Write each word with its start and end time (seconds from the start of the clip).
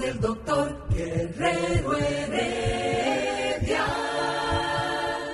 Del 0.00 0.20
doctor 0.20 0.86
Guerrero 0.90 1.96
Heredia. 1.96 3.86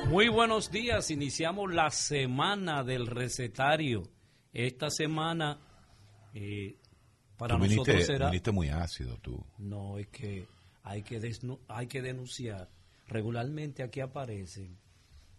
Muy 0.08 0.28
buenos 0.28 0.70
días, 0.70 1.10
iniciamos 1.10 1.72
la 1.72 1.90
semana 1.90 2.82
del 2.84 3.06
recetario. 3.06 4.02
Esta 4.52 4.90
semana 4.90 5.60
eh, 6.34 6.76
para 7.36 7.54
Tú 7.56 7.60
nosotros 7.64 7.86
viniste, 7.86 8.04
será... 8.12 8.26
viniste 8.26 8.50
muy 8.50 8.68
ácido 8.68 9.16
tú. 9.18 9.44
No, 9.58 9.98
es 9.98 10.08
que 10.08 10.46
hay 10.82 11.02
que, 11.02 11.20
desnu- 11.20 11.60
hay 11.68 11.86
que 11.86 12.02
denunciar. 12.02 12.68
Regularmente 13.06 13.82
aquí 13.82 14.00
aparecen, 14.00 14.76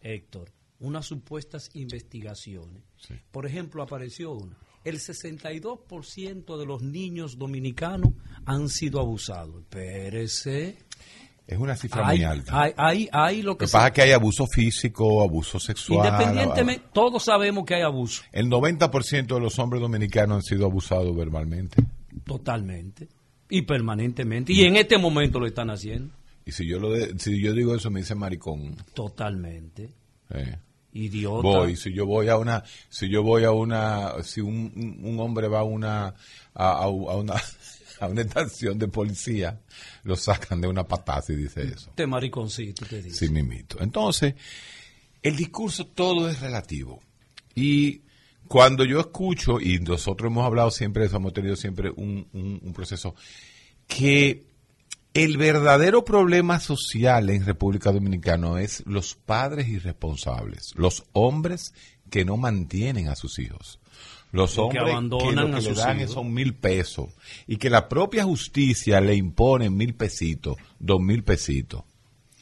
Héctor, 0.01 0.51
unas 0.79 1.05
supuestas 1.05 1.69
investigaciones. 1.73 2.83
Sí. 2.97 3.15
Por 3.31 3.45
ejemplo, 3.45 3.83
apareció 3.83 4.31
una. 4.31 4.57
El 4.83 4.99
62% 4.99 6.57
de 6.57 6.65
los 6.65 6.81
niños 6.81 7.37
dominicanos 7.37 8.13
han 8.45 8.69
sido 8.69 8.99
abusados. 8.99 9.61
Espérese. 9.61 10.77
Es 11.47 11.57
una 11.57 11.75
cifra 11.75 12.07
Hay, 12.07 12.19
muy 12.19 12.25
alta. 12.25 12.61
hay, 12.61 12.73
hay, 12.77 13.09
hay 13.11 13.41
lo 13.41 13.57
que 13.57 13.67
se- 13.67 13.73
pasa 13.73 13.87
es 13.87 13.93
que 13.93 14.01
hay 14.03 14.11
abuso 14.11 14.45
físico, 14.47 15.21
abuso 15.21 15.59
sexual. 15.59 16.07
Independientemente, 16.13 16.85
todos 16.93 17.23
sabemos 17.23 17.65
que 17.65 17.75
hay 17.75 17.81
abuso. 17.81 18.23
El 18.31 18.47
90% 18.47 19.35
de 19.35 19.39
los 19.39 19.59
hombres 19.59 19.81
dominicanos 19.81 20.35
han 20.37 20.43
sido 20.43 20.65
abusados 20.65 21.15
verbalmente. 21.15 21.83
Totalmente. 22.25 23.09
Y 23.49 23.63
permanentemente. 23.63 24.53
Y 24.53 24.63
en 24.63 24.77
este 24.77 24.97
momento 24.97 25.39
lo 25.39 25.45
están 25.47 25.69
haciendo. 25.69 26.13
Y 26.45 26.53
si 26.53 26.67
yo 26.67 26.79
lo 26.79 26.91
de- 26.91 27.19
si 27.19 27.43
yo 27.43 27.53
digo 27.53 27.75
eso 27.75 27.91
me 27.91 27.99
dicen 27.99 28.17
maricón. 28.17 28.75
Totalmente. 28.93 29.89
Eh. 30.29 30.55
Idiota. 30.93 31.41
Voy, 31.41 31.75
si 31.75 31.93
yo 31.93 32.05
voy 32.05 32.27
a 32.29 32.37
una, 32.37 32.63
si 32.89 33.09
yo 33.09 33.23
voy 33.23 33.43
a 33.43 33.51
una, 33.51 34.13
si 34.23 34.41
un, 34.41 34.99
un- 35.03 35.19
hombre 35.19 35.47
va 35.47 35.59
a 35.59 35.63
una, 35.63 36.07
a, 36.07 36.13
a- 36.53 36.83
a 36.83 36.87
una, 36.89 37.35
a 37.99 38.07
una 38.07 38.21
estación 38.21 38.77
de 38.79 38.87
policía, 38.87 39.59
lo 40.03 40.15
sacan 40.15 40.59
de 40.61 40.67
una 40.67 40.87
pataza 40.87 41.33
y 41.33 41.37
dice 41.37 41.63
eso. 41.63 41.89
Este 41.91 42.07
mariconcito 42.07 42.85
te 42.85 43.01
dice. 43.01 43.27
Sí, 43.27 43.31
mimito. 43.31 43.77
Entonces, 43.81 44.35
el 45.21 45.35
discurso 45.37 45.85
todo 45.87 46.27
es 46.29 46.39
relativo. 46.41 47.01
Y 47.55 48.01
cuando 48.47 48.83
yo 48.83 48.99
escucho, 48.99 49.61
y 49.61 49.79
nosotros 49.79 50.29
hemos 50.29 50.45
hablado 50.45 50.71
siempre 50.71 51.01
de 51.03 51.07
eso, 51.07 51.17
hemos 51.17 51.33
tenido 51.33 51.55
siempre 51.55 51.89
un, 51.89 52.27
un- 52.33 52.59
un 52.63 52.73
proceso, 52.73 53.15
que 53.87 54.50
el 55.13 55.37
verdadero 55.37 56.05
problema 56.05 56.59
social 56.59 57.29
en 57.29 57.45
República 57.45 57.91
Dominicana 57.91 58.61
es 58.61 58.83
los 58.85 59.15
padres 59.15 59.67
irresponsables, 59.67 60.73
los 60.75 61.03
hombres 61.13 61.73
que 62.09 62.25
no 62.25 62.37
mantienen 62.37 63.09
a 63.09 63.15
sus 63.15 63.39
hijos. 63.39 63.79
Los 64.31 64.53
Que 64.53 64.61
hombres 64.61 64.83
que 64.83 64.91
abandonan 64.91 65.51
lo 65.51 65.57
a 65.57 65.59
que 65.59 65.65
le 65.65 65.69
sus 65.69 65.77
dan 65.77 65.99
hijos. 65.99 66.11
son 66.13 66.33
mil 66.33 66.53
pesos 66.53 67.09
y 67.47 67.57
que 67.57 67.69
la 67.69 67.89
propia 67.89 68.23
justicia 68.23 69.01
le 69.01 69.15
impone 69.15 69.69
mil 69.69 69.93
pesitos, 69.93 70.55
dos 70.79 71.01
mil 71.01 71.23
pesitos. 71.23 71.83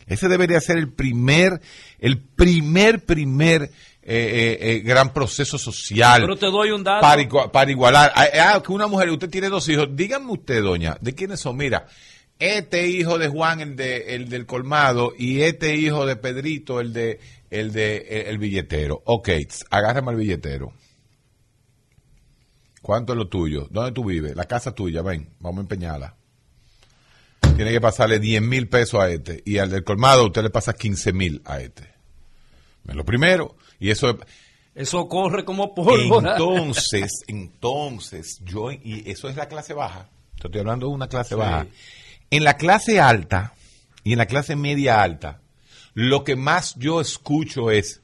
Ese 0.05 0.27
debería 0.27 0.61
ser 0.61 0.77
el 0.77 0.91
primer, 0.91 1.61
el 1.99 2.19
primer, 2.19 3.05
primer 3.05 3.63
eh, 3.63 3.69
eh, 4.03 4.57
eh, 4.61 4.79
gran 4.79 5.13
proceso 5.13 5.57
social. 5.57 6.21
Pero 6.21 6.35
te 6.35 6.47
doy 6.47 6.71
un 6.71 6.83
dato. 6.83 7.01
Para, 7.01 7.51
para 7.51 7.71
igualar. 7.71 8.11
Ah, 8.15 8.25
ah, 8.53 8.63
que 8.63 8.71
una 8.71 8.87
mujer, 8.87 9.09
usted 9.09 9.29
tiene 9.29 9.49
dos 9.49 9.67
hijos. 9.69 9.87
Dígame 9.91 10.31
usted, 10.31 10.63
doña, 10.63 10.97
¿de 10.99 11.13
quiénes 11.13 11.39
son? 11.39 11.57
Mira, 11.57 11.87
este 12.39 12.87
hijo 12.87 13.17
de 13.17 13.27
Juan, 13.27 13.59
el, 13.59 13.75
de, 13.75 14.15
el 14.15 14.29
del 14.29 14.45
colmado, 14.45 15.11
y 15.17 15.41
este 15.41 15.75
hijo 15.75 16.05
de 16.05 16.15
Pedrito, 16.15 16.79
el 16.79 16.93
de 16.93 17.19
el 17.51 17.71
de 17.73 17.97
el, 18.09 18.27
el 18.27 18.37
billetero. 18.37 19.01
Ok, 19.05 19.29
agárrame 19.69 20.11
al 20.11 20.17
billetero. 20.17 20.73
¿Cuánto 22.81 23.13
es 23.13 23.17
lo 23.17 23.27
tuyo? 23.27 23.67
¿Dónde 23.69 23.91
tú 23.91 24.05
vives? 24.05 24.35
La 24.35 24.45
casa 24.45 24.73
tuya, 24.73 25.01
ven, 25.01 25.29
vamos 25.39 25.59
a 25.59 25.61
empeñarla. 25.61 26.15
Tiene 27.55 27.71
que 27.71 27.81
pasarle 27.81 28.19
10 28.19 28.41
mil 28.41 28.69
pesos 28.69 29.01
a 29.01 29.09
este. 29.09 29.43
Y 29.45 29.57
al 29.57 29.69
del 29.69 29.83
colmado 29.83 30.25
usted 30.25 30.43
le 30.43 30.49
pasa 30.49 30.73
15 30.73 31.11
mil 31.11 31.41
a 31.45 31.59
este. 31.59 31.83
Es 32.87 32.95
lo 32.95 33.03
primero. 33.03 33.57
Y 33.79 33.89
eso 33.89 34.11
es... 34.11 34.15
Eso 34.75 35.09
corre 35.09 35.43
como 35.43 35.75
pólvora. 35.75 36.33
Entonces, 36.33 37.23
entonces, 37.27 38.39
yo, 38.45 38.71
y 38.71 39.03
eso 39.07 39.27
es 39.27 39.35
la 39.35 39.49
clase 39.49 39.73
baja. 39.73 40.09
Te 40.39 40.47
Estoy 40.47 40.61
hablando 40.61 40.87
de 40.87 40.93
una 40.93 41.07
clase 41.09 41.35
Sí. 41.35 41.35
baja. 41.35 41.67
En 42.31 42.43
la 42.43 42.55
clase 42.57 42.99
alta 42.99 43.53
y 44.03 44.11
en 44.13 44.17
la 44.19 44.25
clase 44.25 44.55
media 44.55 45.01
alta, 45.01 45.41
lo 45.93 46.23
que 46.23 46.35
más 46.35 46.75
yo 46.77 47.01
escucho 47.01 47.71
es, 47.71 48.01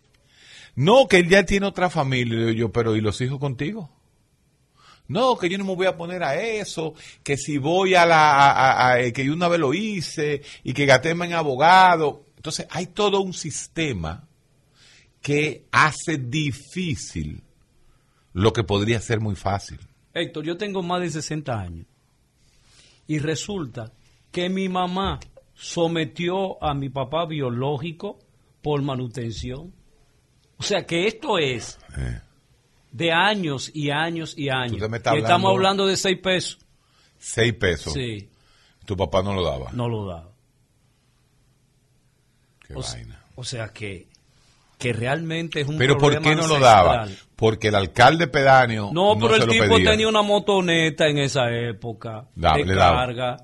no, 0.75 1.07
que 1.07 1.17
él 1.17 1.29
ya 1.29 1.43
tiene 1.45 1.67
otra 1.67 1.89
familia. 1.89 2.51
Yo, 2.51 2.71
pero 2.71 2.95
¿y 2.95 3.01
los 3.01 3.21
hijos 3.21 3.39
contigo? 3.39 3.89
No, 5.07 5.37
que 5.37 5.49
yo 5.49 5.57
no 5.59 5.65
me 5.65 5.75
voy 5.75 5.85
a 5.85 5.95
poner 5.95 6.23
a 6.23 6.35
eso, 6.41 6.95
que 7.23 7.37
si 7.37 7.59
voy 7.59 7.93
a 7.93 8.05
la, 8.05 8.31
a- 8.51 8.93
a- 8.93 9.11
que 9.11 9.23
yo 9.23 9.33
una 9.33 9.47
vez 9.47 9.59
lo 9.59 9.73
hice 9.73 10.41
y 10.63 10.73
que 10.73 10.85
gatema 10.87 11.25
en 11.25 11.33
abogado. 11.33 12.25
Entonces, 12.37 12.65
hay 12.71 12.87
todo 12.87 13.21
un 13.21 13.33
sistema 13.33 14.27
que 15.21 15.65
hace 15.71 16.17
difícil 16.17 17.41
lo 18.33 18.51
que 18.51 18.63
podría 18.63 18.99
ser 18.99 19.19
muy 19.21 19.35
fácil. 19.35 19.79
Héctor, 20.13 20.43
yo 20.43 20.57
tengo 20.57 20.81
más 20.81 21.01
de 21.01 21.09
60 21.11 21.59
años. 21.59 21.85
Y 23.07 23.19
resulta 23.19 23.91
que 24.35 24.49
mi 24.49 24.67
mamá 24.67 25.17
sometió 25.53 26.61
a 26.61 26.73
mi 26.73 26.89
papá 26.89 27.25
biológico 27.25 28.19
por 28.61 28.81
manutención. 28.81 29.73
O 30.57 30.63
sea 30.63 30.85
que 30.85 31.07
esto 31.07 31.37
es 31.37 31.79
Eh, 31.97 32.19
de 32.91 33.13
años 33.13 33.71
y 33.73 33.91
años 33.91 34.33
y 34.37 34.49
años. 34.49 34.81
Estamos 34.81 35.51
hablando- 35.51 35.87
de 35.87 35.95
6 35.95 36.17
pesos. 36.21 36.59
seis 37.17 37.53
pesos. 37.53 37.93
Sí, 37.93 38.29
Tu 38.85 38.97
papá 38.97 39.23
no 39.23 39.33
lo 39.33 39.41
daba. 39.45 39.71
no 39.71 39.87
lo 39.87 40.05
da. 40.05 40.27
Qué 42.67 42.73
O, 42.75 42.81
vaina. 42.81 43.23
o 43.35 43.43
sea 43.45 43.69
que, 43.69 44.07
que 44.77 44.91
realmente 44.91 45.61
es 45.61 45.67
un 45.69 45.77
Pero 45.77 45.97
¿por 45.97 46.19
qué 46.19 46.35
no 46.35 46.45
lo 46.45 46.59
daba? 46.59 47.07
Porque 47.37 47.69
el 47.69 47.75
alcalde 47.75 48.27
pedáneo 48.27 48.89
No, 48.93 49.15
pero 49.17 49.29
se 49.35 49.41
el 49.43 49.45
lo 49.47 49.51
tipo 49.53 49.75
pedía. 49.75 49.91
tenía 49.91 50.07
una 50.09 50.21
motoneta 50.23 51.07
en 51.07 51.19
esa 51.19 51.49
época 51.51 52.27
Da- 52.35 52.55
de 52.57 52.65
le 52.65 52.75
daba. 52.75 52.97
carga. 52.97 53.37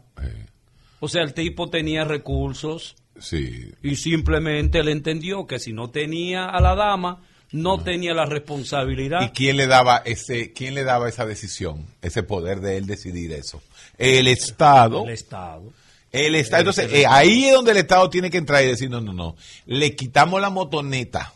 O 1.02 1.10
sea, 1.10 1.24
el 1.24 1.34
tipo 1.34 1.70
tenía 1.70 2.06
recursos 2.06 2.96
sí. 3.20 3.72
y 3.82 3.96
simplemente 3.96 4.80
él 4.80 4.88
entendió 4.88 5.48
que 5.48 5.58
si 5.58 5.74
no 5.74 5.90
tenía 5.90 6.46
a 6.46 6.62
la 6.62 6.76
dama, 6.76 7.24
no 7.52 7.84
tenía 7.84 8.14
la 8.14 8.28
¿Y 8.28 8.30
responsabilidad. 8.30 9.32
quién 9.34 9.58
le 9.58 9.66
daba 9.66 9.98
ese, 10.06 10.54
quién 10.54 10.76
le 10.76 10.84
daba 10.84 11.10
esa 11.10 11.26
decisión, 11.26 11.88
ese 12.04 12.22
poder 12.22 12.62
de 12.62 12.78
él 12.78 12.86
decidir 12.86 13.32
eso? 13.34 13.64
El 13.98 14.28
Estado. 14.28 15.02
del 15.02 15.14
Estado. 15.14 15.74
El 16.12 16.36
Estado. 16.36 16.62
Entonces, 16.62 16.94
eh, 16.94 17.06
ahí 17.08 17.46
es 17.46 17.54
donde 17.54 17.72
el 17.72 17.78
Estado 17.78 18.08
tiene 18.10 18.30
que 18.30 18.38
entrar 18.38 18.64
y 18.64 18.68
decir, 18.68 18.90
no, 18.90 19.02
no, 19.02 19.12
no. 19.12 19.36
Le 19.66 19.96
quitamos 19.96 20.40
la 20.40 20.52
motoneta. 20.52 21.34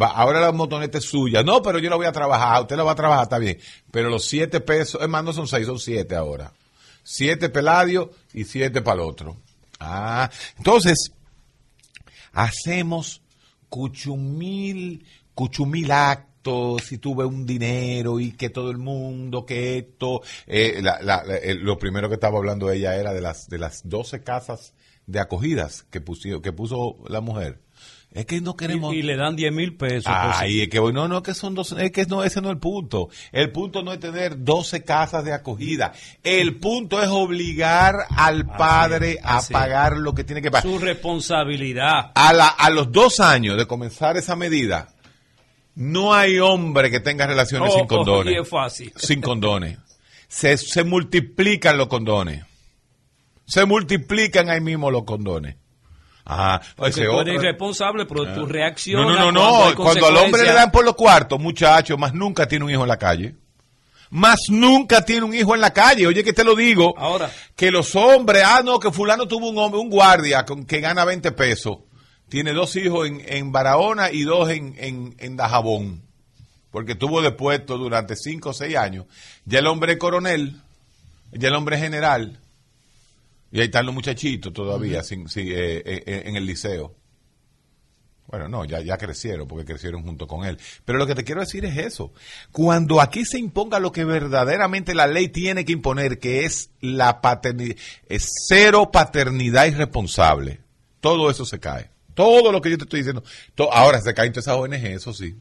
Va, 0.00 0.06
ahora 0.08 0.40
la 0.40 0.52
motoneta 0.52 0.98
es 0.98 1.04
suya. 1.04 1.42
No, 1.42 1.62
pero 1.62 1.80
yo 1.80 1.90
la 1.90 1.96
voy 1.96 2.06
a 2.06 2.12
trabajar. 2.12 2.62
Usted 2.62 2.76
la 2.76 2.84
va 2.84 2.92
a 2.92 2.96
trabajar, 2.96 3.24
está 3.24 3.38
bien. 3.38 3.58
Pero 3.90 4.08
los 4.08 4.24
siete 4.24 4.60
pesos, 4.60 5.02
es 5.02 5.08
más, 5.08 5.24
no 5.24 5.32
son 5.32 5.48
seis, 5.48 5.66
son 5.66 5.80
siete 5.80 6.14
ahora. 6.14 6.52
Siete 7.08 7.48
peladio 7.50 8.10
y 8.34 8.42
siete 8.44 8.82
para 8.82 8.96
el 9.02 9.08
otro. 9.08 9.36
Ah, 9.78 10.28
entonces, 10.58 11.12
hacemos 12.32 13.22
cuchumil, 13.68 15.06
cuchumil 15.34 15.92
actos 15.92 16.82
si 16.84 16.98
tuve 16.98 17.24
un 17.24 17.46
dinero 17.46 18.18
y 18.18 18.32
que 18.32 18.50
todo 18.50 18.70
el 18.72 18.78
mundo, 18.78 19.46
que 19.46 19.78
esto, 19.78 20.22
eh, 20.46 20.80
la- 20.82 21.00
la- 21.00 21.22
la- 21.24 21.36
eh, 21.36 21.54
lo 21.54 21.78
primero 21.78 22.08
que 22.08 22.14
estaba 22.14 22.38
hablando 22.38 22.70
ella 22.70 22.96
era 22.96 23.12
de 23.12 23.20
las 23.20 23.46
de 23.48 23.58
las 23.58 23.82
12 23.88 24.22
casas 24.22 24.74
de 25.06 25.20
acogidas 25.20 25.84
que 25.90 26.00
puso, 26.00 26.40
que 26.42 26.52
puso 26.52 26.96
la 27.08 27.20
mujer. 27.20 27.60
Es 28.16 28.24
que 28.26 28.40
no 28.40 28.56
queremos... 28.56 28.94
Y, 28.94 28.98
y 28.98 29.02
le 29.02 29.14
dan 29.16 29.36
10 29.36 29.52
mil 29.52 29.76
pesos. 29.76 30.04
si- 30.04 30.10
Ay, 30.10 30.62
es 30.62 30.68
que 30.70 30.78
no, 30.80 31.06
no, 31.06 31.22
que 31.22 31.34
son 31.34 31.54
dos, 31.54 31.72
es 31.72 31.92
que 31.92 32.06
no, 32.06 32.24
ese 32.24 32.40
no 32.40 32.48
es 32.48 32.54
el 32.54 32.58
punto. 32.58 33.10
El 33.30 33.52
punto 33.52 33.82
no 33.82 33.92
es 33.92 34.00
tener 34.00 34.42
12 34.42 34.82
casas 34.84 35.22
de 35.24 35.34
acogida. 35.34 35.92
El 36.22 36.56
punto 36.56 37.02
es 37.02 37.08
obligar 37.10 37.94
al 38.16 38.46
padre 38.46 39.18
a 39.22 39.40
pagar 39.52 39.98
lo 39.98 40.14
que 40.14 40.24
tiene 40.24 40.40
que 40.40 40.50
pagar. 40.50 40.62
su 40.70 40.78
responsabilidad. 40.78 42.12
A, 42.14 42.32
la, 42.32 42.48
a 42.48 42.70
los 42.70 42.90
dos 42.90 43.20
años 43.20 43.56
de 43.58 43.66
comenzar 43.66 44.16
esa 44.16 44.34
medida, 44.34 44.88
no 45.74 46.14
hay 46.14 46.38
hombre 46.38 46.90
que 46.90 47.00
tenga 47.00 47.26
relaciones 47.26 47.70
Oh, 47.72 47.76
sin 47.78 47.86
condones. 47.86 48.34
oh, 48.34 48.38
y 48.38 48.42
es 48.42 48.48
fácil. 48.48 48.92
Sin 48.96 49.20
condones. 49.20 49.78
Se, 50.28 50.56
se 50.56 50.84
multiplican 50.84 51.76
los 51.76 51.88
condones. 51.88 52.44
Se 53.44 53.64
multiplican 53.66 54.48
ahí 54.48 54.60
mismo 54.60 54.90
los 54.90 55.04
condones. 55.04 55.56
Ah, 56.28 56.60
Porque 56.74 56.90
ese 56.90 57.04
tú 57.04 57.20
eres 57.20 57.34
irresponsable, 57.36 58.04
pero 58.04 58.24
tu 58.34 58.40
no, 58.40 58.46
reacción. 58.46 59.02
no, 59.06 59.14
no, 59.14 59.32
no. 59.32 59.74
Cuando 59.76 60.06
al 60.06 60.16
hombre 60.16 60.42
le 60.42 60.52
dan 60.52 60.72
por 60.72 60.84
los 60.84 60.96
cuartos, 60.96 61.38
muchacho, 61.38 61.96
más 61.96 62.12
nunca 62.14 62.48
tiene 62.48 62.64
un 62.64 62.70
hijo 62.72 62.82
en 62.82 62.88
la 62.88 62.98
calle. 62.98 63.36
Más 64.10 64.38
nunca 64.48 65.04
tiene 65.04 65.24
un 65.24 65.34
hijo 65.34 65.54
en 65.54 65.60
la 65.60 65.72
calle. 65.72 66.06
Oye, 66.06 66.24
que 66.24 66.32
te 66.32 66.42
lo 66.44 66.56
digo. 66.56 66.94
Ahora. 66.98 67.30
Que 67.54 67.70
los 67.70 67.94
hombres, 67.94 68.42
ah, 68.44 68.62
no, 68.64 68.80
que 68.80 68.90
fulano 68.90 69.26
tuvo 69.28 69.50
un 69.50 69.58
hombre, 69.58 69.80
un 69.80 69.88
guardia 69.88 70.44
con, 70.44 70.64
que 70.64 70.80
gana 70.80 71.04
20 71.04 71.30
pesos. 71.32 71.78
Tiene 72.28 72.52
dos 72.52 72.74
hijos 72.74 73.06
en, 73.06 73.22
en 73.24 73.52
Barahona 73.52 74.10
y 74.10 74.22
dos 74.22 74.50
en, 74.50 74.74
en, 74.78 75.14
en 75.18 75.36
Dajabón. 75.36 76.02
Porque 76.72 76.96
tuvo 76.96 77.22
de 77.22 77.30
puesto 77.30 77.78
durante 77.78 78.16
5 78.16 78.48
o 78.50 78.52
6 78.52 78.76
años. 78.76 79.06
Ya 79.44 79.60
el 79.60 79.66
hombre 79.68 79.92
es 79.92 79.98
coronel, 79.98 80.60
ya 81.32 81.48
el 81.48 81.54
hombre 81.54 81.76
es 81.76 81.82
general. 81.82 82.40
Y 83.56 83.60
ahí 83.60 83.64
están 83.66 83.86
los 83.86 83.94
muchachitos 83.94 84.52
todavía 84.52 85.02
sin, 85.02 85.30
sin, 85.30 85.48
eh, 85.48 85.78
eh, 85.78 86.02
eh, 86.06 86.22
en 86.26 86.36
el 86.36 86.44
liceo. 86.44 86.94
Bueno, 88.26 88.48
no, 88.48 88.66
ya, 88.66 88.82
ya 88.82 88.98
crecieron, 88.98 89.48
porque 89.48 89.64
crecieron 89.64 90.02
junto 90.02 90.26
con 90.26 90.44
él. 90.44 90.58
Pero 90.84 90.98
lo 90.98 91.06
que 91.06 91.14
te 91.14 91.24
quiero 91.24 91.40
decir 91.40 91.64
es 91.64 91.78
eso. 91.78 92.12
Cuando 92.52 93.00
aquí 93.00 93.24
se 93.24 93.38
imponga 93.38 93.80
lo 93.80 93.92
que 93.92 94.04
verdaderamente 94.04 94.94
la 94.94 95.06
ley 95.06 95.28
tiene 95.28 95.64
que 95.64 95.72
imponer, 95.72 96.18
que 96.18 96.44
es 96.44 96.68
la 96.82 97.22
paternidad, 97.22 97.76
es 98.10 98.28
cero 98.46 98.90
paternidad 98.92 99.64
irresponsable, 99.64 100.60
todo 101.00 101.30
eso 101.30 101.46
se 101.46 101.58
cae. 101.58 101.88
Todo 102.12 102.52
lo 102.52 102.60
que 102.60 102.68
yo 102.68 102.76
te 102.76 102.84
estoy 102.84 103.00
diciendo. 103.00 103.24
ahora 103.72 104.02
se 104.02 104.12
caen 104.12 104.32
todas 104.32 104.48
esas 104.48 104.58
ONG, 104.58 104.84
eso 104.84 105.14
sí. 105.14 105.34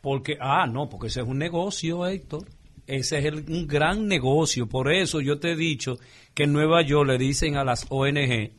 Porque, 0.00 0.38
ah, 0.40 0.66
no, 0.66 0.88
porque 0.88 1.06
ese 1.06 1.20
es 1.20 1.26
un 1.26 1.38
negocio, 1.38 2.04
Héctor. 2.04 2.48
Ese 2.90 3.18
es 3.18 3.24
el- 3.26 3.44
un 3.48 3.66
gran 3.66 4.06
negocio. 4.08 4.66
Por 4.68 4.92
eso 4.92 5.20
yo 5.20 5.38
te 5.38 5.52
he 5.52 5.56
dicho 5.56 5.98
que 6.34 6.44
en 6.44 6.52
Nueva 6.52 6.82
York 6.82 7.08
le 7.08 7.18
dicen 7.18 7.56
a 7.56 7.64
las 7.64 7.86
ONG 7.88 8.52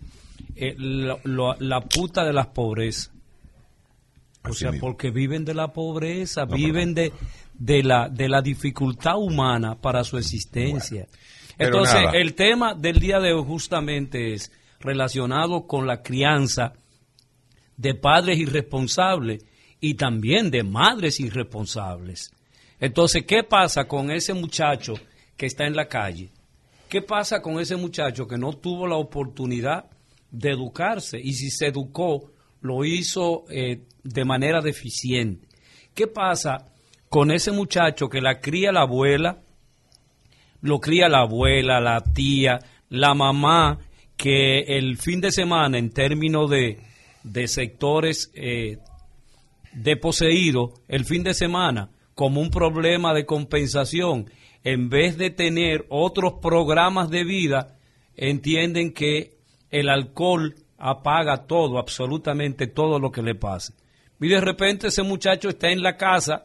eh, 0.56 0.76
la, 0.78 1.82
puta 1.82 2.24
de 2.26 2.34
las 2.34 2.48
pobrezas. 2.48 3.12
O 4.44 4.50
Así 4.50 4.60
sea, 4.60 4.72
mismo. 4.72 4.88
porque 4.88 5.12
viven 5.12 5.46
de 5.46 5.54
la 5.54 5.72
pobreza, 5.72 6.46
No, 6.46 6.56
viven 6.56 6.94
de, 6.94 7.12
de, 7.54 7.84
la, 7.84 8.10
de 8.10 8.28
la 8.28 8.42
dificultad 8.42 9.18
humana 9.18 9.76
para 9.80 10.04
su 10.04 10.18
existencia. 10.18 11.08
Entonces, 11.60 11.94
nada. 12.02 12.12
el 12.18 12.34
tema 12.34 12.74
del 12.74 13.00
día 13.00 13.20
de 13.20 13.34
hoy 13.34 13.44
justamente 13.46 14.34
es 14.34 14.52
relacionado 14.80 15.68
con 15.68 15.86
la 15.86 16.02
crianza 16.02 16.74
de 17.78 17.94
padres 17.94 18.40
irresponsables 18.40 19.46
y 19.80 19.94
también 19.94 20.50
de 20.52 20.64
madres 20.64 21.20
irresponsables. 21.20 22.34
Entonces, 22.82 23.24
¿qué 23.28 23.44
pasa 23.44 23.88
con 23.88 24.10
ese 24.10 24.34
muchacho 24.34 24.96
que 25.38 25.46
está 25.46 25.68
en 25.68 25.76
la 25.76 25.88
calle? 25.88 26.32
¿Qué 26.90 27.04
pasa 27.04 27.40
con 27.40 27.60
ese 27.60 27.76
muchacho 27.76 28.28
que 28.28 28.40
no 28.40 28.54
tuvo 28.54 28.88
la 28.88 28.96
oportunidad 28.96 29.86
de 30.32 30.50
educarse 30.50 31.20
y 31.24 31.34
si 31.34 31.52
se 31.52 31.68
educó, 31.68 32.32
lo 32.62 32.84
hizo 32.84 33.46
eh, 33.52 33.84
de 34.04 34.26
manera 34.26 34.62
deficiente? 34.62 35.48
¿Qué 35.94 36.08
pasa 36.08 36.72
con 37.08 37.30
ese 37.30 37.52
muchacho 37.52 38.10
que 38.10 38.20
la 38.20 38.40
cría 38.40 38.72
la 38.72 38.82
abuela, 38.82 39.44
lo 40.62 40.80
cría 40.80 41.08
la 41.08 41.20
abuela, 41.20 41.80
la 41.80 42.02
tía, 42.02 42.60
la 42.90 43.14
mamá, 43.14 43.78
que 44.18 44.62
el 44.62 44.98
fin 44.98 45.22
de 45.22 45.32
semana 45.32 45.78
en 45.78 45.92
términos 45.92 46.50
de, 46.50 46.80
de 47.24 47.48
sectores 47.48 48.32
eh, 48.34 48.80
de 49.74 49.98
poseído, 49.98 50.74
el 50.88 51.06
fin 51.06 51.22
de 51.22 51.36
semana, 51.36 51.90
como 52.22 52.40
un 52.40 52.52
problema 52.52 53.16
de 53.16 53.26
compensación, 53.26 54.30
en 54.64 54.90
vez 54.90 55.18
de 55.18 55.32
tener 55.32 55.88
otros 55.90 56.34
programas 56.40 57.10
de 57.10 57.24
vida, 57.24 57.80
entienden 58.16 58.94
que 58.94 59.40
el 59.72 59.90
alcohol 59.90 60.54
apaga 60.78 61.48
todo, 61.48 61.80
absolutamente 61.80 62.68
todo 62.68 63.00
lo 63.00 63.12
que 63.12 63.24
le 63.24 63.34
pase. 63.34 63.74
Y 64.20 64.28
de 64.28 64.40
repente 64.40 64.90
ese 64.90 65.02
muchacho 65.02 65.50
está 65.50 65.72
en 65.72 65.82
la 65.82 65.98
casa, 65.98 66.44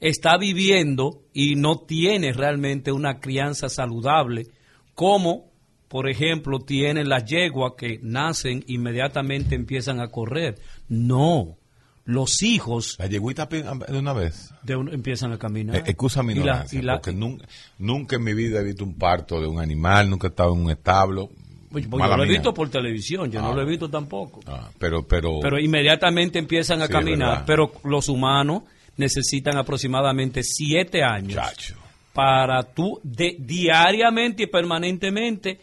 está 0.00 0.36
viviendo 0.36 1.22
y 1.32 1.54
no 1.54 1.78
tiene 1.78 2.32
realmente 2.32 2.90
una 2.90 3.20
crianza 3.20 3.68
saludable, 3.68 4.48
como 4.96 5.52
por 5.86 6.10
ejemplo 6.10 6.58
tienen 6.58 7.08
las 7.08 7.24
yeguas 7.24 7.74
que 7.78 8.00
nacen 8.02 8.64
inmediatamente 8.66 9.54
empiezan 9.54 10.00
a 10.00 10.08
correr. 10.08 10.58
No, 10.88 11.59
los 12.10 12.42
hijos 12.42 12.96
La 12.98 13.06
yeguita 13.06 13.48
pe- 13.48 13.62
de 13.62 13.98
una 13.98 14.12
vez. 14.12 14.52
de 14.62 14.76
un- 14.76 14.92
empiezan 14.92 15.32
a 15.32 15.38
caminar. 15.38 15.76
Eh, 15.76 15.82
excusa 15.86 16.22
mi 16.22 16.32
Y 16.32 16.36
la- 16.36 16.40
ignorancia, 16.42 16.78
y 16.78 16.82
la- 16.82 16.94
porque 16.94 17.12
nunca, 17.12 17.46
nunca 17.78 18.16
en 18.16 18.24
mi 18.24 18.34
vida 18.34 18.60
he 18.60 18.64
visto 18.64 18.84
un 18.84 18.94
parto 18.94 19.40
de 19.40 19.46
un 19.46 19.60
animal, 19.60 20.10
nunca 20.10 20.26
he 20.26 20.30
estado 20.30 20.54
en 20.54 20.60
un 20.62 20.70
establo. 20.70 21.30
Pues, 21.70 21.88
yo 21.88 21.96
lo 22.16 22.24
he 22.24 22.28
visto 22.28 22.52
por 22.52 22.68
televisión, 22.68 23.30
yo 23.30 23.38
Ah. 23.38 23.42
no 23.42 23.54
lo 23.54 23.62
he 23.62 23.64
visto 23.64 23.88
tampoco. 23.88 24.40
Ah, 24.46 24.68
pero, 24.78 25.06
pero, 25.06 25.38
Pero 25.40 25.58
inmediatamente 25.60 26.38
empiezan 26.40 26.82
a 26.82 26.86
Sí, 26.88 26.92
caminar, 26.92 27.44
pero 27.46 27.72
los 27.84 28.08
humanos 28.08 28.64
necesitan 28.96 29.56
aproximadamente 29.56 30.42
siete 30.42 31.04
años 31.04 31.34
chacho. 31.34 31.76
para 32.12 32.62
tú 32.64 32.98
de- 33.04 33.36
diariamente 33.38 34.42
y 34.42 34.46
permanentemente 34.48 35.60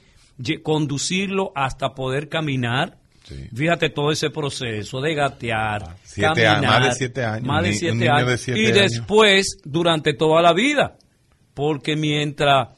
conducirlo 0.64 1.52
hasta 1.56 1.94
poder 1.94 2.30
caminar. 2.30 2.98
Sí. 3.28 3.36
Fíjate 3.54 3.90
todo 3.90 4.12
ese 4.12 4.30
proceso 4.30 5.02
de 5.02 5.14
gatear, 5.14 5.84
Ah, 5.84 5.96
Siete 6.04 6.44
caminar, 6.44 6.56
años, 6.58 6.72
más 6.72 6.86
de 6.88 6.96
siete 6.96 7.24
años, 7.26 7.46
más 7.48 7.64
de 7.64 7.74
siete 7.74 7.96
niño 7.96 8.14
años, 8.16 8.30
de 8.30 8.38
siete 8.38 8.62
y 8.62 8.66
años. 8.68 8.76
después 8.78 9.58
durante 9.66 10.14
toda 10.14 10.42
la 10.42 10.54
vida, 10.54 10.98
porque 11.54 11.96
mientras 11.96 12.70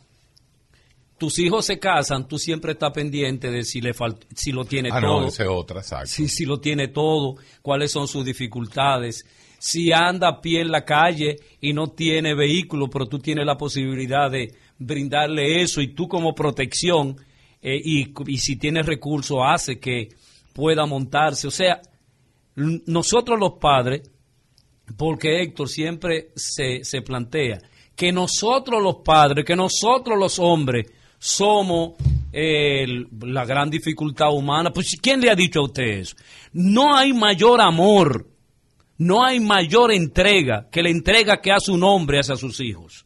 tus 1.18 1.38
hijos 1.40 1.66
se 1.66 1.78
casan, 1.80 2.28
tú 2.28 2.40
siempre 2.40 2.72
estás 2.72 2.92
pendiente 2.94 3.52
de 3.52 3.64
si 3.64 3.82
le 3.82 3.94
si 4.34 4.52
lo 4.52 4.64
tiene 4.66 4.90
Ah, 4.92 5.02
todo 5.02 5.22
no, 5.22 5.28
esa 5.28 5.44
es 5.44 5.50
otra, 5.50 5.82
exacto. 5.82 6.08
si, 6.08 6.28
si 6.30 6.46
lo 6.46 6.60
tiene 6.60 6.88
todo, 6.88 7.36
cuáles 7.62 7.92
son 7.92 8.08
sus 8.08 8.24
dificultades, 8.26 9.26
si 9.60 9.92
anda 9.92 10.30
a 10.30 10.42
pie 10.42 10.62
en 10.62 10.72
la 10.72 10.86
calle 10.86 11.36
y 11.60 11.74
no 11.74 11.88
tiene 11.92 12.34
vehículo, 12.34 12.90
pero 12.90 13.06
tú 13.08 13.20
tienes 13.20 13.46
la 13.46 13.58
posibilidad 13.58 14.32
de 14.32 14.54
brindarle 14.78 15.62
eso 15.62 15.82
y 15.82 15.90
tú 15.90 16.08
como 16.08 16.34
protección 16.34 17.18
eh, 17.62 17.78
y, 17.84 18.14
y 18.28 18.38
si 18.38 18.56
tienes 18.56 18.86
recursos 18.86 19.40
hace 19.44 19.78
que 19.78 20.08
pueda 20.60 20.86
montarse. 20.86 21.48
O 21.48 21.52
sea, 21.52 21.82
nosotros 22.56 23.40
los 23.40 23.54
padres, 23.54 24.12
porque 24.98 25.42
Héctor 25.42 25.70
siempre 25.70 26.32
se, 26.36 26.84
se 26.84 27.02
plantea 27.02 27.60
que 27.96 28.12
nosotros 28.12 28.84
los 28.84 28.98
padres, 28.98 29.46
que 29.46 29.56
nosotros 29.56 30.18
los 30.20 30.38
hombres 30.38 30.88
somos 31.18 31.94
eh, 32.32 32.86
la 33.22 33.46
gran 33.46 33.70
dificultad 33.70 34.34
humana. 34.34 34.72
Pues 34.72 34.98
¿quién 35.02 35.22
le 35.22 35.30
ha 35.30 35.36
dicho 35.36 35.62
a 35.62 35.64
usted 35.64 35.84
eso? 35.84 36.16
No 36.52 36.96
hay 36.96 37.14
mayor 37.14 37.62
amor, 37.62 38.28
no 38.98 39.24
hay 39.24 39.40
mayor 39.40 39.94
entrega 39.94 40.68
que 40.70 40.84
la 40.84 40.90
entrega 40.90 41.40
que 41.42 41.54
hace 41.54 41.72
un 41.72 41.84
hombre 41.84 42.20
hacia 42.20 42.36
sus 42.36 42.60
hijos. 42.60 43.06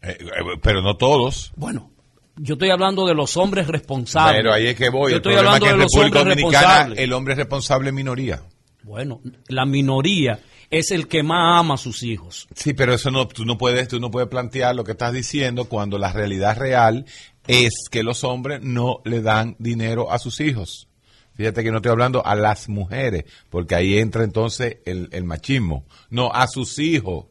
Eh, 0.00 0.16
eh, 0.20 0.58
pero 0.62 0.80
no 0.80 0.96
todos. 0.96 1.52
Bueno, 1.54 1.91
yo 2.36 2.54
estoy 2.54 2.70
hablando 2.70 3.06
de 3.06 3.14
los 3.14 3.36
hombres 3.36 3.66
responsables. 3.66 4.36
Pero 4.36 4.52
ahí 4.52 4.68
es 4.68 4.76
que 4.76 4.90
voy. 4.90 5.12
Yo 5.12 5.16
estoy 5.18 5.34
hablando 5.34 5.56
es 5.56 5.60
que 5.60 5.68
de 5.68 5.74
en 5.74 5.80
los 5.80 5.92
República 5.92 6.18
hombres 6.20 6.36
Dominicana 6.36 6.66
responsables. 6.66 6.98
el 6.98 7.12
hombre 7.12 7.32
es 7.34 7.38
responsable 7.38 7.88
es 7.90 7.94
minoría. 7.94 8.42
Bueno, 8.82 9.20
la 9.48 9.64
minoría 9.64 10.40
es 10.70 10.90
el 10.90 11.06
que 11.06 11.22
más 11.22 11.60
ama 11.60 11.74
a 11.74 11.78
sus 11.78 12.02
hijos. 12.02 12.48
Sí, 12.54 12.72
pero 12.72 12.94
eso 12.94 13.10
no, 13.10 13.28
tú 13.28 13.44
no 13.44 13.58
puedes, 13.58 13.88
tú 13.88 14.00
no 14.00 14.10
puedes 14.10 14.28
plantear 14.28 14.74
lo 14.74 14.84
que 14.84 14.92
estás 14.92 15.12
diciendo 15.12 15.66
cuando 15.66 15.98
la 15.98 16.12
realidad 16.12 16.56
real 16.56 17.04
es 17.46 17.74
que 17.90 18.02
los 18.02 18.24
hombres 18.24 18.60
no 18.62 19.00
le 19.04 19.20
dan 19.20 19.54
dinero 19.58 20.10
a 20.10 20.18
sus 20.18 20.40
hijos. 20.40 20.88
Fíjate 21.34 21.62
que 21.62 21.70
no 21.70 21.76
estoy 21.76 21.92
hablando 21.92 22.24
a 22.26 22.34
las 22.34 22.68
mujeres, 22.68 23.24
porque 23.50 23.74
ahí 23.74 23.98
entra 23.98 24.24
entonces 24.24 24.78
el, 24.84 25.08
el 25.12 25.24
machismo. 25.24 25.86
No, 26.10 26.30
a 26.32 26.46
sus 26.46 26.78
hijos. 26.78 27.26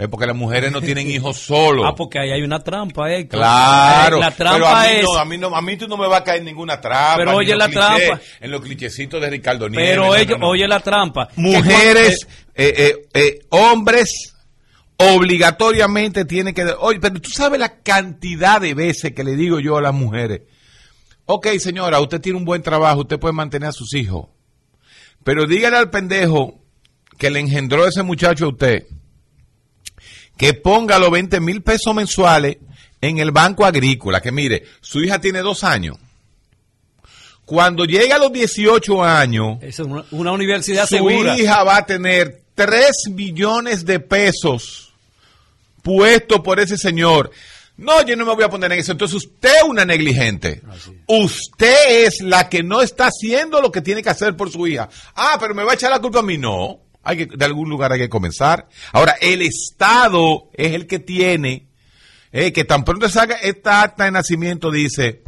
Es 0.00 0.08
porque 0.08 0.26
las 0.26 0.34
mujeres 0.34 0.72
no 0.72 0.80
tienen 0.80 1.10
hijos 1.10 1.36
solos. 1.36 1.84
Ah, 1.86 1.94
porque 1.94 2.18
ahí 2.18 2.30
hay 2.30 2.42
una 2.42 2.60
trampa, 2.60 3.12
eh. 3.12 3.28
Claro. 3.28 4.18
La 4.18 4.30
pero 4.30 4.50
a 4.50 4.56
trampa 4.56 4.82
mí 4.82 4.96
es. 4.96 5.02
No, 5.02 5.18
a, 5.18 5.24
mí 5.26 5.36
no, 5.36 5.54
a 5.54 5.60
mí 5.60 5.76
tú 5.76 5.86
no 5.86 5.98
me 5.98 6.08
va 6.08 6.18
a 6.18 6.24
caer 6.24 6.42
ninguna 6.42 6.80
trampa. 6.80 7.18
Pero 7.18 7.36
oye 7.36 7.54
la 7.54 7.68
trampa. 7.68 8.18
En 8.40 8.50
los 8.50 8.62
clichecitos 8.62 9.20
de 9.20 9.28
Ricardo 9.28 9.68
Nieves. 9.68 9.90
Pero 9.90 10.16
ellos, 10.16 10.38
no, 10.38 10.46
no. 10.46 10.48
oye 10.52 10.66
la 10.66 10.80
trampa. 10.80 11.28
Mujeres, 11.36 12.26
eh, 12.54 12.74
eh, 12.76 13.08
eh, 13.12 13.38
hombres, 13.50 14.34
obligatoriamente 14.96 16.24
tienen 16.24 16.54
que... 16.54 16.64
Oye, 16.78 16.98
pero 16.98 17.20
tú 17.20 17.28
sabes 17.28 17.60
la 17.60 17.82
cantidad 17.82 18.58
de 18.58 18.72
veces 18.72 19.12
que 19.12 19.22
le 19.22 19.36
digo 19.36 19.60
yo 19.60 19.76
a 19.76 19.82
las 19.82 19.92
mujeres. 19.92 20.40
Ok, 21.26 21.46
señora, 21.58 22.00
usted 22.00 22.22
tiene 22.22 22.38
un 22.38 22.46
buen 22.46 22.62
trabajo, 22.62 23.00
usted 23.00 23.18
puede 23.18 23.34
mantener 23.34 23.68
a 23.68 23.72
sus 23.72 23.92
hijos. 23.92 24.28
Pero 25.24 25.46
dígale 25.46 25.76
al 25.76 25.90
pendejo 25.90 26.58
que 27.18 27.28
le 27.28 27.40
engendró 27.40 27.86
ese 27.86 28.02
muchacho 28.02 28.46
a 28.46 28.48
usted 28.48 28.86
que 30.40 30.54
ponga 30.54 30.98
los 30.98 31.10
20 31.10 31.38
mil 31.40 31.60
pesos 31.62 31.94
mensuales 31.94 32.56
en 33.02 33.18
el 33.18 33.30
banco 33.30 33.66
agrícola. 33.66 34.22
Que 34.22 34.32
mire, 34.32 34.64
su 34.80 35.02
hija 35.02 35.20
tiene 35.20 35.40
dos 35.40 35.64
años. 35.64 35.98
Cuando 37.44 37.84
llegue 37.84 38.10
a 38.14 38.18
los 38.18 38.32
18 38.32 39.04
años, 39.04 39.58
Esa 39.60 39.82
es 39.82 39.88
una, 39.88 40.02
una 40.12 40.32
universidad 40.32 40.86
su 40.86 40.94
segura. 40.96 41.38
hija 41.38 41.62
va 41.62 41.76
a 41.76 41.84
tener 41.84 42.40
3 42.54 42.90
millones 43.10 43.84
de 43.84 44.00
pesos 44.00 44.94
puestos 45.82 46.40
por 46.40 46.58
ese 46.58 46.78
señor. 46.78 47.30
No, 47.76 48.02
yo 48.06 48.16
no 48.16 48.24
me 48.24 48.34
voy 48.34 48.44
a 48.44 48.48
poner 48.48 48.72
en 48.72 48.78
eso. 48.78 48.92
Entonces 48.92 49.16
usted 49.16 49.50
es 49.58 49.64
una 49.64 49.84
negligente. 49.84 50.62
Usted 51.06 52.06
es 52.06 52.22
la 52.22 52.48
que 52.48 52.62
no 52.62 52.80
está 52.80 53.08
haciendo 53.08 53.60
lo 53.60 53.70
que 53.70 53.82
tiene 53.82 54.02
que 54.02 54.08
hacer 54.10 54.36
por 54.36 54.50
su 54.50 54.66
hija. 54.66 54.88
Ah, 55.14 55.36
pero 55.38 55.54
me 55.54 55.64
va 55.64 55.72
a 55.72 55.74
echar 55.74 55.90
la 55.90 55.98
culpa 56.00 56.20
a 56.20 56.22
mí. 56.22 56.38
No. 56.38 56.78
Hay 57.02 57.16
que, 57.16 57.26
de 57.26 57.44
algún 57.44 57.68
lugar 57.68 57.92
hay 57.92 57.98
que 57.98 58.08
comenzar. 58.08 58.68
Ahora, 58.92 59.16
el 59.20 59.42
Estado 59.42 60.50
es 60.52 60.74
el 60.74 60.86
que 60.86 60.98
tiene, 60.98 61.68
eh, 62.32 62.52
que 62.52 62.64
tan 62.64 62.84
pronto 62.84 63.08
salga 63.08 63.36
esta 63.36 63.82
acta 63.82 64.04
de 64.04 64.10
nacimiento, 64.10 64.70
dice, 64.70 65.22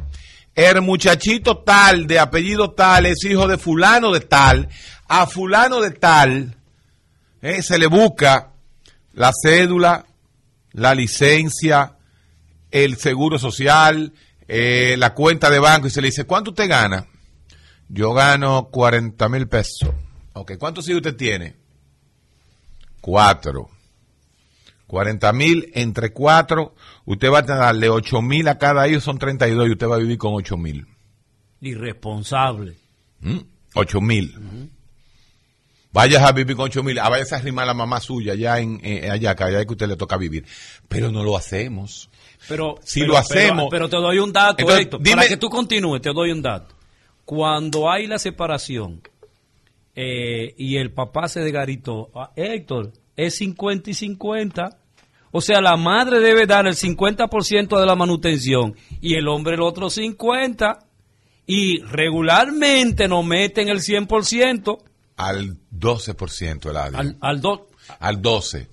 el 0.54 0.82
muchachito 0.82 1.58
tal, 1.58 2.06
de 2.06 2.18
apellido 2.18 2.72
tal, 2.72 3.06
es 3.06 3.24
hijo 3.24 3.48
de 3.48 3.56
fulano 3.56 4.12
de 4.12 4.20
tal, 4.20 4.68
a 5.08 5.26
fulano 5.26 5.80
de 5.80 5.92
tal, 5.92 6.56
eh, 7.40 7.62
se 7.62 7.78
le 7.78 7.86
busca 7.86 8.52
la 9.14 9.32
cédula, 9.32 10.06
la 10.72 10.94
licencia, 10.94 11.96
el 12.70 12.96
seguro 12.96 13.38
social, 13.38 14.12
eh, 14.46 14.96
la 14.98 15.14
cuenta 15.14 15.50
de 15.50 15.58
banco 15.58 15.86
y 15.86 15.90
se 15.90 16.02
le 16.02 16.08
dice, 16.08 16.24
¿cuánto 16.24 16.50
usted 16.50 16.68
gana? 16.68 17.06
Yo 17.88 18.12
gano 18.12 18.68
40 18.70 19.28
mil 19.28 19.48
pesos. 19.48 19.90
Ok, 20.34 20.52
¿cuántos 20.58 20.88
hijos 20.88 20.98
usted 20.98 21.16
tiene? 21.16 21.61
Cuatro. 23.02 23.68
40 24.86 25.32
mil 25.32 25.70
entre 25.74 26.12
cuatro, 26.12 26.74
usted 27.06 27.30
va 27.30 27.38
a 27.38 27.42
darle 27.42 27.88
8 27.88 28.20
mil 28.22 28.46
a 28.48 28.58
cada 28.58 28.86
hijo, 28.88 29.00
son 29.00 29.18
32 29.18 29.68
y 29.68 29.72
usted 29.72 29.88
va 29.88 29.96
a 29.96 29.98
vivir 29.98 30.18
con 30.18 30.34
8 30.34 30.56
mil. 30.56 30.86
Irresponsable. 31.62 32.76
¿Mm? 33.20 33.38
8 33.74 34.00
mil. 34.00 34.34
Vayas 35.92 36.22
a 36.22 36.32
vivir 36.32 36.56
con 36.56 36.66
8 36.66 36.82
mil, 36.82 36.98
a 36.98 37.08
vayas 37.08 37.32
a 37.32 37.36
arrimar 37.36 37.64
a 37.64 37.66
la 37.68 37.74
mamá 37.74 38.00
suya 38.00 38.32
allá 38.34 38.58
en 38.60 38.80
eh, 38.82 39.10
allá, 39.10 39.34
que 39.34 39.44
allá 39.44 39.60
es 39.60 39.66
que 39.66 39.72
usted 39.72 39.88
le 39.88 39.96
toca 39.96 40.16
vivir. 40.16 40.44
Pero 40.88 41.10
no 41.10 41.22
lo 41.24 41.36
hacemos. 41.36 42.10
Pero, 42.48 42.76
Si 42.84 43.00
pero- 43.00 43.12
lo 43.12 43.18
hacemos- 43.18 43.66
Pero, 43.70 43.88
pero 43.88 43.88
te 43.88 43.96
doy 43.96 44.18
un 44.18 44.32
dato, 44.32 44.56
Entonces, 44.58 44.82
Héctor. 44.84 45.00
dime- 45.02 45.16
Para 45.16 45.28
que 45.28 45.36
tú 45.38 45.48
continúes, 45.48 46.02
te 46.02 46.12
doy 46.12 46.32
un 46.32 46.42
dato. 46.42 46.74
Cuando 47.24 47.90
hay 47.90 48.06
la 48.06 48.18
separación 48.18 49.00
eh, 49.94 50.54
y 50.56 50.76
el 50.76 50.92
papá 50.92 51.28
se 51.28 51.40
desgaritó, 51.40 52.10
ah, 52.14 52.32
Héctor, 52.36 52.92
es 53.16 53.36
50 53.36 53.90
y 53.90 53.94
50. 53.94 54.78
O 55.30 55.40
sea, 55.40 55.60
la 55.60 55.76
madre 55.76 56.20
debe 56.20 56.46
dar 56.46 56.66
el 56.66 56.74
50% 56.74 57.78
de 57.80 57.86
la 57.86 57.94
manutención 57.96 58.74
y 59.00 59.14
el 59.14 59.28
hombre 59.28 59.54
el 59.54 59.62
otro 59.62 59.88
50%. 59.88 60.78
Y 61.46 61.80
regularmente 61.80 63.08
nos 63.08 63.24
meten 63.24 63.68
el 63.68 63.80
100% 63.80 64.78
Al 65.16 65.56
12% 65.76 66.70
el 66.70 66.76
ADI. 66.76 66.96
al, 66.96 67.16
al 67.20 67.40
do- 67.40 67.68
al 67.98 68.22
12, 68.22 68.68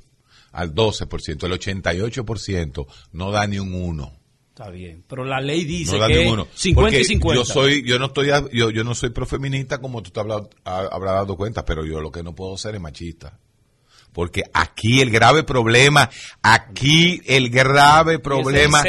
al 0.51 0.73
12%, 0.75 1.43
el 1.45 1.51
88% 1.53 2.85
no 3.13 3.31
da 3.31 3.47
ni 3.47 3.57
un 3.59 3.73
1. 3.73 4.13
Está 4.59 4.71
bien, 4.71 5.05
pero 5.07 5.23
la 5.23 5.39
ley 5.39 5.63
dice 5.63 5.97
No 5.97 6.05
que 6.07 6.19
un 6.19 6.33
1. 6.33 6.47
50 6.53 6.97
y 6.97 7.03
50. 7.05 7.39
Yo 7.41 7.45
soy 7.45 7.81
yo 7.87 7.97
no 7.97 8.07
estoy 8.07 8.29
a- 8.31 8.43
yo, 8.51 8.69
yo 8.71 8.83
no 8.83 8.93
soy 8.93 9.11
profeminista 9.11 9.77
como 9.77 10.03
tú 10.03 10.11
te 10.11 10.19
habrás, 10.19 10.41
ha- 10.65 10.89
habrás 10.91 11.13
dado 11.13 11.37
cuenta, 11.37 11.63
pero 11.63 11.85
yo 11.85 12.01
lo 12.01 12.11
que 12.11 12.23
no 12.23 12.35
puedo 12.35 12.57
ser 12.57 12.75
es 12.75 12.81
machista. 12.81 13.39
Porque 14.11 14.43
aquí 14.53 14.99
el 14.99 15.11
grave 15.11 15.43
problema, 15.43 16.09
aquí 16.41 17.21
el 17.25 17.49
grave 17.49 18.19
problema 18.19 18.81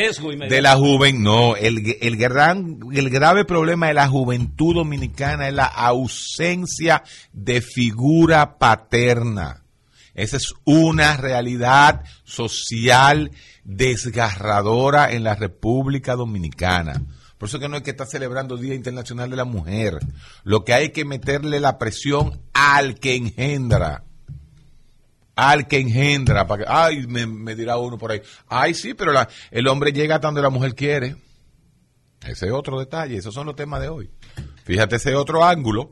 de 0.49 0.61
la 0.61 0.75
juventud, 0.77 1.21
no, 1.23 1.55
el, 1.55 1.97
el, 2.01 2.17
gran, 2.17 2.79
el 2.93 3.09
grave 3.09 3.45
problema 3.45 3.87
de 3.89 3.95
la 3.95 4.09
juventud 4.09 4.75
dominicana 4.75 5.47
es 5.47 5.55
la 5.55 5.67
ausencia 5.67 7.05
de 7.33 7.61
figura 7.61 8.59
paterna. 8.59 9.60
Esa 10.23 10.37
es 10.37 10.55
una 10.65 11.17
realidad 11.17 12.05
social 12.25 13.31
desgarradora 13.65 15.13
en 15.13 15.25
la 15.25 15.35
República 15.35 16.15
Dominicana. 16.15 17.03
Por 17.39 17.49
eso 17.49 17.59
que 17.59 17.69
no 17.69 17.77
hay 17.77 17.83
que 17.83 17.93
estar 17.93 18.07
celebrando 18.07 18.57
Día 18.57 18.75
Internacional 18.75 19.31
de 19.31 19.37
la 19.37 19.45
Mujer. 19.45 19.99
Lo 20.45 20.65
que 20.65 20.75
hay 20.75 20.91
que 20.91 21.05
meterle 21.05 21.59
la 21.59 21.79
presión 21.79 22.41
al 22.53 22.97
que 22.97 23.17
engendra 23.17 24.05
al 25.41 25.67
que 25.67 25.79
engendra. 25.79 26.47
Para 26.47 26.65
que, 26.65 26.71
ay, 26.71 27.07
me, 27.07 27.55
dirá 27.55 27.79
uno 27.79 27.97
por 27.97 28.13
ahí. 28.13 28.21
Ay, 28.47 28.75
sí, 28.75 28.95
pero 28.95 29.13
el 29.51 29.69
hombre 29.69 29.93
llega 29.93 30.17
hasta 30.17 30.29
donde 30.29 30.43
la 30.43 30.51
mujer 30.51 30.75
quiere. 30.75 31.17
Ese 32.27 32.47
es 32.47 32.53
otro 32.53 32.79
detalle. 32.79 33.17
Esos 33.17 33.33
son 33.33 33.47
los 33.47 33.57
temas 33.57 33.81
de 33.81 33.89
hoy. 33.89 34.11
Fíjate 34.65 34.97
ese 34.97 35.15
otro 35.15 35.45
ángulo, 35.45 35.91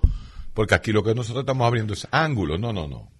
porque 0.52 0.74
aquí 0.74 0.92
lo 0.92 1.02
que 1.02 1.14
nosotros 1.14 1.42
estamos 1.42 1.66
abriendo 1.66 1.94
es 1.94 2.06
ángulo. 2.10 2.58
No, 2.58 2.72
no, 2.72 2.86
no. 2.86 3.10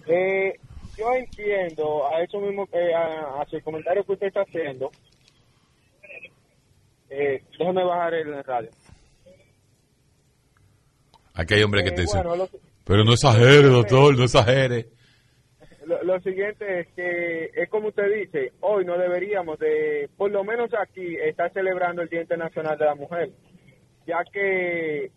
Eh, 0.06 0.52
yo 1.00 1.12
entiendo 1.14 2.06
a 2.08 2.22
eso 2.22 2.38
mismo, 2.40 2.68
eh, 2.72 2.94
a, 2.94 3.44
el 3.50 3.62
comentario 3.62 4.04
que 4.04 4.12
usted 4.12 4.26
está 4.28 4.42
haciendo. 4.42 4.90
Eh, 7.08 7.42
déjeme 7.58 7.82
bajar 7.84 8.14
el 8.14 8.44
radio. 8.44 8.70
Aquí 11.34 11.54
hay 11.54 11.62
hombres 11.62 11.84
que 11.84 11.90
te 11.90 12.02
Eh, 12.02 12.04
dicen, 12.04 12.22
bueno, 12.22 12.36
lo, 12.36 12.48
pero 12.84 13.04
no 13.04 13.12
exagere, 13.14 13.62
doctor, 13.68 14.16
no 14.16 14.24
exagere. 14.24 14.86
lo- 15.86 16.02
lo 16.04 16.20
siguiente 16.20 16.80
es 16.80 16.88
que 16.94 17.50
es 17.54 17.68
como 17.68 17.88
usted 17.88 18.12
dice, 18.14 18.52
hoy 18.60 18.84
no 18.84 18.96
deberíamos 18.98 19.58
de, 19.58 20.08
por 20.16 20.30
lo 20.30 20.44
menos 20.44 20.70
aquí, 20.74 21.16
estar 21.16 21.52
celebrando 21.52 22.02
el 22.02 22.08
Día 22.08 22.20
Internacional 22.22 22.78
de 22.78 22.84
la 22.84 22.94
Mujer, 22.94 23.30
ya 24.06 24.18
que 24.32 25.10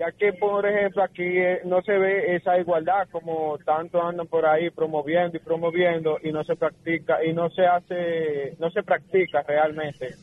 ya 0.00 0.10
que 0.10 0.32
por 0.32 0.66
ejemplo 0.66 1.04
aquí 1.04 1.22
eh, 1.22 1.60
no 1.64 1.80
se 1.82 1.92
ve 1.92 2.34
esa 2.34 2.58
igualdad 2.58 3.06
como 3.12 3.56
tanto 3.58 4.02
andan 4.02 4.26
por 4.26 4.46
ahí 4.46 4.70
promoviendo 4.70 5.36
y 5.36 5.40
promoviendo 5.40 6.18
y 6.24 6.32
no 6.32 6.42
se 6.42 6.56
practica 6.56 7.24
y 7.24 7.32
no 7.32 7.50
se 7.50 7.66
hace 7.66 8.56
no 8.58 8.70
se 8.70 8.82
practica 8.82 9.42
realmente 9.42 10.16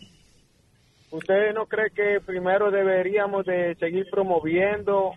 ¿Usted 1.09 1.53
no 1.53 1.67
cree 1.67 1.89
que 1.91 2.19
primero 2.19 2.69
deberíamos 2.69 3.45
de 3.45 3.75
seguir 3.75 4.09
promoviendo 4.11 5.13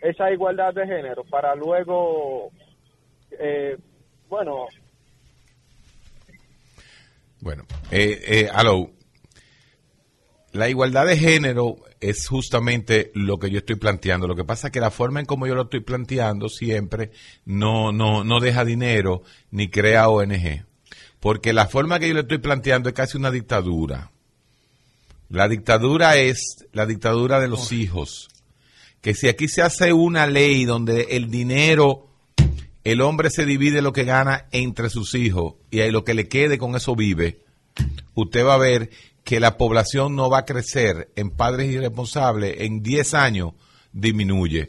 esa 0.00 0.30
igualdad 0.30 0.72
de 0.72 0.86
género 0.86 1.24
para 1.24 1.54
luego, 1.54 2.50
eh, 3.32 3.76
bueno, 4.28 4.66
Bueno, 7.40 7.64
eh, 7.90 8.20
eh, 8.26 8.48
aló. 8.52 8.90
La 10.56 10.70
igualdad 10.70 11.04
de 11.04 11.18
género 11.18 11.76
es 12.00 12.26
justamente 12.26 13.10
lo 13.14 13.38
que 13.38 13.50
yo 13.50 13.58
estoy 13.58 13.76
planteando. 13.76 14.26
Lo 14.26 14.34
que 14.34 14.44
pasa 14.44 14.68
es 14.68 14.72
que 14.72 14.80
la 14.80 14.90
forma 14.90 15.20
en 15.20 15.26
como 15.26 15.46
yo 15.46 15.54
lo 15.54 15.64
estoy 15.64 15.80
planteando 15.80 16.48
siempre 16.48 17.10
no, 17.44 17.92
no, 17.92 18.24
no 18.24 18.40
deja 18.40 18.64
dinero 18.64 19.22
ni 19.50 19.68
crea 19.68 20.08
ONG. 20.08 20.64
Porque 21.20 21.52
la 21.52 21.66
forma 21.66 21.98
que 21.98 22.08
yo 22.08 22.14
le 22.14 22.20
estoy 22.20 22.38
planteando 22.38 22.88
es 22.88 22.94
casi 22.94 23.18
una 23.18 23.30
dictadura. 23.30 24.10
La 25.28 25.46
dictadura 25.46 26.16
es 26.16 26.66
la 26.72 26.86
dictadura 26.86 27.38
de 27.38 27.48
los 27.48 27.72
hijos. 27.72 28.28
Que 29.02 29.12
si 29.12 29.28
aquí 29.28 29.48
se 29.48 29.60
hace 29.60 29.92
una 29.92 30.26
ley 30.26 30.64
donde 30.64 31.08
el 31.10 31.30
dinero, 31.30 32.08
el 32.82 33.02
hombre 33.02 33.28
se 33.28 33.44
divide 33.44 33.82
lo 33.82 33.92
que 33.92 34.04
gana 34.04 34.46
entre 34.52 34.88
sus 34.88 35.14
hijos 35.14 35.56
y 35.70 35.80
ahí 35.80 35.90
lo 35.90 36.02
que 36.02 36.14
le 36.14 36.28
quede 36.28 36.56
con 36.56 36.76
eso 36.76 36.96
vive, 36.96 37.40
usted 38.14 38.42
va 38.42 38.54
a 38.54 38.58
ver 38.58 38.90
que 39.26 39.40
la 39.40 39.58
población 39.58 40.14
no 40.14 40.30
va 40.30 40.38
a 40.38 40.44
crecer 40.44 41.10
en 41.16 41.30
padres 41.30 41.68
irresponsables 41.68 42.60
en 42.60 42.80
10 42.80 43.14
años, 43.14 43.54
disminuye. 43.90 44.68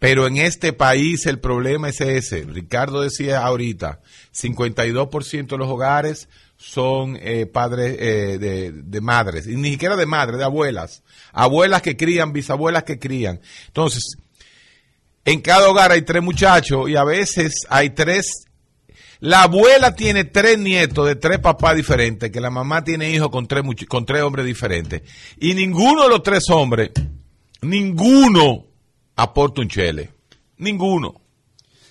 Pero 0.00 0.26
en 0.26 0.38
este 0.38 0.72
país 0.72 1.24
el 1.26 1.38
problema 1.38 1.88
es 1.88 2.00
ese. 2.00 2.42
Ricardo 2.42 3.02
decía 3.02 3.44
ahorita, 3.44 4.00
52% 4.34 5.46
de 5.46 5.56
los 5.56 5.68
hogares 5.68 6.28
son 6.56 7.16
eh, 7.22 7.46
padres 7.46 7.96
eh, 8.00 8.38
de, 8.38 8.72
de 8.72 9.00
madres, 9.00 9.46
y 9.46 9.54
ni 9.54 9.70
siquiera 9.70 9.94
de 9.94 10.06
madres, 10.06 10.38
de 10.38 10.44
abuelas. 10.46 11.04
Abuelas 11.30 11.80
que 11.80 11.96
crían, 11.96 12.32
bisabuelas 12.32 12.82
que 12.82 12.98
crían. 12.98 13.40
Entonces, 13.68 14.16
en 15.24 15.40
cada 15.40 15.68
hogar 15.68 15.92
hay 15.92 16.02
tres 16.02 16.24
muchachos 16.24 16.90
y 16.90 16.96
a 16.96 17.04
veces 17.04 17.66
hay 17.68 17.90
tres 17.90 18.48
la 19.22 19.44
abuela 19.44 19.94
tiene 19.94 20.24
tres 20.24 20.58
nietos 20.58 21.06
de 21.06 21.14
tres 21.14 21.38
papás 21.38 21.76
diferentes, 21.76 22.32
que 22.32 22.40
la 22.40 22.50
mamá 22.50 22.82
tiene 22.82 23.08
hijos 23.12 23.30
con 23.30 23.46
tres, 23.46 23.62
con 23.86 24.04
tres 24.04 24.20
hombres 24.20 24.44
diferentes. 24.44 25.02
Y 25.38 25.54
ninguno 25.54 26.02
de 26.02 26.08
los 26.08 26.24
tres 26.24 26.50
hombres, 26.50 26.90
ninguno 27.60 28.66
aporta 29.14 29.60
un 29.60 29.68
chele. 29.68 30.10
Ninguno. 30.58 31.20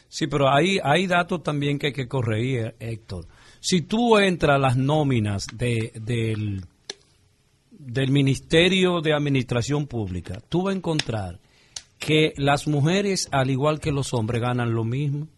Sí, 0.09 0.27
pero 0.27 0.53
hay, 0.53 0.79
hay 0.83 1.07
datos 1.07 1.41
también 1.41 1.79
que 1.79 1.87
hay 1.87 1.93
que 1.93 2.09
corregir, 2.09 2.75
Héctor. 2.81 3.29
Si 3.61 3.83
tú 3.83 4.17
entras 4.17 4.57
a 4.57 4.59
las 4.59 4.75
nóminas 4.75 5.47
de, 5.53 5.93
del, 5.95 6.65
del 7.69 8.11
Ministerio 8.11 8.99
de 8.99 9.13
Administración 9.13 9.87
Pública, 9.87 10.41
tú 10.49 10.63
vas 10.63 10.75
a 10.75 10.77
encontrar 10.77 11.39
que 11.97 12.33
las 12.35 12.67
mujeres, 12.67 13.29
al 13.31 13.49
igual 13.49 13.79
que 13.79 13.93
los 13.93 14.13
hombres, 14.13 14.41
ganan 14.41 14.73
lo 14.73 14.83
mismo. 14.83 15.29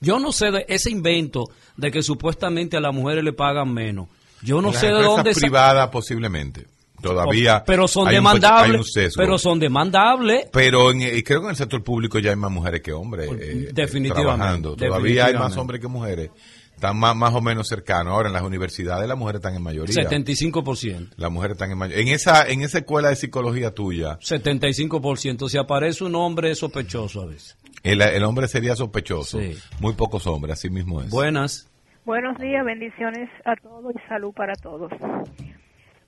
Yo 0.00 0.18
no 0.18 0.32
sé 0.32 0.50
de 0.50 0.64
ese 0.68 0.90
invento 0.90 1.44
de 1.76 1.90
que 1.90 2.02
supuestamente 2.02 2.76
a 2.76 2.80
las 2.80 2.94
mujeres 2.94 3.22
le 3.24 3.32
pagan 3.32 3.72
menos. 3.72 4.08
Yo 4.42 4.62
no 4.62 4.70
las 4.72 4.80
sé 4.80 4.86
de 4.86 5.02
dónde 5.02 5.32
privadas 5.34 5.88
posiblemente. 5.90 6.66
Todavía 7.02 7.64
pero 7.66 7.88
son 7.88 8.08
hay 8.08 8.18
un 8.18 8.24
poch- 8.24 8.28
hay 8.28 8.34
demandables, 8.40 8.96
un 8.96 9.10
pero 9.16 9.38
son 9.38 9.58
demandables. 9.58 10.46
Pero 10.52 10.90
en- 10.90 11.00
y 11.00 11.22
creo 11.22 11.40
que 11.40 11.46
en 11.46 11.50
el 11.50 11.56
sector 11.56 11.82
público 11.82 12.18
ya 12.18 12.30
hay 12.30 12.36
más 12.36 12.50
mujeres 12.50 12.82
que 12.82 12.92
hombres 12.92 13.30
eh, 13.40 13.70
Definitivamente, 13.72 14.12
trabajando. 14.36 14.76
Todavía 14.76 15.26
hay 15.26 15.34
más 15.34 15.56
hombres 15.56 15.80
que 15.80 15.88
mujeres. 15.88 16.30
Están 16.74 16.98
más, 16.98 17.14
más 17.14 17.34
o 17.34 17.42
menos 17.42 17.68
cercanos. 17.68 18.12
Ahora 18.14 18.28
en 18.28 18.32
las 18.34 18.42
universidades 18.42 19.06
las 19.06 19.16
mujeres 19.18 19.40
están 19.40 19.54
en 19.54 19.62
mayoría. 19.62 19.94
75%. 19.94 21.10
Las 21.16 21.30
mujeres 21.30 21.54
están 21.54 21.70
en 21.70 21.78
mayoría. 21.78 22.02
En 22.02 22.08
esa, 22.08 22.46
en 22.48 22.62
esa 22.62 22.78
escuela 22.78 23.08
de 23.10 23.16
psicología 23.16 23.74
tuya, 23.74 24.18
75%. 24.20 25.48
Si 25.48 25.58
aparece 25.58 26.04
un 26.04 26.14
hombre 26.14 26.50
es 26.52 26.58
sospechoso 26.58 27.22
a 27.22 27.26
veces. 27.26 27.56
El, 27.82 28.02
el 28.02 28.22
hombre 28.24 28.48
sería 28.48 28.74
sospechoso. 28.76 29.38
Sí. 29.38 29.54
Muy 29.80 29.94
pocos 29.94 30.26
hombres, 30.26 30.54
así 30.54 30.70
mismo 30.70 31.00
es. 31.02 31.10
Buenas. 31.10 31.66
Buenos 32.04 32.38
días, 32.38 32.64
bendiciones 32.64 33.28
a 33.44 33.54
todos 33.56 33.94
y 33.94 34.08
salud 34.08 34.32
para 34.32 34.54
todos. 34.54 34.90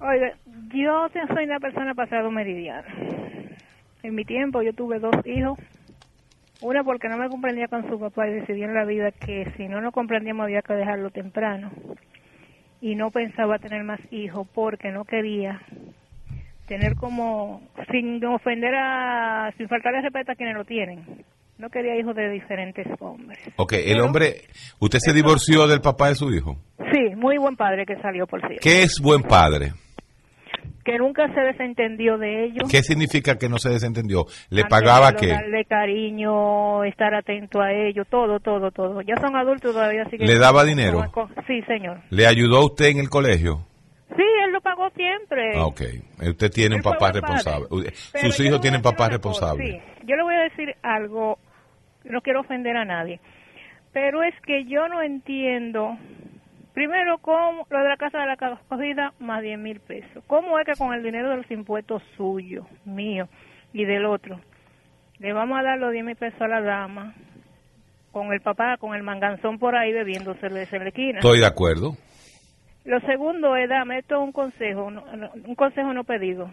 Oiga, 0.01 0.33
yo 0.75 1.09
te- 1.13 1.27
soy 1.33 1.45
una 1.45 1.61
persona 1.61 1.95
pasado 1.95 2.31
meridiana. 2.31 2.87
En 4.03 4.15
mi 4.15 4.25
tiempo 4.25 4.63
yo 4.63 4.73
tuve 4.73 4.99
dos 4.99 5.15
hijos. 5.25 5.59
Una 6.61 6.83
porque 6.85 7.09
no 7.09 7.17
me 7.19 7.29
comprendía 7.29 7.69
con 7.69 7.89
su 7.89 7.99
papá 7.99 8.29
y 8.29 8.35
decidí 8.35 8.63
en 8.63 8.75
la 8.75 8.85
vida 8.85 9.11
que 9.11 9.53
si 9.57 9.67
no 9.69 9.81
nos 9.81 9.93
comprendíamos 9.93 10.45
había 10.45 10.63
que 10.63 10.75
dejarlo 10.75 11.11
temprano. 11.11 11.71
Y 12.81 12.95
no 12.97 13.11
pensaba 13.11 13.59
tener 13.59 13.85
más 13.85 14.01
hijos 14.13 14.47
porque 14.55 14.91
no 14.91 15.05
quería 15.05 15.61
tener 16.67 16.95
como, 16.97 17.63
sin 17.91 18.25
ofender 18.25 18.75
a, 18.77 19.53
sin 19.57 19.69
faltarle 19.69 20.01
respeto 20.03 20.33
a 20.33 20.35
quienes 20.37 20.57
lo 20.57 20.65
tienen. 20.65 21.05
No 21.63 21.71
quería 21.71 21.97
hijos 21.97 22.17
de 22.17 22.29
diferentes 22.29 22.85
hombres. 22.99 23.39
Ok, 23.55 23.75
el 23.75 23.85
Pero- 23.93 24.05
hombre, 24.07 24.35
¿usted 24.81 24.99
se 24.99 25.13
divorció 25.13 25.69
del 25.69 25.81
papá 25.81 26.09
de 26.09 26.17
su 26.17 26.29
hijo? 26.35 26.57
Sí, 26.93 27.15
muy 27.15 27.39
buen 27.39 27.55
padre 27.55 27.87
que 27.87 27.95
salió, 28.03 28.27
por 28.27 28.41
cierto. 28.41 28.59
¿Qué 28.61 28.83
es 28.83 28.99
buen 29.01 29.23
padre? 29.23 29.73
Que 30.85 30.99
nunca 30.99 31.33
se 31.33 31.41
desentendió 31.41 32.19
de 32.19 32.47
ellos. 32.47 32.69
¿Qué 32.69 32.83
significa 32.83 33.39
que 33.39 33.49
no 33.49 33.59
se 33.59 33.69
desentendió? 33.69 34.27
¿Le 34.51 34.65
pagaba 34.65 35.13
qué? 35.15 35.29
Darle 35.29 35.65
cariño, 35.67 36.83
estar 36.83 37.15
atento 37.15 37.61
a 37.61 37.71
ellos, 37.73 38.09
todo, 38.11 38.41
todo, 38.41 38.73
todo. 38.73 39.01
Ya 39.03 39.15
son 39.21 39.37
adultos 39.37 39.73
todavía, 39.73 40.03
así 40.03 40.19
que... 40.19 40.27
¿Le 40.27 40.39
daba 40.41 40.65
dinero? 40.65 41.01
Sí, 41.47 41.63
señor. 41.69 42.01
¿Le 42.11 42.27
ayudó 42.27 42.57
a 42.57 42.65
usted 42.65 42.87
en 42.87 42.99
el 42.99 43.09
colegio? 43.09 43.69
Sí, 44.17 44.23
él 44.45 44.51
lo 44.53 44.61
pagó 44.61 44.91
siempre. 44.97 45.53
Ah, 45.57 45.67
ok. 45.67 45.81
Usted 46.29 46.51
tiene 46.51 46.75
un 46.75 46.83
papá 46.83 47.13
responsable. 47.13 47.69
Sus 48.21 48.41
hijos 48.41 48.61
tienen 48.61 48.83
papás 48.83 49.11
responsables. 49.11 49.75
sí. 49.75 50.07
Yo 50.09 50.17
le 50.17 50.23
voy 50.25 50.35
a 50.35 50.41
decir 50.43 50.75
algo, 50.83 51.39
no 52.13 52.21
quiero 52.21 52.41
ofender 52.41 52.77
a 52.77 52.85
nadie, 52.85 53.21
pero 53.93 54.23
es 54.23 54.35
que 54.43 54.65
yo 54.65 54.89
no 54.89 55.03
entiendo, 55.03 55.97
primero, 56.73 57.19
cómo 57.19 57.67
lo 57.71 57.79
de 57.79 57.89
la 57.89 57.97
casa 57.97 58.21
de 58.21 58.27
la 58.27 58.33
acogida, 58.35 59.13
más 59.19 59.43
10 59.43 59.59
mil 59.59 59.81
pesos. 59.81 60.23
¿Cómo 60.27 60.59
es 60.59 60.67
que 60.67 60.75
con 60.77 60.95
el 60.95 61.03
dinero 61.03 61.31
de 61.31 61.37
los 61.39 61.51
impuestos 61.51 62.03
suyos, 62.17 62.67
mío 62.85 63.29
y 63.73 63.85
del 63.85 64.07
otro, 64.07 64.41
le 65.19 65.33
vamos 65.33 65.59
a 65.59 65.63
dar 65.63 65.79
los 65.79 65.93
10 65.93 66.05
mil 66.05 66.17
pesos 66.17 66.41
a 66.41 66.49
la 66.49 66.61
dama, 66.61 67.15
con 68.13 68.33
el 68.33 68.41
papá, 68.41 68.77
con 68.77 68.95
el 68.95 69.03
manganzón 69.03 69.59
por 69.59 69.75
ahí 69.75 69.93
bebiéndose 69.93 70.47
en 70.47 70.55
la 70.55 70.63
esquina? 70.63 71.19
Estoy 71.19 71.41
de 71.41 71.47
acuerdo. 71.47 71.97
Lo 72.85 73.01
segundo 73.01 73.57
es, 73.57 73.69
dame 73.69 73.99
esto 73.99 74.17
es 74.17 74.23
un 74.23 74.33
consejo, 74.33 74.87
un 74.87 75.55
consejo 75.55 75.95
no 75.95 76.05
pedido. 76.05 76.51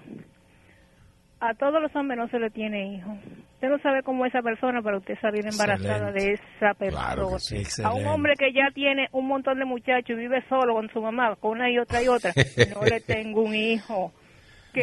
A 1.39 1.53
todos 1.53 1.81
los 1.81 1.95
hombres 1.95 2.19
no 2.19 2.27
se 2.27 2.39
le 2.39 2.49
tiene 2.49 2.93
hijo. 2.93 3.17
Usted 3.59 3.71
no 3.71 3.79
sabe 3.79 4.03
cómo 4.03 4.25
esa 4.25 4.41
persona 4.41 4.81
para 4.81 4.99
usted 4.99 5.19
salir 5.19 5.45
embarazada 5.45 6.11
Excelente. 6.11 6.23
de 6.23 6.31
esa 6.31 6.73
persona. 6.75 7.13
Claro 7.13 7.39
sí. 7.39 7.61
A 7.83 7.93
un 7.93 8.07
hombre 8.07 8.35
que 8.39 8.53
ya 8.53 8.71
tiene 8.73 9.09
un 9.11 9.27
montón 9.27 9.59
de 9.59 9.65
muchachos 9.65 10.11
y 10.11 10.13
vive 10.13 10.41
solo 10.47 10.75
con 10.75 10.89
su 10.93 11.01
mamá, 11.01 11.35
con 11.35 11.57
una 11.57 11.69
y 11.69 11.77
otra 11.77 12.01
y 12.01 12.07
otra, 12.07 12.31
no 12.73 12.85
le 12.85 13.01
tengo 13.01 13.41
un 13.41 13.53
hijo. 13.53 14.13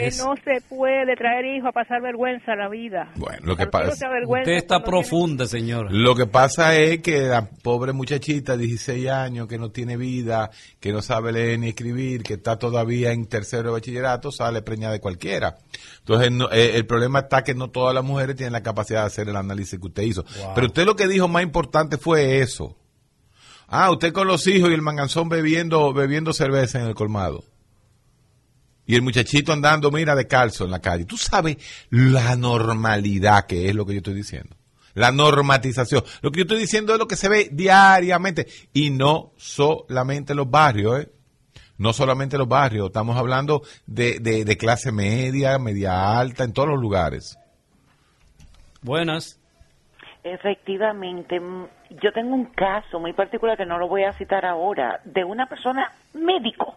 Que 0.01 0.07
Es- 0.07 0.19
no 0.19 0.35
se 0.45 0.61
puede 0.69 1.15
traer 1.17 1.45
hijo 1.47 1.69
a 1.69 1.73
pasar 1.73 2.03
vergüenza 2.03 2.53
a 2.53 2.57
la 2.57 2.69
vida. 2.69 3.11
Bueno, 3.17 3.39
lo 3.43 3.57
que 3.57 3.67
pasa- 3.67 3.87
Usted 4.43 4.53
está 4.53 4.75
cuando 4.81 4.85
tiene- 4.85 5.09
profunda, 5.09 5.47
señora. 5.47 5.89
Lo 5.91 6.15
que 6.15 6.27
pasa 6.27 6.77
es 6.77 7.01
que 7.01 7.21
la 7.23 7.49
pobre 7.63 7.93
muchachita, 7.93 8.57
16 8.57 9.09
años, 9.09 9.47
que 9.49 9.59
no 9.59 9.71
tiene 9.71 9.97
vida, 9.97 10.51
que 10.81 10.93
no 10.93 11.03
sabe 11.03 11.33
leer 11.33 11.59
ni 11.59 11.69
escribir, 11.69 12.23
que 12.23 12.35
está 12.35 12.59
todavía 12.59 13.13
en 13.13 13.27
tercero 13.27 13.65
de 13.65 13.73
bachillerato, 13.73 14.31
sale 14.31 14.63
preñada 14.63 14.93
de 14.93 15.01
cualquiera. 15.01 15.57
Entonces, 16.01 16.31
no- 16.33 16.51
eh, 16.53 16.77
el 16.77 16.87
problema 16.87 17.21
está 17.21 17.43
que 17.43 17.55
no 17.55 17.71
todas 17.71 17.95
las 17.95 18.05
mujeres 18.05 18.37
tienen 18.37 18.53
la 18.53 18.63
capacidad 18.63 19.01
de 19.01 19.07
hacer 19.07 19.29
el 19.29 19.37
análisis 19.37 19.79
que 19.79 19.87
usted 19.87 20.03
hizo. 20.03 20.25
Pero 20.55 20.67
usted 20.69 20.85
lo 20.85 20.97
que 20.97 21.09
dijo 21.09 21.29
más 21.29 21.43
importante 21.43 21.97
fue 21.99 22.41
eso. 22.41 22.77
Ah, 23.69 23.91
usted 23.91 24.13
con 24.13 24.29
los 24.29 24.47
hijos 24.47 24.71
y 24.71 24.75
el 24.75 24.83
manganzón 24.83 25.29
bebiendo, 25.29 25.93
bebiendo 25.93 26.33
cerveza 26.33 26.81
en 26.81 26.87
el 26.87 26.95
colmado. 26.95 27.43
Y 28.87 28.95
el 28.95 29.03
muchachito 29.03 29.53
andando, 29.53 29.91
mira, 29.91 30.15
de 30.15 30.27
calzo 30.27 30.65
en 30.65 30.71
la 30.71 30.81
calle. 30.81 31.05
Tú 31.05 31.17
sabes 31.17 31.57
la 31.91 32.37
normalidad 32.37 33.47
que 33.47 33.69
es 33.69 33.75
lo 33.75 33.85
que 33.85 33.95
yo 33.95 33.99
estoy 33.99 34.15
diciendo. 34.15 34.57
La 34.95 35.11
normatización. 35.11 36.05
Lo 36.23 36.31
que 36.31 36.39
yo 36.39 36.43
estoy 36.43 36.59
diciendo 36.59 36.93
es 36.93 36.99
lo 36.99 37.09
que 37.09 37.17
se 37.17 37.29
ve 37.29 37.49
diariamente. 37.53 38.47
Y 38.73 38.91
no 38.91 39.33
solamente 39.37 40.33
en 40.33 40.39
los 40.39 40.51
barrios, 40.51 41.01
¿eh? 41.01 41.09
No 41.79 41.93
solamente 41.93 42.37
en 42.37 42.41
los 42.41 42.49
barrios. 42.49 42.87
Estamos 42.87 43.17
hablando 43.17 43.63
de, 43.87 44.21
de, 44.21 44.45
de 44.45 44.57
clase 44.57 44.93
media, 44.93 45.59
media 45.59 46.19
alta, 46.19 46.45
en 46.45 46.53
todos 46.53 46.69
los 46.69 46.81
lugares. 46.81 47.37
Buenas. 48.81 49.39
Efectivamente, 50.23 51.39
mm, 51.39 51.67
yo 52.03 52.13
tengo 52.13 52.35
un 52.35 52.47
caso 52.47 52.99
muy 52.99 53.13
particular 53.13 53.57
que 53.57 53.67
no 53.67 53.79
lo 53.79 53.89
voy 53.89 54.05
a 54.05 54.13
citar 54.13 54.47
ahora, 54.47 55.01
de 55.05 55.25
una 55.25 55.47
persona 55.47 55.93
médico 56.15 56.77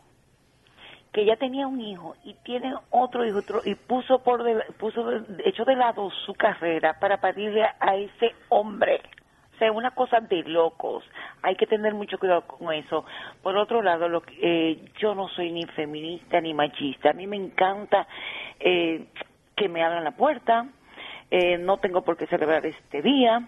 que 1.11 1.25
ya 1.25 1.35
tenía 1.37 1.67
un 1.67 1.81
hijo 1.81 2.15
y 2.23 2.33
tiene 2.43 2.73
otro 2.91 3.25
hijo 3.25 3.39
otro- 3.39 3.61
y 3.65 3.75
puso 3.75 4.19
por 4.23 4.43
de, 4.43 4.55
puso 4.77 5.09
echó 5.43 5.65
de 5.65 5.75
lado 5.75 6.09
su 6.25 6.33
carrera 6.35 6.99
para 6.99 7.17
parirle 7.19 7.63
a 7.79 7.95
ese 7.95 8.35
hombre. 8.49 9.01
O 9.55 9.57
sea, 9.59 9.71
una 9.73 9.91
cosa 9.91 10.21
de 10.21 10.43
locos. 10.43 11.03
Hay 11.41 11.55
que 11.55 11.67
tener 11.67 11.93
mucho 11.93 12.17
cuidado 12.17 12.43
con 12.43 12.71
eso. 12.73 13.03
Por 13.43 13.57
otro 13.57 13.81
lado, 13.81 14.07
lo 14.07 14.21
que- 14.21 14.37
eh, 14.41 14.79
yo 14.99 15.13
no 15.15 15.27
soy 15.29 15.51
ni 15.51 15.65
feminista 15.65 16.39
ni 16.39 16.53
machista. 16.53 17.09
A 17.09 17.13
mí 17.13 17.27
me 17.27 17.35
encanta 17.37 18.07
eh, 18.59 19.07
que 19.55 19.67
me 19.67 19.83
abran 19.83 20.03
la 20.03 20.11
puerta. 20.11 20.65
Eh, 21.31 21.57
no 21.57 21.77
tengo 21.77 22.03
por 22.03 22.17
qué 22.17 22.25
celebrar 22.27 22.65
este 22.65 23.01
día. 23.01 23.41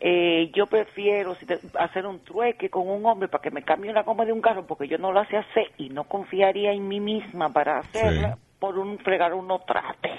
Eh, 0.00 0.50
yo 0.54 0.66
prefiero 0.66 1.34
si 1.36 1.46
te- 1.46 1.58
hacer 1.78 2.06
un 2.06 2.20
trueque 2.20 2.68
con 2.70 2.88
un 2.88 3.04
hombre 3.06 3.28
para 3.28 3.42
que 3.42 3.50
me 3.50 3.62
cambie 3.62 3.92
la 3.92 4.02
goma 4.02 4.24
de 4.24 4.32
un 4.32 4.40
carro 4.40 4.66
porque 4.66 4.88
yo 4.88 4.98
no 4.98 5.12
lo 5.12 5.24
sé 5.26 5.36
hacer 5.38 5.72
y 5.78 5.88
no 5.88 6.04
confiaría 6.04 6.72
en 6.72 6.86
mí 6.86 7.00
misma 7.00 7.52
para 7.52 7.78
hacerla 7.78 8.38
por 8.58 8.78
un 8.78 8.98
fregar 8.98 9.32
uno 9.34 9.60
trate. 9.60 10.10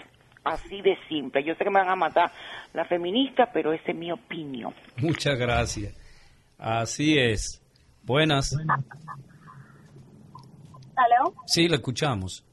Así 0.44 0.82
de 0.82 0.98
simple. 1.10 1.44
Yo 1.44 1.56
sé 1.56 1.64
que 1.66 1.70
me 1.70 1.80
van 1.80 1.90
a 1.90 1.96
matar 1.96 2.32
la 2.74 2.86
feminista, 2.86 3.52
pero 3.52 3.74
esa 3.74 3.92
es 3.92 3.98
mi 3.98 4.12
opinión. 4.12 4.74
Muchas 4.98 5.38
gracias. 5.38 5.94
Así 6.58 7.18
es. 7.20 7.62
Buenas. 8.04 8.56
¿Aló? 10.96 11.34
Sí, 11.46 11.68
le 11.68 11.76
escuchamos. 11.76 12.44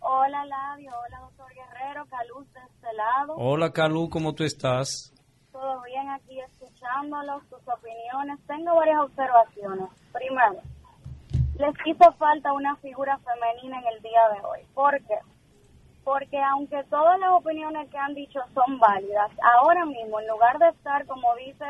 Hola, 0.00 0.44
Labio. 0.44 0.90
Hola, 1.06 1.20
doctor 1.20 1.46
Guerrero. 1.54 2.04
Caluz 2.06 2.52
de 2.52 2.60
este 2.60 2.92
lado. 2.94 3.34
Hola, 3.36 3.72
Calú, 3.72 4.08
¿cómo 4.10 4.34
tú 4.34 4.44
estás? 4.44 5.12
Todo 5.52 5.82
bien 5.84 6.08
aquí 6.10 6.38
escuchándolos, 6.86 7.42
sus 7.48 7.68
opiniones. 7.68 8.38
Tengo 8.46 8.74
varias 8.74 9.00
observaciones. 9.00 9.88
Primero, 10.12 10.60
les 11.58 11.74
hizo 11.86 12.12
falta 12.12 12.52
una 12.52 12.76
figura 12.76 13.18
femenina 13.18 13.78
en 13.80 13.86
el 13.94 14.02
día 14.02 14.28
de 14.34 14.46
hoy. 14.46 14.60
¿Por 14.74 14.98
qué? 15.04 15.18
Porque 16.04 16.40
aunque 16.40 16.84
todas 16.84 17.18
las 17.18 17.30
opiniones 17.30 17.88
que 17.90 17.98
han 17.98 18.14
dicho 18.14 18.40
son 18.54 18.78
válidas, 18.78 19.30
ahora 19.58 19.84
mismo, 19.84 20.20
en 20.20 20.28
lugar 20.28 20.58
de 20.58 20.68
estar, 20.68 21.06
como 21.06 21.34
dice 21.36 21.64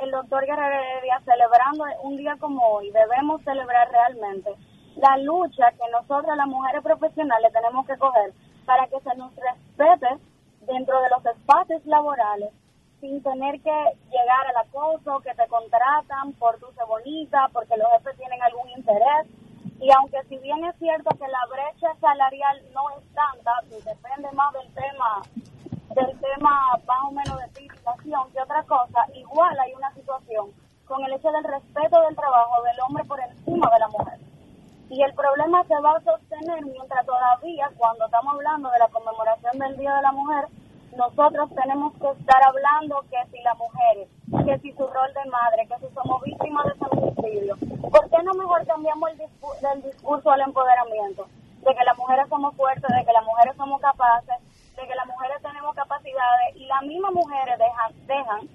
el 0.00 0.10
doctor 0.10 0.46
Guerrero 0.46 0.74
Heredia, 0.74 1.20
celebrando 1.24 1.84
un 2.02 2.16
día 2.16 2.36
como 2.38 2.64
hoy, 2.66 2.90
debemos 2.90 3.42
celebrar 3.42 3.90
realmente 3.90 4.54
la 4.96 5.16
lucha 5.18 5.72
que 5.72 5.90
nosotras 5.90 6.36
las 6.36 6.46
mujeres 6.46 6.82
profesionales 6.82 7.52
tenemos 7.52 7.86
que 7.86 7.96
coger 7.98 8.32
para 8.64 8.86
que 8.86 9.00
se 9.00 9.14
nos 9.16 9.32
respete 9.34 10.18
dentro 10.66 11.00
de 11.02 11.10
los 11.10 11.26
espacios 11.26 11.84
laborales 11.86 12.52
sin 13.02 13.20
tener 13.20 13.60
que 13.60 13.76
llegar 14.14 14.46
al 14.46 14.56
acoso, 14.64 15.18
que 15.26 15.34
te 15.34 15.48
contratan 15.48 16.32
por 16.34 16.56
tu 16.60 16.68
bonita, 16.86 17.48
porque 17.52 17.76
los 17.76 17.90
jefes 17.98 18.16
tienen 18.16 18.40
algún 18.40 18.70
interés. 18.70 19.26
Y 19.80 19.90
aunque 19.90 20.22
si 20.28 20.38
bien 20.38 20.64
es 20.64 20.76
cierto 20.78 21.10
que 21.18 21.26
la 21.26 21.44
brecha 21.50 21.92
salarial 22.00 22.62
no 22.72 22.90
es 22.90 23.04
tanta, 23.12 23.50
y 23.66 23.82
depende 23.82 24.30
más 24.32 24.52
del 24.52 24.72
tema 24.72 25.22
del 25.96 26.18
tema 26.20 26.78
más 26.86 27.00
o 27.04 27.10
menos 27.10 27.38
de 27.38 27.48
titulación 27.48 28.32
que 28.32 28.40
otra 28.40 28.62
cosa, 28.62 29.04
igual 29.14 29.58
hay 29.60 29.74
una 29.74 29.92
situación 29.92 30.50
con 30.86 31.04
el 31.04 31.12
hecho 31.12 31.30
del 31.32 31.44
respeto 31.44 32.00
del 32.02 32.16
trabajo 32.16 32.62
del 32.62 32.80
hombre 32.86 33.04
por 33.04 33.20
encima 33.20 33.68
de 33.68 33.78
la 33.80 33.88
mujer. 33.88 34.18
Y 34.88 35.02
el 35.02 35.12
problema 35.12 35.64
se 35.64 35.74
va 35.80 35.96
a 35.96 36.00
sostener 36.00 36.64
mientras 36.64 37.04
todavía, 37.04 37.68
cuando 37.76 38.06
estamos 38.06 38.32
hablando 38.34 38.70
de 38.70 38.78
la 38.78 38.88
conmemoración 38.88 39.58
del 39.58 39.76
Día 39.76 39.94
de 39.96 40.02
la 40.02 40.12
Mujer, 40.12 40.46
nosotros 40.96 41.50
tenemos 41.54 41.92
que 41.94 42.08
estar 42.10 42.42
hablando 42.46 43.02
que 43.10 43.16
si 43.30 43.42
las 43.42 43.56
mujeres, 43.58 44.08
que 44.44 44.58
si 44.58 44.72
su 44.72 44.86
rol 44.86 45.12
de 45.14 45.30
madre, 45.30 45.66
que 45.66 45.78
si 45.86 45.94
somos 45.94 46.22
víctimas 46.22 46.66
de 46.66 46.74
feminicidio. 46.74 47.56
¿Por 47.90 48.10
qué 48.10 48.22
no 48.22 48.32
mejor 48.34 48.66
cambiamos 48.66 49.10
el 49.10 49.18
discu- 49.18 49.58
del 49.60 49.82
discurso 49.82 50.30
al 50.30 50.40
empoderamiento? 50.42 51.26
De 51.64 51.74
que 51.74 51.84
las 51.84 51.96
mujeres 51.96 52.28
somos 52.28 52.54
fuertes, 52.56 52.90
de 52.96 53.04
que 53.04 53.12
las 53.12 53.24
mujeres 53.24 53.56
somos 53.56 53.80
capaces, 53.80 54.36
de 54.76 54.82
que 54.86 54.94
las 54.94 55.06
mujeres 55.06 55.36
tenemos 55.42 55.74
capacidades 55.74 56.56
y 56.56 56.66
las 56.66 56.82
mismas 56.82 57.12
mujeres 57.12 57.58
dejan, 57.58 58.06
dejan, 58.06 58.48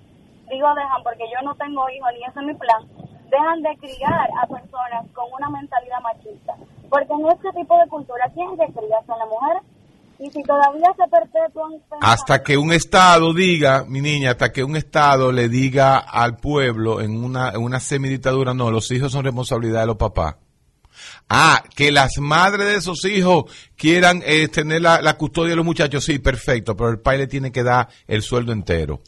digo 0.49 0.73
dejan 0.75 1.03
porque 1.03 1.25
yo 1.31 1.41
no 1.43 1.55
tengo 1.55 1.89
hijos 1.89 2.09
ni 2.13 2.23
ese 2.23 2.39
es 2.39 2.45
mi 2.45 2.53
plan, 2.53 2.85
dejan 3.29 3.61
de 3.61 3.77
criar 3.77 4.29
a 4.41 4.47
personas 4.47 5.05
con 5.13 5.25
una 5.33 5.49
mentalidad 5.49 6.01
machista. 6.01 6.55
Porque 6.89 7.13
en 7.13 7.27
este 7.29 7.51
tipo 7.53 7.77
de 7.77 7.87
cultura, 7.89 8.29
¿quién 8.33 8.57
que 8.57 8.65
cría? 8.73 9.01
Son 9.05 9.19
las 9.19 9.27
mujeres. 9.27 9.61
Y 10.19 10.29
si 10.31 10.41
todavía 10.43 10.87
se 10.97 11.03
perpetúan 11.09 11.73
Hasta 12.01 12.41
que 12.43 12.57
un 12.57 12.73
Estado 12.73 13.33
diga, 13.33 13.85
mi 13.87 14.01
niña, 14.01 14.31
hasta 14.31 14.51
que 14.51 14.63
un 14.63 14.75
Estado 14.75 15.31
le 15.31 15.47
diga 15.47 15.97
al 15.99 16.37
pueblo 16.37 17.01
en 17.01 17.23
una, 17.23 17.49
en 17.49 17.61
una 17.61 17.79
semidictadura, 17.79 18.53
no, 18.53 18.71
los 18.71 18.89
hijos 18.91 19.11
son 19.11 19.23
responsabilidad 19.25 19.81
de 19.81 19.87
los 19.87 19.97
papás. 19.97 20.35
Ah, 21.29 21.61
que 21.75 21.91
las 21.91 22.17
madres 22.17 22.67
de 22.67 22.75
esos 22.75 23.05
hijos 23.05 23.45
quieran 23.75 24.23
eh, 24.25 24.47
tener 24.47 24.81
la, 24.81 25.01
la 25.01 25.17
custodia 25.17 25.51
de 25.51 25.55
los 25.57 25.65
muchachos, 25.65 26.03
sí, 26.03 26.17
perfecto, 26.19 26.75
pero 26.75 26.89
el 26.89 26.99
padre 26.99 27.19
le 27.19 27.27
tiene 27.27 27.51
que 27.51 27.63
dar 27.63 27.87
el 28.07 28.23
sueldo 28.23 28.51
entero. 28.51 29.01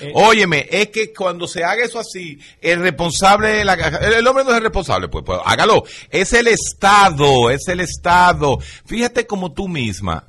Eh, 0.00 0.12
Óyeme, 0.14 0.66
es 0.70 0.88
que 0.88 1.12
cuando 1.12 1.46
se 1.46 1.62
haga 1.64 1.84
eso 1.84 1.98
así, 1.98 2.38
el 2.60 2.80
responsable, 2.80 3.64
la- 3.64 3.74
el, 3.74 4.14
el 4.14 4.26
hombre 4.26 4.44
no 4.44 4.50
es 4.52 4.56
el 4.56 4.62
responsable, 4.62 5.08
pues, 5.08 5.24
pues 5.24 5.38
hágalo. 5.44 5.84
Es 6.10 6.32
el 6.32 6.48
Estado, 6.48 7.50
es 7.50 7.68
el 7.68 7.80
Estado. 7.80 8.58
Fíjate 8.86 9.26
como 9.26 9.52
tú 9.52 9.68
misma 9.68 10.26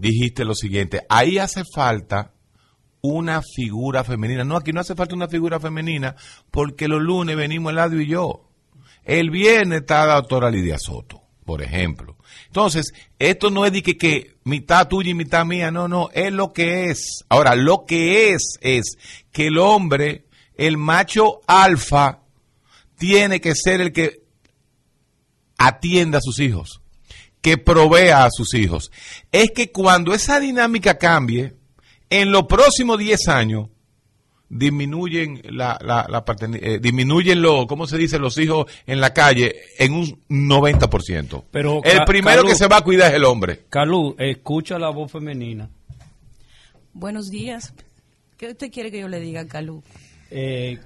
dijiste 0.00 0.44
lo 0.44 0.54
siguiente, 0.54 1.02
ahí 1.08 1.38
hace 1.38 1.62
falta 1.64 2.32
una 3.02 3.42
figura 3.42 4.04
femenina. 4.04 4.44
No, 4.44 4.56
aquí 4.56 4.72
no 4.72 4.80
hace 4.80 4.94
falta 4.94 5.14
una 5.14 5.28
figura 5.28 5.60
femenina 5.60 6.16
porque 6.50 6.88
los 6.88 7.00
lunes 7.00 7.36
venimos 7.36 7.70
el 7.70 7.76
lado 7.76 8.00
y 8.00 8.06
yo. 8.06 8.48
El 9.04 9.30
viernes 9.30 9.82
está 9.82 10.06
la 10.06 10.16
doctora 10.16 10.50
Lidia 10.50 10.78
Soto, 10.78 11.22
por 11.44 11.62
ejemplo. 11.62 12.16
Entonces, 12.46 12.92
esto 13.18 13.50
no 13.50 13.64
es 13.64 13.72
de 13.72 13.82
que, 13.82 13.96
que 13.96 14.36
mitad 14.44 14.88
tuya 14.88 15.10
y 15.10 15.14
mitad 15.14 15.44
mía, 15.44 15.70
no, 15.70 15.88
no, 15.88 16.10
es 16.12 16.32
lo 16.32 16.52
que 16.52 16.90
es. 16.90 17.24
Ahora, 17.28 17.54
lo 17.54 17.84
que 17.86 18.32
es 18.32 18.58
es 18.60 18.96
que 19.32 19.46
el 19.46 19.58
hombre, 19.58 20.26
el 20.56 20.76
macho 20.76 21.40
alfa, 21.46 22.20
tiene 22.98 23.40
que 23.40 23.54
ser 23.54 23.80
el 23.80 23.92
que 23.92 24.22
atienda 25.56 26.18
a 26.18 26.22
sus 26.22 26.38
hijos, 26.38 26.79
que 27.40 27.56
provea 27.58 28.24
a 28.24 28.30
sus 28.30 28.54
hijos. 28.54 28.90
Es 29.32 29.50
que 29.52 29.70
cuando 29.72 30.12
esa 30.14 30.40
dinámica 30.40 30.98
cambie, 30.98 31.54
en 32.10 32.32
los 32.32 32.44
próximos 32.44 32.98
10 32.98 33.28
años, 33.28 33.68
disminuyen 34.48 35.40
la, 35.50 35.78
la, 35.80 36.06
la 36.08 36.24
paterni- 36.24 36.58
eh, 36.60 36.78
disminuyen 36.80 37.40
lo, 37.40 37.66
¿cómo 37.68 37.86
se 37.86 37.96
dice? 37.96 38.18
Los 38.18 38.36
hijos 38.38 38.66
en 38.86 39.00
la 39.00 39.14
calle 39.14 39.54
en 39.78 39.92
un 39.92 40.20
90%. 40.28 41.44
Pero, 41.50 41.80
el 41.84 41.98
Ca- 41.98 42.04
primero 42.04 42.42
Calú- 42.42 42.48
que 42.48 42.54
se 42.56 42.66
va 42.66 42.78
a 42.78 42.84
cuidar 42.84 43.10
es 43.10 43.16
el 43.16 43.24
hombre. 43.24 43.64
Calú, 43.70 44.16
escucha 44.18 44.78
la 44.78 44.90
voz 44.90 45.12
femenina. 45.12 45.70
Buenos 46.92 47.30
días. 47.30 47.72
¿Qué 48.36 48.48
usted 48.48 48.70
quiere 48.72 48.90
que 48.90 49.00
yo 49.00 49.08
le 49.08 49.20
diga, 49.20 49.46
Calú? 49.46 49.82
Eh, 50.30 50.78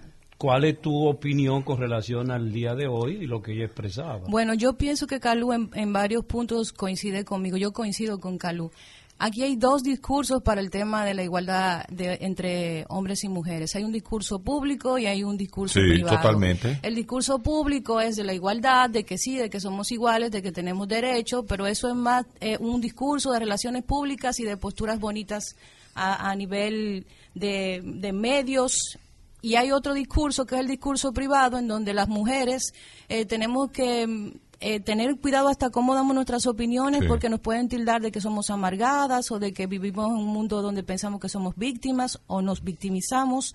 ¿Cuál 0.44 0.64
es 0.66 0.78
tu 0.78 1.06
opinión 1.08 1.62
con 1.62 1.78
relación 1.78 2.30
al 2.30 2.52
día 2.52 2.74
de 2.74 2.86
hoy 2.86 3.14
y 3.22 3.26
lo 3.26 3.40
que 3.40 3.52
ella 3.54 3.64
expresaba? 3.64 4.18
Bueno, 4.28 4.52
yo 4.52 4.74
pienso 4.74 5.06
que 5.06 5.18
Calú 5.18 5.54
en, 5.54 5.70
en 5.72 5.90
varios 5.94 6.22
puntos 6.26 6.74
coincide 6.74 7.24
conmigo. 7.24 7.56
Yo 7.56 7.72
coincido 7.72 8.20
con 8.20 8.36
Calú. 8.36 8.70
Aquí 9.18 9.42
hay 9.42 9.56
dos 9.56 9.82
discursos 9.82 10.42
para 10.42 10.60
el 10.60 10.68
tema 10.68 11.06
de 11.06 11.14
la 11.14 11.22
igualdad 11.22 11.86
de, 11.88 12.18
entre 12.20 12.84
hombres 12.90 13.24
y 13.24 13.28
mujeres. 13.30 13.74
Hay 13.74 13.84
un 13.84 13.92
discurso 13.92 14.38
público 14.40 14.98
y 14.98 15.06
hay 15.06 15.24
un 15.24 15.38
discurso 15.38 15.80
Sí, 15.80 15.86
privado. 15.94 16.18
totalmente. 16.18 16.78
El 16.82 16.94
discurso 16.94 17.38
público 17.38 18.02
es 18.02 18.16
de 18.16 18.24
la 18.24 18.34
igualdad, 18.34 18.90
de 18.90 19.04
que 19.04 19.16
sí, 19.16 19.38
de 19.38 19.48
que 19.48 19.60
somos 19.60 19.90
iguales, 19.92 20.30
de 20.30 20.42
que 20.42 20.52
tenemos 20.52 20.86
derechos, 20.86 21.46
pero 21.48 21.66
eso 21.66 21.88
es 21.88 21.94
más 21.94 22.26
eh, 22.42 22.58
un 22.60 22.82
discurso 22.82 23.32
de 23.32 23.38
relaciones 23.38 23.82
públicas 23.82 24.38
y 24.40 24.44
de 24.44 24.58
posturas 24.58 25.00
bonitas 25.00 25.56
a, 25.94 26.28
a 26.30 26.36
nivel 26.36 27.06
de, 27.34 27.80
de 27.82 28.12
medios 28.12 28.98
y 29.44 29.56
hay 29.56 29.72
otro 29.72 29.92
discurso 29.92 30.46
que 30.46 30.54
es 30.54 30.62
el 30.62 30.68
discurso 30.68 31.12
privado 31.12 31.58
en 31.58 31.68
donde 31.68 31.92
las 31.92 32.08
mujeres 32.08 32.72
eh, 33.10 33.26
tenemos 33.26 33.70
que 33.72 34.06
mm, 34.06 34.32
eh, 34.60 34.80
tener 34.80 35.20
cuidado 35.20 35.48
hasta 35.48 35.68
cómo 35.68 35.94
damos 35.94 36.14
nuestras 36.14 36.46
opiniones 36.46 37.02
Sí. 37.02 37.08
porque 37.08 37.28
nos 37.28 37.40
pueden 37.40 37.68
tildar 37.68 38.00
de 38.00 38.10
que 38.10 38.22
somos 38.22 38.48
amargadas 38.48 39.30
o 39.30 39.38
de 39.38 39.52
que 39.52 39.66
vivimos 39.66 40.06
en 40.06 40.16
un 40.16 40.28
mundo 40.28 40.62
donde 40.62 40.82
pensamos 40.82 41.20
que 41.20 41.28
somos 41.28 41.56
víctimas 41.56 42.20
o 42.26 42.40
nos 42.40 42.62
victimizamos 42.64 43.54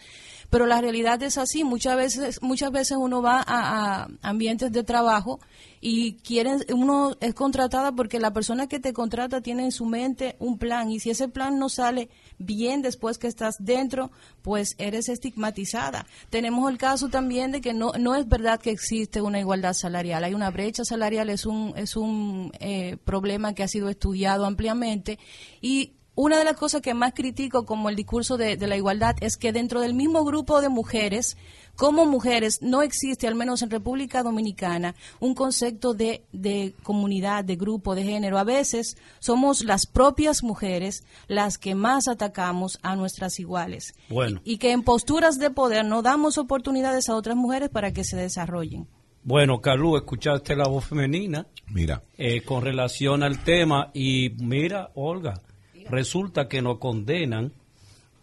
pero 0.51 0.67
la 0.67 0.79
realidad 0.79 1.23
es 1.23 1.39
así 1.39 1.63
muchas 1.63 1.95
veces 1.95 2.39
muchas 2.43 2.71
veces 2.71 2.97
uno 2.99 3.23
va 3.23 3.39
a, 3.39 4.03
a 4.03 4.07
ambientes 4.21 4.71
de 4.71 4.83
trabajo 4.83 5.39
y 5.81 6.13
quieren 6.17 6.63
uno 6.71 7.15
es 7.19 7.33
contratada 7.33 7.93
porque 7.93 8.19
la 8.19 8.31
persona 8.31 8.67
que 8.67 8.79
te 8.79 8.93
contrata 8.93 9.41
tiene 9.41 9.63
en 9.63 9.71
su 9.71 9.85
mente 9.85 10.35
un 10.37 10.59
plan 10.59 10.91
y 10.91 10.99
si 10.99 11.09
ese 11.09 11.29
plan 11.29 11.57
no 11.57 11.69
sale 11.69 12.09
bien 12.39 12.81
después 12.81 13.17
que 13.17 13.27
estás 13.27 13.57
dentro 13.59 14.11
pues 14.41 14.75
eres 14.77 15.09
estigmatizada. 15.09 16.07
Tenemos 16.29 16.69
el 16.71 16.77
caso 16.77 17.09
también 17.09 17.51
de 17.51 17.61
que 17.61 17.73
no 17.73 17.91
no 17.99 18.15
es 18.15 18.27
verdad 18.27 18.59
que 18.59 18.71
existe 18.71 19.21
una 19.21 19.39
igualdad 19.39 19.73
salarial. 19.73 20.23
Hay 20.23 20.33
una 20.33 20.49
brecha 20.49 20.83
salarial 20.85 21.29
es 21.29 21.45
un 21.45 21.73
es 21.75 21.95
un 21.95 22.51
eh, 22.59 22.97
problema 23.03 23.53
que 23.53 23.63
ha 23.63 23.67
sido 23.67 23.89
estudiado 23.89 24.45
ampliamente. 24.45 25.19
Y 25.61 25.93
una 26.15 26.37
de 26.37 26.43
las 26.43 26.57
cosas 26.57 26.81
que 26.81 26.93
más 26.93 27.13
critico 27.13 27.65
como 27.65 27.89
el 27.89 27.95
discurso 27.95 28.37
de, 28.37 28.57
de 28.57 28.67
la 28.67 28.75
igualdad 28.75 29.15
es 29.21 29.37
que 29.37 29.53
dentro 29.53 29.79
del 29.79 29.93
mismo 29.93 30.25
grupo 30.25 30.59
de 30.59 30.67
mujeres, 30.67 31.37
como 31.79 32.05
mujeres, 32.05 32.61
no 32.61 32.81
existe, 32.81 33.25
al 33.25 33.35
menos 33.35 33.61
en 33.61 33.69
República 33.69 34.21
Dominicana, 34.21 34.95
un 35.21 35.33
concepto 35.33 35.93
de, 35.93 36.25
de 36.33 36.75
comunidad, 36.83 37.45
de 37.45 37.55
grupo, 37.55 37.95
de 37.95 38.03
género. 38.03 38.37
A 38.37 38.43
veces 38.43 38.97
somos 39.19 39.63
las 39.63 39.85
propias 39.85 40.43
mujeres 40.43 41.05
las 41.29 41.57
que 41.57 41.75
más 41.75 42.09
atacamos 42.09 42.79
a 42.81 42.97
nuestras 42.97 43.39
iguales. 43.39 43.93
Bueno. 44.09 44.41
Y, 44.43 44.55
y 44.55 44.57
que 44.57 44.73
en 44.73 44.83
posturas 44.83 45.39
de 45.39 45.51
poder 45.51 45.85
no 45.85 46.01
damos 46.01 46.37
oportunidades 46.37 47.07
a 47.07 47.15
otras 47.15 47.37
mujeres 47.37 47.69
para 47.69 47.93
que 47.93 48.03
se 48.03 48.17
desarrollen. 48.17 48.85
Bueno, 49.23 49.61
Calú, 49.61 49.95
escuchaste 49.95 50.57
la 50.57 50.67
voz 50.67 50.85
femenina 50.85 51.45
Mira, 51.71 52.03
eh, 52.17 52.41
con 52.41 52.63
relación 52.63 53.23
al 53.23 53.43
tema 53.43 53.91
y 53.93 54.31
mira, 54.39 54.89
Olga, 54.95 55.41
resulta 55.89 56.47
que 56.47 56.61
nos 56.61 56.79
condenan 56.79 57.53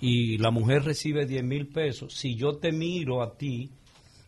y 0.01 0.39
la 0.39 0.51
mujer 0.51 0.85
recibe 0.85 1.27
10 1.27 1.45
mil 1.45 1.67
pesos, 1.69 2.15
si 2.15 2.35
yo 2.37 2.57
te 2.57 2.73
miro 2.73 3.23
a 3.23 3.37
ti 3.37 3.71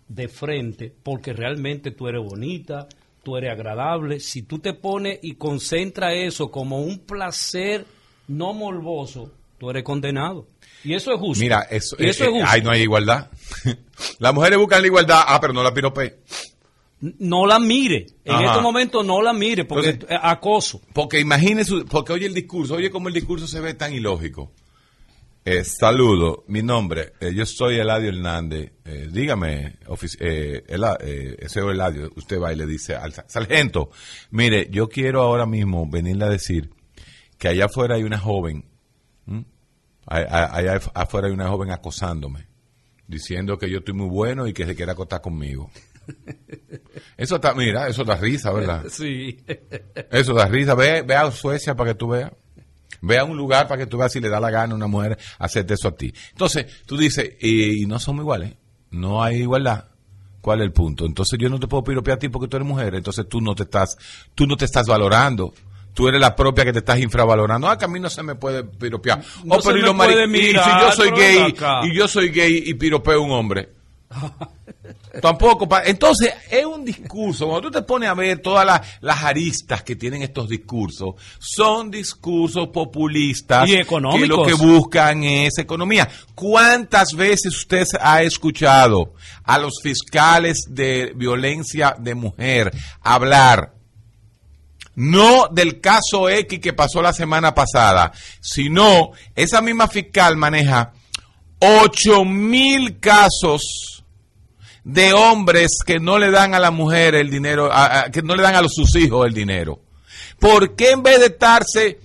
de 0.08 0.28
frente, 0.28 0.92
porque 1.02 1.32
realmente 1.32 1.90
tú 1.90 2.08
eres 2.08 2.22
bonita, 2.24 2.88
tú 3.22 3.36
eres 3.36 3.50
agradable, 3.52 4.20
si 4.20 4.42
tú 4.42 4.58
te 4.58 4.72
pones 4.72 5.18
y 5.22 5.34
concentra 5.34 6.14
eso 6.14 6.50
como 6.50 6.80
un 6.80 6.98
placer 7.00 7.84
no 8.28 8.54
morboso, 8.54 9.30
tú 9.58 9.68
eres 9.70 9.82
condenado. 9.84 10.46
Y 10.84 10.94
eso 10.94 11.12
es 11.12 11.18
justo. 11.20 11.42
Mira, 11.42 11.62
eso, 11.70 11.96
Y 11.98 12.06
eso 12.06 12.24
eh, 12.24 12.26
es 12.28 12.32
justo. 12.32 12.46
Ay, 12.48 12.62
no 12.62 12.70
hay 12.70 12.82
igualdad. 12.82 13.30
Las 14.18 14.32
mujeres 14.32 14.58
buscan 14.58 14.80
la 14.80 14.86
igualdad, 14.86 15.20
ah, 15.26 15.38
pero 15.40 15.52
no 15.52 15.62
la 15.62 15.74
pirope. 15.74 16.20
No 17.00 17.46
la 17.46 17.58
mire. 17.58 18.06
En 18.24 18.34
Ajá. 18.34 18.46
este 18.46 18.60
momento 18.60 19.02
no 19.02 19.20
la 19.22 19.32
mire, 19.32 19.64
porque 19.64 19.90
Entonces- 19.90 20.18
acoso. 20.22 20.80
Porque 20.92 21.20
imagínese, 21.20 21.84
porque 21.90 22.12
oye 22.12 22.26
el 22.26 22.34
discurso, 22.34 22.74
oye 22.74 22.90
cómo 22.90 23.08
el 23.08 23.14
discurso 23.14 23.46
se 23.46 23.60
ve 23.60 23.74
tan 23.74 23.92
ilógico. 23.92 24.52
Eh, 25.50 25.64
saludo, 25.64 26.44
mi 26.48 26.62
nombre, 26.62 27.14
eh, 27.20 27.32
yo 27.34 27.46
soy 27.46 27.78
Eladio 27.78 28.10
Hernández. 28.10 28.70
Eh, 28.84 29.08
dígame, 29.10 29.78
eh, 30.20 30.62
Ela- 30.68 30.98
señor 31.48 31.72
Eladio, 31.72 32.10
usted 32.16 32.38
va 32.38 32.52
y 32.52 32.56
le 32.56 32.66
dice 32.66 32.94
al 32.94 33.14
sa- 33.14 33.24
sargento, 33.28 33.88
mire, 34.30 34.68
yo 34.70 34.90
quiero 34.90 35.22
ahora 35.22 35.46
mismo 35.46 35.88
venirle 35.88 36.26
a 36.26 36.28
decir 36.28 36.68
que 37.38 37.48
allá 37.48 37.64
afuera 37.64 37.94
hay 37.94 38.02
una 38.02 38.18
joven, 38.18 38.66
allá 40.06 40.74
af- 40.80 40.90
afuera 40.92 41.28
hay 41.28 41.32
una 41.32 41.48
joven 41.48 41.70
acosándome, 41.70 42.46
diciendo 43.06 43.56
que 43.56 43.70
yo 43.70 43.78
estoy 43.78 43.94
muy 43.94 44.08
bueno 44.10 44.46
y 44.48 44.52
que 44.52 44.66
se 44.66 44.76
quiere 44.76 44.92
acostar 44.92 45.22
conmigo. 45.22 45.70
Eso 47.16 47.36
está, 47.36 47.54
mira, 47.54 47.88
eso 47.88 48.04
da 48.04 48.16
risa, 48.16 48.52
¿verdad? 48.52 48.84
Sí. 48.90 49.44
Eso 50.10 50.34
da 50.34 50.46
risa. 50.46 50.74
Ve, 50.74 51.00
ve 51.02 51.14
a 51.16 51.30
Suecia 51.30 51.74
para 51.74 51.92
que 51.92 51.98
tú 51.98 52.08
veas. 52.08 52.32
Ve 53.00 53.18
a 53.18 53.24
un 53.24 53.36
lugar 53.36 53.68
para 53.68 53.78
que 53.78 53.86
tú 53.86 53.98
veas 53.98 54.12
si 54.12 54.20
le 54.20 54.28
da 54.28 54.40
la 54.40 54.50
gana 54.50 54.72
a 54.72 54.76
una 54.76 54.86
mujer 54.86 55.18
hacerte 55.38 55.74
eso 55.74 55.88
a 55.88 55.92
ti. 55.94 56.12
Entonces, 56.30 56.66
tú 56.86 56.96
dices, 56.96 57.36
y 57.40 57.86
no 57.86 57.98
somos 57.98 58.22
iguales. 58.22 58.54
No 58.90 59.22
hay 59.22 59.42
igualdad. 59.42 59.84
¿Cuál 60.40 60.60
es 60.60 60.66
el 60.66 60.72
punto? 60.72 61.04
Entonces 61.04 61.38
yo 61.38 61.48
no 61.48 61.58
te 61.58 61.66
puedo 61.66 61.84
piropear 61.84 62.16
a 62.16 62.18
ti 62.18 62.28
porque 62.28 62.48
tú 62.48 62.56
eres 62.56 62.66
mujer. 62.66 62.94
Entonces 62.94 63.26
tú 63.28 63.40
no 63.40 63.54
te 63.54 63.64
estás, 63.64 63.96
tú 64.34 64.46
no 64.46 64.56
te 64.56 64.64
estás 64.64 64.86
valorando. 64.86 65.52
Tú 65.94 66.06
eres 66.06 66.20
la 66.20 66.36
propia 66.36 66.64
que 66.64 66.72
te 66.72 66.78
estás 66.78 67.00
infravalorando. 67.00 67.68
Ah, 67.68 67.76
que 67.76 67.84
a 67.84 67.88
mí 67.88 67.98
no 67.98 68.08
se 68.08 68.22
me 68.22 68.36
puede 68.36 68.62
piropear. 68.64 69.20
No 69.44 69.56
oh, 69.56 69.60
pero 69.62 69.78
y 69.78 69.82
los 69.82 69.96
puede 69.96 70.24
y 70.24 70.28
mirar, 70.28 70.64
si 70.64 70.86
yo 70.86 70.92
soy 70.92 71.10
gay, 71.10 71.38
acá. 71.50 71.80
y 71.84 71.94
yo 71.94 72.06
soy 72.06 72.28
gay 72.30 72.62
y 72.66 72.74
piropeo 72.74 73.18
a 73.18 73.20
un 73.20 73.32
hombre. 73.32 73.77
Tampoco. 75.20 75.68
Entonces, 75.84 76.32
es 76.50 76.64
un 76.64 76.84
discurso. 76.84 77.46
Cuando 77.46 77.68
tú 77.68 77.70
te 77.78 77.82
pones 77.82 78.08
a 78.08 78.14
ver 78.14 78.38
todas 78.40 78.64
las, 78.64 78.80
las 79.00 79.22
aristas 79.22 79.82
que 79.82 79.96
tienen 79.96 80.22
estos 80.22 80.48
discursos, 80.48 81.14
son 81.38 81.90
discursos 81.90 82.68
populistas 82.68 83.68
Y 83.68 83.76
económicos. 83.76 84.22
que 84.22 84.26
lo 84.28 84.44
que 84.44 84.54
buscan 84.54 85.24
es 85.24 85.58
economía. 85.58 86.08
¿Cuántas 86.34 87.12
veces 87.14 87.56
usted 87.56 87.86
ha 88.00 88.22
escuchado 88.22 89.14
a 89.44 89.58
los 89.58 89.80
fiscales 89.82 90.66
de 90.68 91.12
violencia 91.14 91.96
de 91.98 92.14
mujer 92.14 92.72
hablar? 93.02 93.74
No 94.94 95.46
del 95.48 95.80
caso 95.80 96.28
X 96.28 96.58
que 96.58 96.72
pasó 96.72 97.00
la 97.00 97.12
semana 97.12 97.54
pasada, 97.54 98.10
sino 98.40 99.12
esa 99.36 99.60
misma 99.62 99.86
fiscal 99.86 100.36
maneja 100.36 100.92
ocho 101.60 102.24
mil 102.24 102.98
casos 102.98 103.97
de 104.84 105.12
hombres 105.12 105.78
que 105.84 105.98
no 105.98 106.18
le 106.18 106.30
dan 106.30 106.54
a 106.54 106.58
la 106.58 106.70
mujer 106.70 107.14
el 107.14 107.30
dinero, 107.30 107.70
que 108.12 108.22
no 108.22 108.34
le 108.34 108.42
dan 108.42 108.56
a 108.56 108.68
sus 108.68 108.94
hijos 108.96 109.26
el 109.26 109.34
dinero. 109.34 109.80
¿Por 110.38 110.76
qué 110.76 110.92
en 110.92 111.02
vez 111.02 111.18
de 111.18 111.26
estarse 111.26 111.98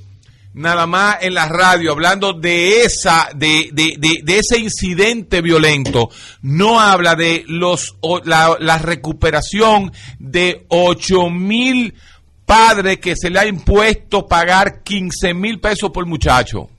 nada 0.53 0.85
más 0.85 1.17
en 1.21 1.33
la 1.33 1.47
radio 1.47 1.91
hablando 1.91 2.33
de 2.33 2.81
esa, 2.83 3.29
de, 3.35 3.69
de, 3.73 4.21
de, 4.23 4.37
ese 4.37 4.59
incidente 4.59 5.41
violento, 5.41 6.09
no 6.41 6.79
habla 6.79 7.15
de 7.15 7.43
los, 7.47 7.95
la, 8.25 8.55
la 8.59 8.77
recuperación 8.77 9.91
de 10.19 10.65
ocho 10.69 11.29
mil 11.29 11.93
padres 12.45 12.99
que 12.99 13.15
se 13.15 13.29
le 13.29 13.39
ha 13.39 13.47
impuesto 13.47 14.27
pagar 14.27 14.83
15 14.83 15.33
mil 15.33 15.59
pesos 15.59 15.89
por 15.91 16.05
muchacho? 16.05 16.69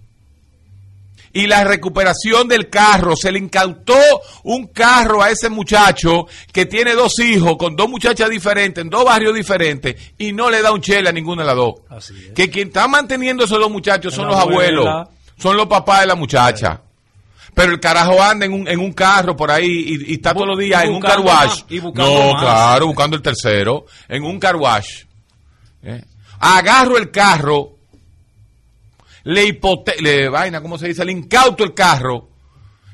Y 1.34 1.46
la 1.46 1.64
recuperación 1.64 2.48
del 2.48 2.70
carro. 2.70 3.14
Se 3.16 3.30
le 3.30 3.38
incautó 3.38 3.98
un 4.44 4.68
carro 4.68 5.22
a 5.22 5.28
ese 5.30 5.50
muchacho 5.50 6.26
que 6.52 6.64
tiene 6.64 6.94
dos 6.94 7.18
hijos 7.18 7.56
con 7.58 7.76
dos 7.76 7.90
muchachas 7.90 8.30
diferentes, 8.30 8.82
en 8.82 8.88
dos 8.88 9.04
barrios 9.04 9.34
diferentes, 9.34 9.96
y 10.16 10.32
no 10.32 10.48
le 10.48 10.62
da 10.62 10.72
un 10.72 10.80
chele 10.80 11.10
a 11.10 11.12
ninguna 11.12 11.42
de 11.42 11.46
las 11.48 11.56
dos. 11.56 11.74
Así 11.90 12.14
es. 12.28 12.32
Que 12.32 12.48
quien 12.48 12.68
está 12.68 12.88
manteniendo 12.88 13.44
esos 13.44 13.58
dos 13.58 13.70
muchachos 13.70 14.14
son 14.14 14.28
los 14.28 14.36
abuelos, 14.36 15.08
son 15.36 15.56
los 15.56 15.66
papás 15.66 16.00
de 16.00 16.06
la 16.06 16.14
muchacha. 16.14 16.80
Pero 17.54 17.70
el 17.72 17.78
carajo 17.78 18.20
anda 18.20 18.46
en 18.46 18.52
un, 18.52 18.66
en 18.66 18.80
un 18.80 18.92
carro 18.92 19.36
por 19.36 19.48
ahí 19.50 19.66
y, 19.66 20.10
y 20.10 20.14
está 20.14 20.34
todos 20.34 20.48
los 20.48 20.58
días 20.58 20.84
en 20.84 20.92
un 20.94 21.00
car 21.00 21.18
buscando 21.20 21.30
wash. 21.46 21.48
más, 21.60 21.64
y 21.68 21.78
buscando 21.78 22.10
No, 22.18 22.32
más. 22.32 22.42
claro, 22.42 22.86
buscando 22.88 23.16
el 23.16 23.22
tercero, 23.22 23.86
en 24.08 24.24
un 24.24 24.40
car 24.40 24.56
wash. 24.56 25.04
¿Eh? 25.84 26.02
Agarro 26.40 26.98
el 26.98 27.10
carro, 27.12 27.73
le 29.24 29.46
hipote 29.46 30.00
le 30.00 30.28
vaina, 30.28 30.60
¿cómo 30.60 30.78
se 30.78 30.88
dice? 30.88 31.04
Le 31.04 31.12
incauto 31.12 31.64
el 31.64 31.74
carro 31.74 32.28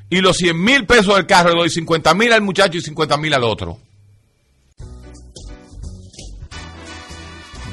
y 0.09 0.19
los 0.21 0.37
100 0.37 0.61
mil 0.61 0.85
pesos 0.85 1.15
del 1.15 1.25
carro 1.25 1.51
le 1.51 1.59
doy 1.59 1.69
50 1.69 2.13
mil 2.13 2.33
al 2.33 2.41
muchacho 2.41 2.77
y 2.77 2.81
50 2.81 3.17
mil 3.17 3.33
al 3.33 3.43
otro. 3.43 3.77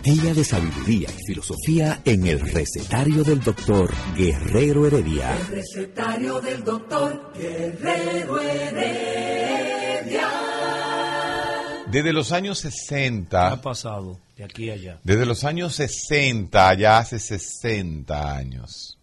Día 0.02 0.32
de 0.32 0.44
sabiduría 0.44 1.08
y 1.10 1.26
filosofía 1.26 2.00
en 2.04 2.26
el 2.26 2.40
recetario 2.40 3.24
del 3.24 3.40
doctor 3.40 3.92
Guerrero 4.16 4.86
Heredia. 4.86 5.36
El 5.36 5.46
recetario 5.48 6.40
del 6.40 6.64
doctor 6.64 7.32
Guerrero 7.34 8.40
Heredia. 8.40 10.28
Desde 11.90 12.12
los 12.12 12.32
años 12.32 12.62
¿Qué 12.62 12.70
60, 12.70 13.52
ha 13.52 13.60
pasado 13.60 14.18
de 14.38 14.98
desde 15.02 15.26
los 15.26 15.42
años 15.42 15.74
60, 15.74 16.74
ya 16.74 16.98
hace 16.98 17.18
60 17.18 18.36
años, 18.36 18.96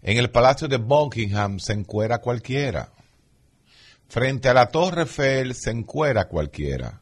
en 0.00 0.16
el 0.16 0.30
Palacio 0.30 0.68
de 0.68 0.76
Buckingham 0.76 1.58
se 1.58 1.72
encuera 1.72 2.18
cualquiera. 2.18 2.92
Frente 4.08 4.48
a 4.48 4.54
la 4.54 4.68
Torre 4.68 5.02
Eiffel 5.02 5.54
se 5.56 5.70
encuera 5.70 6.28
cualquiera. 6.28 7.00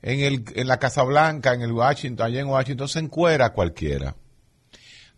En, 0.00 0.20
el, 0.20 0.44
en 0.54 0.68
la 0.68 0.78
Casa 0.78 1.02
Blanca, 1.02 1.54
en 1.54 1.62
el 1.62 1.72
Washington, 1.72 2.26
allá 2.26 2.40
en 2.40 2.46
Washington, 2.46 2.88
se 2.88 3.00
encuera 3.00 3.52
cualquiera. 3.52 4.14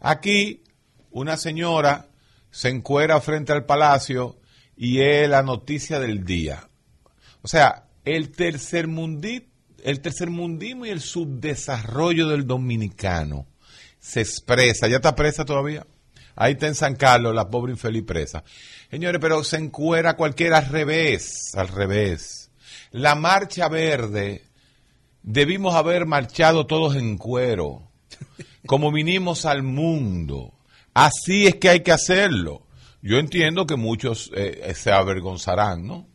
Aquí, 0.01 0.63
una 1.11 1.37
señora 1.37 2.09
se 2.51 2.71
encuera 2.71 3.21
frente 3.21 3.53
al 3.53 3.67
palacio 3.67 4.39
y 4.75 5.01
es 5.01 5.29
la 5.29 5.43
noticia 5.43 6.01
del 6.01 6.25
día. 6.25 6.69
O 7.43 7.49
sea, 7.49 7.89
el 8.07 8.31
tercer 8.31 8.87
el 9.85 10.01
tercermundismo 10.01 10.87
y 10.87 10.91
el 10.91 11.01
subdesarrollo 11.01 12.29
del 12.29 12.47
dominicano 12.47 13.47
se 14.01 14.23
expresa. 14.23 14.89
¿Ya 14.89 14.97
está 14.97 15.15
presa 15.15 15.45
todavía? 15.45 15.87
Ahí 16.35 16.55
está 16.55 16.67
en 16.67 16.75
San 16.75 16.97
Carlos, 16.97 17.35
la 17.35 17.51
pobre 17.51 17.73
infeliz 17.73 18.03
presa. 18.03 18.43
Señores, 18.91 19.21
pero 19.21 19.45
se 19.45 19.59
encuera 19.59 20.17
cualquiera 20.17 20.59
al 20.59 20.69
revés, 20.69 21.53
al 21.55 21.69
revés. 21.69 22.51
La 22.91 23.15
marcha 23.15 23.69
verde, 23.69 24.45
debimos 25.23 25.75
haber 25.75 26.07
marchado 26.07 26.67
todos 26.67 26.97
en 26.97 27.19
cuero, 27.19 27.91
como 28.67 28.91
vinimos 28.91 29.45
al 29.45 29.63
mundo. 29.63 30.55
Así 30.95 31.47
es 31.47 31.57
que 31.57 31.69
hay 31.69 31.81
que 31.81 31.93
hacerlo. 31.93 32.67
Yo 33.03 33.19
entiendo 33.19 33.67
que 33.67 33.77
muchos 33.77 34.31
eh, 34.35 34.73
se 34.75 34.93
avergonzarán, 34.93 35.87
¿no? 35.87 36.09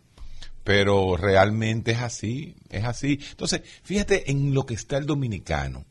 Pero 0.70 1.18
realmente 1.18 1.94
es 1.94 1.98
así, 1.98 2.54
es 2.70 2.84
así. 2.86 3.20
Entonces, 3.32 3.62
fíjate 3.82 4.30
en 4.30 4.54
lo 4.54 4.68
que 4.68 4.76
está 4.76 4.98
el 4.98 5.08
dominicano. 5.08 5.84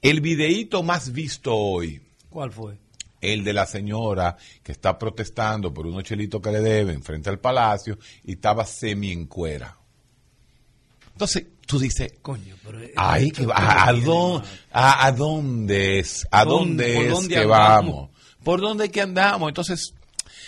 El 0.00 0.22
videíto 0.22 0.82
más 0.82 1.12
visto 1.12 1.54
hoy, 1.54 2.00
¿Cuál 2.30 2.50
fue? 2.50 2.78
el 3.20 3.44
de 3.44 3.52
la 3.52 3.66
señora 3.66 4.34
que 4.62 4.72
está 4.72 4.98
protestando 4.98 5.74
por 5.74 5.86
unos 5.86 6.02
chelitos 6.04 6.40
que 6.40 6.50
le 6.50 6.60
deben 6.62 7.02
frente 7.02 7.28
al 7.28 7.40
palacio 7.40 7.98
y 8.24 8.32
estaba 8.32 8.64
semi 8.64 9.12
en 9.12 9.26
cuera. 9.26 9.76
Entonces, 11.12 11.44
tú 11.66 11.78
dices, 11.78 12.14
Coño, 12.22 12.54
pero... 12.64 12.78
ay, 12.96 13.30
que, 13.30 13.42
es 13.42 13.48
a, 13.52 13.92
dónde, 13.92 14.48
a, 14.72 15.04
a 15.06 15.12
dónde 15.12 15.98
es? 15.98 16.26
¿A 16.30 16.46
¿Dónde- 16.46 16.94
dónde 16.94 17.04
es 17.06 17.12
dónde 17.12 17.34
que 17.34 17.40
andamos? 17.42 17.94
vamos? 17.94 18.10
¿Por 18.42 18.60
dónde 18.62 18.84
es 18.86 18.90
que 18.90 19.02
andamos? 19.02 19.48
Entonces, 19.50 19.92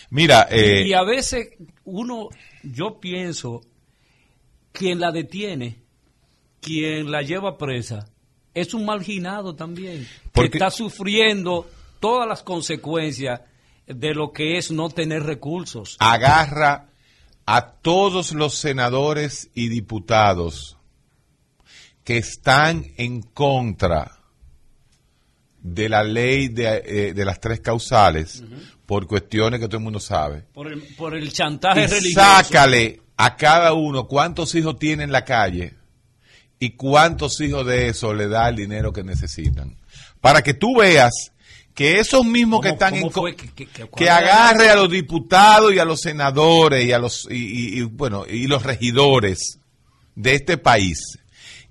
mira, 0.09 0.49
eh, 0.51 0.85
Y 0.87 0.95
a 0.95 1.03
veces 1.03 1.49
uno, 1.85 2.29
yo 2.73 3.01
pienso, 3.01 3.63
quien 4.73 5.01
la 5.01 5.11
detiene, 5.13 5.79
quien 6.61 7.11
la 7.11 7.23
lleva 7.23 7.57
presa, 7.59 8.09
es 8.55 8.75
un 8.75 8.85
marginado 8.85 9.55
también, 9.55 10.07
Porque- 10.33 10.51
que 10.51 10.59
está 10.59 10.71
sufriendo 10.71 11.69
todas 12.01 12.29
las 12.29 12.43
consecuencias 12.43 13.41
de 13.87 14.15
lo 14.15 14.33
que 14.33 14.59
es 14.59 14.71
no 14.71 14.89
tener 14.91 15.23
recursos. 15.23 15.97
agarra 16.01 16.89
a 17.47 17.71
todos 17.73 18.33
los 18.33 18.55
senadores 18.55 19.51
y 19.55 19.69
diputados 19.69 20.77
que 22.05 22.19
están 22.19 22.85
en 22.99 23.23
contra 23.23 24.18
de 25.61 25.89
la 25.89 26.03
ley 26.03 26.49
de, 26.49 26.83
eh, 26.85 27.13
de 27.15 27.25
las 27.25 27.41
tres 27.41 27.61
causales 27.61 28.43
por 28.87 29.07
cuestiones 29.07 29.61
que 29.61 29.67
todo 29.67 29.79
el 29.79 29.83
mundo 29.85 30.01
sabe. 30.01 30.45
Por 30.55 30.71
el, 30.73 30.83
por 30.97 31.15
el 31.15 31.33
chantaje 31.33 31.85
Y 31.85 31.87
religioso. 31.87 32.21
sácale 32.27 33.01
a 33.17 33.37
cada 33.37 33.73
uno 33.75 34.07
cuántos 34.07 34.55
hijos 34.55 34.79
tiene 34.79 35.03
en 35.05 35.13
la 35.13 35.25
calle 35.25 35.75
y 36.61 36.71
cuántos 36.71 37.41
hijos 37.41 37.67
de 37.67 37.89
eso 37.89 38.15
le 38.15 38.29
da 38.29 38.49
el 38.49 38.57
dinero 38.57 38.93
que 38.93 39.03
necesitan. 39.03 39.77
Para 40.21 40.43
que 40.43 40.55
tú 40.55 40.77
veas 40.79 41.13
que 41.75 41.99
esos 42.01 42.25
mismos 42.25 42.61
que 42.61 42.71
¿Cómo- 42.71 42.75
están 42.75 42.95
en... 42.97 43.11
fue 43.11 43.37
que- 43.37 43.49
que- 43.51 43.67
que- 43.67 43.67
que 43.67 43.85
cuál 43.87 44.05
era? 44.05 44.17
agarre 44.17 44.69
a 44.71 44.75
los 44.77 44.91
diputados 44.91 45.73
y 45.73 45.79
a 45.79 45.85
los 45.85 46.01
senadores 46.01 46.85
y 46.85 46.93
a 46.93 46.99
los 46.99 47.29
y, 47.31 47.35
y- 47.37 47.79
y, 47.79 47.83
bueno 47.83 48.25
y 48.29 48.47
los 48.49 48.63
regidores 48.65 49.59
de 50.17 50.35
este 50.35 50.57
país 50.59 50.99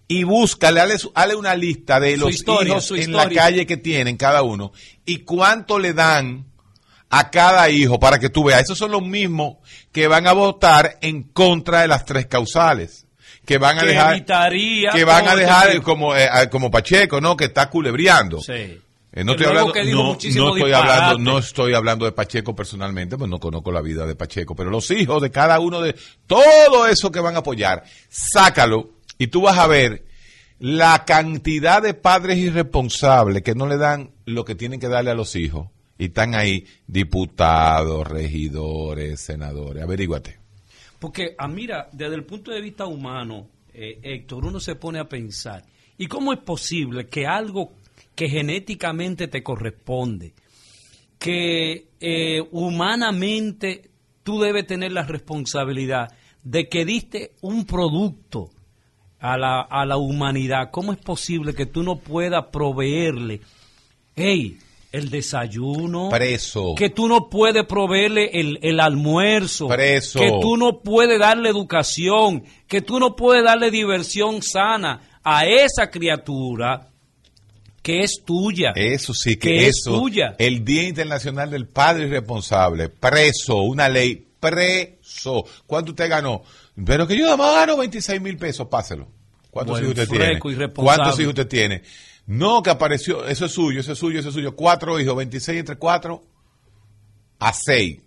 y 0.08 0.24
búscale, 0.24 0.80
hazle, 0.80 0.98
su- 1.00 1.12
hazle 1.15 1.36
una 1.36 1.56
lista 1.56 2.00
de 2.00 2.15
los 2.17 2.32
historia, 2.32 2.74
hijos 2.74 2.91
en 2.91 3.12
la 3.13 3.30
calle 3.30 3.65
que 3.65 3.78
tienen 3.78 4.15
cada 4.17 4.41
uno 4.43 4.72
y 5.06 5.20
cuánto 5.20 5.80
le 5.80 5.93
dan 5.93 6.46
a 7.10 7.30
cada 7.30 7.70
hijo 7.70 8.00
para 8.00 8.20
que 8.20 8.30
tú 8.30 8.43
veas. 8.46 8.62
Esos 8.63 8.78
son 8.78 8.91
los 8.91 9.02
mismos 9.02 9.58
que 9.91 10.08
van 10.08 10.28
a 10.28 10.34
votar 10.34 10.98
en 11.02 11.24
contra 11.24 11.82
de 11.82 11.88
las 11.88 12.06
tres 12.06 12.26
causales. 12.28 13.06
Que 13.46 13.58
van 13.58 13.78
a 13.78 13.82
Que 13.82 13.88
dejar, 13.88 14.26
que 14.93 15.04
van 15.06 15.26
a 15.28 15.36
dejar 15.36 15.82
como, 15.82 16.13
eh, 16.13 16.28
como 16.52 16.70
Pacheco, 16.70 17.22
¿no? 17.22 17.38
Que 17.38 17.46
está 17.46 17.70
culebreando. 17.70 18.41
Sí. 18.41 18.78
Eh, 19.13 19.24
no 19.24 19.32
estoy 19.32 19.48
hablando, 19.48 19.74
no, 19.86 20.04
no 20.04 20.13
estoy 20.13 20.72
hablando, 20.74 21.17
no 21.20 21.38
estoy 21.39 21.74
hablando 21.74 22.06
de 22.06 22.12
Pacheco 22.12 22.54
personalmente, 22.54 23.17
pues 23.17 23.30
no 23.30 23.39
conozco 23.39 23.72
la 23.72 23.82
vida 23.82 24.06
de 24.06 24.15
Pacheco, 24.15 24.54
pero 24.54 24.70
los 24.70 24.91
hijos 24.91 25.22
de 25.22 25.32
cada 25.32 25.60
uno 25.62 25.80
de 25.82 25.96
todo 26.28 26.88
eso 26.88 27.10
que 27.10 27.22
van 27.22 27.36
a 27.36 27.39
apoyar, 27.39 27.84
sácalo 28.10 28.89
y 29.17 29.27
tú 29.27 29.41
vas 29.41 29.58
a 29.58 29.67
ver 29.67 30.06
la 30.60 31.06
cantidad 31.06 31.82
de 31.82 31.93
padres 31.93 32.38
irresponsables 32.38 33.43
que 33.43 33.56
no 33.56 33.67
le 33.67 33.77
dan 33.77 34.12
lo 34.25 34.43
que 34.45 34.56
tienen 34.56 34.80
que 34.80 34.88
darle 34.88 35.12
a 35.12 35.15
los 35.15 35.36
hijos 35.36 35.67
y 35.97 36.06
están 36.06 36.36
ahí 36.36 36.65
diputados, 36.86 38.08
regidores, 38.08 39.19
senadores. 39.21 39.84
Averíguate. 39.84 40.38
Porque, 40.99 41.36
ah, 41.38 41.47
mira, 41.47 41.89
desde 41.91 42.15
el 42.15 42.23
punto 42.23 42.51
de 42.51 42.62
vista 42.62 42.86
humano, 42.86 43.47
eh, 43.73 43.99
Héctor, 44.01 44.45
uno 44.45 44.60
se 44.60 44.75
pone 44.75 44.99
a 44.99 45.08
pensar, 45.08 45.63
¿y 45.97 46.08
cómo 46.08 46.34
es 46.34 46.39
posible 46.39 47.08
que 47.08 47.27
algo 47.27 47.73
que 48.15 48.30
genéticamente 48.30 49.27
te 49.27 49.43
corresponde, 49.43 50.34
que 51.19 51.88
eh, 51.99 52.41
humanamente 52.51 53.91
tú 54.23 54.39
debes 54.39 54.65
tener 54.65 54.91
la 54.91 55.03
responsabilidad 55.03 56.12
de 56.43 56.67
que 56.67 56.84
diste 56.84 57.34
un 57.41 57.65
producto 57.65 58.49
a 59.19 59.38
la, 59.38 59.62
a 59.62 59.86
la 59.86 59.97
humanidad, 59.97 60.69
¿cómo 60.71 60.93
es 60.93 60.99
posible 60.99 61.53
que 61.53 61.65
tú 61.65 61.84
no 61.84 61.97
puedas 61.97 62.45
proveerle, 62.51 63.41
hey, 64.15 64.58
el 64.91 65.10
desayuno, 65.10 66.10
Preso. 66.10 66.73
que 66.75 66.89
tú 66.89 67.08
no 67.08 67.30
puedes 67.30 67.65
proveerle 67.65 68.32
el, 68.34 68.60
el 68.62 68.80
almuerzo, 68.80 69.67
Preso. 69.67 70.19
que 70.19 70.32
tú 70.41 70.58
no 70.58 70.80
puedes 70.80 71.19
darle 71.19 71.49
educación, 71.49 72.43
que 72.67 72.82
tú 72.82 72.99
no 72.99 73.15
puedes 73.15 73.43
darle 73.43 73.69
diversión 73.69 74.41
sana 74.41 75.19
a 75.23 75.45
esa 75.45 75.89
criatura 75.89 76.89
que 77.82 78.01
es 78.01 78.21
tuya. 78.25 78.71
Eso 78.75 79.13
sí 79.13 79.38
que, 79.38 79.49
que 79.49 79.67
es 79.67 79.77
eso. 79.80 79.99
tuya. 79.99 80.36
El 80.39 80.65
Día 80.65 80.84
Internacional 80.84 81.49
del 81.49 81.67
Padre 81.67 82.08
Irresponsable. 82.08 82.89
Preso, 82.89 83.62
una 83.62 83.88
ley. 83.88 84.25
Preso. 84.39 85.45
¿Cuánto 85.65 85.91
usted 85.91 86.10
ganó? 86.10 86.43
Pero 86.85 87.07
que 87.07 87.17
yo 87.17 87.25
nada 87.25 87.37
más 87.37 87.53
gano 87.55 87.77
26 87.77 88.21
mil 88.21 88.37
pesos, 88.37 88.67
páselo. 88.67 89.07
¿Cuántos 89.49 89.79
hijos 89.79 89.89
usted 89.89 90.07
tiene? 90.09 90.39
¿Cuántos 90.73 91.19
hijos 91.19 91.29
usted 91.29 91.47
tiene? 91.47 91.81
No, 92.27 92.61
que 92.61 92.69
apareció, 92.69 93.25
eso 93.25 93.45
es 93.45 93.51
suyo, 93.51 93.79
eso 93.79 93.93
es 93.93 93.97
suyo, 93.97 94.19
eso 94.19 94.29
es 94.29 94.35
suyo. 94.35 94.55
Cuatro 94.55 94.99
hijos, 94.99 95.15
26 95.15 95.59
entre 95.59 95.77
cuatro 95.77 96.23
a 97.39 97.53
seis. 97.53 97.99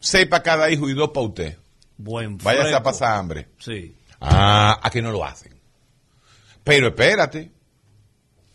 Seis 0.00 0.26
para 0.26 0.42
cada 0.42 0.70
hijo 0.70 0.88
y 0.88 0.94
dos 0.94 1.10
para 1.10 1.26
usted. 1.26 1.58
Buen 1.96 2.36
Váyase 2.38 2.74
a 2.74 2.82
pasar 2.82 3.16
hambre. 3.18 3.48
Sí. 3.58 3.94
Ah, 4.20 4.78
a 4.82 4.90
que 4.90 5.00
no 5.00 5.10
lo 5.10 5.24
hacen. 5.24 5.54
Pero 6.64 6.88
espérate. 6.88 7.50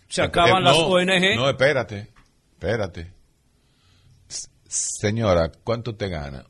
Se 0.08 0.22
acaban 0.22 0.62
Eh, 0.62 0.66
las 0.66 0.78
no, 0.78 0.86
ONG. 0.88 1.36
No, 1.36 1.50
espérate, 1.50 2.12
espérate. 2.54 3.12
S- 4.30 4.50
Señora, 4.68 5.52
¿cuánto 5.64 5.96
te 5.96 6.08
gana? 6.10 6.46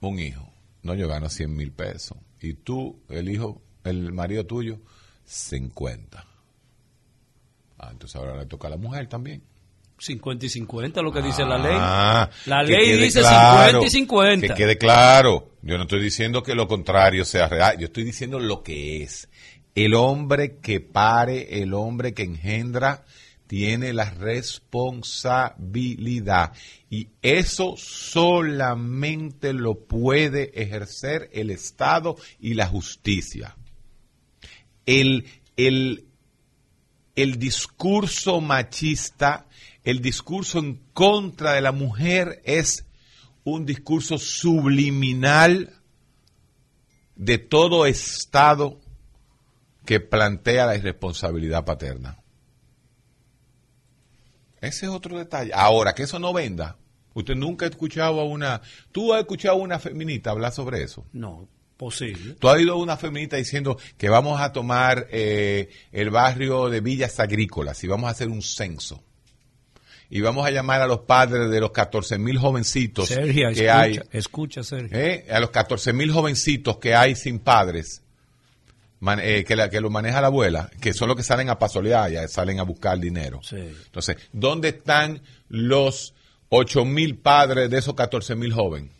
Un 0.00 0.18
hijo. 0.18 0.46
No, 0.82 0.94
yo 0.94 1.08
gano 1.08 1.28
100 1.30 1.54
mil 1.56 1.72
pesos. 1.72 2.18
Y 2.40 2.54
tú, 2.54 3.02
el 3.08 3.28
hijo, 3.28 3.62
el 3.84 4.12
marido 4.12 4.44
tuyo, 4.44 4.78
50. 5.24 6.26
Ah, 7.78 7.88
entonces 7.90 8.16
ahora 8.16 8.36
le 8.36 8.46
toca 8.46 8.68
a 8.68 8.70
la 8.70 8.76
mujer 8.76 9.08
también. 9.08 9.42
50 9.98 10.46
y 10.46 10.48
50, 10.50 11.00
lo 11.02 11.10
que 11.12 11.22
dice 11.22 11.44
la 11.44 11.56
ley. 11.58 11.76
Ah, 11.78 12.30
La 12.44 12.64
que 12.64 12.72
ley 12.72 12.98
dice 12.98 13.20
claro, 13.20 13.80
50 13.80 13.86
y 13.86 13.90
50. 13.90 14.48
Que 14.48 14.54
quede 14.54 14.78
claro. 14.78 15.52
Yo 15.62 15.76
no 15.78 15.84
estoy 15.84 16.02
diciendo 16.02 16.42
que 16.42 16.54
lo 16.54 16.68
contrario 16.68 17.24
sea 17.24 17.48
real. 17.48 17.78
Yo 17.78 17.86
estoy 17.86 18.04
diciendo 18.04 18.38
lo 18.38 18.62
que 18.62 19.02
es. 19.02 19.28
El 19.74 19.94
hombre 19.94 20.58
que 20.58 20.80
pare, 20.80 21.62
el 21.62 21.74
hombre 21.74 22.14
que 22.14 22.22
engendra, 22.22 23.04
tiene 23.46 23.92
la 23.92 24.10
responsabilidad. 24.10 26.52
Y 26.90 27.10
eso 27.22 27.76
solamente 27.76 29.52
lo 29.52 29.86
puede 29.86 30.50
ejercer 30.60 31.30
el 31.32 31.50
Estado 31.50 32.16
y 32.40 32.54
la 32.54 32.66
justicia. 32.66 33.56
El, 34.84 35.26
el, 35.56 36.06
el 37.14 37.38
discurso 37.38 38.40
machista, 38.40 39.46
el 39.84 40.00
discurso 40.00 40.58
en 40.58 40.80
contra 40.92 41.52
de 41.52 41.60
la 41.60 41.70
mujer 41.72 42.42
es 42.44 42.84
un 43.44 43.64
discurso 43.64 44.18
subliminal 44.18 45.72
de 47.14 47.38
todo 47.38 47.86
Estado 47.86 48.80
que 49.84 50.00
plantea 50.00 50.66
la 50.66 50.76
irresponsabilidad 50.76 51.64
paterna. 51.64 52.18
Ese 54.66 54.86
es 54.86 54.92
otro 54.92 55.18
detalle. 55.18 55.52
Ahora, 55.54 55.94
que 55.94 56.02
eso 56.02 56.18
no 56.18 56.32
venda. 56.32 56.76
Usted 57.14 57.34
nunca 57.34 57.64
ha 57.64 57.68
escuchado 57.68 58.20
a 58.20 58.24
una... 58.24 58.60
¿Tú 58.92 59.14
has 59.14 59.20
escuchado 59.20 59.56
a 59.56 59.58
una 59.58 59.78
feminista 59.78 60.30
hablar 60.30 60.52
sobre 60.52 60.82
eso? 60.82 61.06
No, 61.12 61.48
posible. 61.76 62.34
Tú 62.34 62.48
has 62.48 62.56
oído 62.56 62.74
a 62.74 62.76
una 62.76 62.96
feminista 62.96 63.36
diciendo 63.36 63.78
que 63.96 64.08
vamos 64.08 64.40
a 64.40 64.52
tomar 64.52 65.06
eh, 65.10 65.70
el 65.92 66.10
barrio 66.10 66.68
de 66.68 66.80
Villas 66.80 67.18
Agrícolas 67.18 67.82
y 67.84 67.86
vamos 67.86 68.08
a 68.08 68.10
hacer 68.10 68.28
un 68.28 68.42
censo. 68.42 69.02
Y 70.08 70.20
vamos 70.20 70.46
a 70.46 70.50
llamar 70.50 70.82
a 70.82 70.86
los 70.86 71.00
padres 71.00 71.50
de 71.50 71.60
los 71.60 71.72
14 71.72 72.18
mil 72.18 72.38
jovencitos 72.38 73.08
Sergio, 73.08 73.48
que 73.48 73.64
escucha, 73.64 73.80
hay. 73.80 74.00
escucha, 74.12 74.62
Sergio. 74.62 74.96
¿eh? 74.96 75.26
A 75.30 75.40
los 75.40 75.50
14 75.50 75.92
mil 75.92 76.12
jovencitos 76.12 76.76
que 76.78 76.94
hay 76.94 77.16
sin 77.16 77.38
padres. 77.38 78.02
Man- 79.00 79.20
eh, 79.22 79.44
que, 79.44 79.56
la- 79.56 79.68
que 79.70 79.80
lo 79.80 79.90
maneja 79.90 80.20
la 80.20 80.28
abuela, 80.28 80.70
que 80.80 80.92
son 80.92 81.08
los 81.08 81.16
que 81.16 81.22
salen 81.22 81.48
a 81.50 81.58
pasolear, 81.58 82.10
ya 82.10 82.26
salen 82.28 82.60
a 82.60 82.62
buscar 82.62 82.98
dinero. 82.98 83.40
Sí. 83.42 83.56
Entonces, 83.56 84.16
¿dónde 84.32 84.68
están 84.68 85.20
los 85.48 86.14
8 86.48 86.84
mil 86.84 87.16
padres 87.16 87.70
de 87.70 87.78
esos 87.78 87.94
14 87.94 88.34
mil 88.36 88.52
jóvenes? 88.52 88.90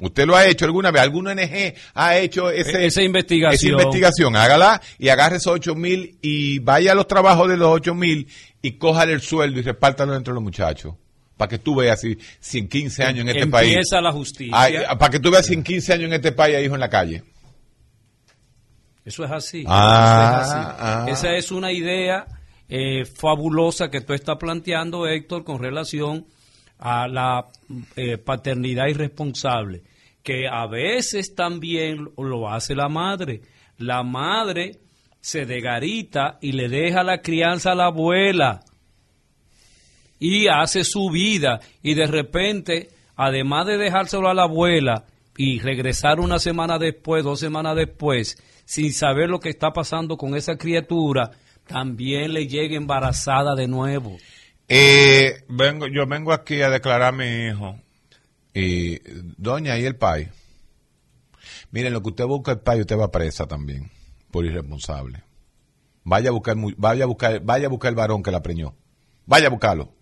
¿Usted 0.00 0.26
lo 0.26 0.34
ha 0.34 0.44
hecho 0.46 0.64
alguna 0.64 0.90
vez? 0.90 1.02
¿Algún 1.02 1.28
ONG 1.28 1.74
ha 1.94 2.16
hecho 2.18 2.50
ese- 2.50 2.82
E- 2.82 2.86
esa 2.86 3.02
investigación. 3.02 3.54
esa 3.54 3.68
investigación? 3.84 4.34
Hágala 4.34 4.82
y 4.98 5.08
agarre 5.08 5.36
esos 5.36 5.52
8 5.52 5.76
mil 5.76 6.18
y 6.20 6.58
vaya 6.58 6.92
a 6.92 6.94
los 6.96 7.06
trabajos 7.06 7.48
de 7.48 7.56
los 7.56 7.68
8 7.68 7.94
mil 7.94 8.26
y 8.60 8.72
cójale 8.72 9.12
el 9.12 9.20
sueldo 9.20 9.60
y 9.60 9.62
repártalo 9.62 10.16
entre 10.16 10.34
los 10.34 10.42
muchachos. 10.42 10.94
Para 11.36 11.48
que 11.48 11.58
tú 11.58 11.76
veas 11.76 12.00
si, 12.00 12.18
si 12.40 12.58
en 12.58 12.68
15 12.68 13.04
años 13.04 13.20
en 13.22 13.28
este 13.28 13.46
país... 13.46 13.68
Empieza 13.72 14.00
la 14.00 14.10
justicia. 14.12 14.96
Para 14.98 15.10
que 15.10 15.20
tú 15.20 15.30
veas 15.30 15.46
si 15.46 15.54
en 15.54 15.62
15 15.62 15.92
años 15.92 16.06
en 16.06 16.14
este 16.14 16.32
país 16.32 16.56
hay 16.56 16.64
hijos 16.64 16.74
en 16.74 16.80
la 16.80 16.90
calle. 16.90 17.22
Eso 19.04 19.24
es 19.24 19.30
así. 19.30 19.64
Ah, 19.66 20.40
Eso 20.40 20.46
es 20.46 20.52
así. 20.52 20.76
ah. 20.78 21.06
Esa 21.08 21.36
es 21.36 21.52
una 21.52 21.72
idea 21.72 22.26
eh, 22.68 23.04
fabulosa 23.04 23.90
que 23.90 24.00
tú 24.00 24.14
estás 24.14 24.36
planteando, 24.38 25.06
Héctor, 25.06 25.44
con 25.44 25.58
relación 25.60 26.26
a 26.78 27.06
la 27.08 27.46
eh, 27.96 28.18
paternidad 28.18 28.86
irresponsable, 28.88 29.82
que 30.22 30.48
a 30.50 30.66
veces 30.66 31.34
también 31.34 32.08
lo 32.16 32.48
hace 32.48 32.74
la 32.74 32.88
madre. 32.88 33.42
La 33.78 34.02
madre 34.02 34.78
se 35.20 35.46
degarita 35.46 36.38
y 36.40 36.52
le 36.52 36.68
deja 36.68 37.02
la 37.02 37.20
crianza 37.20 37.72
a 37.72 37.74
la 37.74 37.86
abuela 37.86 38.62
y 40.18 40.48
hace 40.48 40.84
su 40.84 41.10
vida 41.10 41.60
y 41.82 41.94
de 41.94 42.06
repente, 42.06 42.88
además 43.16 43.66
de 43.66 43.76
dejárselo 43.78 44.28
a 44.28 44.34
la 44.34 44.44
abuela 44.44 45.04
y 45.36 45.58
regresar 45.60 46.20
una 46.20 46.38
semana 46.38 46.78
después, 46.78 47.24
dos 47.24 47.40
semanas 47.40 47.76
después, 47.76 48.36
sin 48.64 48.92
saber 48.92 49.28
lo 49.28 49.40
que 49.40 49.50
está 49.50 49.72
pasando 49.72 50.16
con 50.16 50.36
esa 50.36 50.56
criatura, 50.56 51.30
también 51.66 52.32
le 52.32 52.46
llega 52.46 52.76
embarazada 52.76 53.54
de 53.54 53.68
nuevo. 53.68 54.16
Eh, 54.68 55.44
vengo, 55.48 55.86
yo 55.86 56.06
vengo 56.06 56.32
aquí 56.32 56.62
a 56.62 56.70
declarar 56.70 57.14
a 57.14 57.16
mi 57.16 57.46
hijo. 57.46 57.78
Y, 58.54 59.00
doña, 59.36 59.78
¿y 59.78 59.84
el 59.84 59.96
pai? 59.96 60.30
Miren, 61.70 61.92
lo 61.92 62.02
que 62.02 62.10
usted 62.10 62.24
busca 62.24 62.52
el 62.52 62.60
pai, 62.60 62.80
usted 62.80 62.96
va 62.96 63.10
presa 63.10 63.46
también, 63.46 63.90
por 64.30 64.44
irresponsable. 64.44 65.22
Vaya 66.04 66.28
a 66.28 66.32
buscar, 66.32 66.56
vaya 66.76 67.04
a 67.04 67.06
buscar, 67.06 67.40
vaya 67.40 67.66
a 67.66 67.70
buscar 67.70 67.88
el 67.88 67.96
varón 67.96 68.22
que 68.22 68.30
la 68.30 68.42
preñó. 68.42 68.74
Vaya 69.26 69.48
a 69.48 69.50
buscarlo. 69.50 69.92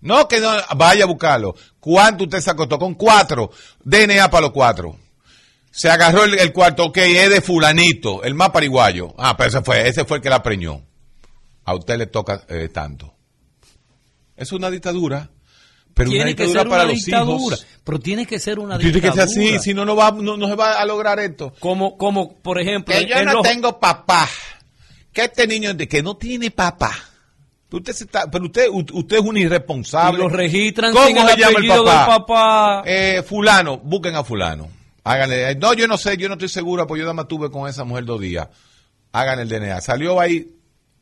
No, 0.00 0.26
que 0.28 0.40
no, 0.40 0.50
vaya 0.76 1.04
a 1.04 1.06
buscarlo. 1.06 1.54
¿Cuánto 1.78 2.24
usted 2.24 2.40
se 2.40 2.50
acostó? 2.50 2.78
Con 2.78 2.94
cuatro. 2.94 3.50
DNA 3.84 4.30
para 4.30 4.42
los 4.42 4.52
cuatro. 4.52 4.98
Se 5.76 5.90
agarró 5.90 6.22
el, 6.24 6.38
el 6.38 6.52
cuarto, 6.52 6.84
ok, 6.84 6.98
es 6.98 7.30
de 7.30 7.40
fulanito, 7.40 8.22
el 8.22 8.34
más 8.34 8.50
pariguayo. 8.50 9.12
Ah, 9.18 9.36
pero 9.36 9.48
ese 9.48 9.62
fue, 9.62 9.88
ese 9.88 10.04
fue 10.04 10.18
el 10.18 10.22
que 10.22 10.30
la 10.30 10.40
preñó. 10.42 10.82
A 11.64 11.74
usted 11.74 11.98
le 11.98 12.06
toca 12.06 12.44
eh, 12.48 12.68
tanto. 12.72 13.12
Es 14.36 14.52
una 14.52 14.70
dictadura, 14.70 15.30
pero 15.92 16.10
una 16.10 16.18
que 16.20 16.28
dictadura 16.28 16.60
ser 16.60 16.68
para 16.68 16.84
una 16.84 16.92
los 16.92 17.04
dictadura. 17.04 17.36
hijos. 17.56 17.66
Pero 17.82 17.98
tiene 18.00 18.26
que 18.26 18.38
ser 18.38 18.58
una 18.60 18.78
Tiene 18.78 18.92
que 18.92 19.00
dictadura. 19.00 19.26
ser 19.26 19.54
así, 19.56 19.58
si 19.58 19.74
no, 19.74 19.84
no, 19.84 19.96
va, 19.96 20.12
no, 20.12 20.36
no 20.36 20.46
se 20.48 20.54
va 20.54 20.74
a 20.80 20.84
lograr 20.86 21.18
esto. 21.18 21.52
Como, 21.58 21.96
como 21.98 22.36
por 22.40 22.60
ejemplo, 22.60 22.94
Que 22.94 23.06
yo 23.06 23.24
no 23.24 23.32
los- 23.34 23.42
tengo 23.42 23.78
papá. 23.80 24.28
Que 25.12 25.22
este 25.24 25.46
niño 25.46 25.74
de 25.74 25.88
que 25.88 26.02
no 26.02 26.16
tiene 26.16 26.50
papá. 26.52 26.92
Usted 27.70 27.92
se 27.92 28.04
está, 28.04 28.30
pero 28.30 28.44
usted, 28.44 28.68
usted 28.70 29.16
es 29.16 29.22
un 29.22 29.36
irresponsable. 29.36 30.18
Y 30.20 30.22
lo 30.22 30.28
registran 30.28 30.92
¿Cómo 30.92 31.06
sin 31.08 31.16
el 31.18 31.26
se 31.28 31.36
llama 31.36 31.48
el 31.50 31.54
apellido 31.56 31.84
papá? 31.84 31.98
del 31.98 32.06
papá. 32.06 32.82
Eh, 32.86 33.22
fulano, 33.26 33.78
busquen 33.78 34.14
a 34.14 34.22
fulano. 34.22 34.68
Háganle. 35.04 35.50
eh, 35.50 35.54
No, 35.56 35.74
yo 35.74 35.86
no 35.86 35.96
sé, 35.98 36.16
yo 36.16 36.28
no 36.28 36.34
estoy 36.34 36.48
segura, 36.48 36.86
porque 36.86 37.00
yo 37.00 37.04
nada 37.04 37.14
más 37.14 37.28
tuve 37.28 37.50
con 37.50 37.68
esa 37.68 37.84
mujer 37.84 38.04
dos 38.04 38.20
días. 38.20 38.48
Hagan 39.12 39.38
el 39.38 39.48
DNA. 39.48 39.80
Salió 39.80 40.18
ahí, 40.20 40.56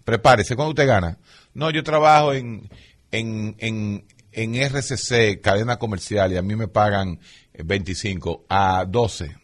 prepárese, 0.05 0.55
¿cuándo 0.57 0.71
usted 0.71 0.87
gana? 0.87 1.19
No, 1.55 1.71
yo 1.71 1.83
trabajo 1.83 2.35
en, 2.35 2.69
en, 3.11 3.55
en, 3.59 4.05
en 4.33 4.55
RCC, 4.57 5.41
cadena 5.41 5.79
comercial, 5.79 6.33
y 6.33 6.37
a 6.37 6.43
mí 6.43 6.57
me 6.57 6.69
pagan 6.69 7.21
eh, 7.55 7.63
25 7.65 8.45
a 8.49 8.85
12. 8.87 9.37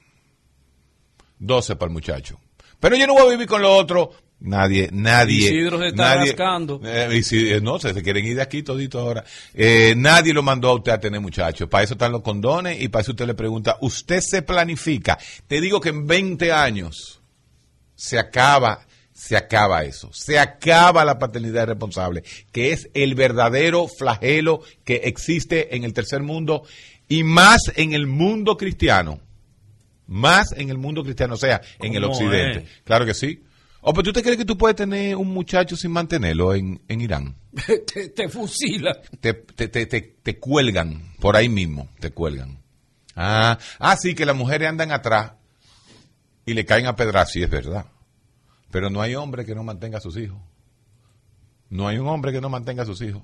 12 1.38 1.76
para 1.76 1.88
el 1.88 1.92
muchacho. 1.92 2.38
Pero 2.80 2.96
yo 2.96 3.06
no 3.06 3.14
voy 3.14 3.28
a 3.28 3.30
vivir 3.30 3.46
con 3.46 3.62
lo 3.62 3.72
otro. 3.74 4.12
Nadie, 4.41 4.89
nadie. 4.93 5.39
Isidro 5.39 5.80
se 5.80 5.89
está 5.89 6.14
nadie, 6.14 6.30
rascando. 6.30 6.80
eh, 6.84 7.09
Isidro- 7.12 7.61
no, 7.61 7.78
se, 7.80 7.93
se 7.93 8.03
quieren 8.05 8.24
ir 8.24 8.36
de 8.36 8.43
aquí 8.43 8.62
todito 8.62 9.01
ahora. 9.01 9.24
Eh, 9.53 9.95
nadie 9.97 10.32
lo 10.32 10.43
mandó 10.45 10.68
a 10.68 10.74
usted 10.74 10.93
a 10.93 11.01
tener 11.01 11.20
muchachos. 11.20 11.68
Para 11.68 11.82
eso 11.82 11.95
están 11.95 12.12
los 12.12 12.22
condones 12.22 12.80
y 12.80 12.86
para 12.89 13.03
eso 13.03 13.11
usted 13.12 13.26
le 13.26 13.34
pregunta, 13.34 13.76
¿usted 13.80 14.20
se 14.20 14.43
planifica? 14.43 15.18
Te 15.49 15.61
digo 15.61 15.80
que 15.80 15.89
en 15.89 16.07
20 16.07 16.53
años 16.53 17.20
se 17.97 18.16
acaba, 18.16 18.86
se 19.12 19.36
acaba 19.36 19.82
eso. 19.82 20.09
Se 20.12 20.39
acaba 20.39 21.05
la 21.05 21.18
paternidad 21.18 21.66
responsable, 21.66 22.22
que 22.53 22.70
es 22.72 22.89
el 22.95 23.16
verdadero 23.16 23.89
flagelo 23.89 24.62
que 24.84 24.97
existe 25.07 25.74
en 25.74 25.82
el 25.82 25.93
tercer 25.93 26.22
mundo 26.22 26.62
y 27.09 27.24
más 27.24 27.72
en 27.74 27.93
el 27.93 28.07
mundo 28.07 28.57
cristiano. 28.57 29.18
Más 30.07 30.53
en 30.57 30.70
el 30.70 30.78
mundo 30.78 31.03
cristiano, 31.03 31.34
o 31.34 31.36
sea, 31.36 31.61
en 31.80 31.95
el 31.95 32.03
¿Cómo 32.03 32.14
occidente. 32.14 32.61
es? 32.61 32.82
Claro 32.84 33.05
que 33.05 33.14
sí. 33.14 33.43
¿O 33.89 33.93
pero 33.95 34.03
tú 34.03 34.12
te 34.12 34.22
crees 34.22 34.36
que 34.36 34.45
tú 34.45 34.59
puedes 34.59 34.76
tener 34.76 35.16
un 35.16 35.28
muchacho 35.28 35.74
sin 35.74 35.93
mantenerlo 35.93 36.55
en, 36.55 36.78
en 36.89 37.01
Irán? 37.01 37.36
te, 37.95 38.11
te 38.11 38.28
fusila. 38.28 39.01
Te, 39.18 39.32
te, 39.32 39.68
te, 39.68 39.86
te, 39.86 40.03
te 40.22 40.39
cuelgan, 40.39 41.14
por 41.18 41.36
ahí 41.36 41.49
mismo, 41.49 41.89
te 41.99 42.11
cuelgan. 42.11 42.59
Ah, 43.16 43.57
ah, 43.78 43.97
sí, 43.97 44.14
que 44.14 44.26
las 44.26 44.36
mujeres 44.36 44.68
andan 44.68 44.93
atrás 44.93 45.32
y 46.45 46.53
le 46.53 46.66
caen 46.66 46.84
a 46.84 46.97
pedras, 46.97 47.32
sí 47.32 47.43
es 47.43 47.49
verdad. 47.49 47.86
Pero 48.70 48.91
no 48.91 49.01
hay 49.01 49.14
hombre 49.14 49.47
que 49.47 49.55
no 49.55 49.64
mantenga 49.64 49.97
a 49.97 50.03
sus 50.03 50.18
hijos. 50.18 50.39
No 51.70 51.89
hay 51.89 51.97
un 51.97 52.09
hombre 52.09 52.30
que 52.30 52.43
no 52.43 52.51
mantenga 52.51 52.82
a 52.82 52.86
sus 52.86 53.01
hijos. 53.01 53.22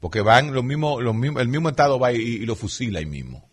Porque 0.00 0.22
van 0.22 0.54
los 0.54 0.64
mismos, 0.64 1.02
los 1.02 1.14
mismos, 1.14 1.42
el 1.42 1.48
mismo 1.48 1.68
Estado 1.68 1.98
va 1.98 2.14
y, 2.14 2.16
y 2.16 2.46
lo 2.46 2.56
fusila 2.56 3.00
ahí 3.00 3.04
mismo. 3.04 3.47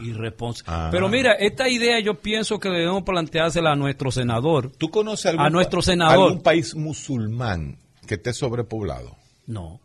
Irresponsable. 0.00 0.72
Ah. 0.72 0.88
Pero 0.90 1.08
mira, 1.08 1.32
esta 1.32 1.68
idea 1.68 1.98
yo 2.00 2.20
pienso 2.20 2.58
que 2.58 2.68
debemos 2.68 3.02
planteársela 3.02 3.72
a 3.72 3.76
nuestro 3.76 4.10
senador. 4.12 4.70
¿Tú 4.78 4.90
conoces 4.90 5.26
algún, 5.26 5.46
A 5.46 5.50
nuestro 5.50 5.82
senador. 5.82 6.28
algún 6.28 6.42
país 6.42 6.74
musulmán 6.74 7.78
que 8.06 8.14
esté 8.14 8.32
sobrepoblado? 8.32 9.16
No. 9.46 9.80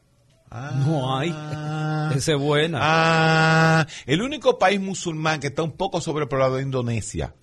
No 0.86 1.18
hay. 1.18 1.30
Esa 2.16 2.34
es 2.34 2.40
buena. 2.40 2.78
Ah, 2.82 3.88
el 4.06 4.22
único 4.22 4.60
país 4.60 4.80
musulmán 4.80 5.40
que 5.40 5.48
está 5.48 5.64
un 5.64 5.72
poco 5.72 6.00
sobrepoblado 6.00 6.60
es 6.60 6.66
Indonesia. 6.66 7.34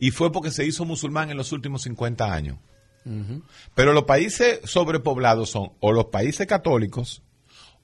Y 0.00 0.10
fue 0.10 0.32
porque 0.32 0.50
se 0.50 0.66
hizo 0.66 0.84
musulmán 0.84 1.30
en 1.30 1.36
los 1.36 1.52
últimos 1.52 1.82
50 1.82 2.32
años. 2.32 2.58
Pero 3.76 3.92
los 3.92 4.02
países 4.02 4.58
sobrepoblados 4.64 5.48
son 5.50 5.70
o 5.78 5.92
los 5.92 6.06
países 6.06 6.44
católicos, 6.48 7.22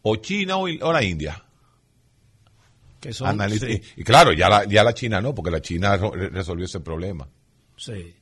o 0.02 0.16
China 0.16 0.56
o, 0.56 0.62
o 0.64 0.92
la 0.92 1.04
India. 1.04 1.44
Que 3.02 3.12
son, 3.12 3.28
Analiza- 3.28 3.66
sí, 3.66 3.82
y, 3.96 4.00
y 4.00 4.04
claro, 4.04 4.32
ya 4.32 4.48
la, 4.48 4.64
ya 4.64 4.82
la 4.84 4.94
China 4.94 5.20
no, 5.20 5.34
porque 5.34 5.50
la 5.50 5.60
China 5.60 5.98
resolvió 6.30 6.64
ese 6.64 6.80
problema. 6.80 7.28
sí. 7.76 8.14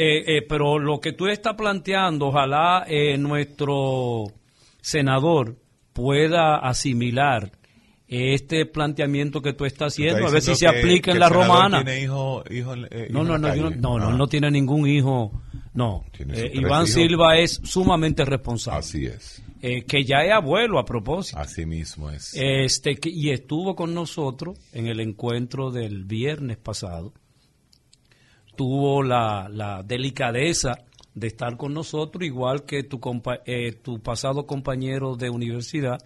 Eh, 0.00 0.36
eh, 0.36 0.42
pero 0.46 0.78
lo 0.78 1.00
que 1.00 1.14
tú 1.14 1.26
estás 1.28 1.54
planteando, 1.54 2.26
ojalá 2.26 2.84
eh, 2.86 3.16
nuestro 3.16 4.24
senador 4.82 5.56
pueda 5.94 6.56
asimilar 6.56 7.50
este 8.06 8.64
planteamiento 8.66 9.40
que 9.42 9.54
tú 9.54 9.64
estás 9.64 9.94
haciendo, 9.94 10.26
a 10.28 10.30
ver 10.30 10.42
si 10.42 10.54
se 10.54 10.66
que- 10.66 10.78
aplica 10.78 11.04
que 11.06 11.10
en 11.12 11.20
la 11.20 11.28
romana. 11.30 11.82
tiene 11.82 12.02
hijo- 12.02 12.44
hijo 12.50 12.74
en- 12.74 12.86
No, 13.12 13.24
no, 13.24 13.38
no, 13.38 13.54
no, 13.54 13.70
no, 13.70 13.98
no, 13.98 14.08
Ah. 14.08 14.12
no 14.12 14.26
tiene 14.28 14.50
ningún 14.50 14.86
hijo. 14.86 15.42
No, 15.74 16.04
Eh, 16.18 16.50
Iván 16.54 16.82
hijos. 16.82 16.90
Silva 16.90 17.38
es 17.38 17.60
sumamente 17.64 18.24
responsable. 18.26 18.78
Así 18.80 19.06
es. 19.06 19.42
Eh, 19.60 19.84
que 19.84 20.04
ya 20.04 20.22
es 20.24 20.32
abuelo 20.32 20.78
a 20.78 20.84
propósito. 20.84 21.38
Así 21.38 21.66
mismo 21.66 22.10
es. 22.10 22.32
Este, 22.34 22.94
que- 22.96 23.10
y 23.10 23.30
estuvo 23.30 23.74
con 23.74 23.92
nosotros 23.94 24.58
en 24.72 24.86
el 24.86 25.00
encuentro 25.00 25.70
del 25.70 26.04
viernes 26.04 26.56
pasado. 26.58 27.12
Tuvo 28.56 29.02
la, 29.02 29.48
la 29.48 29.82
delicadeza 29.82 30.78
de 31.14 31.26
estar 31.28 31.56
con 31.56 31.74
nosotros, 31.74 32.24
igual 32.24 32.64
que 32.64 32.82
tu, 32.84 32.98
compa- 33.00 33.40
eh, 33.46 33.72
tu 33.72 34.00
pasado 34.00 34.46
compañero 34.46 35.16
de 35.16 35.30
universidad, 35.30 35.98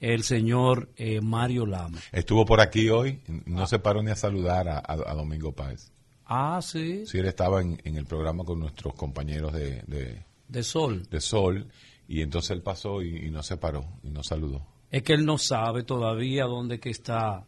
el 0.00 0.22
señor 0.24 0.90
eh, 0.96 1.20
Mario 1.20 1.64
Lama. 1.66 1.98
Estuvo 2.12 2.44
por 2.44 2.60
aquí 2.60 2.88
hoy, 2.88 3.20
no 3.46 3.66
se 3.66 3.78
paró 3.78 4.02
ni 4.02 4.10
a 4.10 4.16
saludar 4.16 4.68
a, 4.68 4.78
a- 4.78 5.10
a 5.10 5.14
Domingo 5.14 5.52
Páez. 5.52 5.90
Ah, 6.26 6.60
sí, 6.60 7.06
Sí, 7.06 7.18
él 7.18 7.26
estaba 7.26 7.62
en, 7.62 7.80
en 7.84 7.96
el 7.96 8.04
programa 8.04 8.44
con 8.44 8.58
nuestros 8.58 8.94
compañeros 8.94 9.52
de, 9.52 9.82
de, 9.86 10.24
de 10.48 10.62
Sol. 10.64 11.04
de 11.08 11.20
Sol 11.20 11.68
y 12.08 12.22
entonces 12.22 12.50
él 12.52 12.62
pasó 12.62 13.02
y, 13.02 13.26
y 13.26 13.30
no 13.30 13.42
se 13.42 13.56
paró 13.56 13.84
y 14.02 14.10
no 14.10 14.22
saludó. 14.22 14.66
Es 14.90 15.02
que 15.02 15.12
él 15.14 15.24
no 15.26 15.36
sabe 15.38 15.82
todavía 15.82 16.44
dónde 16.44 16.78
que 16.78 16.90
está. 16.90 17.44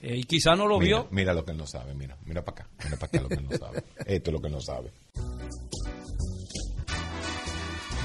Eh, 0.00 0.16
y 0.18 0.22
quizá 0.24 0.54
no 0.56 0.66
lo 0.66 0.78
Mira, 0.78 0.98
vio. 1.02 1.08
mira 1.10 1.32
lo 1.34 1.44
que 1.44 1.52
él 1.52 1.58
no 1.58 1.66
sabe, 1.66 1.94
mira, 1.94 2.16
mira 2.24 2.44
para 2.44 2.62
acá, 2.62 2.70
mira 2.84 2.96
para 2.96 3.06
acá 3.06 3.20
lo 3.22 3.28
que 3.28 3.34
él 3.34 3.46
no 3.50 3.56
sabe. 3.58 3.82
Esto 4.06 4.30
es 4.30 4.32
lo 4.34 4.40
que 4.40 4.46
él 4.48 4.52
no 4.52 4.60
sabe. 4.60 4.90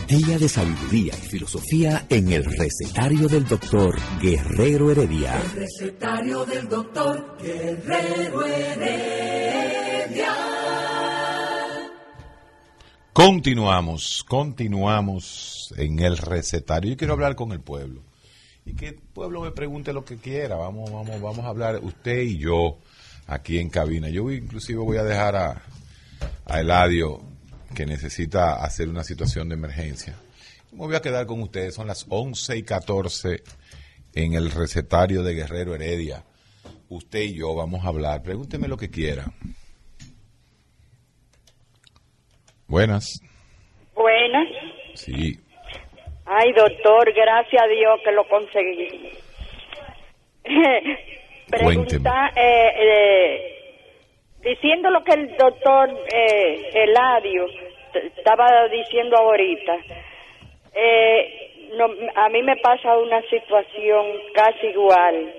Día 0.08 0.38
de 0.38 0.50
sabiduría 0.50 1.14
y 1.18 1.22
filosofía 1.28 2.06
en 2.10 2.32
el 2.32 2.44
recetario 2.46 3.28
del 3.28 3.48
doctor 3.48 3.96
Guerrero 4.22 4.92
Heredia. 4.92 5.40
El 5.42 5.52
recetario 5.52 6.46
del 6.46 6.68
doctor 6.70 7.38
Guerrero 7.42 8.46
Heredia. 8.46 10.34
Continuamos, 13.14 14.26
continuamos 14.28 15.72
en 15.78 15.99
el 15.99 16.18
recetario. 16.18 16.89
Yo 16.89 16.97
quiero 16.97 17.14
hablar 17.14 17.36
con 17.36 17.51
el 17.51 17.59
pueblo. 17.59 18.01
Y 18.66 18.74
que 18.74 18.88
el 18.88 18.95
pueblo 18.95 19.41
me 19.41 19.51
pregunte 19.51 19.93
lo 19.93 20.03
que 20.03 20.18
quiera. 20.18 20.55
Vamos, 20.55 20.91
vamos, 20.91 21.22
vamos 21.22 21.45
a 21.45 21.49
hablar 21.49 21.80
usted 21.84 22.22
y 22.22 22.39
yo 22.39 22.80
aquí 23.28 23.59
en 23.59 23.70
cabina. 23.70 24.09
Yo 24.09 24.32
inclusive 24.32 24.80
voy 24.80 24.97
a 24.97 25.03
dejar 25.03 25.36
a, 25.36 25.61
a 26.45 26.59
Eladio 26.59 27.22
que 27.76 27.86
necesita 27.86 28.55
hacer 28.64 28.89
una 28.89 29.03
situación 29.03 29.47
de 29.47 29.55
emergencia. 29.55 30.16
Me 30.72 30.80
voy 30.80 30.95
a 30.95 31.01
quedar 31.03 31.28
con 31.28 31.39
ustedes. 31.43 31.76
Son 31.76 31.86
las 31.86 32.07
11 32.09 32.57
y 32.57 32.64
14 32.64 33.43
en 34.16 34.34
el 34.34 34.49
recetario 34.49 35.22
de 35.22 35.36
Guerrero 35.36 35.76
Heredia. 35.76 36.26
Usted 36.89 37.22
y 37.22 37.36
yo 37.36 37.53
vamos 37.53 37.86
a 37.86 37.89
hablar. 37.89 38.24
Pregúnteme 38.24 38.68
lo 38.68 38.78
que 38.78 38.89
quiera. 38.89 39.32
Buenas. 42.78 43.22
Buenas. 43.94 44.48
Sí. 44.96 45.38
Ay, 46.26 46.52
doctor, 46.54 47.14
gracias 47.14 47.62
a 47.62 47.68
Dios 47.68 48.00
que 48.04 48.12
lo 48.12 48.28
conseguí. 48.28 49.12
Pregunta, 51.52 52.32
eh, 52.36 52.72
eh, 52.80 53.56
diciendo 54.42 54.90
lo 54.90 55.04
que 55.04 55.14
el 55.14 55.38
doctor 55.38 55.88
eh, 56.12 56.72
Eladio 56.74 57.46
estaba 58.18 58.48
diciendo 58.70 59.18
ahorita, 59.18 59.76
eh, 60.74 61.68
no, 61.78 61.86
a 62.16 62.30
mí 62.30 62.42
me 62.42 62.56
pasa 62.58 62.98
una 62.98 63.22
situación 63.30 64.04
casi 64.34 64.66
igual 64.70 65.32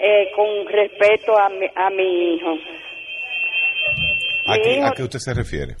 eh, 0.00 0.30
con 0.34 0.66
respecto 0.66 1.36
a 1.38 1.50
mi, 1.50 1.66
a 1.76 1.90
mi 1.90 2.36
hijo. 2.36 2.54
¿A 4.46 4.54
Mi 4.56 4.62
qué, 4.62 4.74
hijo- 4.78 4.86
a 4.86 4.92
qué 4.92 5.02
usted 5.02 5.18
se 5.18 5.34
refiere? 5.34 5.74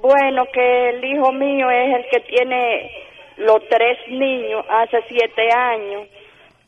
Bueno, 0.00 0.44
que 0.52 0.90
el 0.90 1.04
hijo 1.04 1.32
mío 1.32 1.70
es 1.70 1.96
el 1.96 2.04
que 2.10 2.20
tiene 2.28 2.90
los 3.38 3.58
tres 3.68 3.98
niños 4.10 4.64
hace 4.68 4.98
siete 5.08 5.48
años. 5.54 6.06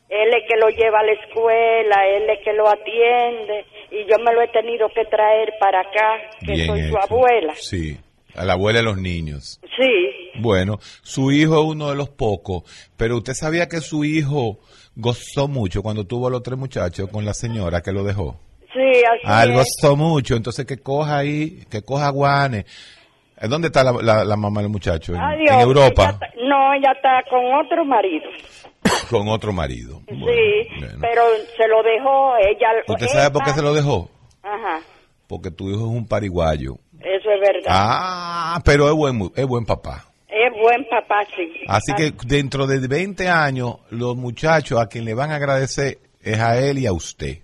Él 0.09 0.27
es 0.33 0.43
que 0.47 0.57
lo 0.59 0.67
lleva 0.69 0.99
a 0.99 1.03
la 1.03 1.13
escuela, 1.13 2.05
él 2.07 2.29
es 2.29 2.39
que 2.43 2.51
lo 2.53 2.67
atiende 2.67 3.65
y 3.91 3.99
yo 4.09 4.17
me 4.23 4.33
lo 4.33 4.41
he 4.41 4.47
tenido 4.49 4.89
que 4.89 5.05
traer 5.05 5.53
para 5.59 5.79
acá, 5.81 6.19
que 6.45 6.51
Bien 6.53 6.67
soy 6.67 6.81
su 6.89 6.97
abuela. 6.97 7.53
Sí. 7.55 7.97
A 8.35 8.45
la 8.45 8.53
abuela 8.53 8.79
de 8.79 8.85
los 8.85 8.97
niños. 8.97 9.59
Sí, 9.77 10.31
Bueno, 10.39 10.77
su 11.01 11.31
hijo 11.33 11.55
es 11.59 11.65
uno 11.65 11.89
de 11.89 11.95
los 11.97 12.09
pocos, 12.09 12.63
pero 12.97 13.17
usted 13.17 13.33
sabía 13.33 13.67
que 13.67 13.81
su 13.81 14.05
hijo 14.05 14.59
gozó 14.95 15.47
mucho 15.49 15.81
cuando 15.81 16.05
tuvo 16.05 16.27
a 16.27 16.31
los 16.31 16.41
tres 16.43 16.57
muchachos 16.57 17.09
con 17.09 17.25
la 17.25 17.33
señora 17.33 17.81
que 17.81 17.91
lo 17.91 18.03
dejó. 18.05 18.37
sí, 18.73 18.79
así 19.03 19.21
Ah, 19.25 19.43
él 19.43 19.51
es. 19.51 19.57
gozó 19.57 19.95
mucho, 19.97 20.35
entonces 20.37 20.65
que 20.65 20.77
coja 20.77 21.17
ahí, 21.17 21.59
que 21.69 21.81
coja 21.81 22.09
guanes. 22.09 22.65
¿Eh, 23.41 23.47
¿Dónde 23.47 23.67
está 23.67 23.83
la, 23.83 23.91
la- 24.01 24.23
la 24.23 24.35
mamá 24.37 24.61
del 24.61 24.69
muchacho? 24.69 25.13
En, 25.15 25.19
Adiós, 25.21 25.49
en 25.49 25.55
ella 25.55 25.61
Europa, 25.63 26.09
está- 26.11 26.27
no, 26.47 26.73
ella 26.73 26.91
está 26.95 27.23
con 27.29 27.43
otro 27.55 27.83
marido. 27.85 28.29
con 29.09 29.27
otro 29.27 29.51
marido. 29.51 30.01
Bueno, 30.07 30.25
sí, 30.27 30.79
bueno. 30.79 30.97
pero 31.01 31.21
se 31.57 31.67
lo 31.67 31.81
dejó 31.83 32.35
ella. 32.37 32.67
¿Usted 32.87 33.07
sabe 33.07 33.31
por 33.31 33.43
qué 33.43 33.51
se 33.51 33.61
lo 33.61 33.73
dejó? 33.73 34.09
Ajá, 34.43 34.79
Porque 35.27 35.51
tu 35.51 35.69
hijo 35.69 35.79
es 35.81 35.85
un 35.97 36.07
pariguayo. 36.07 36.75
eso 36.99 37.31
es 37.31 37.39
verdad. 37.39 37.65
Ah, 37.67 38.59
pero 38.65 38.87
es 38.89 38.93
buen, 38.95 39.31
es 39.35 39.45
buen 39.47 39.65
papá. 39.65 40.05
Es 40.27 40.51
buen 40.61 40.85
papá, 40.89 41.23
sí. 41.35 41.51
Así 41.67 41.93
que 41.93 42.13
dentro 42.25 42.65
de 42.65 42.87
20 42.87 43.27
años, 43.29 43.75
los 43.89 44.15
muchachos 44.15 44.79
a 44.79 44.87
quien 44.87 45.03
le 45.05 45.13
van 45.13 45.31
a 45.31 45.35
agradecer 45.35 45.99
es 46.21 46.39
a 46.39 46.57
él 46.57 46.79
y 46.79 46.85
a 46.87 46.93
usted. 46.93 47.39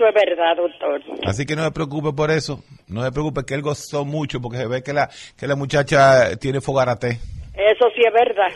Eso 0.00 0.08
es 0.08 0.14
verdad, 0.14 0.56
doctor. 0.56 1.02
Así 1.28 1.44
que 1.44 1.54
no 1.54 1.62
se 1.62 1.70
preocupe 1.72 2.12
por 2.14 2.30
eso. 2.30 2.64
No 2.88 3.04
se 3.04 3.12
preocupe 3.12 3.44
que 3.44 3.52
él 3.52 3.60
gozó 3.60 4.06
mucho 4.06 4.40
porque 4.40 4.56
se 4.56 4.66
ve 4.66 4.82
que 4.82 4.94
la, 4.94 5.10
que 5.36 5.46
la 5.46 5.56
muchacha 5.56 6.36
tiene 6.36 6.62
fogarate. 6.62 7.18
Eso 7.52 7.86
sí 7.94 8.00
es 8.06 8.12
verdad. 8.14 8.48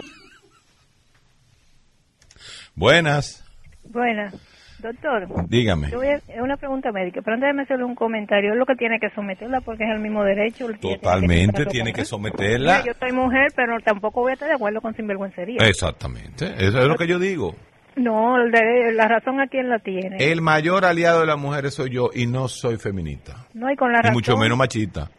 Buenas. 2.75 3.45
Buenas. 3.85 4.35
Doctor, 4.79 5.49
Dígame. 5.49 5.91
yo 5.91 5.99
voy 5.99 6.09
a- 6.09 6.17
es 6.17 6.41
una 6.41 6.57
pregunta 6.57 6.93
médica, 6.93 7.21
pero 7.23 7.35
antes 7.35 7.55
de 7.55 7.63
hacerle 7.63 7.85
un 7.85 7.95
comentario, 7.95 8.53
es 8.53 8.59
lo 8.59 8.65
que 8.67 8.75
tiene 8.75 8.99
que 8.99 9.11
someterla 9.11 9.61
porque 9.61 9.85
es 9.85 9.91
el 9.91 9.99
mismo 10.01 10.25
derecho. 10.25 10.67
el 10.67 10.75
que 10.75 10.79
tiene 10.81 10.97
Totalmente, 10.99 11.67
tiene 11.67 11.93
que 11.93 12.01
Mira, 12.01 12.05
someterla. 12.07 12.85
Yo 12.87 12.93
soy 12.99 13.13
mujer, 13.13 13.49
pero 13.55 13.79
tampoco 13.81 14.21
voy 14.23 14.31
a 14.31 14.35
estar 14.35 14.49
de 14.49 14.55
acuerdo 14.55 14.81
con 14.81 14.95
sinvergüencería. 14.95 15.59
Exactamente. 15.69 16.47
Eso 16.59 16.79
es 16.81 16.87
lo 16.87 16.97
que 16.97 17.07
yo 17.07 17.19
digo. 17.19 17.55
No, 17.97 18.37
el 18.43 18.51
de- 18.51 18.93
la 18.93 19.07
razón 19.09 19.41
a 19.41 19.47
quién 19.47 19.69
la 19.69 19.79
tiene. 19.79 20.17
El 20.19 20.41
mayor 20.43 20.85
aliado 20.85 21.21
de 21.21 21.27
las 21.27 21.39
mujeres 21.39 21.75
soy 21.75 21.91
yo 21.91 22.11
y 22.15 22.27
no 22.27 22.49
soy 22.49 22.77
feminista. 22.77 23.47
no, 23.55 23.71
y 23.71 23.77
con 23.77 23.93
la 23.93 23.99
Y 23.99 24.03
razón. 24.03 24.15
mucho 24.15 24.37
menos 24.37 24.59
machista. 24.59 25.11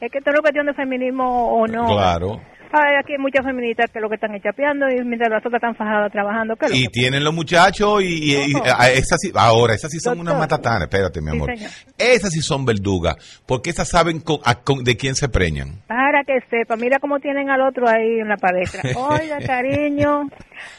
Es 0.00 0.10
que 0.10 0.18
esto 0.18 0.30
es 0.30 0.40
cuestión 0.40 0.66
de 0.66 0.74
feminismo 0.74 1.48
o 1.52 1.66
no. 1.66 1.86
Claro. 1.88 2.40
Ay, 2.72 2.94
aquí 3.02 3.14
hay 3.14 3.18
muchas 3.18 3.44
feministas 3.44 3.90
que 3.90 3.98
lo 3.98 4.08
que 4.08 4.14
están 4.14 4.32
es 4.36 4.42
chapeando 4.44 4.86
y 4.88 5.04
mientras 5.04 5.28
las 5.28 5.44
otras 5.44 5.54
están 5.60 5.74
fajadas 5.74 6.12
trabajando. 6.12 6.54
¿qué 6.54 6.66
es 6.66 6.70
lo 6.70 6.76
Y 6.76 6.82
que- 6.84 6.88
tienen 6.90 7.24
los 7.24 7.34
muchachos 7.34 8.00
y, 8.00 8.06
y- 8.06 8.52
y- 8.52 8.54
a- 8.64 8.90
esas 8.92 9.18
sí- 9.20 9.32
ahora 9.34 9.74
esas 9.74 9.90
sí 9.90 9.98
son 9.98 10.20
unas 10.20 10.38
matatanas, 10.38 10.82
espérate 10.82 11.20
mi 11.20 11.30
amor. 11.32 11.50
esas 11.98 12.30
sí 12.30 12.40
son 12.40 12.64
verdugas, 12.64 13.16
porque 13.44 13.70
esas 13.70 13.88
saben 13.88 14.20
con- 14.20 14.38
a- 14.44 14.54
con- 14.54 14.84
de 14.84 14.96
quién 14.96 15.16
se 15.16 15.28
preñan. 15.28 15.82
Para 15.88 16.22
que 16.22 16.38
sepa, 16.48 16.76
mira 16.76 16.98
cómo 17.00 17.18
tienen 17.18 17.50
al 17.50 17.60
otro 17.60 17.88
ahí 17.88 18.20
en 18.20 18.28
la 18.28 18.36
palestra. 18.36 18.82
Oiga, 18.96 19.38
cariño, 19.44 20.28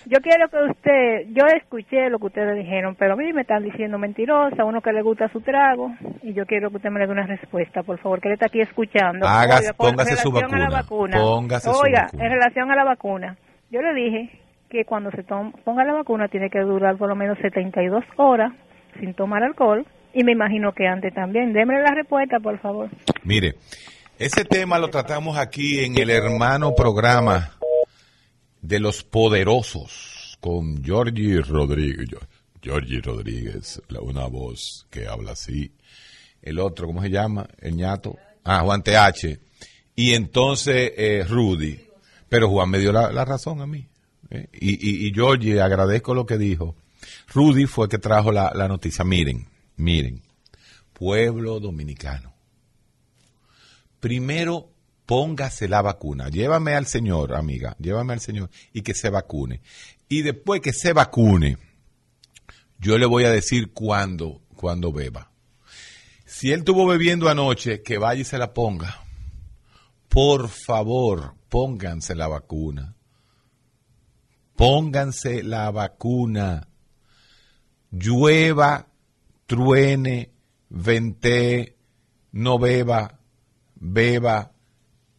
yo 0.06 0.18
quiero 0.22 0.48
que 0.50 0.58
usted, 0.70 1.28
yo 1.34 1.46
escuché 1.56 2.10
lo 2.10 2.20
que 2.20 2.26
ustedes 2.28 2.58
dijeron, 2.58 2.96
pero 2.98 3.14
a 3.14 3.16
mí 3.16 3.32
me 3.34 3.42
están 3.42 3.64
diciendo 3.64 3.98
mentirosa, 3.98 4.66
uno 4.66 4.82
que 4.82 4.92
le 4.94 5.02
gusta 5.02 5.28
su 5.30 5.42
trago, 5.42 5.92
y 6.24 6.34
yo 6.34 6.46
quiero 6.46 6.70
que 6.70 6.78
usted 6.78 6.90
me 6.90 7.00
le 7.00 7.08
dé 7.08 7.12
una 7.14 7.26
respuesta, 7.28 7.84
por 7.84 7.98
favor, 8.00 8.20
que 8.22 8.28
él 8.30 8.34
está 8.36 8.48
aquí 8.48 8.62
escuchando. 8.62 9.26
Oiga, 9.26 9.60
póngase 9.78 10.18
su 10.18 10.32
vacuna. 10.32 10.70
vacuna. 10.70 11.18
Póngase 11.18 11.70
su 11.72 11.80
Oiga, 11.80 12.04
vacuna. 12.06 12.26
en 12.26 12.32
relación 12.32 12.72
a 12.72 12.76
la 12.76 12.84
vacuna, 12.84 13.38
yo 13.70 13.82
le 13.82 13.94
dije 13.94 14.30
que 14.70 14.86
cuando 14.86 15.12
se 15.12 15.24
tom- 15.24 15.52
ponga 15.66 15.84
la 15.84 15.94
vacuna 15.94 16.28
tiene 16.30 16.50
que 16.50 16.60
durar 16.60 16.96
por 16.98 17.10
lo 17.10 17.16
menos 17.16 17.38
72 17.40 18.04
horas 18.18 18.54
sin 19.00 19.14
tomar 19.14 19.44
alcohol, 19.44 19.86
y 20.14 20.24
me 20.24 20.34
imagino 20.34 20.74
que 20.74 20.88
antes 20.88 21.14
también. 21.14 21.54
Démele 21.54 21.82
la 21.84 21.94
respuesta, 21.96 22.40
por 22.40 22.58
favor. 22.60 22.90
Mire, 23.24 23.54
ese 24.20 24.44
tema 24.44 24.78
lo 24.78 24.90
tratamos 24.90 25.38
aquí 25.38 25.86
en 25.86 25.98
el 25.98 26.10
hermano 26.10 26.74
programa 26.76 27.52
de 28.62 28.80
los 28.80 29.04
poderosos 29.04 30.38
con 30.40 30.84
Georgie 30.84 31.42
Rodríguez. 31.42 32.10
Georgie 32.62 33.02
Rodríguez, 33.02 33.82
una 34.02 34.28
voz 34.28 34.86
que 34.90 35.08
habla 35.08 35.32
así. 35.32 35.74
El 36.42 36.60
otro, 36.60 36.88
¿cómo 36.88 37.02
se 37.02 37.10
llama? 37.10 37.48
El 37.60 37.76
ñato. 37.76 38.18
Ah, 38.44 38.62
Juan 38.62 38.84
TH. 38.84 39.40
Y 39.96 40.14
entonces 40.14 40.94
eh, 40.96 41.26
Rudy. 41.28 41.80
Pero 42.30 42.50
Juan 42.50 42.70
me 42.70 42.80
dio 42.80 42.92
la, 42.92 43.12
la 43.12 43.26
razón 43.26 43.62
a 43.62 43.68
mí. 43.68 43.88
¿eh? 44.30 44.48
Y, 44.54 44.74
y, 44.74 45.08
y 45.08 45.14
Georgie, 45.14 45.60
agradezco 45.60 46.14
lo 46.14 46.26
que 46.26 46.38
dijo. 46.38 46.76
Rudy 47.34 47.66
fue 47.66 47.90
que 47.90 47.98
trajo 47.98 48.32
la, 48.32 48.52
la 48.56 48.68
noticia. 48.68 49.04
Miren, 49.04 49.48
miren. 49.76 50.22
Pueblo 50.94 51.60
dominicano. 51.60 52.34
Primero, 54.00 54.70
póngase 55.06 55.68
la 55.68 55.82
vacuna. 55.82 56.30
Llévame 56.30 56.76
al 56.76 56.86
señor, 56.86 57.36
amiga. 57.36 57.76
Llévame 57.80 58.14
al 58.14 58.20
señor 58.20 58.50
y 58.74 58.82
que 58.82 58.94
se 58.94 59.10
vacune. 59.10 59.62
Y 60.08 60.22
después 60.22 60.62
que 60.62 60.74
se 60.74 60.94
vacune, 60.94 61.58
yo 62.80 62.98
le 62.98 63.06
voy 63.06 63.24
a 63.26 63.32
decir 63.32 63.72
cuándo, 63.74 64.42
cuándo 64.56 64.92
beba. 64.92 65.32
Si 66.26 66.52
él 66.52 66.60
estuvo 66.60 66.88
bebiendo 66.88 67.30
anoche, 67.30 67.82
que 67.82 67.98
vaya 67.98 68.22
y 68.22 68.26
se 68.26 68.38
la 68.38 68.54
ponga. 68.54 69.04
Por 70.08 70.50
favor, 70.50 71.36
pónganse 71.50 72.16
la 72.16 72.28
vacuna. 72.28 72.96
Pónganse 74.56 75.44
la 75.44 75.72
vacuna. 75.72 76.68
Llueva, 77.92 78.88
truene, 79.46 80.32
vente, 80.70 81.78
no 82.32 82.58
beba, 82.60 83.20
beba, 83.76 84.51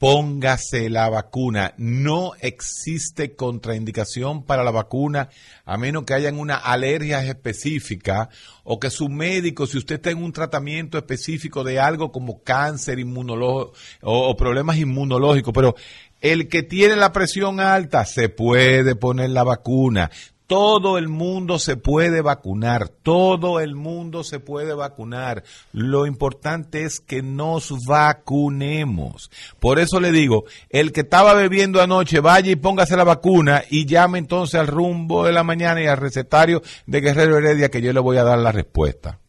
póngase 0.03 0.91
la 0.91 1.09
vacuna. 1.09 1.75
No 1.77 2.33
existe 2.41 3.37
contraindicación 3.37 4.43
para 4.43 4.65
la 4.65 4.73
vacuna 4.73 5.29
a 5.65 5.79
menos 5.79 6.03
que 6.03 6.15
hayan 6.15 6.41
una 6.41 6.57
alergia 6.57 7.25
específica 7.25 8.29
o 8.65 8.81
que 8.81 8.91
su 8.91 9.09
médico, 9.09 9.65
si 9.69 9.79
usted 9.79 9.95
está 9.95 10.11
en 10.11 10.21
un 10.21 10.33
tratamiento 10.33 10.99
específico 10.99 11.63
de 11.63 11.79
algo 11.79 12.11
como 12.11 12.43
cáncer 12.43 12.99
inmunológico 12.99 13.79
o, 14.03 14.29
o 14.29 14.37
problemas 14.37 14.77
inmunológicos, 14.77 15.55
pero 15.55 15.77
el 16.21 16.49
que 16.49 16.65
tiene 16.65 16.97
la 16.97 17.13
presión 17.13 17.61
alta 17.61 18.05
se 18.05 18.29
puede 18.29 18.97
poner 18.97 19.31
la 19.31 19.45
vacuna. 19.45 20.11
Todo 20.53 20.99
el 20.99 21.09
mundo 21.09 21.59
se 21.59 21.79
puede 21.79 22.21
vacunar, 22.21 22.89
todo 22.89 23.59
el 23.59 23.75
mundo 23.75 24.23
se 24.23 24.39
puede 24.39 24.75
vacunar. 24.75 25.45
Lo 25.73 26.05
importante 26.05 26.85
es 26.85 27.01
que 27.01 27.23
nos 27.23 27.73
vacunemos. 27.89 29.31
Por 29.59 29.79
eso 29.79 29.99
le 29.99 30.13
digo, 30.13 30.45
el 30.69 30.93
que 30.93 31.01
estaba 31.01 31.33
bebiendo 31.33 31.81
anoche, 31.81 32.21
vaya 32.21 32.51
y 32.51 32.57
póngase 32.57 32.99
la 32.99 33.05
vacuna 33.05 33.63
y 33.71 33.87
llame 33.87 34.19
entonces 34.19 34.61
al 34.61 34.67
rumbo 34.67 35.25
de 35.25 35.33
la 35.33 35.43
mañana 35.43 35.81
y 35.81 35.87
al 35.87 35.97
recetario 35.97 36.61
de 36.85 37.01
Guerrero 37.01 37.39
Heredia 37.39 37.71
que 37.71 37.81
yo 37.81 37.95
le 37.95 38.01
voy 38.01 38.19
a 38.19 38.25
dar 38.25 38.39
la 38.39 38.53
respuesta. 38.53 39.21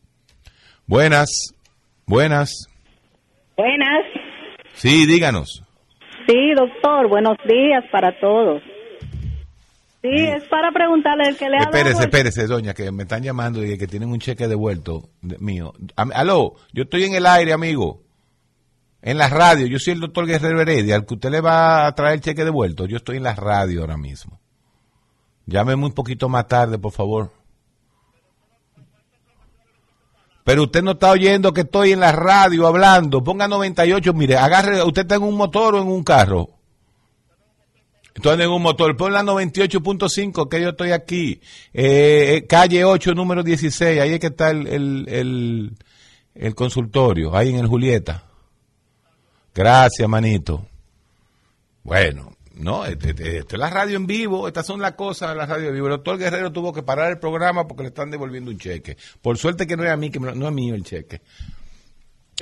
Buenas, 0.88 1.54
buenas. 2.06 2.68
Buenas. 3.56 4.02
Sí, 4.74 5.06
díganos. 5.06 5.64
Sí, 6.28 6.52
doctor, 6.54 7.08
buenos 7.08 7.38
días 7.48 7.86
para 7.94 8.20
todos. 8.20 8.62
Sí, 10.04 10.10
es 10.12 10.44
para 10.50 10.70
preguntarle 10.72 11.30
el 11.30 11.38
que 11.38 11.50
le 11.50 11.56
ha 11.56 11.62
dado 11.62 11.72
Espérese, 11.72 11.98
el- 12.00 12.04
espérese, 12.06 12.46
doña, 12.48 12.74
que 12.74 12.92
me 12.92 13.04
están 13.04 13.24
llamando 13.24 13.64
y 13.64 13.78
que 13.78 13.88
tienen 13.88 14.10
un 14.12 14.20
cheque 14.20 14.48
devuelto 14.50 15.10
de- 15.22 15.38
mío. 15.40 15.74
Am- 15.96 16.12
Aló, 16.14 16.56
yo 16.74 16.84
estoy 16.84 17.06
en 17.06 17.16
el 17.16 17.26
aire, 17.26 17.54
amigo. 17.54 18.02
En 19.02 19.18
la 19.18 19.30
radio, 19.30 19.66
yo 19.66 19.80
soy 19.80 19.94
el 19.94 20.02
doctor 20.02 20.26
Guerrero 20.28 20.62
Heredia, 20.62 20.96
al 20.96 21.06
que 21.06 21.14
usted 21.14 21.30
le 21.30 21.40
va 21.42 21.88
a 21.88 21.96
traer 21.96 22.16
el 22.16 22.22
cheque 22.22 22.44
devuelto. 22.46 22.86
Yo 22.86 22.98
estoy 22.98 23.18
en 23.18 23.24
la 23.24 23.34
radio 23.36 23.82
ahora 23.82 23.96
mismo. 23.98 24.40
Llámeme 25.46 25.86
un 25.86 25.94
poquito 25.94 26.28
más 26.30 26.48
tarde, 26.48 26.78
por 26.78 26.92
favor. 26.92 27.32
Pero 30.44 30.64
usted 30.64 30.84
no 30.84 30.92
está 30.92 31.12
oyendo 31.12 31.54
que 31.54 31.62
estoy 31.62 31.94
en 31.94 32.02
la 32.02 32.12
radio 32.12 32.68
hablando. 32.68 33.24
Ponga 33.24 33.48
98, 33.48 34.14
mire, 34.14 34.36
agarre, 34.38 34.84
usted 34.84 35.04
está 35.04 35.16
en 35.16 35.24
un 35.24 35.38
motor 35.38 35.76
o 35.76 35.82
en 35.82 35.88
un 35.88 36.04
carro. 36.04 36.50
Entonces 38.16 38.46
en 38.46 38.52
un 38.52 38.62
motor, 38.62 38.96
pon 38.96 39.12
la 39.12 39.24
98.5 39.24 40.48
que 40.48 40.62
yo 40.62 40.70
estoy 40.70 40.92
aquí. 40.92 41.42
Eh, 41.74 42.36
eh, 42.38 42.46
calle 42.48 42.84
8, 42.86 43.14
número 43.14 43.42
16, 43.44 44.00
ahí 44.00 44.14
es 44.14 44.20
que 44.20 44.28
está 44.28 44.52
el, 44.52 44.68
el, 44.68 45.06
el, 45.10 45.72
el 46.36 46.56
consultorio, 46.56 47.36
ahí 47.36 47.50
en 47.50 47.56
el 47.58 47.68
Julieta. 47.68 48.24
Gracias, 49.56 50.08
manito. 50.08 50.66
Bueno, 51.84 52.36
no, 52.56 52.86
este, 52.86 53.10
este- 53.10 53.38
esto 53.40 53.56
es 53.56 53.60
la 53.60 53.70
radio 53.70 53.98
en 53.98 54.06
vivo, 54.08 54.48
estas 54.48 54.66
son 54.66 54.80
las 54.80 54.94
cosas 54.94 55.30
de 55.30 55.36
la 55.36 55.46
radio 55.46 55.70
en 55.70 55.74
vivo. 55.74 55.88
El 55.88 55.94
doctor 55.94 56.18
Guerrero 56.18 56.52
tuvo 56.52 56.72
que 56.72 56.84
parar 56.84 57.12
el 57.12 57.20
programa 57.20 57.68
porque 57.68 57.84
le 57.84 57.90
están 57.90 58.10
devolviendo 58.12 58.52
un 58.52 58.58
cheque. 58.58 58.96
Por 59.22 59.38
suerte 59.38 59.66
que 59.68 59.76
no 59.76 59.84
es 59.84 59.90
a 59.92 59.98
mí, 59.98 60.10
que 60.12 60.20
me 60.20 60.34
no 60.34 60.48
es 60.48 60.54
mío 60.54 60.76
el 60.76 60.84
cheque. 60.84 61.22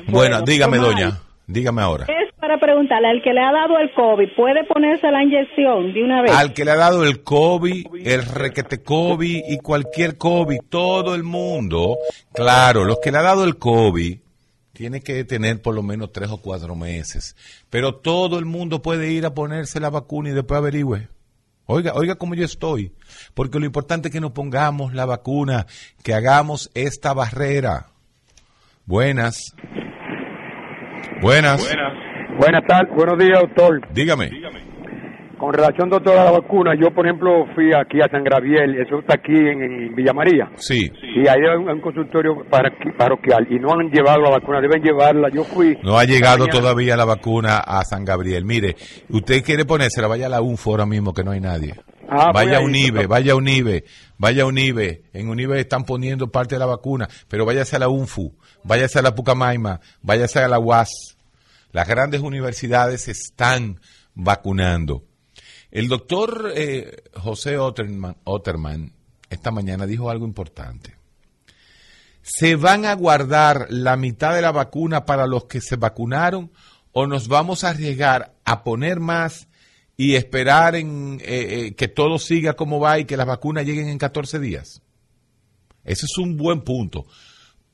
Bueno, 0.07 0.11
Bueno, 0.11 0.41
dígame, 0.43 0.77
¿cómo 0.77 0.89
doña, 0.89 1.21
dígame 1.47 1.81
ahora. 1.81 2.05
Es 2.05 2.30
para 2.41 2.57
preguntarle 2.57 3.07
al 3.07 3.21
que 3.21 3.33
le 3.33 3.39
ha 3.39 3.51
dado 3.51 3.77
el 3.77 3.93
COVID, 3.93 4.35
¿puede 4.35 4.63
ponerse 4.63 5.11
la 5.11 5.23
inyección 5.23 5.93
de 5.93 6.03
una 6.03 6.23
vez? 6.23 6.31
Al 6.31 6.53
que 6.53 6.65
le 6.65 6.71
ha 6.71 6.75
dado 6.75 7.03
el 7.03 7.21
COVID, 7.21 7.85
el 8.03 8.25
requete 8.25 8.81
COVID 8.81 9.43
y 9.47 9.57
cualquier 9.59 10.17
COVID, 10.17 10.57
todo 10.67 11.13
el 11.13 11.21
mundo, 11.21 11.99
claro, 12.33 12.83
los 12.83 12.97
que 12.99 13.11
le 13.11 13.19
ha 13.19 13.21
dado 13.21 13.43
el 13.43 13.57
COVID, 13.57 14.17
tiene 14.73 15.01
que 15.01 15.23
tener 15.23 15.61
por 15.61 15.75
lo 15.75 15.83
menos 15.83 16.11
tres 16.11 16.29
o 16.31 16.37
cuatro 16.37 16.75
meses. 16.75 17.35
Pero 17.69 17.93
todo 17.93 18.39
el 18.39 18.45
mundo 18.45 18.81
puede 18.81 19.11
ir 19.11 19.27
a 19.27 19.35
ponerse 19.35 19.79
la 19.79 19.91
vacuna 19.91 20.29
y 20.29 20.33
después 20.33 20.57
averigüe. 20.57 21.09
Oiga, 21.67 21.93
oiga 21.93 22.15
cómo 22.15 22.33
yo 22.33 22.43
estoy. 22.43 22.91
Porque 23.35 23.59
lo 23.59 23.67
importante 23.67 24.07
es 24.07 24.11
que 24.11 24.19
nos 24.19 24.31
pongamos 24.31 24.95
la 24.95 25.05
vacuna, 25.05 25.67
que 26.03 26.15
hagamos 26.15 26.71
esta 26.73 27.13
barrera. 27.13 27.85
Buenas. 28.87 29.53
Buenas. 31.21 31.61
Buenas 31.61 32.10
tardes, 32.67 32.95
buenos 32.95 33.17
días, 33.19 33.39
doctor. 33.41 33.81
Dígame. 33.93 34.29
Con 35.37 35.53
relación, 35.53 35.89
doctor, 35.89 36.17
a 36.19 36.25
la 36.25 36.31
vacuna, 36.31 36.73
yo, 36.79 36.93
por 36.93 37.05
ejemplo, 37.05 37.45
fui 37.55 37.73
aquí 37.73 37.99
a 37.99 38.07
San 38.11 38.23
Gabriel, 38.23 38.75
eso 38.79 38.99
está 38.99 39.15
aquí 39.15 39.33
en, 39.35 39.63
en 39.63 39.95
Villa 39.95 40.13
María. 40.13 40.51
Sí. 40.57 40.91
Y 41.01 41.27
ahí 41.27 41.41
hay 41.49 41.55
un, 41.57 41.81
consultorio 41.81 42.45
parroquial 42.49 43.47
y 43.49 43.57
no 43.57 43.73
han 43.73 43.89
llevado 43.89 44.21
la 44.21 44.29
vacuna, 44.29 44.61
deben 44.61 44.83
llevarla. 44.83 45.29
Yo 45.33 45.43
fui. 45.43 45.75
No 45.83 45.97
ha 45.97 46.03
llegado 46.03 46.45
Mañana. 46.45 46.59
todavía 46.59 46.95
la 46.95 47.05
vacuna 47.05 47.57
a 47.57 47.83
San 47.83 48.05
Gabriel. 48.05 48.45
Mire, 48.45 48.75
usted 49.09 49.43
quiere 49.43 49.65
ponérsela, 49.65 50.07
vaya 50.07 50.27
a 50.27 50.29
la 50.29 50.41
UNFO 50.41 50.71
ahora 50.71 50.85
mismo 50.85 51.11
que 51.11 51.23
no 51.23 51.31
hay 51.31 51.39
nadie. 51.39 51.73
Ah, 52.07 52.29
voy 52.33 52.45
vaya 52.45 52.57
a 52.57 52.61
UNIBE, 52.61 53.07
vaya 53.07 53.31
a 53.31 53.35
UNIBE, 53.35 53.83
vaya 54.19 54.43
a 54.43 54.45
UNIBE. 54.45 55.03
En 55.13 55.29
UNIBE 55.29 55.59
están 55.59 55.85
poniendo 55.85 56.27
parte 56.27 56.55
de 56.55 56.59
la 56.59 56.65
vacuna, 56.65 57.07
pero 57.29 57.45
váyase 57.45 57.77
a 57.77 57.79
la 57.79 57.87
UNFU, 57.87 58.35
váyase 58.63 58.99
a 58.99 59.01
la 59.01 59.15
Pucamaima, 59.15 59.79
váyase 60.03 60.39
a 60.39 60.47
la 60.47 60.59
UAS. 60.59 61.17
Las 61.71 61.87
grandes 61.87 62.21
universidades 62.21 63.07
están 63.07 63.79
vacunando. 64.13 65.05
El 65.71 65.87
doctor 65.87 66.51
eh, 66.55 67.03
José 67.13 67.57
Otterman, 67.57 68.93
esta 69.29 69.51
mañana 69.51 69.85
dijo 69.85 70.09
algo 70.09 70.25
importante. 70.25 70.95
¿Se 72.21 72.55
van 72.55 72.85
a 72.85 72.93
guardar 72.93 73.67
la 73.69 73.95
mitad 73.95 74.35
de 74.35 74.41
la 74.41 74.51
vacuna 74.51 75.05
para 75.05 75.25
los 75.25 75.45
que 75.45 75.61
se 75.61 75.77
vacunaron 75.77 76.51
o 76.91 77.07
nos 77.07 77.27
vamos 77.27 77.63
a 77.63 77.69
arriesgar 77.69 78.35
a 78.43 78.63
poner 78.63 78.99
más 78.99 79.47
y 79.95 80.15
esperar 80.15 80.75
en, 80.75 81.19
eh, 81.21 81.67
eh, 81.67 81.75
que 81.75 81.87
todo 81.87 82.19
siga 82.19 82.53
como 82.53 82.79
va 82.79 82.99
y 82.99 83.05
que 83.05 83.17
las 83.17 83.25
vacunas 83.25 83.65
lleguen 83.65 83.87
en 83.87 83.97
14 83.97 84.39
días? 84.39 84.81
Ese 85.83 86.05
es 86.05 86.17
un 86.17 86.37
buen 86.37 86.61
punto. 86.61 87.07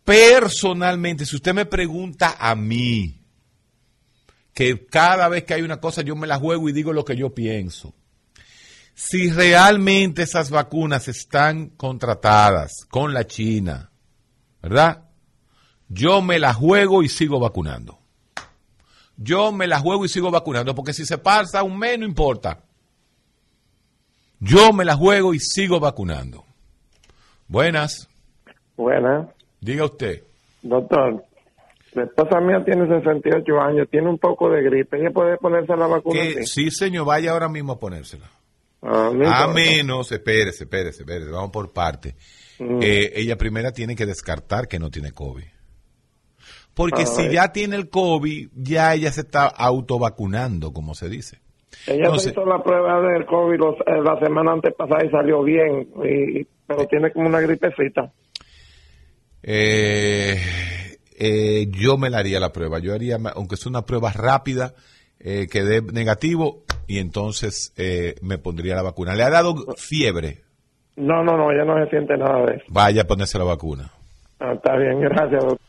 Personalmente, 0.06 1.26
si 1.26 1.36
usted 1.36 1.54
me 1.54 1.66
pregunta 1.66 2.38
a 2.40 2.56
mí, 2.56 3.27
que 4.58 4.88
cada 4.88 5.30
vez 5.30 5.44
que 5.44 5.54
hay 5.54 5.62
una 5.62 5.80
cosa 5.80 6.02
yo 6.02 6.16
me 6.16 6.26
la 6.26 6.40
juego 6.40 6.68
y 6.68 6.72
digo 6.72 6.92
lo 6.92 7.06
que 7.06 7.16
yo 7.16 7.30
pienso. 7.32 7.94
Si 8.96 9.30
realmente 9.30 10.24
esas 10.24 10.50
vacunas 10.50 11.08
están 11.08 11.68
contratadas 11.68 12.88
con 12.90 13.14
la 13.14 13.28
China, 13.28 13.92
¿verdad? 14.60 15.04
Yo 15.90 16.24
me 16.24 16.40
la 16.40 16.56
juego 16.56 17.04
y 17.04 17.08
sigo 17.08 17.40
vacunando. 17.40 18.00
Yo 19.16 19.52
me 19.52 19.68
la 19.68 19.80
juego 19.80 20.06
y 20.06 20.10
sigo 20.10 20.32
vacunando, 20.32 20.74
porque 20.74 20.94
si 20.94 21.06
se 21.06 21.20
pasa 21.20 21.62
un 21.62 21.78
mes 21.78 22.00
no 22.00 22.08
importa. 22.08 22.64
Yo 24.40 24.74
me 24.74 24.86
la 24.86 24.96
juego 24.96 25.36
y 25.36 25.40
sigo 25.40 25.80
vacunando. 25.80 26.46
Buenas, 27.48 28.10
Buena, 28.76 29.30
diga 29.62 29.86
usted. 29.86 30.24
doctor. 30.64 31.27
La 31.98 32.04
esposa 32.04 32.40
mía 32.40 32.64
tiene 32.64 32.88
68 32.88 33.60
años, 33.60 33.88
tiene 33.90 34.08
un 34.08 34.20
poco 34.20 34.52
de 34.52 34.62
gripe. 34.62 34.98
¿Ella 35.00 35.10
puede 35.10 35.36
ponerse 35.38 35.76
la 35.76 35.88
vacuna? 35.88 36.22
Que, 36.22 36.44
sí, 36.46 36.70
señor, 36.70 37.08
vaya 37.08 37.32
ahora 37.32 37.50
mismo 37.50 37.74
a 37.74 37.80
ponérsela. 37.80 38.30
Ah, 38.84 39.10
A 39.26 39.48
menos, 39.48 40.12
espérese, 40.12 40.66
espérese, 40.66 41.02
espérese, 41.02 41.32
vamos 41.32 41.50
por 41.50 41.74
parte. 41.74 42.14
Mm. 42.60 42.80
Eh, 42.84 43.14
ella 43.16 43.36
primera 43.36 43.72
tiene 43.72 43.96
que 43.96 44.06
descartar 44.06 44.68
que 44.68 44.78
no 44.78 44.92
tiene 44.92 45.12
COVID. 45.12 45.44
Porque 46.76 47.08
si 47.08 47.24
eh. 47.24 47.32
ya 47.34 47.52
tiene 47.52 47.76
el 47.76 47.90
COVID, 47.90 48.50
ya 48.54 48.94
ella 48.94 49.12
se 49.12 49.22
está 49.22 49.48
autovacunando, 49.48 50.72
como 50.74 50.94
se 50.94 51.10
dice. 51.10 51.40
Ella 51.88 52.04
Entonces- 52.06 52.26
se 52.26 52.30
hizo 52.40 52.46
la 52.46 52.62
prueba 52.62 53.02
del 53.02 53.26
COVID 53.26 53.58
los- 53.58 53.76
eh, 53.88 54.02
la 54.04 54.20
semana 54.20 54.52
antes 54.52 54.76
pasada 54.76 55.04
y 55.04 55.10
salió 55.10 55.42
bien, 55.42 55.88
y, 56.06 56.46
pero 56.68 56.86
tiene 56.86 57.12
como 57.12 57.28
una 57.28 57.40
gripecita. 57.42 58.12
Eh, 59.42 60.38
eh, 61.18 61.68
yo 61.72 61.98
me 61.98 62.10
la 62.10 62.20
haría 62.20 62.40
la 62.40 62.52
prueba. 62.54 62.80
Yo 62.80 62.94
haría, 62.94 63.18
aunque 63.36 63.58
sea 63.58 63.70
una 63.70 63.84
prueba 63.84 64.12
rápida, 64.12 64.74
eh, 65.20 65.48
que 65.52 65.64
dé 65.64 65.82
negativo, 65.82 66.64
y 66.88 67.00
entonces 67.00 67.74
eh, 67.78 68.16
me 68.22 68.38
pondría 68.38 68.76
la 68.76 68.84
vacuna. 68.84 69.16
¿Le 69.16 69.24
ha 69.24 69.30
dado 69.30 69.56
fiebre? 69.76 70.44
No, 70.96 71.24
no, 71.24 71.38
no, 71.38 71.52
ella 71.52 71.66
no 71.66 71.84
se 71.84 71.90
siente 71.90 72.18
nada 72.18 72.46
de 72.46 72.56
eso. 72.58 72.66
Vaya 72.70 73.02
a 73.04 73.06
ponerse 73.06 73.38
la 73.38 73.44
vacuna. 73.44 73.92
Ah, 74.40 74.54
está 74.54 74.76
bien, 74.78 75.00
gracias, 75.02 75.44
doctor. 75.44 75.60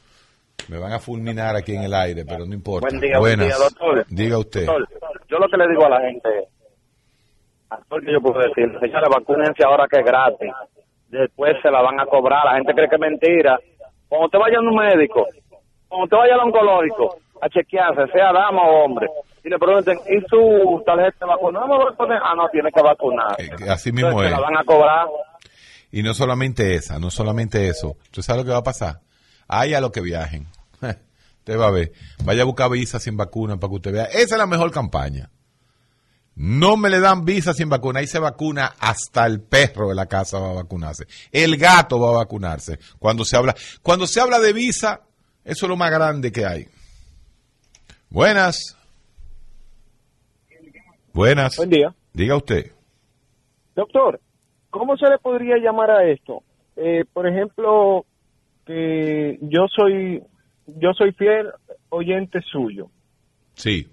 Me 0.68 0.78
van 0.78 0.92
a 0.92 0.98
fulminar 0.98 1.56
aquí 1.56 1.74
en 1.74 1.84
el 1.84 1.94
aire, 1.94 2.24
pero 2.26 2.44
no 2.44 2.54
importa. 2.54 2.88
Buen 2.88 3.00
día, 3.00 3.18
buen 3.18 3.38
Buenas. 3.38 3.46
día, 3.46 3.64
doctor. 3.64 4.06
Diga 4.10 4.38
usted. 4.38 4.66
Doctor, 4.66 4.88
yo 5.28 5.38
lo 5.38 5.48
que 5.48 5.56
le 5.56 5.68
digo 5.68 5.86
a 5.86 5.88
la 5.90 6.00
gente, 6.00 6.28
el 7.90 8.04
que 8.04 8.12
yo 8.12 8.20
puedo 8.20 8.40
decir, 8.40 8.68
señores, 8.80 9.08
vacúnense 9.08 9.64
ahora 9.64 9.86
que 9.90 10.00
es 10.00 10.04
gratis. 10.04 10.50
Después 11.08 11.56
se 11.62 11.70
la 11.70 11.80
van 11.80 12.00
a 12.00 12.06
cobrar. 12.06 12.44
La 12.44 12.56
gente 12.56 12.74
cree 12.74 12.88
que 12.88 12.96
es 12.96 13.00
mentira. 13.00 13.58
Cuando 14.08 14.26
usted 14.26 14.38
vaya 14.38 14.58
a 14.58 14.60
un 14.60 14.74
médico, 14.74 15.26
cuando 15.88 16.04
usted 16.04 16.16
vaya 16.16 16.34
al 16.34 16.40
oncológico 16.40 17.18
a 17.40 17.48
chequearse, 17.48 18.10
sea 18.12 18.32
dama 18.32 18.62
o 18.62 18.84
hombre, 18.84 19.06
y 19.44 19.48
le 19.48 19.58
pregunten, 19.58 19.98
¿y 20.08 20.20
su 20.28 20.82
tarjeta 20.84 21.26
vacuna? 21.26 21.60
Ah, 21.62 22.34
no, 22.34 22.48
tiene 22.48 22.70
que 22.72 22.82
vacunar. 22.82 23.36
Que 23.36 23.70
Así 23.70 23.92
mismo 23.92 24.08
Entonces, 24.10 24.32
es. 24.32 24.38
la 24.38 24.44
van 24.44 24.56
a 24.56 24.64
cobrar. 24.64 25.06
Y 25.90 26.02
no 26.02 26.12
solamente 26.14 26.74
esa, 26.74 26.98
no 26.98 27.10
solamente 27.10 27.68
eso. 27.68 27.96
¿Usted 28.02 28.22
sabe 28.22 28.40
lo 28.40 28.44
que 28.44 28.50
va 28.50 28.58
a 28.58 28.62
pasar? 28.62 29.00
Hay 29.46 29.74
a 29.74 29.80
los 29.80 29.90
que 29.90 30.00
viajen. 30.02 30.46
Usted 30.82 31.58
va 31.58 31.68
a 31.68 31.70
ver. 31.70 31.92
Vaya 32.24 32.42
a 32.42 32.44
buscar 32.44 32.70
visa 32.70 32.98
sin 33.00 33.16
vacuna 33.16 33.56
para 33.56 33.70
que 33.70 33.76
usted 33.76 33.92
vea. 33.92 34.04
Esa 34.04 34.34
es 34.34 34.38
la 34.38 34.46
mejor 34.46 34.70
campaña. 34.70 35.30
No 36.40 36.76
me 36.76 36.88
le 36.88 37.00
dan 37.00 37.24
visa 37.24 37.52
sin 37.52 37.68
vacuna. 37.68 37.98
Ahí 37.98 38.06
se 38.06 38.20
vacuna 38.20 38.74
hasta 38.78 39.26
el 39.26 39.40
perro 39.40 39.88
de 39.88 39.96
la 39.96 40.06
casa 40.06 40.38
va 40.38 40.50
a 40.50 40.54
vacunarse. 40.54 41.04
El 41.32 41.56
gato 41.56 41.98
va 41.98 42.10
a 42.10 42.18
vacunarse. 42.24 42.78
Cuando 43.00 43.24
se 43.24 43.36
habla, 43.36 43.56
cuando 43.82 44.06
se 44.06 44.20
habla 44.20 44.38
de 44.38 44.52
visa, 44.52 45.00
eso 45.44 45.66
es 45.66 45.68
lo 45.68 45.76
más 45.76 45.90
grande 45.90 46.30
que 46.30 46.46
hay. 46.46 46.68
Buenas. 48.08 48.76
Buenas. 51.12 51.56
Buen 51.56 51.70
día. 51.70 51.92
Diga 52.12 52.36
usted. 52.36 52.70
Doctor, 53.74 54.20
¿cómo 54.70 54.96
se 54.96 55.08
le 55.08 55.18
podría 55.18 55.56
llamar 55.56 55.90
a 55.90 56.08
esto? 56.08 56.44
Eh, 56.76 57.04
por 57.12 57.26
ejemplo, 57.26 58.06
que 58.64 59.38
yo 59.42 59.66
soy 59.74 60.22
yo 60.66 60.92
soy 60.92 61.12
fiel 61.12 61.48
oyente 61.88 62.40
suyo, 62.42 62.90
Sí. 63.54 63.88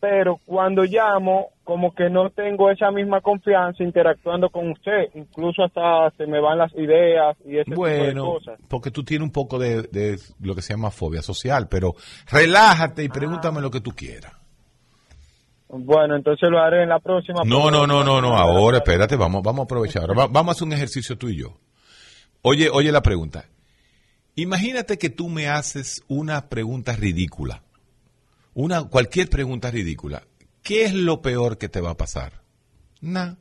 Pero 0.00 0.38
cuando 0.46 0.82
llamo 0.84 1.48
como 1.62 1.94
que 1.94 2.08
no 2.10 2.30
tengo 2.30 2.70
esa 2.70 2.90
misma 2.90 3.20
confianza 3.20 3.82
interactuando 3.84 4.48
con 4.50 4.70
usted, 4.70 5.08
incluso 5.14 5.62
hasta 5.62 6.10
se 6.16 6.26
me 6.26 6.40
van 6.40 6.58
las 6.58 6.72
ideas 6.74 7.36
y 7.44 7.56
ese 7.58 7.64
tipo 7.70 7.86
de 7.86 7.98
Bueno, 8.06 8.24
cosas. 8.24 8.58
porque 8.68 8.90
tú 8.90 9.04
tienes 9.04 9.26
un 9.26 9.32
poco 9.32 9.58
de, 9.58 9.82
de 9.82 10.18
lo 10.40 10.54
que 10.54 10.62
se 10.62 10.72
llama 10.72 10.90
fobia 10.90 11.22
social, 11.22 11.68
pero 11.68 11.94
relájate 12.30 13.04
y 13.04 13.06
Ah. 13.08 13.12
pregúntame 13.12 13.60
lo 13.60 13.70
que 13.70 13.80
tú 13.80 13.90
quieras. 13.92 14.32
Bueno, 15.68 16.16
entonces 16.16 16.50
lo 16.50 16.58
haré 16.58 16.82
en 16.82 16.88
la 16.88 16.98
próxima. 16.98 17.42
No, 17.44 17.70
no, 17.70 17.86
no, 17.86 18.02
no, 18.02 18.20
no, 18.20 18.36
ahora 18.36 18.78
espérate, 18.78 19.14
vamos, 19.16 19.42
vamos 19.42 19.60
a 19.60 19.64
aprovechar. 19.64 20.02
Ahora 20.02 20.14
va- 20.14 20.26
vamos 20.26 20.48
a 20.48 20.52
hacer 20.56 20.66
un 20.66 20.72
ejercicio 20.72 21.16
tú 21.16 21.28
y 21.28 21.36
yo. 21.38 21.58
Oye, 22.42 22.68
oye 22.72 22.90
la 22.90 23.02
pregunta. 23.02 23.44
Imagínate 24.34 24.98
que 24.98 25.10
tú 25.10 25.28
me 25.28 25.48
haces 25.48 26.02
una 26.08 26.48
pregunta 26.48 26.96
ridícula. 26.96 27.62
Una, 28.54 28.84
cualquier 28.84 29.28
pregunta 29.28 29.70
ridícula. 29.70 30.22
¿Qué 30.62 30.84
es 30.84 30.94
lo 30.94 31.22
peor 31.22 31.56
que 31.58 31.68
te 31.68 31.80
va 31.80 31.90
a 31.90 31.96
pasar? 31.96 32.32
Nada. 33.00 33.36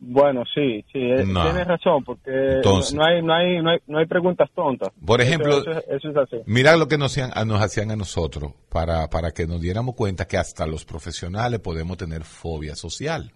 Bueno, 0.00 0.44
sí, 0.54 0.84
sí, 0.92 0.98
eh, 0.98 1.24
No. 1.26 1.42
tienes 1.44 1.66
razón, 1.66 2.04
porque 2.04 2.30
Entonces. 2.56 2.94
no 2.94 3.04
hay, 3.04 3.22
no 3.22 3.34
hay, 3.34 3.62
no 3.62 3.70
hay, 3.70 3.78
no 3.86 3.98
hay 3.98 4.06
preguntas 4.06 4.48
tontas. 4.54 4.90
Por 5.04 5.20
ejemplo, 5.20 5.58
eso, 5.60 5.70
es- 5.72 5.84
eso 5.88 6.10
es 6.10 6.16
así. 6.16 6.36
Mira 6.46 6.76
lo 6.76 6.88
que 6.88 6.98
nos 6.98 7.12
hacían, 7.12 7.30
a- 7.34 7.44
nos 7.44 7.60
hacían 7.60 7.90
a 7.90 7.96
nosotros 7.96 8.52
para, 8.68 9.08
para 9.10 9.32
que 9.32 9.46
nos 9.46 9.60
diéramos 9.60 9.94
cuenta 9.94 10.26
que 10.26 10.36
hasta 10.36 10.66
los 10.66 10.84
profesionales 10.84 11.60
podemos 11.60 11.96
tener 11.96 12.24
fobia 12.24 12.74
social. 12.76 13.32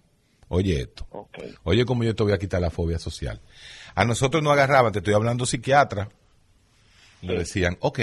Oye 0.47 0.81
esto. 0.81 1.05
Oye 1.63 1.85
cómo 1.85 2.03
yo 2.03 2.15
te 2.15 2.23
voy 2.23 2.33
a 2.33 2.39
quitar 2.39 2.59
la 2.61 2.71
fobia 2.71 2.97
social. 2.97 3.39
A 3.95 4.03
nosotros 4.05 4.41
nos 4.41 4.53
agarraban, 4.53 4.91
te 4.91 4.99
estoy 4.99 5.13
hablando 5.13 5.45
psiquiatra, 5.45 6.09
le 7.21 7.37
decían, 7.37 7.77
ok, 7.81 7.99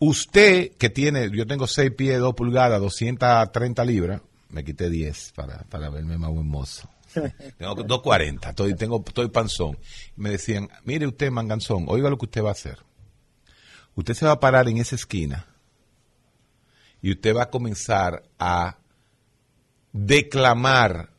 usted 0.00 0.72
que 0.76 0.90
tiene, 0.90 1.30
yo 1.30 1.46
tengo 1.46 1.68
6 1.68 1.92
pies, 1.92 2.18
2 2.18 2.34
pulgadas, 2.34 2.80
230 2.80 3.84
libras, 3.84 4.20
me 4.48 4.64
quité 4.64 4.90
10 4.90 5.32
para, 5.36 5.58
para 5.68 5.88
verme 5.90 6.18
más 6.18 6.30
hermoso. 6.30 6.88
Tengo 7.58 7.74
240, 7.74 8.50
estoy, 8.50 8.74
tengo, 8.74 9.02
estoy 9.04 9.28
panzón. 9.30 9.76
Me 10.14 10.30
decían, 10.30 10.68
mire 10.84 11.08
usted, 11.08 11.30
manganzón, 11.32 11.86
oiga 11.88 12.08
lo 12.08 12.16
que 12.16 12.26
usted 12.26 12.42
va 12.42 12.50
a 12.50 12.52
hacer. 12.52 12.78
Usted 13.96 14.14
se 14.14 14.26
va 14.26 14.32
a 14.32 14.40
parar 14.40 14.68
en 14.68 14.78
esa 14.78 14.94
esquina 14.94 15.46
y 17.02 17.10
usted 17.10 17.34
va 17.34 17.44
a 17.44 17.50
comenzar 17.50 18.22
a 18.38 18.78
declamar 19.92 21.10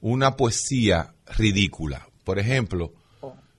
una 0.00 0.36
poesía 0.36 1.14
ridícula. 1.36 2.08
Por 2.22 2.38
ejemplo, 2.38 2.92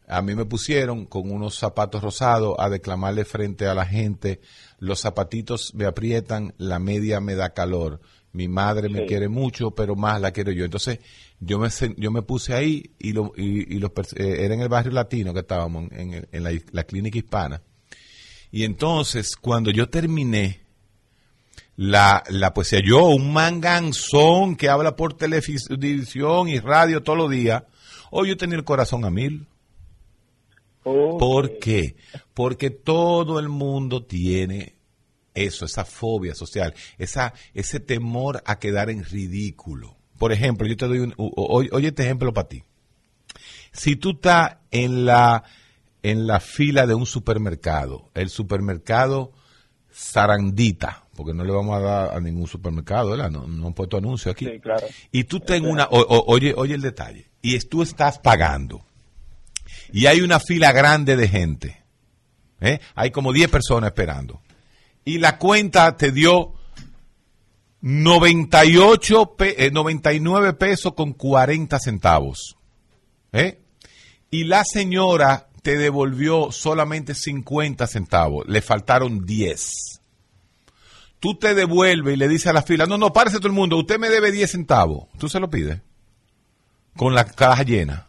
a 0.08 0.22
mí 0.22 0.36
me 0.36 0.46
pusieron 0.46 1.06
con 1.06 1.32
unos 1.32 1.56
zapatos 1.58 2.02
rosados 2.02 2.56
a 2.60 2.70
declamarle 2.70 3.26
frente 3.26 3.68
a 3.68 3.74
la 3.74 3.86
gente, 3.86 4.42
los 4.80 5.00
zapatitos 5.02 5.74
me 5.76 5.86
aprietan, 5.86 6.54
la 6.58 6.80
media 6.80 7.20
me 7.20 7.36
da 7.36 7.54
calor. 7.54 8.02
Mi 8.34 8.48
madre 8.48 8.90
me 8.90 9.02
Sí. 9.02 9.06
quiere 9.06 9.30
mucho, 9.30 9.72
pero 9.72 9.96
más 9.96 10.20
la 10.20 10.32
quiero 10.32 10.52
yo. 10.52 10.66
Entonces, 10.66 11.00
yo 11.40 11.60
me, 11.60 11.70
yo 11.98 12.10
me 12.12 12.24
puse 12.24 12.54
ahí 12.56 12.92
y, 12.98 13.14
lo, 13.14 13.32
y, 13.38 13.76
y 13.76 13.80
los, 13.80 13.92
eh, 14.16 14.44
era 14.44 14.56
en 14.56 14.62
el 14.62 14.70
barrio 14.70 14.92
latino 14.92 15.34
que 15.34 15.42
estábamos, 15.42 15.92
en, 15.92 16.14
el- 16.14 16.28
en 16.32 16.44
la, 16.44 16.52
la 16.72 16.84
clínica 16.84 17.18
hispana. 17.20 17.62
Y 18.52 18.64
entonces, 18.64 19.36
cuando 19.36 19.70
yo 19.72 19.88
terminé 19.90 20.62
la, 21.76 22.24
la 22.30 22.54
poesía, 22.54 22.80
yo, 22.86 23.06
un 23.08 23.34
manganzón 23.34 24.56
que 24.56 24.70
habla 24.70 24.96
por 24.96 25.14
televisión 25.16 26.50
y 26.50 26.60
radio 26.60 27.02
todos 27.04 27.18
los 27.18 27.30
días, 27.32 27.64
hoy 28.12 28.30
yo 28.30 28.38
tenía 28.38 28.58
el 28.58 28.64
corazón 28.64 29.06
a 29.06 29.10
mil. 29.10 29.48
¿Por 30.84 31.60
qué? 31.60 31.96
Porque 32.34 32.70
todo 32.70 33.40
el 33.40 33.50
mundo 33.50 34.04
tiene 34.06 34.76
eso, 35.34 35.66
esa 35.66 35.86
fobia 35.86 36.36
social, 36.36 36.74
esa, 36.98 37.34
ese 37.54 37.80
temor 37.80 38.44
a 38.46 38.60
quedar 38.60 38.90
en 38.90 39.04
ridículo. 39.04 39.96
Por 40.18 40.32
ejemplo, 40.32 40.68
yo 40.68 40.78
te 40.78 40.88
doy 40.88 41.00
un, 41.00 41.14
oye 41.18 41.88
este 41.88 42.04
ejemplo 42.04 42.34
para 42.34 42.48
ti. 42.48 42.64
Si 43.72 43.96
tú 43.96 44.12
estás 44.12 44.58
en 44.72 45.06
la, 45.06 45.44
en 46.04 46.28
la 46.28 46.40
fila 46.40 46.86
de 46.86 46.94
un 46.94 47.06
supermercado, 47.08 48.10
el 48.14 48.30
supermercado 48.30 49.32
Sarandita, 49.92 51.06
porque 51.16 51.34
no 51.34 51.44
le 51.44 51.52
vamos 51.54 51.76
a 51.78 51.80
dar 51.80 52.16
a 52.16 52.20
ningún 52.20 52.48
supermercado, 52.48 53.12
¿verdad? 53.12 53.30
No, 53.32 53.48
no 53.48 53.68
han 53.68 53.74
puesto 53.74 53.98
anuncio 53.98 54.32
aquí. 54.32 54.46
Sí, 54.46 54.60
claro. 54.60 54.88
Y 55.12 55.24
tú 55.26 55.40
ten 55.40 55.66
una, 55.66 55.86
o- 55.86 56.00
o- 56.02 56.26
oye, 56.34 56.54
oye 56.58 56.74
el 56.76 56.82
detalle, 56.82 57.30
y 57.42 57.58
tú 57.60 57.82
estás 57.84 58.20
pagando, 58.20 58.84
y 59.94 60.08
hay 60.08 60.20
una 60.20 60.40
fila 60.42 60.74
grande 60.74 61.16
de 61.16 61.28
gente, 61.30 61.84
¿eh? 62.60 62.80
hay 62.96 63.12
como 63.12 63.32
10 63.32 63.50
personas 63.50 63.90
esperando, 63.92 64.42
y 65.06 65.20
la 65.20 65.38
cuenta 65.38 65.96
te 65.96 66.12
dio 66.12 66.54
98 67.82 69.36
pe- 69.38 69.66
eh, 69.66 69.72
99 69.72 70.54
pesos 70.54 70.94
con 70.94 71.14
40 71.14 71.80
centavos, 71.80 72.58
¿eh? 73.32 73.62
y 74.32 74.46
la 74.46 74.64
señora 74.66 75.48
te 75.62 75.78
devolvió 75.78 76.52
solamente 76.52 77.14
50 77.14 77.86
centavos, 77.88 78.46
le 78.48 78.62
faltaron 78.62 79.26
10. 79.26 80.00
Tú 81.20 81.36
te 81.38 81.54
devuelves 81.54 82.16
y 82.16 82.18
le 82.18 82.28
dices 82.28 82.48
a 82.48 82.54
la 82.54 82.64
fila, 82.64 82.86
no, 82.86 82.98
no, 82.98 83.14
párese 83.14 83.38
todo 83.38 83.48
el 83.48 83.54
mundo, 83.54 83.78
usted 83.78 83.98
me 83.98 84.10
debe 84.10 84.32
10 84.32 84.52
centavos. 84.52 85.06
Tú 85.18 85.30
se 85.30 85.40
lo 85.40 85.50
pides. 85.50 85.80
Con 86.98 87.16
la 87.16 87.24
caja 87.26 87.64
llena. 87.64 88.08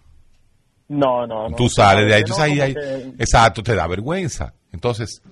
No, 0.88 1.26
no, 1.26 1.48
no. 1.48 1.56
tú 1.56 1.68
sales 1.68 2.06
de 2.06 2.14
ahí, 2.14 2.24
tú 2.24 2.34
que- 2.74 3.14
exacto, 3.18 3.62
te 3.62 3.74
da 3.74 3.86
vergüenza. 3.86 4.54
Entonces, 4.72 5.22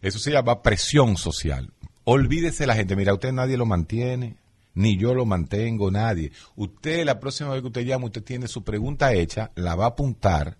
eso 0.00 0.18
se 0.18 0.30
llama 0.32 0.62
presión 0.62 1.16
social. 1.16 1.70
Olvídese 2.04 2.66
la 2.66 2.74
gente, 2.74 2.96
mira, 2.96 3.12
usted 3.14 3.32
nadie 3.32 3.56
lo 3.56 3.66
mantiene, 3.66 4.36
ni 4.74 4.96
yo 4.98 5.14
lo 5.14 5.24
mantengo, 5.26 5.90
nadie. 5.90 6.32
Usted, 6.56 7.04
la 7.04 7.20
próxima 7.20 7.50
vez 7.50 7.60
que 7.60 7.66
usted 7.68 7.82
llama, 7.84 8.06
usted 8.06 8.22
tiene 8.22 8.48
su 8.48 8.62
pregunta 8.64 9.12
hecha, 9.12 9.50
la 9.54 9.74
va 9.74 9.84
a 9.84 9.88
apuntar 9.88 10.56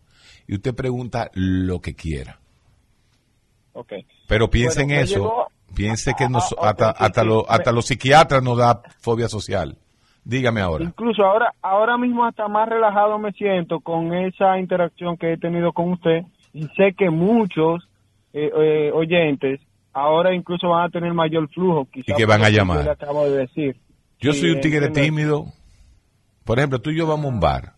y 0.47 0.55
usted 0.57 0.75
pregunta 0.75 1.31
lo 1.35 1.81
que 1.81 1.95
quiera. 1.95 2.39
Ok. 3.73 3.93
Pero 4.29 4.49
piense 4.51 4.85
Bueno, 4.85 4.95
en 4.95 5.01
eso, 5.05 5.15
llegó- 5.15 5.49
piense 5.75 6.13
que 6.17 6.29
nos- 6.29 6.55
ah, 6.61 6.71
hasta, 6.71 6.91
sí, 6.93 6.97
hasta, 7.01 7.21
sí. 7.23 7.27
lo- 7.27 7.51
hasta 7.51 7.71
Me- 7.71 7.75
los 7.77 7.87
psiquiatras 7.87 8.43
nos 8.43 8.59
da 8.59 8.83
fobia 9.01 9.29
social. 9.29 9.77
Dígame 10.25 10.61
ahora. 10.61 10.85
Incluso 10.85 11.23
ahora, 11.23 11.53
ahora 11.61 11.99
mismo 11.99 12.25
hasta 12.25 12.49
más 12.49 12.69
relajado 12.69 13.19
me 13.19 13.33
siento 13.33 13.81
con 13.81 14.15
esa 14.15 14.59
interacción 14.59 15.17
que 15.19 15.35
he 15.35 15.37
tenido 15.37 15.73
con 15.73 15.93
usted 15.93 16.23
y 16.53 16.63
sé 16.77 16.95
que 16.97 17.11
muchos 17.11 17.87
eh, 18.33 18.51
eh, 18.57 18.91
oyentes 18.95 19.61
ahora 19.93 20.35
incluso 20.35 20.71
van 20.71 20.87
a 20.87 20.89
tener 20.89 21.13
mayor 21.13 21.49
flujo. 21.51 21.87
Y 21.95 22.03
quizá 22.03 22.17
que 22.17 22.25
por 22.27 22.35
van 22.39 22.45
a 22.45 22.49
yo 22.51 22.57
llamar. 22.59 22.89
acabo 22.89 23.25
de 23.29 23.37
decir. 23.39 23.77
Yo 24.19 24.33
Sí, 24.33 24.41
soy 24.41 24.51
un 24.53 24.61
tigre 24.63 24.87
entiendo. 24.87 25.01
tímido. 25.17 25.45
Por 26.45 26.59
ejemplo, 26.59 26.81
tú 26.81 26.91
y 26.91 26.97
yo 26.97 27.07
vamos 27.07 27.27
a 27.27 27.29
un 27.29 27.41
bar 27.41 27.75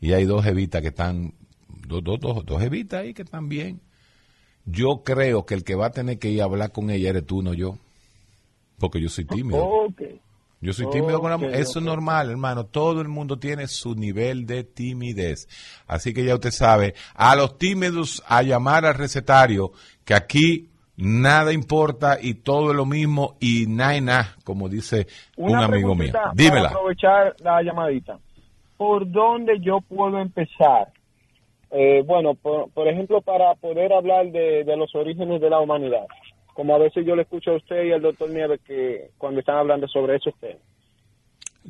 y 0.00 0.12
hay 0.12 0.24
dos 0.24 0.46
evitas 0.46 0.80
que 0.80 0.88
están, 0.88 1.34
dos, 1.86 2.02
dos, 2.02 2.18
dos, 2.20 2.44
dos 2.46 2.62
evitas 2.62 3.02
ahí 3.02 3.12
que 3.14 3.22
están 3.22 3.48
bien. 3.48 3.80
Yo 4.64 5.02
creo 5.04 5.44
que 5.46 5.54
el 5.54 5.64
que 5.64 5.74
va 5.74 5.86
a 5.86 5.90
tener 5.90 6.18
que 6.18 6.30
ir 6.30 6.40
a 6.40 6.44
hablar 6.44 6.72
con 6.72 6.90
ella 6.90 7.10
eres 7.10 7.26
tú, 7.26 7.42
no 7.42 7.52
yo. 7.54 7.76
Porque 8.78 9.00
yo 9.00 9.08
soy 9.10 9.24
tímido. 9.26 9.62
Ok. 9.62 10.02
Yo 10.62 10.74
soy 10.74 10.90
tímido 10.90 11.20
con 11.20 11.30
la 11.30 11.38
mujer. 11.38 11.54
Eso 11.54 11.78
es 11.78 11.84
normal, 11.84 12.30
hermano. 12.30 12.66
Todo 12.66 13.00
el 13.00 13.08
mundo 13.08 13.38
tiene 13.38 13.66
su 13.66 13.94
nivel 13.94 14.44
de 14.44 14.64
timidez. 14.64 15.48
Así 15.86 16.12
que 16.12 16.22
ya 16.24 16.34
usted 16.34 16.50
sabe, 16.50 16.94
a 17.14 17.34
los 17.34 17.56
tímidos 17.56 18.22
a 18.26 18.42
llamar 18.42 18.84
al 18.84 18.94
recetario, 18.94 19.72
que 20.04 20.12
aquí 20.12 20.68
nada 20.96 21.52
importa 21.52 22.18
y 22.20 22.34
todo 22.34 22.70
es 22.72 22.76
lo 22.76 22.84
mismo 22.84 23.36
y 23.40 23.64
nada 23.66 24.36
como 24.44 24.68
dice 24.68 25.06
un 25.36 25.56
amigo 25.56 25.94
mío. 25.94 26.12
Para 26.12 26.32
Dímela. 26.34 26.68
aprovechar 26.68 27.34
la 27.38 27.62
llamadita. 27.62 28.18
¿Por 28.76 29.10
dónde 29.10 29.60
yo 29.60 29.80
puedo 29.80 30.18
empezar? 30.18 30.92
Eh, 31.70 32.02
bueno, 32.04 32.34
por, 32.34 32.70
por 32.72 32.88
ejemplo, 32.88 33.20
para 33.22 33.54
poder 33.54 33.92
hablar 33.92 34.26
de, 34.30 34.64
de 34.64 34.76
los 34.76 34.94
orígenes 34.94 35.40
de 35.40 35.48
la 35.48 35.60
humanidad. 35.60 36.06
Como 36.54 36.74
a 36.74 36.78
veces 36.78 37.04
yo 37.06 37.14
le 37.16 37.22
escucho 37.22 37.52
a 37.52 37.56
usted 37.56 37.84
y 37.84 37.92
al 37.92 38.02
doctor 38.02 38.30
Nieves 38.30 38.60
que 38.66 39.10
cuando 39.18 39.40
están 39.40 39.56
hablando 39.56 39.86
sobre 39.88 40.16
esos 40.16 40.34
temas. 40.40 40.62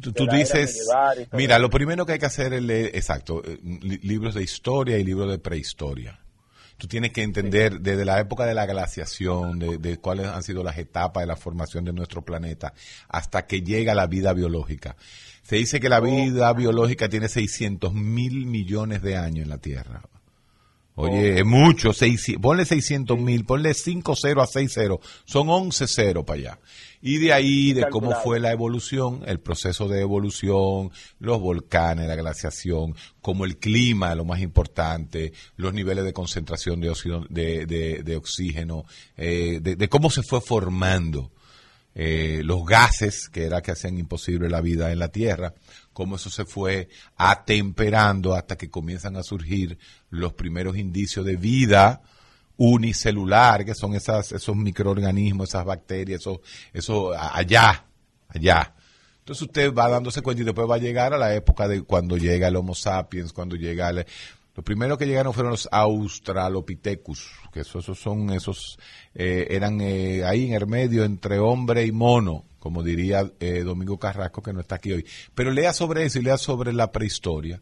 Tú, 0.00 0.12
dices, 0.38 0.88
mira, 1.32 1.58
lo 1.58 1.68
primero 1.68 2.06
que 2.06 2.12
hay 2.12 2.18
que 2.20 2.26
hacer 2.26 2.52
es 2.52 2.62
leer, 2.62 2.90
exacto, 2.94 3.42
eh, 3.44 3.58
li- 3.62 3.98
libros 4.02 4.34
de 4.34 4.42
historia 4.42 4.96
y 4.98 5.04
libros 5.04 5.28
de 5.30 5.38
prehistoria. 5.38 6.20
Tú 6.76 6.86
tienes 6.86 7.12
que 7.12 7.22
entender 7.22 7.80
desde 7.80 8.04
la 8.04 8.20
época 8.20 8.46
de 8.46 8.54
la 8.54 8.66
glaciación, 8.66 9.58
de, 9.58 9.78
de 9.78 9.98
cuáles 9.98 10.28
han 10.28 10.42
sido 10.44 10.62
las 10.62 10.78
etapas 10.78 11.22
de 11.22 11.26
la 11.26 11.36
formación 11.36 11.84
de 11.84 11.92
nuestro 11.92 12.22
planeta, 12.22 12.72
hasta 13.08 13.46
que 13.46 13.62
llega 13.62 13.94
la 13.94 14.06
vida 14.06 14.32
biológica. 14.32 14.96
Se 15.42 15.56
dice 15.56 15.80
que 15.80 15.88
la 15.88 16.00
vida 16.00 16.50
biológica 16.54 17.08
tiene 17.08 17.28
600 17.28 17.92
mil 17.92 18.46
millones 18.46 19.02
de 19.02 19.16
años 19.16 19.42
en 19.44 19.50
la 19.50 19.58
Tierra. 19.58 20.02
Oye, 20.96 21.38
es 21.38 21.46
mucho, 21.46 21.92
seis- 21.94 22.34
ponle 22.42 22.64
600 22.66 23.18
mil, 23.18 23.44
ponle 23.46 23.72
5 23.74 24.14
0 24.16 24.42
a 24.42 24.46
6 24.46 24.70
0, 24.74 25.00
son 25.24 25.48
11 25.48 25.86
0 25.86 26.26
para 26.26 26.38
allá. 26.40 26.58
Y 27.00 27.16
de 27.18 27.32
ahí, 27.32 27.72
de 27.72 27.88
cómo 27.88 28.10
fue 28.22 28.40
la 28.40 28.50
evolución, 28.52 29.22
el 29.26 29.40
proceso 29.40 29.88
de 29.88 30.02
evolución, 30.02 30.90
los 31.18 31.40
volcanes, 31.40 32.06
la 32.06 32.16
glaciación, 32.16 32.94
como 33.22 33.46
el 33.46 33.56
clima, 33.56 34.14
lo 34.14 34.26
más 34.26 34.40
importante, 34.40 35.32
los 35.56 35.72
niveles 35.72 36.04
de 36.04 36.12
concentración 36.12 36.80
de, 36.80 36.90
óxido- 36.90 37.26
de, 37.30 37.64
de- 37.64 38.02
de 38.02 38.16
oxígeno, 38.16 38.84
eh, 39.16 39.60
de, 39.62 39.76
de 39.76 39.88
cómo 39.88 40.10
se 40.10 40.22
fue 40.22 40.42
formando 40.42 41.30
eh, 41.94 42.42
los 42.44 42.64
gases 42.64 43.28
que 43.30 43.44
era 43.44 43.62
que 43.62 43.72
hacían 43.72 43.98
imposible 43.98 44.48
la 44.48 44.60
vida 44.60 44.92
en 44.92 44.98
la 45.00 45.08
Tierra, 45.08 45.54
cómo 45.92 46.16
eso 46.16 46.30
se 46.30 46.44
fue 46.44 46.88
atemperando 47.16 48.34
hasta 48.34 48.56
que 48.56 48.70
comienzan 48.70 49.16
a 49.16 49.22
surgir 49.22 49.78
los 50.10 50.32
primeros 50.34 50.76
indicios 50.76 51.24
de 51.26 51.36
vida 51.36 52.02
unicelular, 52.56 53.64
que 53.64 53.74
son 53.74 53.94
esas, 53.94 54.32
esos 54.32 54.54
microorganismos, 54.56 55.48
esas 55.48 55.64
bacterias, 55.64 56.22
eso 56.72 57.12
a- 57.14 57.36
allá, 57.38 57.86
allá. 58.28 58.74
Entonces 59.20 59.42
usted 59.42 59.72
va 59.72 59.88
dándose 59.88 60.22
cuenta 60.22 60.42
y 60.42 60.44
después 60.44 60.68
va 60.68 60.74
a 60.74 60.78
llegar 60.78 61.14
a 61.14 61.18
la 61.18 61.34
época 61.34 61.68
de 61.68 61.82
cuando 61.82 62.16
llega 62.16 62.48
el 62.48 62.56
Homo 62.56 62.74
sapiens, 62.74 63.32
cuando 63.32 63.56
llega 63.56 63.92
los 63.92 64.04
primeros 64.64 64.98
que 64.98 65.06
llegaron 65.06 65.32
fueron 65.32 65.52
los 65.52 65.68
Australopithecus, 65.72 67.30
que 67.52 67.60
esos, 67.60 67.84
esos 67.84 67.98
son 67.98 68.30
esos, 68.30 68.78
eh, 69.14 69.46
eran 69.50 69.80
eh, 69.80 70.24
ahí 70.24 70.46
en 70.48 70.54
el 70.54 70.66
medio 70.66 71.04
entre 71.04 71.38
hombre 71.38 71.84
y 71.84 71.92
mono, 71.92 72.44
como 72.60 72.84
diría 72.84 73.32
eh, 73.40 73.62
Domingo 73.64 73.98
Carrasco, 73.98 74.42
que 74.42 74.52
no 74.52 74.60
está 74.60 74.76
aquí 74.76 74.92
hoy. 74.92 75.04
Pero 75.34 75.50
lea 75.50 75.72
sobre 75.72 76.04
eso 76.04 76.20
y 76.20 76.22
lea 76.22 76.38
sobre 76.38 76.72
la 76.72 76.92
prehistoria. 76.92 77.60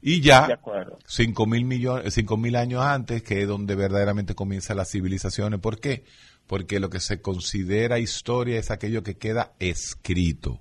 Y 0.00 0.20
ya, 0.20 0.60
cinco 1.06 1.46
mil 1.46 1.64
millones, 1.64 2.14
cinco 2.14 2.36
mil 2.36 2.56
años 2.56 2.82
antes, 2.82 3.22
que 3.22 3.42
es 3.42 3.48
donde 3.48 3.74
verdaderamente 3.74 4.34
comienzan 4.34 4.76
las 4.76 4.90
civilizaciones. 4.90 5.60
¿Por 5.60 5.80
qué? 5.80 6.04
Porque 6.46 6.80
lo 6.80 6.88
que 6.88 7.00
se 7.00 7.20
considera 7.20 7.98
historia 7.98 8.58
es 8.58 8.70
aquello 8.70 9.02
que 9.02 9.16
queda 9.16 9.52
escrito. 9.58 10.60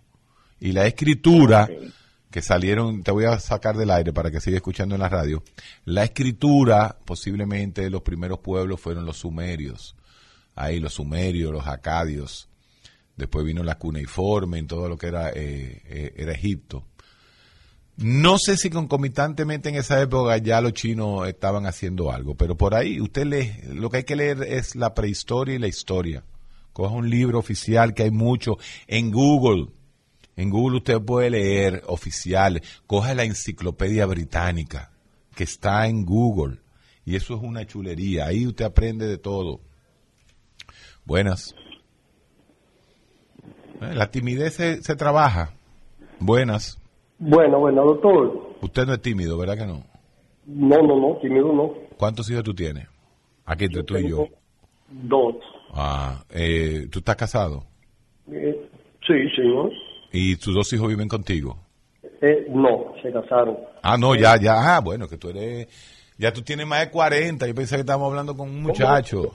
Y 0.60 0.72
la 0.72 0.88
escritura, 0.88 1.70
que 2.32 2.42
salieron, 2.42 3.04
te 3.04 3.12
voy 3.12 3.26
a 3.26 3.40
sacar 3.40 3.78
del 3.78 3.92
aire 3.92 4.12
para 4.12 4.32
que 4.32 4.42
siga 4.42 4.58
escuchando 4.58 4.96
en 4.96 5.02
la 5.02 5.10
radio, 5.10 5.44
la 5.86 6.04
escritura, 6.04 6.98
posiblemente 7.06 7.90
los 7.90 8.02
primeros 8.02 8.40
pueblos 8.40 8.82
fueron 8.82 9.06
los 9.06 9.18
sumerios. 9.18 9.96
Ahí 10.56 10.80
los 10.80 10.96
sumerios, 10.96 11.54
los 11.54 11.68
acadios. 11.68 12.50
Después 13.18 13.44
vino 13.44 13.64
la 13.64 13.80
cuneiforme, 13.80 14.60
en 14.60 14.68
todo 14.68 14.88
lo 14.88 14.96
que 14.96 15.08
era, 15.08 15.30
eh, 15.32 15.82
eh, 15.86 16.14
era 16.16 16.34
Egipto. 16.34 16.86
No 17.98 18.38
sé 18.38 18.58
si 18.58 18.70
concomitantemente 18.70 19.70
en 19.70 19.76
esa 19.76 20.00
época 20.00 20.38
ya 20.38 20.62
los 20.62 20.74
chinos 20.74 21.28
estaban 21.28 21.66
haciendo 21.66 22.12
algo, 22.12 22.36
pero 22.36 22.56
por 22.56 22.76
ahí 22.76 23.02
usted 23.02 23.26
lee, 23.26 23.54
lo 23.74 23.90
que 23.90 23.98
hay 23.98 24.04
que 24.04 24.16
leer 24.16 24.44
es 24.44 24.76
la 24.76 24.94
prehistoria 24.94 25.56
y 25.56 25.60
la 25.60 25.68
historia. 25.68 26.24
Coja 26.74 26.94
un 26.94 27.10
libro 27.10 27.40
oficial 27.40 27.96
que 27.96 28.04
hay 28.04 28.12
mucho 28.12 28.60
en 28.86 29.10
Google. 29.10 29.70
En 30.36 30.52
Google 30.52 30.78
usted 30.78 31.02
puede 31.02 31.32
leer 31.32 31.82
oficial. 31.88 32.62
Coja 32.86 33.16
la 33.16 33.24
enciclopedia 33.24 34.06
británica, 34.06 34.92
que 35.34 35.46
está 35.46 35.88
en 35.88 36.06
Google. 36.06 36.60
Y 37.04 37.16
eso 37.16 37.36
es 37.36 37.42
una 37.42 37.66
chulería. 37.66 38.28
Ahí 38.28 38.46
usted 38.46 38.66
aprende 38.66 39.08
de 39.08 39.18
todo. 39.18 39.60
Buenas. 41.04 41.56
Eh, 43.82 43.94
La 43.94 44.10
timidez 44.12 44.56
se, 44.56 44.82
se 44.84 44.96
trabaja. 44.96 45.52
Buenas. 46.20 46.80
Bueno, 47.20 47.60
bueno, 47.60 47.84
doctor. 47.86 48.56
Usted 48.62 48.86
no 48.86 48.94
es 48.94 49.02
tímido, 49.02 49.38
¿verdad 49.38 49.58
que 49.58 49.66
no? 49.66 49.84
No, 50.46 50.82
no, 50.82 50.96
no, 51.00 51.18
tímido 51.22 51.52
no. 51.54 51.74
¿Cuántos 51.98 52.30
hijos 52.30 52.44
tú 52.44 52.54
tienes? 52.54 52.88
Aquí 53.46 53.66
entre 53.66 53.84
tú 53.84 53.98
y 53.98 54.10
yo. 54.10 54.28
Dos. 54.90 55.36
Ah, 55.74 56.24
eh, 56.30 56.88
¿tú 56.92 57.00
estás 57.00 57.16
casado? 57.16 57.64
Eh, 58.32 58.70
sí, 59.06 59.14
señor. 59.36 59.72
¿Y 60.12 60.36
tus 60.38 60.54
dos 60.54 60.72
hijos 60.74 60.88
viven 60.88 61.08
contigo? 61.08 61.58
Eh, 62.22 62.48
no, 62.50 62.94
se 63.02 63.12
casaron. 63.12 63.58
Ah, 63.84 63.98
no, 63.98 64.16
ya, 64.16 64.38
ya. 64.40 64.76
Ah, 64.76 64.80
bueno, 64.80 65.08
que 65.08 65.18
tú 65.18 65.30
eres... 65.30 65.68
Ya 66.18 66.34
tú 66.34 66.42
tienes 66.42 66.66
más 66.66 66.80
de 66.80 66.90
40. 66.90 67.46
Yo 67.46 67.54
pensé 67.54 67.76
que 67.76 67.82
estábamos 67.82 68.10
hablando 68.10 68.36
con 68.36 68.50
un 68.50 68.64
muchacho. 68.64 69.34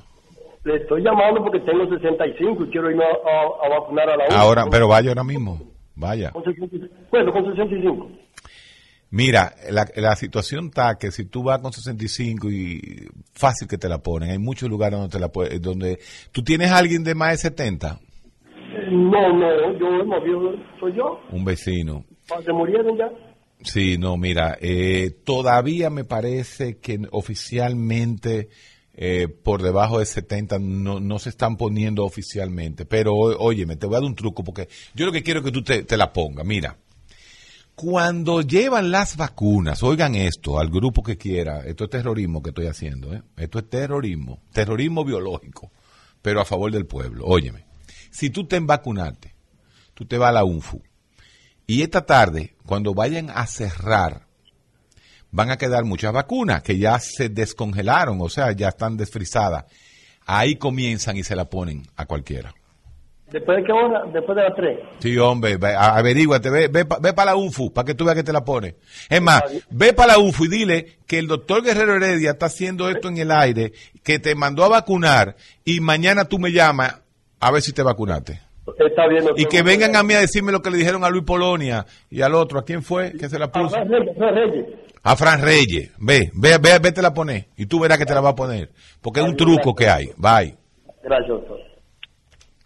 Le 0.64 0.76
estoy 0.76 1.02
llamando 1.02 1.42
porque 1.42 1.60
tengo 1.60 1.84
65 1.88 2.64
y 2.64 2.70
quiero 2.70 2.90
irme 2.90 3.04
a, 3.04 3.08
a- 3.08 3.66
a 3.66 3.80
vacunar 3.80 4.08
a 4.10 4.16
la 4.16 4.24
hora. 4.26 4.40
Ahora, 4.40 4.64
pero 4.70 4.86
vaya 4.88 5.08
ahora 5.10 5.24
mismo. 5.24 5.60
Vaya. 5.94 6.30
Con 6.30 6.44
65. 6.44 6.94
Bueno, 7.10 7.32
con 7.32 7.44
65. 7.46 8.10
Mira, 9.10 9.52
la, 9.70 9.86
la 9.96 10.16
situación 10.16 10.66
está 10.66 10.96
que 10.98 11.10
si 11.10 11.26
tú 11.26 11.42
vas 11.42 11.60
con 11.60 11.72
65 11.72 12.50
y 12.50 13.08
fácil 13.34 13.68
que 13.68 13.76
te 13.76 13.88
la 13.88 13.98
ponen, 13.98 14.30
hay 14.30 14.38
muchos 14.38 14.70
lugares 14.70 14.98
donde 14.98 15.12
te 15.12 15.20
la 15.20 15.28
pueden, 15.28 15.60
donde 15.60 15.98
tú 16.32 16.42
tienes 16.42 16.70
a 16.70 16.78
alguien 16.78 17.04
de 17.04 17.14
más 17.14 17.32
de 17.32 17.36
70, 17.50 17.98
Eh, 18.56 18.88
No, 18.90 19.32
no, 19.34 19.78
yo 19.78 20.04
más 20.06 20.22
viejo 20.24 20.52
soy 20.80 20.94
yo. 20.96 21.20
un 21.30 21.44
vecino. 21.44 22.04
Se 22.44 22.52
murieron 22.52 22.96
ya. 22.96 23.10
Sí, 23.60 23.98
no, 23.98 24.16
mira, 24.16 24.56
eh, 24.60 25.10
todavía 25.26 25.90
me 25.90 26.04
parece 26.04 26.78
que 26.80 26.98
oficialmente 27.10 28.48
eh, 28.94 29.26
por 29.28 29.62
debajo 29.62 29.98
de 29.98 30.06
70 30.06 30.58
no, 30.58 31.00
no 31.00 31.18
se 31.18 31.30
están 31.30 31.56
poniendo 31.56 32.04
oficialmente, 32.04 32.84
pero 32.84 33.14
óyeme, 33.14 33.76
te 33.76 33.86
voy 33.86 33.96
a 33.96 34.00
dar 34.00 34.08
un 34.08 34.14
truco 34.14 34.44
porque 34.44 34.68
yo 34.94 35.06
lo 35.06 35.12
que 35.12 35.22
quiero 35.22 35.40
es 35.40 35.46
que 35.46 35.52
tú 35.52 35.62
te, 35.62 35.96
la 35.96 36.12
pongas. 36.12 36.44
Mira, 36.44 36.76
cuando 37.74 38.42
llevan 38.42 38.90
las 38.90 39.16
vacunas, 39.16 39.82
oigan 39.82 40.14
esto, 40.14 40.58
al 40.58 40.68
grupo 40.68 41.02
que 41.02 41.16
quiera, 41.16 41.60
esto 41.60 41.84
es 41.84 41.90
terrorismo 41.90 42.42
que 42.42 42.50
estoy 42.50 42.66
haciendo, 42.66 43.14
¿eh? 43.14 43.22
esto 43.36 43.58
es 43.58 43.70
terrorismo, 43.70 44.42
terrorismo 44.52 45.04
biológico, 45.04 45.72
pero 46.20 46.40
a 46.40 46.44
favor 46.44 46.70
del 46.70 46.86
pueblo. 46.86 47.24
Óyeme, 47.26 47.64
si 48.10 48.28
tú 48.28 48.46
te 48.46 48.60
vacunarte, 48.60 49.34
tú 49.94 50.04
te 50.04 50.18
vas 50.18 50.28
a 50.28 50.32
la 50.32 50.44
UNFU, 50.44 50.82
y 51.66 51.82
esta 51.82 52.04
tarde, 52.04 52.56
cuando 52.66 52.92
vayan 52.92 53.30
a 53.30 53.46
cerrar, 53.46 54.26
van 55.32 55.50
a 55.50 55.56
quedar 55.56 55.84
muchas 55.84 56.12
vacunas 56.12 56.62
que 56.62 56.78
ya 56.78 56.98
se 57.00 57.28
descongelaron, 57.28 58.18
o 58.20 58.28
sea, 58.28 58.52
ya 58.52 58.68
están 58.68 58.96
desfrizadas. 58.96 59.64
Ahí 60.26 60.54
comienzan 60.56 61.16
y 61.16 61.24
se 61.24 61.34
la 61.34 61.46
ponen 61.46 61.82
a 61.96 62.06
cualquiera. 62.06 62.54
¿Después 63.30 63.56
de 63.58 63.64
qué 63.64 63.72
hora? 63.72 64.02
Después 64.12 64.36
de 64.36 64.42
las 64.42 64.54
3. 64.54 64.78
Sí, 64.98 65.16
hombre, 65.16 65.56
ve- 65.56 65.74
a- 65.74 65.96
averíguate, 65.96 66.50
ve, 66.50 66.68
ve, 66.68 66.84
ve 67.00 67.12
para 67.14 67.30
la 67.30 67.36
UNFU, 67.36 67.72
para 67.72 67.86
que 67.86 67.94
tú 67.94 68.04
veas 68.04 68.14
que 68.14 68.22
te 68.22 68.32
la 68.32 68.44
pone. 68.44 68.74
Es 69.08 69.22
más, 69.22 69.42
ve 69.70 69.94
para 69.94 70.12
la 70.12 70.18
UNFU 70.18 70.44
y 70.44 70.48
dile 70.48 70.98
que 71.06 71.18
el 71.18 71.26
doctor 71.28 71.62
Guerrero 71.64 71.96
Heredia 71.96 72.32
está 72.32 72.46
haciendo 72.46 72.90
esto 72.90 73.08
en 73.08 73.16
el 73.16 73.30
aire, 73.30 73.72
que 74.04 74.18
te 74.18 74.34
mandó 74.34 74.64
a 74.64 74.68
vacunar 74.68 75.34
y 75.64 75.80
mañana 75.80 76.26
tú 76.26 76.38
me 76.38 76.52
llamas 76.52 77.00
a 77.40 77.50
ver 77.50 77.62
si 77.62 77.72
te 77.72 77.82
vacunaste. 77.82 78.38
Está 78.78 79.08
bien. 79.08 79.24
Y 79.36 79.46
que 79.46 79.62
vengan 79.62 79.96
a 79.96 80.02
mí 80.02 80.12
a 80.14 80.20
decirme 80.20 80.52
lo 80.52 80.60
que 80.60 80.70
le 80.70 80.76
dijeron 80.76 81.02
a 81.02 81.08
Luis 81.08 81.24
Polonia 81.24 81.84
y 82.10 82.20
al 82.20 82.34
otro. 82.34 82.60
¿A 82.60 82.64
quién 82.66 82.82
fue 82.82 83.12
que 83.18 83.28
se 83.30 83.38
la 83.38 83.50
puso? 83.50 83.70
Fran 83.70 83.88
Reyes, 83.88 84.16
Reyes. 84.18 84.66
A 85.04 85.16
Fran 85.16 85.42
Reyes. 85.42 85.90
Ve, 85.98 86.30
ve, 86.34 86.58
ve, 86.58 86.78
vete 86.80 87.02
la 87.02 87.12
poner. 87.12 87.46
Y 87.56 87.66
tú 87.66 87.80
verás 87.80 87.98
que 87.98 88.06
te 88.06 88.14
la 88.14 88.20
va 88.20 88.30
a 88.30 88.34
poner. 88.36 88.70
Porque 89.00 89.20
es 89.20 89.26
un 89.26 89.36
truco 89.36 89.74
que 89.74 89.88
hay. 89.88 90.06
Bye. 90.16 90.54
Gracias, 91.02 91.28
doctor. 91.28 91.58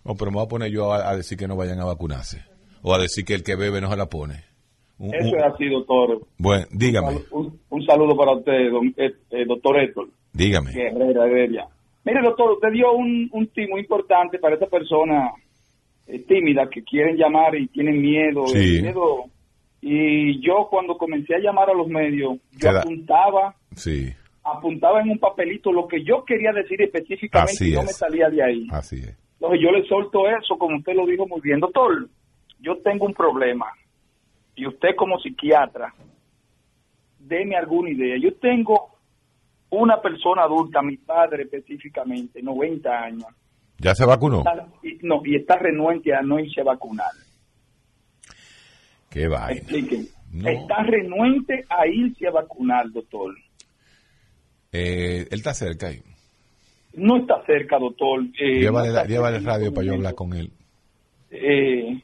Oh, 0.05 0.15
pero 0.17 0.31
me 0.31 0.37
voy 0.37 0.45
a 0.45 0.49
poner 0.49 0.71
yo 0.71 0.93
a, 0.93 1.09
a 1.11 1.17
decir 1.17 1.39
que 1.39 1.49
no 1.49 1.57
vayan 1.57 1.81
a 1.81 1.85
vacunarse. 1.85 2.45
O 2.83 2.95
a 2.95 2.99
decir 2.99 3.25
que 3.25 3.35
el 3.35 3.43
que 3.43 3.57
bebe 3.57 3.81
no 3.81 3.91
se 3.91 3.97
la 3.97 4.07
pone. 4.07 4.45
Un- 4.99 5.15
Eso 5.15 5.29
un- 5.29 5.39
es 5.39 5.45
así, 5.45 5.69
doctor. 5.69 6.21
bueno, 6.39 6.67
dígame, 6.71 7.19
Un, 7.31 7.59
un 7.71 7.85
saludo 7.87 8.17
para 8.17 8.33
usted, 8.37 8.71
don- 8.71 8.95
eh, 8.97 9.13
eh, 9.31 9.45
doctor 9.47 9.79
Héctor. 9.81 10.09
dígame. 10.33 10.73
Guerrera, 10.73 11.27
Heredia. 11.27 11.67
Mire, 12.05 12.21
doctor, 12.23 12.53
usted 12.53 12.69
dio 12.73 12.93
un, 12.93 13.29
un 13.33 13.47
tip 13.49 13.69
muy 13.69 13.81
importante 13.81 14.39
para 14.39 14.55
esta 14.55 14.67
persona 14.69 15.33
eh, 16.07 16.21
tímida 16.21 16.69
que 16.71 16.83
quieren 16.85 17.17
llamar 17.17 17.57
y 17.57 17.67
tienen 17.67 18.01
miedo. 18.01 18.47
Sí. 18.47 18.81
miedo. 18.81 19.25
Y 19.81 20.41
yo 20.45 20.67
cuando 20.71 20.97
comencé 20.97 21.35
a 21.35 21.39
llamar 21.39 21.71
a 21.71 21.75
los 21.75 21.87
medios, 21.89 22.39
yo 22.53 22.71
apuntaba, 22.71 23.55
Sí, 23.75 24.13
apuntaba 24.43 25.01
en 25.03 25.11
un 25.11 25.19
papelito 25.19 25.71
lo 25.73 25.87
que 25.87 26.03
yo 26.03 26.25
quería 26.25 26.53
decir 26.53 26.81
específicamente 26.83 27.53
Así 27.53 27.71
y 27.71 27.75
no 27.75 27.81
es. 27.81 27.87
me 27.87 27.93
salía 27.93 28.29
de 28.31 28.43
ahí. 28.43 28.67
así 28.73 28.97
es. 28.97 29.17
Entonces 29.35 29.61
yo 29.63 29.71
le 29.71 29.87
solto 29.87 30.29
eso, 30.29 30.57
como 30.59 30.79
usted 30.79 30.95
lo 30.95 31.05
dijo 31.07 31.27
muy 31.29 31.41
bien. 31.43 31.61
Doctor, 31.61 32.09
yo 32.61 32.79
tengo 32.79 33.05
un 33.07 33.13
problema. 33.15 33.67
Y 34.55 34.67
usted 34.67 34.97
como 34.97 35.19
psiquiatra, 35.21 35.93
deme 37.19 37.57
alguna 37.57 37.91
idea. 37.91 38.17
Yo 38.19 38.35
tengo 38.37 38.91
una 39.71 40.01
persona 40.01 40.45
adulta, 40.45 40.81
mi 40.81 40.97
padre 40.97 41.43
específicamente, 41.43 42.43
90 42.43 42.91
años. 42.91 43.27
¿Ya 43.79 43.95
se 43.95 44.07
vacunó? 44.07 44.39
Está- 44.39 44.67
y- 44.83 44.99
no, 45.03 45.21
y 45.25 45.37
está 45.37 45.59
renuente 45.59 46.15
a 46.15 46.23
no 46.23 46.39
irse 46.41 46.63
a 46.63 46.65
vacunar. 46.65 47.11
Qué 49.17 49.29
vaina. 49.29 49.53
Expliquen. 49.61 50.09
No. 50.33 50.49
Está 50.49 50.83
renuente 50.83 51.65
a 51.71 51.87
irse 51.87 52.27
a 52.27 52.31
vacunar, 52.33 52.91
doctor. 52.93 53.35
Eh, 54.73 55.27
él 55.31 55.39
está 55.39 55.55
cerca 55.55 55.89
ahí. 55.89 56.03
No 56.95 57.17
está 57.19 57.43
cerca, 57.47 57.79
doctor. 57.79 58.23
Eh, 58.39 58.61
llévale, 58.61 58.89
no 58.89 58.95
la- 58.95 59.05
llévale 59.07 59.39
radio 59.41 59.67
este 59.69 59.75
para 59.75 59.87
yo 59.87 59.95
hablar 59.95 60.15
con 60.15 60.35
él. 60.35 60.51
Eh, 61.31 62.03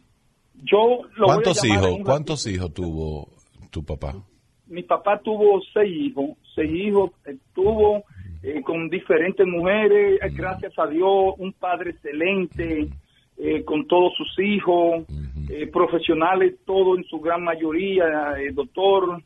yo 0.64 1.00
lo 1.16 1.26
¿Cuántos 1.26 1.64
hijos, 1.64 1.98
cuántos 2.04 2.46
hijos 2.46 2.72
tuvo 2.72 3.28
tu 3.70 3.84
papá? 3.84 4.14
mi 4.66 4.82
papá 4.82 5.20
tuvo 5.22 5.60
seis 5.74 5.92
hijos, 5.94 6.30
seis 6.54 6.70
hijos, 6.72 7.10
eh, 7.26 7.36
tuvo 7.54 8.04
eh, 8.42 8.62
con 8.62 8.88
diferentes 8.88 9.46
mujeres, 9.46 10.18
eh, 10.22 10.30
gracias 10.32 10.72
a 10.78 10.86
Dios, 10.86 11.34
un 11.36 11.52
padre 11.52 11.90
excelente, 11.90 12.88
eh, 13.44 13.64
con 13.64 13.86
todos 13.88 14.12
sus 14.16 14.38
hijos, 14.38 15.04
eh, 15.50 15.66
profesionales, 15.66 16.54
todo 16.64 16.96
en 16.96 17.02
su 17.04 17.18
gran 17.18 17.42
mayoría, 17.42 18.04
eh, 18.38 18.52
doctor, 18.52 19.20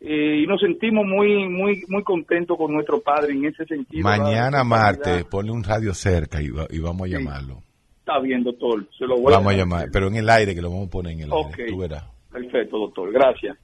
eh, 0.00 0.40
y 0.42 0.46
nos 0.46 0.60
sentimos 0.60 1.04
muy, 1.04 1.48
muy, 1.48 1.82
muy 1.88 2.02
contentos 2.04 2.56
con 2.56 2.72
nuestro 2.72 3.00
padre 3.00 3.32
en 3.32 3.46
ese 3.46 3.64
sentido. 3.66 4.04
Mañana 4.04 4.62
martes, 4.62 5.24
ponle 5.24 5.50
un 5.50 5.64
radio 5.64 5.92
cerca 5.94 6.40
y, 6.40 6.48
va- 6.50 6.68
y 6.70 6.78
vamos 6.78 7.08
a 7.08 7.10
llamarlo. 7.10 7.62
Está 7.98 8.20
bien, 8.20 8.44
doctor, 8.44 8.86
se 8.96 9.04
lo 9.04 9.16
voy 9.18 9.32
Vamos 9.32 9.52
a 9.52 9.56
llamar, 9.56 9.88
pero 9.92 10.06
en 10.06 10.14
el 10.14 10.30
aire, 10.30 10.54
que 10.54 10.62
lo 10.62 10.70
vamos 10.70 10.86
a 10.86 10.90
poner 10.90 11.12
en 11.14 11.20
el 11.22 11.32
Ok. 11.32 11.54
aire. 11.58 11.72
Tú 11.72 11.78
verás. 11.78 12.04
Perfecto, 12.30 12.78
doctor, 12.78 13.10
gracias. 13.12 13.56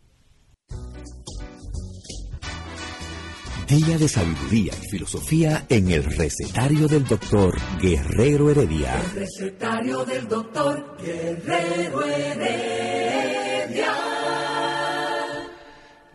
Día 3.68 3.96
de 3.96 4.08
sabiduría 4.08 4.72
y 4.82 4.88
filosofía 4.90 5.64
en 5.68 5.90
el 5.90 6.04
recetario 6.04 6.86
del 6.88 7.04
doctor 7.04 7.58
Guerrero 7.80 8.50
Heredia. 8.50 9.00
El 9.00 9.10
recetario 9.12 10.04
del 10.04 10.28
doctor 10.28 10.96
Guerrero 11.02 12.04
Heredia. 12.04 13.92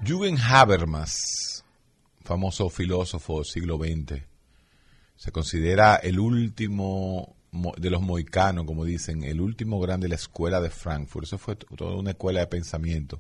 Jürgen 0.06 0.38
Habermas, 0.38 1.64
famoso 2.24 2.70
filósofo 2.70 3.38
del 3.38 3.46
siglo 3.46 3.78
XX, 3.78 4.22
se 5.16 5.32
considera 5.32 5.96
el 5.96 6.20
último 6.20 7.36
mo- 7.52 7.74
de 7.78 7.90
los 7.90 8.02
moicanos, 8.04 8.66
como 8.66 8.86
dicen, 8.86 9.24
el 9.24 9.42
último 9.42 9.80
grande 9.80 10.06
de 10.06 10.10
la 10.10 10.16
escuela 10.16 10.62
de 10.62 10.70
Frankfurt. 10.70 11.26
Eso 11.26 11.38
fue 11.40 11.56
toda 11.56 11.96
una 11.96 12.12
escuela 12.12 12.42
de 12.42 12.48
pensamiento. 12.48 13.20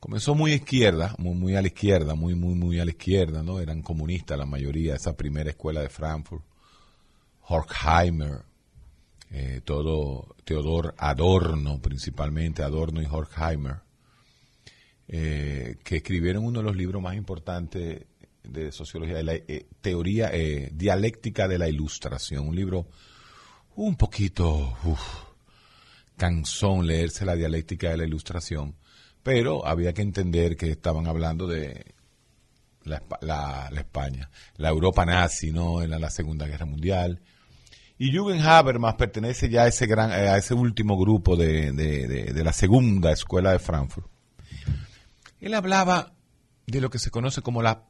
Comenzó 0.00 0.34
muy 0.34 0.52
izquierda, 0.52 1.14
muy, 1.18 1.34
muy 1.34 1.56
a 1.56 1.62
la 1.62 1.68
izquierda, 1.68 2.14
muy, 2.14 2.34
muy, 2.34 2.54
muy 2.54 2.78
a 2.78 2.84
la 2.84 2.92
izquierda, 2.92 3.42
¿no? 3.42 3.58
Eran 3.60 3.82
comunistas 3.82 4.38
la 4.38 4.46
mayoría, 4.46 4.94
esa 4.94 5.16
primera 5.16 5.50
escuela 5.50 5.80
de 5.80 5.88
Frankfurt. 5.88 6.44
Horkheimer, 7.42 8.42
eh, 9.30 9.60
todo 9.64 10.36
Teodor 10.44 10.94
Adorno, 10.98 11.80
principalmente 11.80 12.62
Adorno 12.62 13.02
y 13.02 13.06
Horkheimer, 13.06 13.80
eh, 15.08 15.78
que 15.82 15.96
escribieron 15.96 16.44
uno 16.44 16.60
de 16.60 16.66
los 16.66 16.76
libros 16.76 17.02
más 17.02 17.16
importantes 17.16 18.02
de 18.48 18.72
sociología, 18.72 19.16
de 19.16 19.22
la 19.22 19.34
eh, 19.34 19.66
teoría 19.80 20.30
eh, 20.32 20.70
dialéctica 20.72 21.48
de 21.48 21.58
la 21.58 21.68
ilustración, 21.68 22.48
un 22.48 22.56
libro 22.56 22.88
un 23.76 23.96
poquito 23.96 24.76
uf, 24.84 25.00
cansón 26.16 26.86
leerse 26.86 27.24
la 27.24 27.36
dialéctica 27.36 27.90
de 27.90 27.98
la 27.98 28.04
ilustración, 28.04 28.74
pero 29.28 29.66
había 29.66 29.92
que 29.92 30.00
entender 30.00 30.56
que 30.56 30.70
estaban 30.70 31.06
hablando 31.06 31.46
de 31.46 31.84
la, 32.84 33.02
Espa- 33.02 33.18
la- 33.20 33.68
la 33.70 33.80
España, 33.80 34.30
la 34.56 34.70
Europa 34.70 35.04
nazi, 35.04 35.52
¿no? 35.52 35.82
En 35.82 35.90
la, 35.90 36.08
Segunda 36.08 36.46
Guerra 36.46 36.64
Mundial. 36.64 37.20
Y 37.98 38.10
Jürgen 38.10 38.40
Habermas 38.40 38.94
pertenece 38.94 39.50
ya 39.50 39.64
a 39.64 39.66
ese 39.66 39.86
gran, 39.86 40.12
eh, 40.12 40.30
a 40.30 40.38
ese 40.38 40.54
último 40.54 40.96
grupo 40.98 41.36
de, 41.36 41.72
de- 41.72 42.08
de- 42.08 42.32
de 42.32 42.42
la 42.42 42.54
segunda 42.54 43.12
escuela 43.12 43.52
de 43.52 43.58
Frankfurt. 43.58 44.06
Él 45.40 45.52
hablaba 45.52 46.14
de 46.66 46.80
lo 46.80 46.88
que 46.88 46.98
se 46.98 47.10
conoce 47.10 47.42
como 47.42 47.60
la 47.60 47.84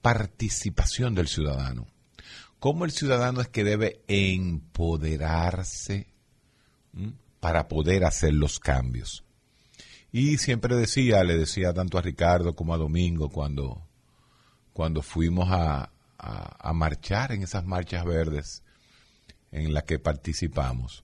participación 0.00 1.16
del 1.16 1.26
ciudadano. 1.26 1.88
Cómo 2.60 2.84
el 2.84 2.92
ciudadano 2.92 3.40
es 3.40 3.48
que 3.48 3.64
debe 3.64 4.00
empoderarse 4.06 6.06
para 7.40 7.66
poder 7.66 8.04
hacer 8.04 8.32
los 8.32 8.60
cambios. 8.60 9.23
Y 10.16 10.38
siempre 10.38 10.76
decía, 10.76 11.24
le 11.24 11.36
decía 11.36 11.74
tanto 11.74 11.98
a 11.98 12.00
Ricardo 12.00 12.54
como 12.54 12.72
a 12.72 12.78
Domingo 12.78 13.30
cuando, 13.30 13.84
cuando 14.72 15.02
fuimos 15.02 15.50
a, 15.50 15.90
a, 16.16 16.68
a 16.68 16.72
marchar 16.72 17.32
en 17.32 17.42
esas 17.42 17.64
marchas 17.66 18.04
verdes 18.04 18.62
en 19.50 19.74
las 19.74 19.82
que 19.82 19.98
participamos, 19.98 21.02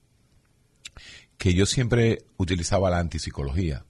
que 1.37 1.53
yo 1.53 1.65
siempre 1.65 2.19
utilizaba 2.37 2.89
la 2.89 2.99
antipsicología. 2.99 3.83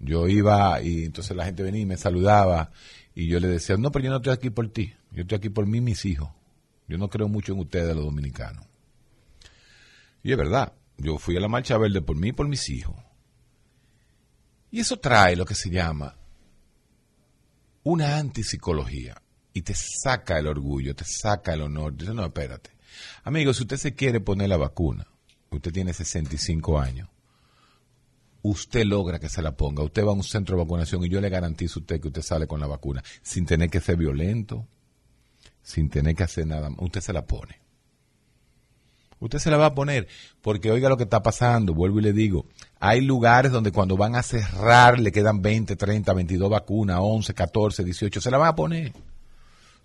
Yo 0.00 0.28
iba 0.28 0.82
y 0.82 1.06
entonces 1.06 1.34
la 1.34 1.46
gente 1.46 1.62
venía 1.62 1.80
y 1.80 1.86
me 1.86 1.96
saludaba 1.96 2.72
y 3.14 3.28
yo 3.28 3.40
le 3.40 3.48
decía, 3.48 3.78
no, 3.78 3.90
pero 3.90 4.04
yo 4.04 4.10
no 4.10 4.18
estoy 4.18 4.34
aquí 4.34 4.50
por 4.50 4.68
ti, 4.68 4.92
yo 5.12 5.22
estoy 5.22 5.38
aquí 5.38 5.48
por 5.48 5.64
mí 5.66 5.78
y 5.78 5.80
mis 5.80 6.04
hijos. 6.04 6.28
Yo 6.88 6.98
no 6.98 7.08
creo 7.08 7.28
mucho 7.28 7.54
en 7.54 7.60
ustedes 7.60 7.96
los 7.96 8.04
dominicanos. 8.04 8.66
Y 10.22 10.32
es 10.32 10.36
verdad, 10.36 10.74
yo 10.98 11.16
fui 11.16 11.38
a 11.38 11.40
la 11.40 11.48
marcha 11.48 11.78
verde 11.78 12.02
por 12.02 12.16
mí 12.18 12.28
y 12.28 12.32
por 12.32 12.46
mis 12.48 12.68
hijos. 12.68 13.05
Y 14.76 14.80
eso 14.80 14.98
trae 14.98 15.34
lo 15.36 15.46
que 15.46 15.54
se 15.54 15.70
llama 15.70 16.14
una 17.84 18.18
antipsicología 18.18 19.16
y 19.54 19.62
te 19.62 19.72
saca 19.74 20.38
el 20.38 20.46
orgullo, 20.46 20.94
te 20.94 21.06
saca 21.06 21.54
el 21.54 21.62
honor. 21.62 21.96
Dice, 21.96 22.12
no, 22.12 22.26
espérate. 22.26 22.72
Amigo, 23.24 23.54
si 23.54 23.62
usted 23.62 23.78
se 23.78 23.94
quiere 23.94 24.20
poner 24.20 24.50
la 24.50 24.58
vacuna, 24.58 25.06
usted 25.48 25.72
tiene 25.72 25.94
65 25.94 26.78
años, 26.78 27.08
usted 28.42 28.84
logra 28.84 29.18
que 29.18 29.30
se 29.30 29.40
la 29.40 29.56
ponga. 29.56 29.82
Usted 29.82 30.04
va 30.04 30.10
a 30.10 30.14
un 30.14 30.22
centro 30.22 30.58
de 30.58 30.64
vacunación 30.64 31.02
y 31.06 31.08
yo 31.08 31.22
le 31.22 31.30
garantizo 31.30 31.78
a 31.78 31.80
usted 31.80 31.98
que 31.98 32.08
usted 32.08 32.20
sale 32.20 32.46
con 32.46 32.60
la 32.60 32.66
vacuna 32.66 33.02
sin 33.22 33.46
tener 33.46 33.70
que 33.70 33.80
ser 33.80 33.96
violento, 33.96 34.68
sin 35.62 35.88
tener 35.88 36.14
que 36.14 36.24
hacer 36.24 36.46
nada. 36.46 36.68
Usted 36.76 37.00
se 37.00 37.14
la 37.14 37.24
pone. 37.24 37.65
Usted 39.18 39.38
se 39.38 39.50
la 39.50 39.56
va 39.56 39.66
a 39.66 39.74
poner 39.74 40.08
porque 40.42 40.70
oiga 40.70 40.88
lo 40.88 40.96
que 40.96 41.04
está 41.04 41.22
pasando, 41.22 41.72
vuelvo 41.72 42.00
y 42.00 42.02
le 42.02 42.12
digo, 42.12 42.46
hay 42.78 43.00
lugares 43.00 43.50
donde 43.50 43.72
cuando 43.72 43.96
van 43.96 44.14
a 44.14 44.22
cerrar 44.22 45.00
le 45.00 45.10
quedan 45.10 45.40
20, 45.40 45.74
30, 45.74 46.12
22 46.12 46.50
vacunas, 46.50 46.98
11, 47.00 47.32
14, 47.32 47.84
18, 47.84 48.20
se 48.20 48.30
la 48.30 48.38
van 48.38 48.48
a 48.48 48.54
poner. 48.54 48.92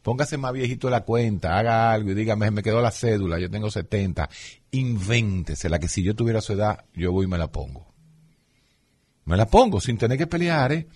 Póngase 0.01 0.38
más 0.38 0.51
viejito 0.51 0.89
la 0.89 1.01
cuenta, 1.01 1.57
haga 1.57 1.93
algo 1.93 2.11
y 2.11 2.15
dígame, 2.15 2.51
me 2.51 2.63
quedó 2.63 2.82
la 2.82 2.91
cédula, 2.91 3.39
yo 3.39 3.49
tengo 3.49 3.69
70, 3.69 4.29
invéntese 4.71 5.69
la 5.69 5.79
que 5.79 5.88
si 5.88 6.03
yo 6.03 6.15
tuviera 6.15 6.41
su 6.41 6.53
edad, 6.53 6.86
yo 6.93 7.11
voy 7.11 7.25
y 7.25 7.29
me 7.29 7.38
la 7.38 7.51
pongo. 7.51 7.93
Me 9.25 9.38
la 9.38 9.45
pongo 9.45 9.79
sin 9.79 9.97
tener 9.97 10.17
que 10.17 10.27
pelear, 10.27 10.71
¿eh? 10.71 10.88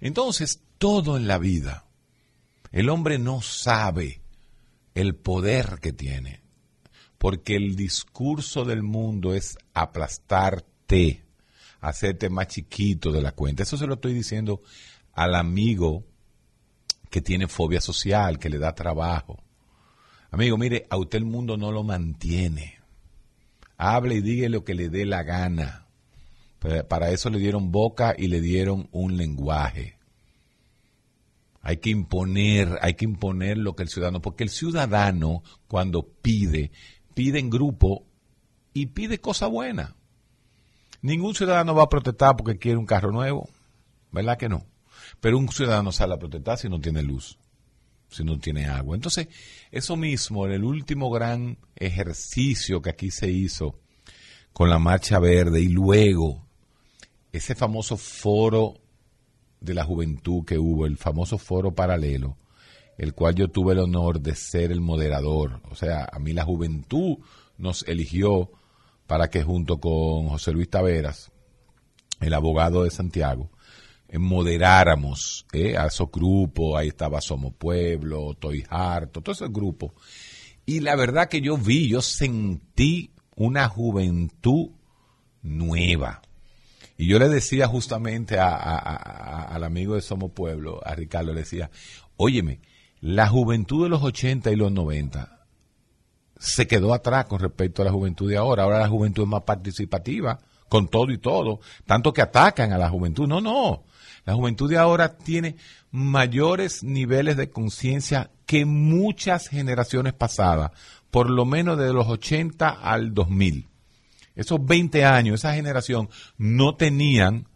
Entonces, 0.00 0.62
todo 0.78 1.16
en 1.16 1.26
la 1.26 1.38
vida, 1.38 1.84
el 2.70 2.88
hombre 2.88 3.18
no 3.18 3.42
sabe 3.42 4.22
el 4.94 5.16
poder 5.16 5.80
que 5.82 5.92
tiene 5.92 6.43
porque 7.24 7.56
el 7.56 7.74
discurso 7.74 8.66
del 8.66 8.82
mundo 8.82 9.32
es 9.32 9.56
aplastarte, 9.72 11.24
hacerte 11.80 12.28
más 12.28 12.48
chiquito 12.48 13.12
de 13.12 13.22
la 13.22 13.32
cuenta. 13.32 13.62
Eso 13.62 13.78
se 13.78 13.86
lo 13.86 13.94
estoy 13.94 14.12
diciendo 14.12 14.60
al 15.14 15.34
amigo 15.34 16.04
que 17.08 17.22
tiene 17.22 17.48
fobia 17.48 17.80
social, 17.80 18.38
que 18.38 18.50
le 18.50 18.58
da 18.58 18.74
trabajo. 18.74 19.42
Amigo, 20.30 20.58
mire, 20.58 20.86
a 20.90 20.98
usted 20.98 21.16
el 21.16 21.24
mundo 21.24 21.56
no 21.56 21.72
lo 21.72 21.82
mantiene. 21.82 22.78
Hable 23.78 24.16
y 24.16 24.20
diga 24.20 24.46
lo 24.50 24.62
que 24.62 24.74
le 24.74 24.90
dé 24.90 25.06
la 25.06 25.22
gana. 25.22 25.86
Para 26.90 27.10
eso 27.10 27.30
le 27.30 27.38
dieron 27.38 27.72
boca 27.72 28.14
y 28.18 28.26
le 28.26 28.42
dieron 28.42 28.90
un 28.92 29.16
lenguaje. 29.16 29.96
Hay 31.62 31.78
que 31.78 31.88
imponer, 31.88 32.78
hay 32.82 32.92
que 32.92 33.06
imponer 33.06 33.56
lo 33.56 33.74
que 33.74 33.84
el 33.84 33.88
ciudadano, 33.88 34.20
porque 34.20 34.44
el 34.44 34.50
ciudadano 34.50 35.42
cuando 35.66 36.06
pide, 36.06 36.70
pide 37.14 37.38
en 37.38 37.50
grupo 37.50 38.04
y 38.72 38.86
pide 38.86 39.18
cosa 39.18 39.46
buena. 39.46 39.96
Ningún 41.00 41.34
ciudadano 41.34 41.74
va 41.74 41.84
a 41.84 41.88
protestar 41.88 42.36
porque 42.36 42.58
quiere 42.58 42.78
un 42.78 42.86
carro 42.86 43.12
nuevo, 43.12 43.48
¿verdad 44.10 44.38
que 44.38 44.48
no? 44.48 44.66
Pero 45.20 45.38
un 45.38 45.48
ciudadano 45.48 45.92
sale 45.92 46.14
a 46.14 46.18
protestar 46.18 46.58
si 46.58 46.68
no 46.68 46.80
tiene 46.80 47.02
luz, 47.02 47.38
si 48.08 48.24
no 48.24 48.38
tiene 48.38 48.66
agua. 48.66 48.94
Entonces, 48.94 49.28
eso 49.70 49.96
mismo, 49.96 50.46
en 50.46 50.52
el 50.52 50.64
último 50.64 51.10
gran 51.10 51.58
ejercicio 51.76 52.80
que 52.80 52.90
aquí 52.90 53.10
se 53.10 53.30
hizo 53.30 53.78
con 54.52 54.70
la 54.70 54.78
Marcha 54.78 55.18
Verde 55.18 55.60
y 55.60 55.68
luego 55.68 56.46
ese 57.32 57.54
famoso 57.54 57.96
foro 57.96 58.80
de 59.60 59.74
la 59.74 59.84
juventud 59.84 60.44
que 60.44 60.58
hubo, 60.58 60.86
el 60.86 60.96
famoso 60.96 61.38
foro 61.38 61.74
paralelo, 61.74 62.36
el 62.98 63.14
cual 63.14 63.34
yo 63.34 63.48
tuve 63.48 63.72
el 63.72 63.80
honor 63.80 64.20
de 64.20 64.34
ser 64.34 64.70
el 64.70 64.80
moderador. 64.80 65.60
O 65.70 65.74
sea, 65.74 66.08
a 66.10 66.18
mí 66.18 66.32
la 66.32 66.44
juventud 66.44 67.18
nos 67.58 67.82
eligió 67.88 68.50
para 69.06 69.28
que 69.28 69.42
junto 69.42 69.78
con 69.78 70.28
José 70.28 70.52
Luis 70.52 70.70
Taveras, 70.70 71.30
el 72.20 72.34
abogado 72.34 72.84
de 72.84 72.90
Santiago, 72.90 73.50
eh, 74.08 74.18
moderáramos 74.18 75.46
eh, 75.52 75.76
a 75.76 75.86
esos 75.86 76.10
grupos. 76.10 76.78
Ahí 76.78 76.88
estaba 76.88 77.20
Somos 77.20 77.54
Pueblo, 77.54 78.32
Estoy 78.32 78.64
Harto, 78.68 79.20
todo 79.20 79.32
ese 79.32 79.48
grupo. 79.48 79.94
Y 80.66 80.80
la 80.80 80.96
verdad 80.96 81.28
que 81.28 81.40
yo 81.40 81.58
vi, 81.58 81.88
yo 81.88 82.00
sentí 82.00 83.10
una 83.36 83.68
juventud 83.68 84.70
nueva. 85.42 86.22
Y 86.96 87.08
yo 87.08 87.18
le 87.18 87.28
decía 87.28 87.66
justamente 87.66 88.38
a, 88.38 88.46
al 88.46 89.64
amigo 89.64 89.96
de 89.96 90.00
Somos 90.00 90.30
Pueblo, 90.30 90.80
a 90.84 90.94
Ricardo, 90.94 91.32
le 91.32 91.40
decía, 91.40 91.70
óyeme, 92.16 92.60
la 93.04 93.28
juventud 93.28 93.82
de 93.82 93.90
los 93.90 94.02
80 94.02 94.50
y 94.50 94.56
los 94.56 94.72
90 94.72 95.46
se 96.38 96.66
quedó 96.66 96.94
atrás 96.94 97.26
con 97.26 97.38
respecto 97.38 97.82
a 97.82 97.84
la 97.84 97.92
juventud 97.92 98.30
de 98.30 98.38
ahora. 98.38 98.62
Ahora 98.62 98.78
la 98.78 98.88
juventud 98.88 99.24
es 99.24 99.28
más 99.28 99.42
participativa, 99.42 100.40
con 100.70 100.88
todo 100.88 101.12
y 101.12 101.18
todo, 101.18 101.60
tanto 101.84 102.14
que 102.14 102.22
atacan 102.22 102.72
a 102.72 102.78
la 102.78 102.88
juventud. 102.88 103.28
No, 103.28 103.42
no. 103.42 103.84
La 104.24 104.32
juventud 104.32 104.70
de 104.70 104.78
ahora 104.78 105.18
tiene 105.18 105.56
mayores 105.90 106.82
niveles 106.82 107.36
de 107.36 107.50
conciencia 107.50 108.30
que 108.46 108.64
muchas 108.64 109.48
generaciones 109.48 110.14
pasadas, 110.14 110.70
por 111.10 111.28
lo 111.28 111.44
menos 111.44 111.76
desde 111.76 111.92
los 111.92 112.08
80 112.08 112.70
al 112.70 113.12
2000. 113.12 113.68
Esos 114.34 114.64
20 114.64 115.04
años, 115.04 115.40
esa 115.40 115.52
generación 115.52 116.08
no 116.38 116.74
tenían, 116.76 117.48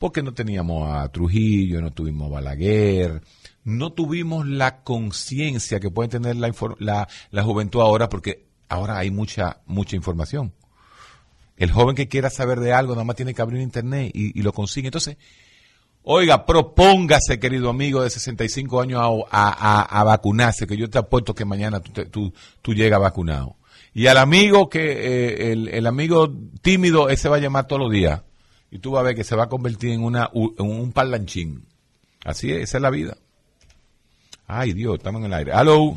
porque 0.00 0.24
no 0.24 0.34
teníamos 0.34 0.90
a 0.90 1.08
Trujillo, 1.12 1.80
no 1.80 1.92
tuvimos 1.92 2.26
a 2.26 2.34
Balaguer, 2.34 3.22
no 3.70 3.92
tuvimos 3.92 4.46
la 4.46 4.82
conciencia 4.82 5.80
que 5.80 5.90
puede 5.90 6.08
tener 6.08 6.36
la, 6.36 7.08
la, 7.30 7.42
juventud 7.42 7.80
ahora 7.80 8.08
porque 8.08 8.46
ahora 8.68 8.98
hay 8.98 9.10
mucha, 9.10 9.60
mucha 9.66 9.96
información. 9.96 10.52
El 11.56 11.70
joven 11.70 11.94
que 11.94 12.08
quiera 12.08 12.30
saber 12.30 12.60
de 12.60 12.72
algo 12.72 12.94
nada 12.94 13.04
más 13.04 13.16
tiene 13.16 13.34
que 13.34 13.42
abrir 13.42 13.60
internet 13.60 14.10
y, 14.14 14.38
y 14.38 14.42
lo 14.42 14.52
consigue. 14.52 14.88
Entonces, 14.88 15.16
oiga, 16.02 16.46
propóngase, 16.46 17.38
querido 17.38 17.70
amigo 17.70 18.02
de 18.02 18.10
65 18.10 18.80
años, 18.80 19.00
a, 19.00 19.22
a, 19.30 19.82
a 19.82 20.04
vacunarse, 20.04 20.66
que 20.66 20.76
yo 20.76 20.88
te 20.88 20.98
apuesto 20.98 21.34
que 21.34 21.44
mañana 21.44 21.80
tú, 21.80 22.04
tú, 22.06 22.32
tú 22.62 22.74
llegas 22.74 23.00
vacunado. 23.00 23.56
Y 23.92 24.06
al 24.06 24.18
amigo 24.18 24.68
que, 24.68 24.80
eh, 24.80 25.52
el, 25.52 25.68
el, 25.68 25.86
amigo 25.86 26.32
tímido, 26.62 27.08
ese 27.08 27.28
va 27.28 27.36
a 27.36 27.40
llamar 27.40 27.66
todos 27.66 27.82
los 27.82 27.90
días. 27.90 28.22
Y 28.70 28.78
tú 28.78 28.92
vas 28.92 29.00
a 29.00 29.04
ver 29.04 29.16
que 29.16 29.24
se 29.24 29.34
va 29.34 29.44
a 29.44 29.48
convertir 29.48 29.90
en, 29.90 30.04
una, 30.04 30.30
en 30.32 30.66
un 30.66 30.92
parlanchín. 30.92 31.66
Así 32.24 32.52
es, 32.52 32.62
esa 32.62 32.78
es 32.78 32.82
la 32.82 32.90
vida. 32.90 33.16
Ay, 34.52 34.72
Dios, 34.72 34.96
estamos 34.96 35.20
en 35.20 35.26
el 35.26 35.34
aire. 35.34 35.52
¡Aló! 35.52 35.92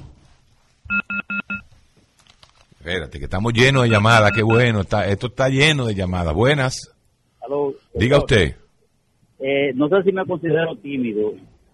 Espérate, 2.78 3.18
que 3.18 3.26
estamos 3.26 3.51
llenos 3.51 3.82
de 3.82 3.89
llamadas. 3.89 4.32
Qué 4.32 4.43
bueno. 4.43 4.82
Está, 4.82 5.08
esto 5.08 5.28
está 5.28 5.49
lleno 5.49 5.88
de 5.88 5.95
llamadas. 5.95 6.36
Buenas. 6.36 6.93
Diga 7.95 8.20
usted. 8.20 8.56
Eh, 9.39 9.72
no 9.74 9.89
sé 9.89 10.04
si 10.04 10.12
me 10.12 10.24
considero 10.28 10.76
tímido. 10.76 11.34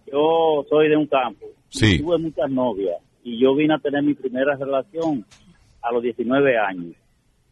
Yo 0.09 0.65
soy 0.69 0.87
de 0.87 0.95
un 0.95 1.07
campo. 1.07 1.47
Sí. 1.67 1.99
Tuve 1.99 2.17
muchas 2.17 2.49
novias. 2.49 2.95
Y 3.25 3.41
yo 3.41 3.55
vine 3.55 3.73
a 3.73 3.79
tener 3.79 4.01
mi 4.01 4.13
primera 4.13 4.55
relación 4.55 5.25
a 5.81 5.91
los 5.91 6.01
19 6.01 6.57
años. 6.57 6.95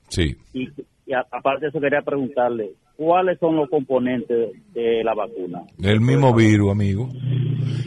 Sí. 0.08 0.38
Y, 0.54 0.70
y 1.06 1.14
a, 1.14 1.26
aparte 1.30 1.66
de 1.66 1.68
eso, 1.68 1.82
quería 1.82 2.02
preguntarle, 2.02 2.72
¿cuáles 2.96 3.38
son 3.40 3.58
los 3.58 3.70
componentes 3.70 4.52
de 4.74 5.04
la 5.04 5.14
vacuna? 5.14 5.64
El 5.84 6.00
mismo 6.00 6.34
virus, 6.34 6.72
amigo. 6.72 7.10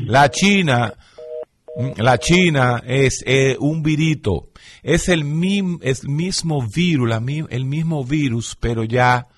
La 0.04 0.30
China 0.30 0.92
la 1.96 2.18
China 2.18 2.82
es 2.86 3.22
eh, 3.26 3.56
un 3.58 3.82
virito, 3.82 4.50
es 4.82 5.08
el, 5.08 5.24
mismo 5.24 5.78
virus, 6.66 7.10
el 7.48 7.64
mismo 7.64 8.04
virus, 8.04 8.56
pero 8.58 8.84
ya 8.84 9.28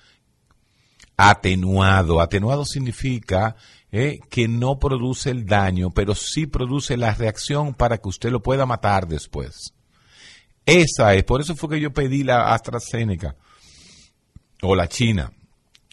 atenuado. 1.15 2.19
Atenuado 2.21 2.65
significa 2.65 3.55
eh, 3.91 4.19
que 4.29 4.47
no 4.47 4.79
produce 4.79 5.29
el 5.29 5.45
daño, 5.45 5.91
pero 5.91 6.15
sí 6.15 6.47
produce 6.47 6.97
la 6.97 7.13
reacción 7.13 7.73
para 7.73 7.97
que 7.97 8.09
usted 8.09 8.31
lo 8.31 8.41
pueda 8.41 8.65
matar 8.65 9.07
después. 9.07 9.73
Esa 10.65 11.13
es, 11.13 11.23
por 11.23 11.41
eso 11.41 11.55
fue 11.55 11.69
que 11.69 11.81
yo 11.81 11.93
pedí 11.93 12.23
la 12.23 12.53
AstraZeneca 12.53 13.35
o 14.61 14.75
la 14.75 14.87
China. 14.87 15.31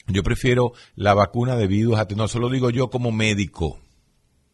Yo 0.06 0.22
prefiero 0.22 0.72
la 0.94 1.14
vacuna 1.14 1.56
de 1.56 1.66
virus 1.66 1.98
atenuado, 1.98 2.26
eso 2.26 2.38
lo 2.38 2.48
digo 2.48 2.70
yo 2.70 2.88
como 2.90 3.12
médico 3.12 3.78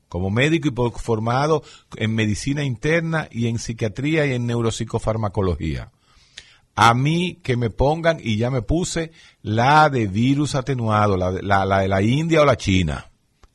como 0.08 0.30
médico 0.30 0.68
y 0.68 1.00
formado 1.00 1.62
en 1.96 2.14
medicina 2.14 2.64
interna 2.64 3.28
y 3.30 3.48
en 3.48 3.58
psiquiatría 3.58 4.26
y 4.26 4.32
en 4.32 4.46
neuropsicofarmacología. 4.46 5.90
A 6.74 6.92
mí 6.94 7.40
que 7.42 7.56
me 7.56 7.70
pongan, 7.70 8.18
y 8.20 8.36
ya 8.36 8.50
me 8.50 8.62
puse, 8.62 9.10
la 9.42 9.88
de 9.88 10.06
virus 10.06 10.54
atenuado, 10.54 11.16
la 11.16 11.32
de 11.32 11.42
la, 11.42 11.64
la 11.64 11.80
de 11.80 11.88
la 11.88 12.02
India 12.02 12.42
o 12.42 12.44
la 12.44 12.56
China. 12.56 13.10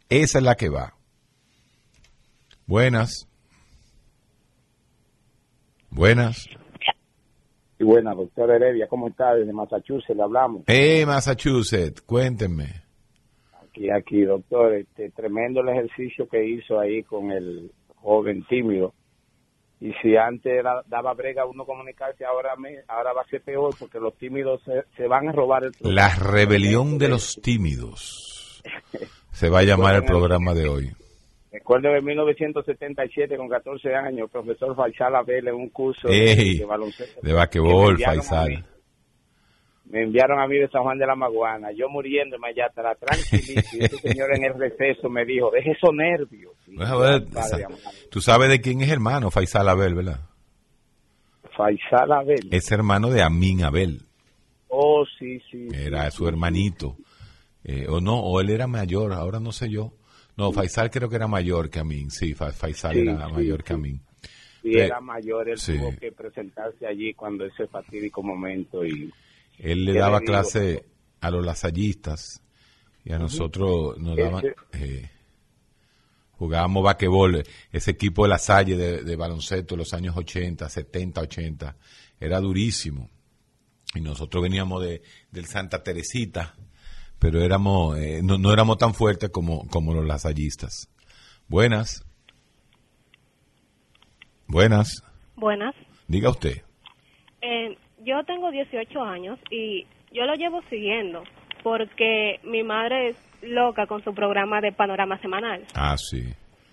Esa 0.09 0.39
es 0.39 0.43
la 0.43 0.55
que 0.55 0.69
va. 0.69 0.95
Buenas. 2.65 3.27
Buenas. 5.91 6.47
Y 7.77 7.83
buena, 7.83 8.13
doctor 8.13 8.51
Heredia, 8.51 8.87
¿cómo 8.87 9.07
está? 9.07 9.33
Desde 9.33 9.51
Massachusetts 9.51 10.15
le 10.15 10.23
hablamos. 10.23 10.63
Eh, 10.67 11.05
Massachusetts, 11.05 12.01
cuéntenme. 12.01 12.83
Aquí, 13.71 13.89
aquí, 13.89 14.21
doctor, 14.23 14.73
este, 14.73 15.11
tremendo 15.11 15.61
el 15.61 15.69
ejercicio 15.69 16.27
que 16.27 16.43
hizo 16.45 16.77
ahí 16.79 17.03
con 17.03 17.31
el 17.31 17.71
joven 17.95 18.43
tímido. 18.49 18.93
Y 19.79 19.93
si 20.01 20.15
antes 20.17 20.51
era- 20.51 20.83
daba 20.87 21.13
brega 21.13 21.45
uno 21.45 21.65
comunicarse, 21.65 22.25
ahora 22.25 22.55
me, 22.57 22.79
ahora 22.87 23.13
va 23.13 23.21
a 23.21 23.27
ser 23.29 23.41
peor 23.41 23.73
porque 23.79 23.99
los 23.99 24.13
tímidos 24.17 24.61
se, 24.63 24.83
se 24.97 25.07
van 25.07 25.29
a 25.29 25.31
robar 25.31 25.63
el 25.63 25.71
La 25.79 26.13
rebelión 26.15 26.97
de 26.97 27.07
los 27.09 27.35
tímidos. 27.41 28.61
Se 29.31 29.49
va 29.49 29.59
a 29.59 29.63
llamar 29.63 29.95
el 29.95 30.03
programa 30.03 30.53
de 30.53 30.67
hoy. 30.67 30.91
Recuerdo 31.51 31.95
en 31.95 32.03
1977, 32.05 33.37
con 33.37 33.47
14 33.49 33.95
años, 33.95 34.29
profesor 34.29 34.75
Faisal 34.75 35.15
Abel 35.15 35.47
en 35.47 35.55
un 35.55 35.69
curso 35.69 36.07
Ey, 36.09 36.59
de 36.59 36.65
baloncesto. 36.65 37.21
de 37.21 37.33
basquetbol, 37.33 37.97
Faisal. 37.97 38.65
Me 39.91 40.03
enviaron 40.03 40.39
a 40.39 40.47
mí 40.47 40.57
de 40.57 40.69
San 40.69 40.83
Juan 40.83 40.97
de 40.97 41.05
la 41.05 41.15
Maguana, 41.15 41.71
yo 41.73 41.89
muriéndome 41.89 42.47
allá 42.49 42.67
atrás, 42.67 42.97
tranquilito. 42.97 43.61
y 43.73 43.83
ese 43.83 43.97
señor 44.13 44.29
en 44.35 44.45
el 44.45 44.53
receso 44.57 45.09
me 45.09 45.25
dijo, 45.25 45.51
deje 45.51 45.71
esos 45.71 45.93
nervios. 45.93 46.53
Deja 46.65 46.95
ver, 46.97 47.25
Padre 47.25 47.65
amado. 47.65 47.81
Tú 48.09 48.21
sabes 48.21 48.49
de 48.49 48.61
quién 48.61 48.81
es 48.81 48.89
hermano, 48.89 49.29
Faisal 49.31 49.67
Abel, 49.67 49.93
¿verdad? 49.95 50.21
Faisal 51.55 52.11
Abel. 52.11 52.47
Es 52.51 52.71
hermano 52.71 53.09
de 53.09 53.21
Amin 53.21 53.63
Abel. 53.63 54.01
Oh, 54.69 55.05
sí, 55.19 55.41
sí. 55.51 55.67
Era 55.73 56.09
su 56.11 56.27
hermanito. 56.27 56.95
Eh, 57.63 57.87
o 57.89 57.99
no, 57.99 58.19
o 58.19 58.39
él 58.39 58.49
era 58.49 58.67
mayor, 58.67 59.11
ahora 59.13 59.39
no 59.39 59.51
sé 59.51 59.69
yo. 59.69 59.93
No, 60.37 60.51
Faisal 60.53 60.89
creo 60.89 61.09
que 61.09 61.17
era 61.17 61.27
mayor 61.27 61.69
que 61.69 61.79
Amin. 61.79 62.09
Sí, 62.09 62.33
Fa- 62.33 62.53
Faisal 62.53 62.93
Sí, 62.93 63.01
era 63.01 63.27
sí, 63.27 63.33
mayor 63.33 63.57
sí. 63.59 63.63
que 63.65 63.73
Amin. 63.73 64.01
Y 64.63 64.77
Eh, 64.77 64.85
era 64.85 65.01
mayor, 65.01 65.49
él 65.49 65.57
sí. 65.57 65.77
tuvo 65.77 65.93
que 65.99 66.11
presentarse 66.11 66.87
allí 66.87 67.13
cuando 67.13 67.45
ese 67.45 67.67
fatídico 67.67 68.23
momento. 68.23 68.85
y 68.85 69.11
Él 69.61 69.85
le 69.85 69.93
¿Qué 69.93 69.99
daba 69.99 70.21
clase 70.21 70.85
a 71.21 71.29
los 71.29 71.45
lasallistas 71.45 72.41
y 73.05 73.13
a 73.13 73.19
nosotros 73.19 73.97
nos 73.99 74.17
daban... 74.17 74.43
Eh, 74.73 75.09
jugábamos 76.31 76.83
basquetbol, 76.83 77.43
ese 77.71 77.91
equipo 77.91 78.23
de 78.23 78.29
la 78.29 78.39
Salle 78.39 78.75
de, 78.75 79.03
de 79.03 79.15
baloncesto 79.15 79.75
de 79.75 79.77
los 79.77 79.93
años 79.93 80.17
80, 80.17 80.67
70, 80.67 81.21
80, 81.21 81.75
era 82.19 82.39
durísimo. 82.39 83.11
Y 83.93 84.01
nosotros 84.01 84.41
veníamos 84.41 84.81
de, 84.81 85.03
del 85.29 85.45
Santa 85.45 85.83
Teresita, 85.83 86.55
pero 87.19 87.43
éramos, 87.43 87.99
eh, 87.99 88.21
no, 88.23 88.39
no 88.39 88.51
éramos 88.51 88.79
tan 88.79 88.95
fuertes 88.95 89.29
como, 89.29 89.67
como 89.67 89.93
los 89.93 90.03
lasallistas. 90.03 90.89
Buenas. 91.47 92.03
Buenas. 94.47 95.03
Buenas. 95.35 95.75
Diga 96.07 96.31
usted. 96.31 96.63
Eh, 97.43 97.77
yo 98.03 98.23
tengo 98.25 98.51
18 98.51 99.01
años 99.03 99.39
y 99.49 99.85
yo 100.11 100.25
lo 100.25 100.35
llevo 100.35 100.61
siguiendo 100.69 101.23
porque 101.63 102.39
mi 102.43 102.63
madre 102.63 103.09
es 103.09 103.15
loca 103.41 103.85
con 103.87 104.03
su 104.03 104.13
programa 104.13 104.61
de 104.61 104.71
panorama 104.71 105.19
semanal 105.19 105.63
Ah, 105.75 105.95
sí. 105.97 106.23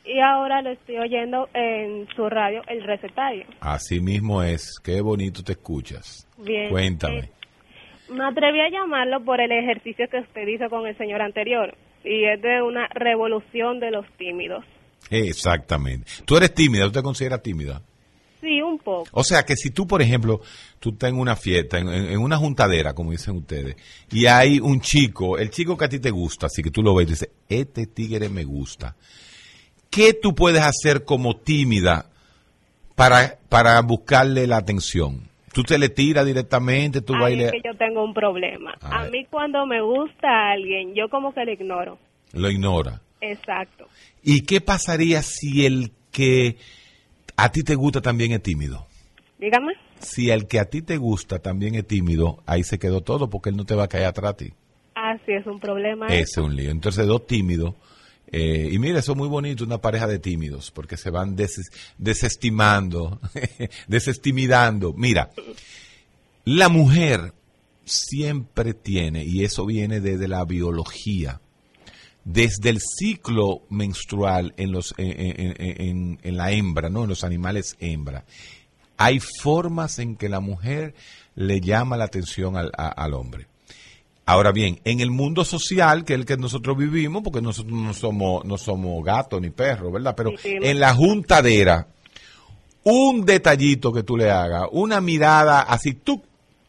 y 0.05 0.20
ahora 0.20 0.62
lo 0.62 0.70
estoy 0.70 0.99
oyendo 0.99 1.49
en 1.55 2.07
su 2.16 2.29
radio 2.29 2.62
El 2.68 2.83
Recetario. 2.83 3.45
Así 3.61 4.01
mismo 4.01 4.43
es. 4.43 4.79
Qué 4.83 5.01
bonito 5.01 5.43
te 5.43 5.53
escuchas. 5.53 6.26
Bien. 6.39 6.70
Cuéntame. 6.70 7.18
Eh, 7.18 7.31
me 8.11 8.24
atreví 8.24 8.61
a 8.61 8.70
llamarlo 8.70 9.22
por 9.24 9.41
el 9.41 9.53
ejercicio 9.53 10.07
que 10.11 10.18
usted 10.20 10.47
hizo 10.49 10.68
con 10.70 10.87
el 10.87 10.97
señor 10.97 11.20
anterior 11.20 11.74
y 12.05 12.24
es 12.24 12.41
de 12.41 12.62
una 12.62 12.87
revolución 12.89 13.81
de 13.81 13.91
los 13.91 14.07
tímidos. 14.16 14.64
Exactamente. 15.11 16.11
Tú 16.24 16.37
eres 16.37 16.55
tímida, 16.55 16.85
¿tú 16.87 16.93
te 16.93 17.03
consideras 17.03 17.43
tímida? 17.43 17.83
Sí, 18.41 18.62
un 18.62 18.78
poco. 18.78 19.09
O 19.12 19.24
sea 19.24 19.45
que 19.45 19.57
si 19.57 19.70
tú, 19.70 19.86
por 19.86 20.01
ejemplo, 20.01 20.41
tú 20.78 20.91
estás 20.91 21.11
en 21.11 21.18
una 21.18 21.34
fiesta, 21.34 21.78
en, 21.78 22.18
una 22.18 22.36
juntadera, 22.36 22.95
como 22.95 23.11
dicen 23.11 23.36
ustedes, 23.36 23.76
y 24.11 24.26
hay 24.26 24.61
un 24.61 24.80
chico, 24.80 25.39
el 25.39 25.51
chico 25.51 25.76
que 25.76 25.84
a 25.86 25.89
ti 25.89 25.99
te 25.99 26.11
gusta, 26.11 26.47
así 26.47 26.62
que 26.62 26.70
tú 26.70 26.82
lo 26.82 26.95
ves 26.95 27.09
y 27.09 27.11
dices, 27.11 27.30
este 27.49 27.86
tigre 27.86 28.28
me 28.28 28.45
gusta. 28.45 28.95
¿Qué 29.91 30.14
tú 30.14 30.34
puedes 30.34 30.62
hacer 30.62 31.05
como 31.05 31.36
tímida 31.36 32.07
para, 32.95 33.39
para 33.49 33.80
buscarle 33.82 34.47
la 34.47 34.59
atención? 34.59 35.28
Tú 35.53 35.62
te 35.62 35.78
le 35.78 35.89
tiras 35.89 36.24
directamente, 36.24 37.01
tú 37.01 37.14
bailes, 37.14 37.47
es 37.47 37.53
que 37.53 37.68
yo 37.68 37.76
tengo 37.76 38.05
un 38.05 38.14
problema. 38.14 38.76
A 38.80 39.07
mí 39.07 39.24
cuando 39.30 39.66
me 39.66 39.80
gusta 39.80 40.28
a 40.28 40.53
alguien, 40.53 40.95
yo 40.95 41.09
como 41.09 41.32
que 41.32 41.45
le 41.45 41.55
ignoro. 41.55 41.99
lo 42.32 42.51
ignora. 42.51 43.01
Exacto. 43.20 43.89
¿Y 44.22 44.43
qué 44.43 44.61
pasaría 44.61 45.22
si 45.22 45.66
el 45.66 45.91
que 46.12 46.57
a 47.39 47.51
ti 47.51 47.62
te 47.62 47.74
gusta 47.74 48.01
también 48.03 48.32
es 48.32 48.43
tímido? 48.43 48.86
Dígame. 49.39 49.72
Si 50.01 50.30
el 50.30 50.47
que 50.47 50.59
a 50.61 50.66
ti 50.66 50.82
te 50.82 50.97
gusta 50.99 51.39
también 51.39 51.74
es 51.74 51.86
tímido, 51.86 52.43
ahí 52.47 52.62
se 52.64 52.78
quedó 52.78 53.01
todo 53.01 53.30
porque 53.30 53.49
él 53.51 53.57
no 53.57 53.64
te 53.64 53.74
va 53.74 53.84
a 53.84 53.89
caer 53.89 54.05
atrás 54.07 54.32
a 54.32 54.36
ti. 54.36 54.53
Así 54.95 55.32
es 55.32 55.47
un 55.47 55.59
problema. 55.61 56.07
Ese 56.09 56.22
es 56.22 56.36
un 56.39 56.55
lío. 56.57 56.70
Entonces, 56.70 57.07
dos 57.07 57.26
tímidos. 57.26 57.74
eh, 58.30 58.68
y 58.70 58.78
mira, 58.78 58.99
eso 58.99 59.12
es 59.12 59.18
muy 59.18 59.28
bonito, 59.28 59.64
una 59.64 59.78
pareja 59.78 60.07
de 60.07 60.18
tímidos, 60.18 60.70
porque 60.70 60.97
se 60.97 61.09
van 61.11 61.34
des- 61.36 61.70
desestimando, 61.97 63.20
desestimidando. 63.89 64.93
Mira, 64.93 65.30
la 66.45 66.68
mujer 66.68 67.32
siempre 67.84 68.74
tiene, 68.74 69.24
y 69.24 69.45
eso 69.45 69.64
viene 69.64 70.01
desde 70.01 70.28
la 70.28 70.45
biología, 70.45 71.41
desde 72.31 72.68
el 72.68 72.79
ciclo 72.81 73.62
menstrual 73.70 74.53
en, 74.59 74.70
los, 74.70 74.95
en, 74.99 75.55
en- 75.59 76.18
en- 76.22 76.37
la 76.37 76.53
hembra, 76.53 76.91
¿no? 76.91 77.05
en 77.05 77.09
los 77.09 77.24
animales 77.24 77.74
hembra, 77.81 78.24
hay 78.99 79.18
formas 79.18 79.99
en 79.99 80.14
que 80.16 80.29
la 80.29 80.41
mujer 80.41 80.95
le 81.35 81.61
llama 81.62 81.97
la 81.97 82.05
atención 82.05 82.57
al, 82.57 82.70
a- 82.76 82.89
al 82.89 83.14
hombre. 83.14 83.47
Ahora 84.26 84.53
bien, 84.53 84.79
en 84.85 85.01
el 85.01 85.11
mundo 85.11 85.43
social, 85.43 86.05
que 86.05 86.12
es 86.12 86.20
el 86.20 86.26
que 86.26 86.37
nosotros 86.37 86.76
vivimos, 86.76 87.22
porque 87.22 87.41
nosotros 87.41 87.72
no 87.72 87.95
somos, 87.95 88.45
no 88.45 88.59
somos 88.59 89.03
gatos 89.03 89.41
ni 89.41 89.49
perros, 89.49 89.91
¿verdad? 89.91 90.14
Pero 90.14 90.33
en 90.62 90.81
la 90.81 90.93
juntadera, 90.95 91.89
un 92.85 93.24
detallito 93.24 93.91
que 93.91 94.03
tú 94.03 94.18
le 94.18 94.31
hagas, 94.31 94.64
una 94.72 95.01
mirada 95.01 95.61
así, 95.62 95.95
tú, 95.95 96.22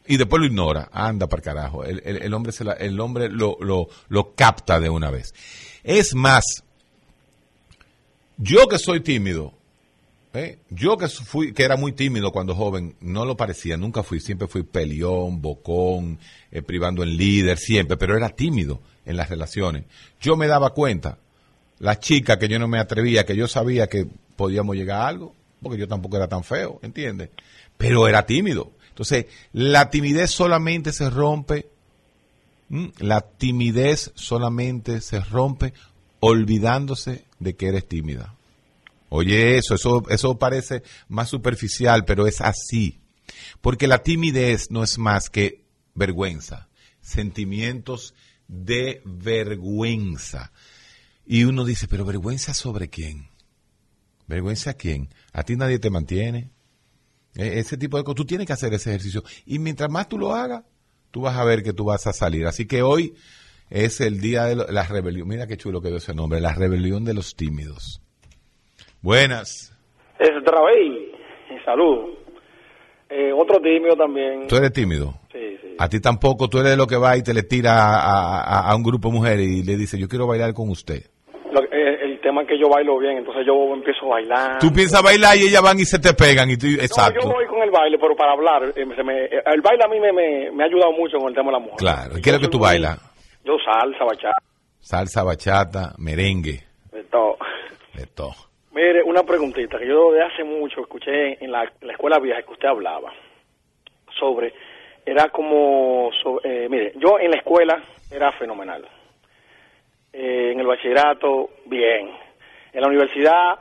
y 0.10 0.18
después 0.18 0.40
lo 0.42 0.48
ignora. 0.48 0.90
Anda 0.92 1.28
para 1.28 1.42
carajo. 1.42 1.86
El, 1.86 2.34
hombre, 2.34 2.52
se 2.52 2.64
la- 2.66 2.74
el 2.74 3.00
hombre 3.00 3.30
lo, 3.30 3.58
lo, 3.62 3.88
lo 4.10 4.34
capta 4.36 4.80
de 4.80 4.90
una 4.90 5.10
vez. 5.12 5.34
Es 5.84 6.16
más, 6.16 6.44
yo 8.38 8.68
que 8.68 8.78
soy 8.80 9.02
tímido, 9.02 9.54
¿eh? 10.34 10.60
yo 10.70 10.98
que 10.98 11.08
fui, 11.08 11.54
que 11.54 11.64
era 11.64 11.76
muy 11.78 11.92
tímido 11.92 12.32
cuando 12.32 12.56
joven, 12.56 12.96
no 13.02 13.26
lo 13.26 13.38
parecía, 13.38 13.78
nunca 13.78 14.02
fui, 14.04 14.20
siempre 14.20 14.48
fui 14.48 14.64
peleón, 14.64 15.42
bocón, 15.42 16.20
eh, 16.52 16.62
privando 16.62 17.04
en 17.04 17.16
líder, 17.16 17.58
siempre, 17.58 17.98
pero 17.98 18.18
era 18.18 18.30
tímido 18.30 18.82
en 19.06 19.16
las 19.18 19.30
relaciones. 19.30 19.86
Yo 20.20 20.36
me 20.36 20.48
daba 20.48 20.72
cuenta, 20.72 21.20
las 21.80 22.00
chicas 22.00 22.38
que 22.38 22.48
yo 22.48 22.60
no 22.60 22.68
me 22.68 22.80
atrevía, 22.80 23.26
que 23.26 23.36
yo 23.36 23.48
sabía 23.48 23.88
que 23.88 24.08
podíamos 24.36 24.76
llegar 24.76 25.02
a 25.02 25.08
algo, 25.08 25.36
porque 25.62 25.78
yo 25.78 25.88
tampoco 25.88 26.18
era 26.18 26.28
tan 26.28 26.44
feo, 26.44 26.80
¿entiendes? 26.82 27.30
Pero 27.78 28.08
era 28.08 28.26
tímido. 28.26 28.72
Entonces, 29.00 29.28
la 29.54 29.90
timidez 29.90 30.30
solamente 30.30 30.92
se 30.92 31.10
rompe, 31.10 31.70
la 32.98 33.22
timidez 33.22 34.12
solamente 34.14 35.00
se 35.00 35.22
rompe 35.22 35.74
olvidándose 36.20 37.24
de 37.40 37.56
que 37.56 37.70
eres 37.70 37.88
tímida. 37.88 38.36
Oye, 39.08 39.58
eso, 39.58 39.76
eso, 39.76 40.04
eso 40.10 40.38
parece 40.38 40.84
más 41.08 41.30
superficial, 41.30 42.04
pero 42.04 42.28
es 42.28 42.42
así. 42.42 43.00
Porque 43.62 43.88
la 43.88 44.04
timidez 44.04 44.70
no 44.70 44.84
es 44.84 44.98
más 44.98 45.30
que 45.30 45.64
vergüenza, 45.96 46.68
sentimientos 47.00 48.14
de 48.50 49.02
vergüenza. 49.06 50.52
Y 51.26 51.46
uno 51.46 51.64
dice, 51.64 51.88
pero 51.88 52.04
vergüenza 52.04 52.54
sobre 52.54 52.90
quién? 52.90 53.30
¿Vergüenza 54.28 54.72
a 54.72 54.74
quién? 54.74 55.08
A 55.32 55.44
ti 55.44 55.56
nadie 55.56 55.80
te 55.80 55.90
mantiene. 55.90 56.50
E- 57.36 57.60
Ese 57.60 57.78
tipo 57.78 57.98
de 57.98 58.04
cosas. 58.04 58.16
Tú 58.18 58.26
tienes 58.26 58.48
que 58.48 58.54
hacer 58.54 58.74
ese 58.74 58.90
ejercicio. 58.90 59.24
Y 59.46 59.60
mientras 59.60 59.90
más 59.92 60.08
tú 60.10 60.18
lo 60.18 60.34
hagas, 60.34 60.64
tú 61.12 61.22
vas 61.22 61.36
a 61.38 61.44
ver 61.44 61.64
que 61.64 61.74
tú 61.74 61.86
vas 61.86 62.06
a 62.08 62.14
salir. 62.14 62.46
Así 62.48 62.68
que 62.68 62.82
hoy 62.82 63.14
es 63.70 64.02
el 64.02 64.20
día 64.20 64.46
de 64.46 64.56
la 64.72 64.84
rebelión. 64.84 65.28
Mira 65.28 65.48
qué 65.48 65.58
chulo 65.58 65.82
quedó 65.82 65.98
ese 65.98 66.14
nombre. 66.14 66.40
La 66.42 66.54
rebelión 66.54 67.06
de 67.06 67.14
los 67.14 67.36
tímidos. 67.36 68.02
Buenas. 69.02 69.72
Es 70.20 70.30
otra 70.42 70.62
vez. 70.66 71.10
Salud. 71.66 72.16
Eh, 73.10 73.32
otro 73.34 73.60
tímido 73.62 73.96
también. 73.96 74.48
¿Tú 74.48 74.56
eres 74.58 74.72
tímido? 74.74 75.20
Sí, 75.32 75.58
sí. 75.62 75.76
A 75.80 75.88
ti 75.90 76.00
tampoco. 76.00 76.48
Tú 76.48 76.60
eres 76.60 76.72
de 76.72 76.78
lo 76.78 76.86
que 76.88 76.96
va 76.98 77.18
y 77.18 77.24
te 77.24 77.34
le 77.34 77.44
tira 77.44 77.74
a, 77.96 78.42
a- 78.42 78.72
a 78.72 78.76
un 78.76 78.84
grupo 78.84 79.08
de 79.10 79.14
mujeres 79.16 79.48
y 79.48 79.64
le 79.64 79.78
dice, 79.78 79.98
yo 79.98 80.08
quiero 80.08 80.28
bailar 80.28 80.54
con 80.54 80.70
usted. 80.70 81.06
Lo 81.52 81.62
que- 81.62 81.68
eh, 81.76 81.98
el 82.04 82.10
el 82.12 82.18
tema 82.30 82.42
es 82.44 82.48
que 82.48 82.60
yo 82.60 82.70
bailo 82.70 82.98
bien, 83.00 83.18
entonces 83.18 83.44
yo 83.46 83.54
empiezo 83.74 84.06
a 84.06 84.10
bailar. 84.10 84.60
Tú 84.60 84.72
piensas 84.72 85.02
bailar 85.02 85.36
y 85.38 85.48
ellas 85.48 85.62
van 85.62 85.80
y 85.80 85.86
se 85.86 85.98
te 86.00 86.14
pegan 86.14 86.50
y 86.50 86.58
tú, 86.58 86.68
No, 86.68 86.74
exacto. 86.84 87.20
yo 87.24 87.32
voy 87.32 87.46
con 87.48 87.62
el 87.64 87.72
baile, 87.72 87.98
pero 88.00 88.16
para 88.16 88.34
hablar, 88.34 88.64
eh, 88.76 88.86
se 88.96 89.04
me- 89.04 89.26
eh, 89.26 89.42
el 89.46 89.62
baile 89.62 89.84
a 89.84 89.88
mí 89.88 90.00
me, 90.00 90.12
me, 90.14 90.52
me 90.52 90.64
ha 90.64 90.68
ayudado 90.68 90.92
mucho 90.92 91.18
con 91.18 91.30
el 91.30 91.34
tema 91.36 91.48
de 91.48 91.54
la 91.54 91.60
mujer. 91.60 91.78
Claro. 91.78 92.14
¿Qué 92.24 92.30
es 92.30 92.36
lo 92.36 92.40
que 92.42 92.48
tú 92.48 92.60
bailas? 92.60 92.98
Yo 93.44 93.54
salsa, 93.66 94.04
bachata, 94.06 94.38
Salsa, 94.80 95.24
bachata, 95.24 95.94
merengue, 95.98 96.64
de 96.92 97.04
todo. 97.06 97.38
de 97.96 98.06
todo. 98.08 98.36
Mire, 98.72 99.02
una 99.04 99.24
preguntita 99.24 99.78
que 99.80 99.88
yo 99.88 100.12
de 100.12 100.22
hace 100.24 100.44
mucho 100.44 100.82
escuché 100.82 101.44
en 101.44 101.52
la, 101.52 101.64
la 101.82 101.94
escuela 101.94 102.20
vieja 102.20 102.42
que 102.44 102.52
usted 102.54 102.68
hablaba 102.68 103.12
sobre, 104.20 104.54
era 105.06 105.30
como, 105.30 106.10
eh, 106.44 106.68
mire, 106.70 106.94
yo 106.98 107.18
en 107.20 107.32
la 107.32 107.38
escuela 107.38 107.82
era 108.12 108.32
fenomenal. 108.34 108.86
Eh, 110.12 110.52
en 110.52 110.60
el 110.60 110.66
bachillerato, 110.66 111.52
bien. 111.66 112.10
En 112.74 112.82
la 112.82 112.88
universidad, 112.88 113.60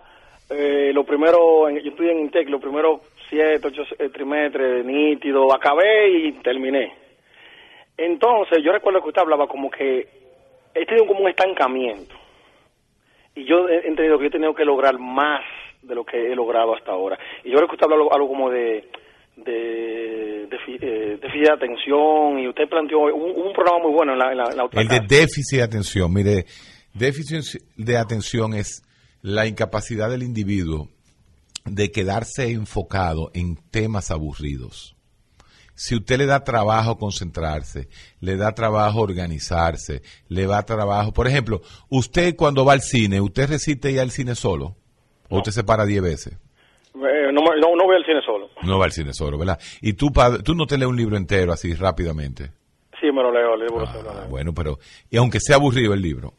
eh, 0.48 0.90
lo 0.94 1.04
primero, 1.04 1.68
yo 1.68 1.90
estudié 1.90 2.12
en 2.12 2.20
Intec, 2.20 2.48
los 2.48 2.60
primeros 2.60 3.00
siete, 3.28 3.68
ocho 3.68 3.82
eh, 3.98 4.08
trimestres, 4.08 4.84
nítido, 4.84 5.52
acabé 5.54 6.08
y 6.08 6.32
terminé. 6.32 6.94
Entonces, 7.96 8.62
yo 8.62 8.72
recuerdo 8.72 9.02
que 9.02 9.08
usted 9.08 9.20
hablaba 9.20 9.46
como 9.46 9.70
que 9.70 10.08
he 10.74 10.86
tenido 10.86 11.06
como 11.06 11.20
un 11.20 11.28
estancamiento. 11.28 12.14
Y 13.34 13.44
yo 13.44 13.68
he 13.68 13.86
entendido 13.86 14.16
que 14.16 14.24
yo 14.24 14.28
he 14.28 14.32
tenido 14.32 14.54
que 14.54 14.64
lograr 14.64 14.98
más 14.98 15.42
de 15.82 15.94
lo 15.94 16.04
que 16.04 16.32
he 16.32 16.34
logrado 16.34 16.74
hasta 16.74 16.92
ahora. 16.92 17.18
Y 17.44 17.50
yo 17.50 17.56
creo 17.56 17.68
que 17.68 17.74
usted 17.74 17.90
habló 17.90 18.12
algo 18.12 18.28
como 18.28 18.50
de 18.50 18.88
de, 19.44 20.44
eh, 20.44 20.48
déficit 20.50 20.80
de 20.80 21.52
atención 21.52 22.38
y 22.38 22.48
usted 22.48 22.68
planteó 22.68 23.00
un, 23.00 23.46
un 23.46 23.52
programa 23.52 23.84
muy 23.84 23.92
bueno 23.92 24.12
en 24.12 24.18
la, 24.18 24.32
en 24.32 24.38
la, 24.38 24.44
en 24.50 24.56
la 24.56 24.64
otra 24.64 24.80
El 24.80 24.88
de 24.88 25.00
déficit 25.00 25.58
de 25.58 25.62
atención, 25.62 26.12
mire, 26.12 26.46
déficit 26.94 27.62
de 27.76 27.96
atención 27.96 28.54
es 28.54 28.82
la 29.22 29.46
incapacidad 29.46 30.10
del 30.10 30.22
individuo 30.22 30.88
de 31.64 31.90
quedarse 31.90 32.50
enfocado 32.50 33.30
en 33.34 33.56
temas 33.70 34.10
aburridos. 34.10 34.96
Si 35.74 35.94
usted 35.94 36.18
le 36.18 36.26
da 36.26 36.42
trabajo 36.42 36.98
concentrarse, 36.98 37.88
le 38.20 38.36
da 38.36 38.52
trabajo 38.52 39.00
organizarse, 39.00 40.02
le 40.28 40.46
da 40.46 40.64
trabajo, 40.64 41.12
por 41.12 41.28
ejemplo, 41.28 41.62
usted 41.88 42.34
cuando 42.34 42.64
va 42.64 42.72
al 42.72 42.82
cine, 42.82 43.20
¿usted 43.20 43.48
resiste 43.48 43.92
ir 43.92 44.00
al 44.00 44.10
cine 44.10 44.34
solo? 44.34 44.76
¿O 45.28 45.38
usted 45.38 45.52
se 45.52 45.62
para 45.62 45.84
10 45.84 46.02
veces? 46.02 46.38
Eh, 47.06 47.32
no, 47.32 47.40
no, 47.42 47.76
no 47.76 47.84
voy 47.84 47.96
al 47.96 48.04
cine 48.04 48.20
solo. 48.24 48.48
No 48.62 48.78
va 48.78 48.86
al 48.86 48.92
cine 48.92 49.12
solo, 49.12 49.38
¿verdad? 49.38 49.58
Y 49.80 49.92
tú, 49.92 50.10
tú 50.44 50.54
no 50.54 50.66
te 50.66 50.76
lees 50.78 50.88
un 50.90 50.96
libro 50.96 51.16
entero 51.16 51.52
así 51.52 51.74
rápidamente. 51.74 52.50
Sí, 53.00 53.06
me 53.12 53.22
lo 53.22 53.30
leo, 53.32 53.54
el 53.54 53.60
libro 53.60 53.84
Ah, 53.86 53.92
leo. 54.02 54.28
bueno, 54.28 54.52
pero, 54.52 54.78
y 55.10 55.16
aunque 55.16 55.38
sea 55.40 55.56
aburrido 55.56 55.94
el 55.94 56.02
libro. 56.02 56.32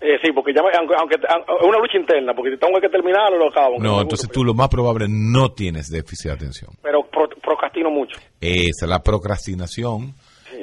Eh, 0.00 0.16
sí, 0.24 0.32
porque 0.32 0.54
ya 0.54 0.62
aunque, 0.78 0.94
aunque 0.98 1.16
es 1.16 1.66
una 1.68 1.78
lucha 1.78 1.98
interna, 1.98 2.32
porque 2.34 2.56
tengo 2.56 2.80
que 2.80 2.88
terminarlo, 2.88 3.36
lo 3.36 3.48
acabo. 3.50 3.78
No, 3.78 4.00
entonces 4.00 4.28
guste, 4.28 4.32
tú 4.32 4.44
lo 4.44 4.54
más 4.54 4.68
probable 4.70 5.06
no 5.10 5.52
tienes 5.52 5.90
déficit 5.90 6.28
de 6.30 6.32
atención. 6.36 6.70
Pero 6.82 7.02
pro- 7.02 7.28
procrastino 7.42 7.90
mucho. 7.90 8.18
Esa 8.40 8.86
es 8.86 8.88
la 8.88 9.02
procrastinación, 9.02 10.14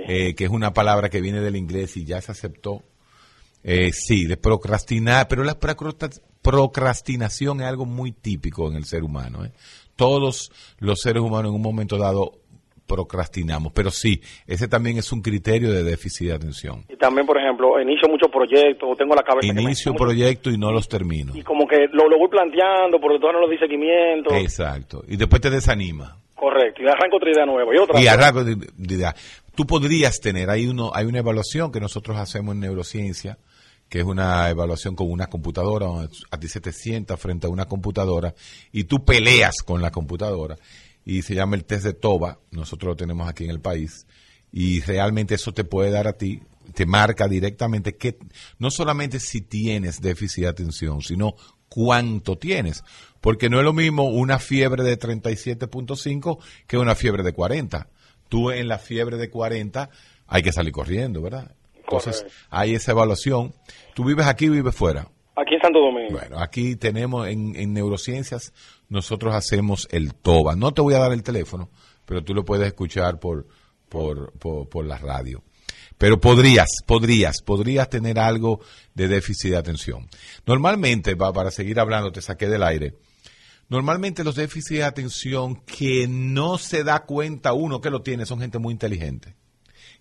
eh, 0.07 0.34
que 0.35 0.45
es 0.45 0.49
una 0.49 0.73
palabra 0.73 1.09
que 1.09 1.22
viene 1.22 1.39
del 1.41 1.55
inglés 1.55 1.95
y 1.97 2.05
ya 2.05 2.19
se 2.22 2.31
aceptó. 2.31 2.81
Eh, 3.69 3.91
sí, 3.91 4.26
de 4.26 4.38
procrastinar, 4.38 5.27
pero 5.27 5.44
la 5.44 5.57
procrastinación 6.41 7.60
es 7.60 7.68
algo 7.68 7.85
muy 7.85 8.14
típico 8.14 8.69
en 8.69 8.77
el 8.77 8.85
ser 8.85 9.03
humano. 9.03 9.44
¿eh? 9.44 9.52
Todos 9.98 10.52
los 10.80 10.99
seres 11.02 11.22
humanos 11.22 11.49
en 11.49 11.56
un 11.56 11.61
momento 11.61 11.98
dado 11.98 12.31
procrastinamos, 12.88 13.73
pero 13.73 13.91
sí, 13.91 14.22
ese 14.45 14.69
también 14.69 14.98
es 14.98 15.11
un 15.11 15.22
criterio 15.22 15.69
de 15.73 15.84
déficit 15.84 16.27
de 16.27 16.34
atención. 16.35 16.85
Y 16.88 16.95
también, 16.95 17.27
por 17.27 17.38
ejemplo, 17.38 17.77
inicio 17.81 18.07
muchos 18.07 18.30
proyectos, 18.31 18.98
tengo 18.98 19.14
la 19.14 19.23
cabeza 19.23 19.45
que 19.45 19.53
me- 19.53 19.61
Inicio 19.64 19.94
proyecto 19.94 20.49
y 20.49 20.57
no 20.57 20.72
los 20.72 20.88
termino. 20.88 21.34
y 21.35 21.44
como 21.44 21.68
que 21.68 21.88
lo, 21.91 22.07
lo 22.07 22.18
voy 22.18 22.30
planteando, 22.30 22.98
porque 23.02 23.19
todavía 23.19 23.41
no 23.41 23.45
lo 23.48 23.52
di 23.52 23.57
seguimiento. 23.57 24.34
Exacto. 24.34 25.03
Y 25.06 25.18
después 25.18 25.41
te 25.41 25.49
desanima. 25.49 26.15
Correcto, 26.34 26.81
y 26.81 26.88
arranco 26.88 27.18
otra 27.18 27.31
idea 27.31 27.45
nueva. 27.45 27.76
Y 27.76 27.77
otra 27.77 27.99
Y 27.99 28.07
arranco 28.07 28.45
de 28.45 28.56
idea. 28.95 29.14
Tú 29.53 29.65
podrías 29.68 30.22
tener, 30.22 30.49
hay, 30.49 30.68
uno, 30.68 30.91
hay 30.94 31.06
una 31.07 31.19
evaluación 31.19 31.72
que 31.73 31.81
nosotros 31.81 32.15
hacemos 32.18 32.53
en 32.56 32.61
neurociencia, 32.61 33.38
que 33.89 33.99
es 33.99 34.05
una 34.05 34.49
evaluación 34.49 34.95
con 34.95 35.09
una 35.09 35.27
computadora, 35.27 35.88
a 36.31 36.39
ti 36.39 36.47
se 36.47 36.61
te 36.61 36.72
sienta 36.72 37.18
frente 37.18 37.47
a 37.47 37.49
una 37.49 37.65
computadora 37.65 38.34
y 38.72 38.85
tú 38.85 39.05
peleas 39.05 39.57
con 39.65 39.81
la 39.81 39.91
computadora. 39.91 40.57
Y 41.05 41.22
se 41.22 41.35
llama 41.35 41.55
el 41.55 41.64
test 41.64 41.85
de 41.85 41.93
TOBA, 41.93 42.39
nosotros 42.51 42.89
lo 42.89 42.95
tenemos 42.97 43.30
aquí 43.30 43.45
en 43.45 43.51
el 43.51 43.61
país, 43.61 44.05
y 44.51 44.81
realmente 44.81 45.35
eso 45.35 45.53
te 45.53 45.64
puede 45.64 45.91
dar 45.91 46.07
a 46.07 46.14
ti, 46.14 46.41
te 46.73 46.85
marca 46.85 47.27
directamente 47.27 47.95
que 47.95 48.18
no 48.59 48.72
solamente 48.72 49.19
si 49.19 49.41
tienes 49.41 50.01
déficit 50.01 50.43
de 50.43 50.49
atención, 50.49 51.01
sino 51.01 51.35
cuánto 51.69 52.38
tienes. 52.38 52.84
Porque 53.22 53.49
no 53.49 53.59
es 53.59 53.64
lo 53.64 53.73
mismo 53.73 54.03
una 54.03 54.39
fiebre 54.39 54.84
de 54.84 54.99
37.5 54.99 56.39
que 56.68 56.77
una 56.77 56.95
fiebre 56.95 57.23
de 57.23 57.34
40. 57.34 57.89
Tú 58.30 58.51
en 58.51 58.68
la 58.68 58.77
fiebre 58.77 59.18
de 59.18 59.30
40 59.30 59.89
hay 60.27 60.43
que 60.43 60.51
salir 60.51 60.73
corriendo, 60.73 61.22
¿verdad? 61.22 61.56
Entonces 61.88 62.26
hay 62.49 62.76
esa 62.76 62.91
evaluación. 62.91 63.53
¿Tú 63.95 64.03
vives 64.03 64.27
aquí 64.27 64.49
o 64.49 64.51
vives 64.51 64.76
fuera? 64.76 65.07
Aquí 65.35 65.55
en 65.55 65.61
Santo 65.61 65.80
Domingo. 65.80 66.18
Bueno, 66.19 66.39
aquí 66.39 66.76
tenemos 66.76 67.27
en, 67.27 67.55
en 67.55 67.73
neurociencias, 67.73 68.53
nosotros 68.89 69.34
hacemos 69.35 69.88
el 69.91 70.15
TOBA. 70.15 70.55
No 70.55 70.73
te 70.73 70.81
voy 70.81 70.95
a 70.95 70.99
dar 70.99 71.14
el 71.14 71.23
teléfono, 71.23 71.69
pero 72.05 72.23
tú 72.23 72.34
lo 72.34 72.43
puedes 72.43 72.68
escuchar 72.68 73.19
por, 73.19 73.47
por, 73.88 74.34
por, 74.34 74.68
por 74.68 74.85
la 74.85 74.97
radio. 74.97 75.43
Pero 75.97 76.19
podrías, 76.19 76.68
podrías, 76.85 77.41
podrías 77.41 77.89
tener 77.89 78.19
algo 78.19 78.59
de 78.93 79.07
déficit 79.07 79.51
de 79.51 79.57
atención. 79.57 80.07
Normalmente, 80.45 81.15
va, 81.15 81.34
para 81.34 81.51
seguir 81.51 81.80
hablando, 81.80 82.11
te 82.11 82.22
saqué 82.22 82.47
del 82.47 82.64
aire. 82.64 82.95
Normalmente 83.69 84.23
los 84.23 84.35
déficits 84.35 84.80
de 84.80 84.84
atención 84.84 85.61
que 85.65 86.07
no 86.07 86.57
se 86.57 86.84
da 86.84 87.05
cuenta 87.05 87.53
uno 87.53 87.81
que 87.81 87.89
lo 87.89 88.01
tiene 88.01 88.26
son 88.26 88.39
gente 88.39 88.59
muy 88.59 88.72
inteligente. 88.72 89.35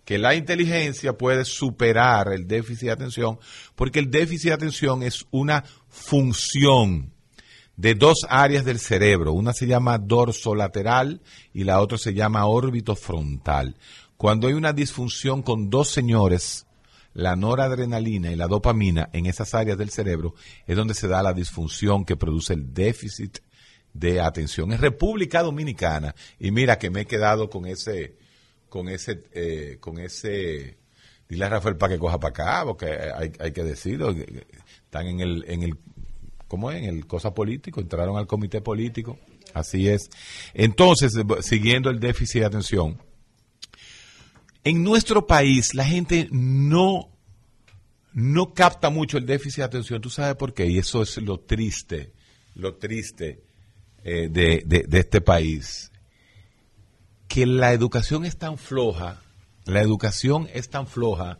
Que 0.06 0.16
la 0.16 0.34
inteligencia 0.34 1.18
puede 1.18 1.44
superar 1.44 2.32
el 2.32 2.46
déficit 2.46 2.86
de 2.86 2.92
atención 2.92 3.38
porque 3.74 3.98
el 3.98 4.10
déficit 4.10 4.48
de 4.48 4.54
atención 4.54 5.02
es 5.02 5.26
una 5.30 5.64
función 5.88 7.12
de 7.76 7.94
dos 7.94 8.26
áreas 8.28 8.64
del 8.64 8.78
cerebro. 8.78 9.32
Una 9.32 9.52
se 9.52 9.66
llama 9.66 9.98
dorsolateral 9.98 11.20
y 11.52 11.64
la 11.64 11.80
otra 11.80 11.98
se 11.98 12.14
llama 12.14 12.46
órbito 12.46 12.96
frontal. 12.96 13.76
Cuando 14.16 14.48
hay 14.48 14.54
una 14.54 14.72
disfunción 14.72 15.42
con 15.42 15.68
dos 15.68 15.90
señores, 15.90 16.66
la 17.12 17.36
noradrenalina 17.36 18.30
y 18.30 18.36
la 18.36 18.46
dopamina 18.46 19.10
en 19.12 19.26
esas 19.26 19.54
áreas 19.54 19.76
del 19.76 19.90
cerebro, 19.90 20.34
es 20.66 20.76
donde 20.76 20.94
se 20.94 21.08
da 21.08 21.22
la 21.22 21.32
disfunción 21.32 22.04
que 22.04 22.16
produce 22.16 22.54
el 22.54 22.72
déficit 22.72 23.38
de 23.92 24.20
atención. 24.20 24.72
Es 24.72 24.80
República 24.80 25.42
Dominicana. 25.42 26.14
Y 26.38 26.50
mira 26.50 26.78
que 26.78 26.90
me 26.90 27.02
he 27.02 27.06
quedado 27.06 27.50
con 27.50 27.66
ese, 27.66 28.16
con 28.76 28.90
ese, 28.90 29.22
eh, 29.32 29.78
con 29.80 29.98
ese, 29.98 30.76
dile 31.26 31.44
a 31.46 31.48
Rafael 31.48 31.78
para 31.78 31.94
que 31.94 31.98
coja 31.98 32.20
para 32.20 32.30
acá, 32.30 32.64
porque 32.66 32.86
hay, 32.86 33.32
hay 33.38 33.50
que 33.50 33.64
decirlo. 33.64 34.10
Están 34.10 35.06
en 35.06 35.20
el, 35.20 35.44
en 35.48 35.62
el, 35.62 35.78
¿cómo 36.46 36.70
es? 36.70 36.82
En 36.82 36.96
el 36.96 37.06
cosa 37.06 37.32
político, 37.32 37.80
entraron 37.80 38.18
al 38.18 38.26
comité 38.26 38.60
político. 38.60 39.18
Así 39.54 39.88
es. 39.88 40.10
Entonces, 40.52 41.14
siguiendo 41.40 41.88
el 41.88 42.00
déficit 42.00 42.40
de 42.40 42.46
atención, 42.46 43.00
en 44.62 44.82
nuestro 44.82 45.26
país 45.26 45.72
la 45.74 45.86
gente 45.86 46.28
no, 46.30 47.08
no 48.12 48.52
capta 48.52 48.90
mucho 48.90 49.16
el 49.16 49.24
déficit 49.24 49.60
de 49.60 49.64
atención. 49.64 50.02
¿Tú 50.02 50.10
sabes 50.10 50.36
por 50.36 50.52
qué? 50.52 50.66
Y 50.66 50.76
eso 50.76 51.00
es 51.00 51.16
lo 51.16 51.40
triste, 51.40 52.12
lo 52.56 52.74
triste 52.74 53.42
eh, 54.04 54.28
de, 54.28 54.64
de 54.66 54.98
este 54.98 55.22
país. 55.22 55.90
Que 57.28 57.46
la 57.46 57.72
educación 57.72 58.24
es 58.24 58.36
tan 58.36 58.58
floja, 58.58 59.20
la 59.64 59.82
educación 59.82 60.48
es 60.52 60.68
tan 60.68 60.86
floja 60.86 61.38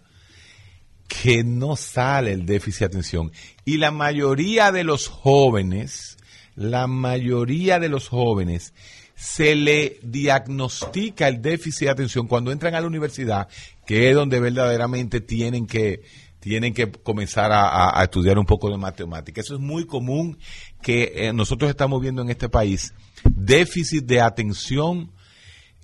que 1.09 1.45
no 1.45 1.77
sale 1.77 2.33
el 2.33 2.47
déficit 2.47 2.81
de 2.81 2.87
atención. 2.87 3.33
Y 3.65 3.79
la 3.79 3.91
mayoría 3.91 4.73
de 4.73 4.85
los 4.85 5.09
jóvenes, 5.09 6.19
la 6.55 6.87
mayoría 6.87 7.79
de 7.79 7.89
los 7.89 8.09
jóvenes, 8.09 8.75
se 9.15 9.55
le 9.55 9.99
diagnostica 10.03 11.29
el 11.29 11.41
déficit 11.41 11.87
de 11.87 11.91
atención 11.91 12.27
cuando 12.27 12.53
entran 12.53 12.75
a 12.75 12.81
la 12.81 12.87
universidad, 12.87 13.49
que 13.87 14.11
es 14.11 14.15
donde 14.15 14.41
verdaderamente 14.41 15.21
tienen 15.21 15.67
que, 15.67 16.03
tienen 16.41 16.75
que 16.75 16.91
comenzar 16.91 17.51
a, 17.53 18.03
estudiar 18.03 18.39
un 18.39 18.45
poco 18.45 18.71
de 18.71 18.77
matemática. 18.77 19.41
Eso 19.41 19.55
es 19.55 19.61
muy 19.61 19.87
común 19.87 20.39
que 20.83 21.13
eh, 21.17 21.33
nosotros 21.33 21.71
estamos 21.71 22.01
viendo 22.03 22.23
en 22.23 22.31
este 22.31 22.49
país, 22.49 22.93
déficit 23.25 24.05
de 24.05 24.21
atención 24.21 25.11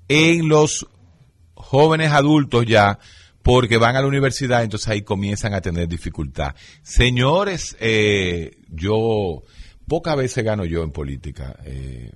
en 0.09 0.49
los 0.49 0.87
jóvenes 1.55 2.13
adultos 2.13 2.67
ya, 2.67 2.99
porque 3.43 3.77
van 3.77 3.97
a 3.97 4.01
la 4.01 4.07
universidad, 4.07 4.63
entonces 4.63 4.89
ahí 4.89 5.03
comienzan 5.03 5.55
a 5.55 5.61
tener 5.61 5.89
dificultad. 5.89 6.55
Señores, 6.83 7.77
eh, 7.81 8.59
yo 8.69 9.43
pocas 9.89 10.17
veces 10.17 10.45
gano 10.45 10.65
yo 10.65 10.83
en 10.83 10.93
política, 10.93 11.57
eh, 11.65 12.11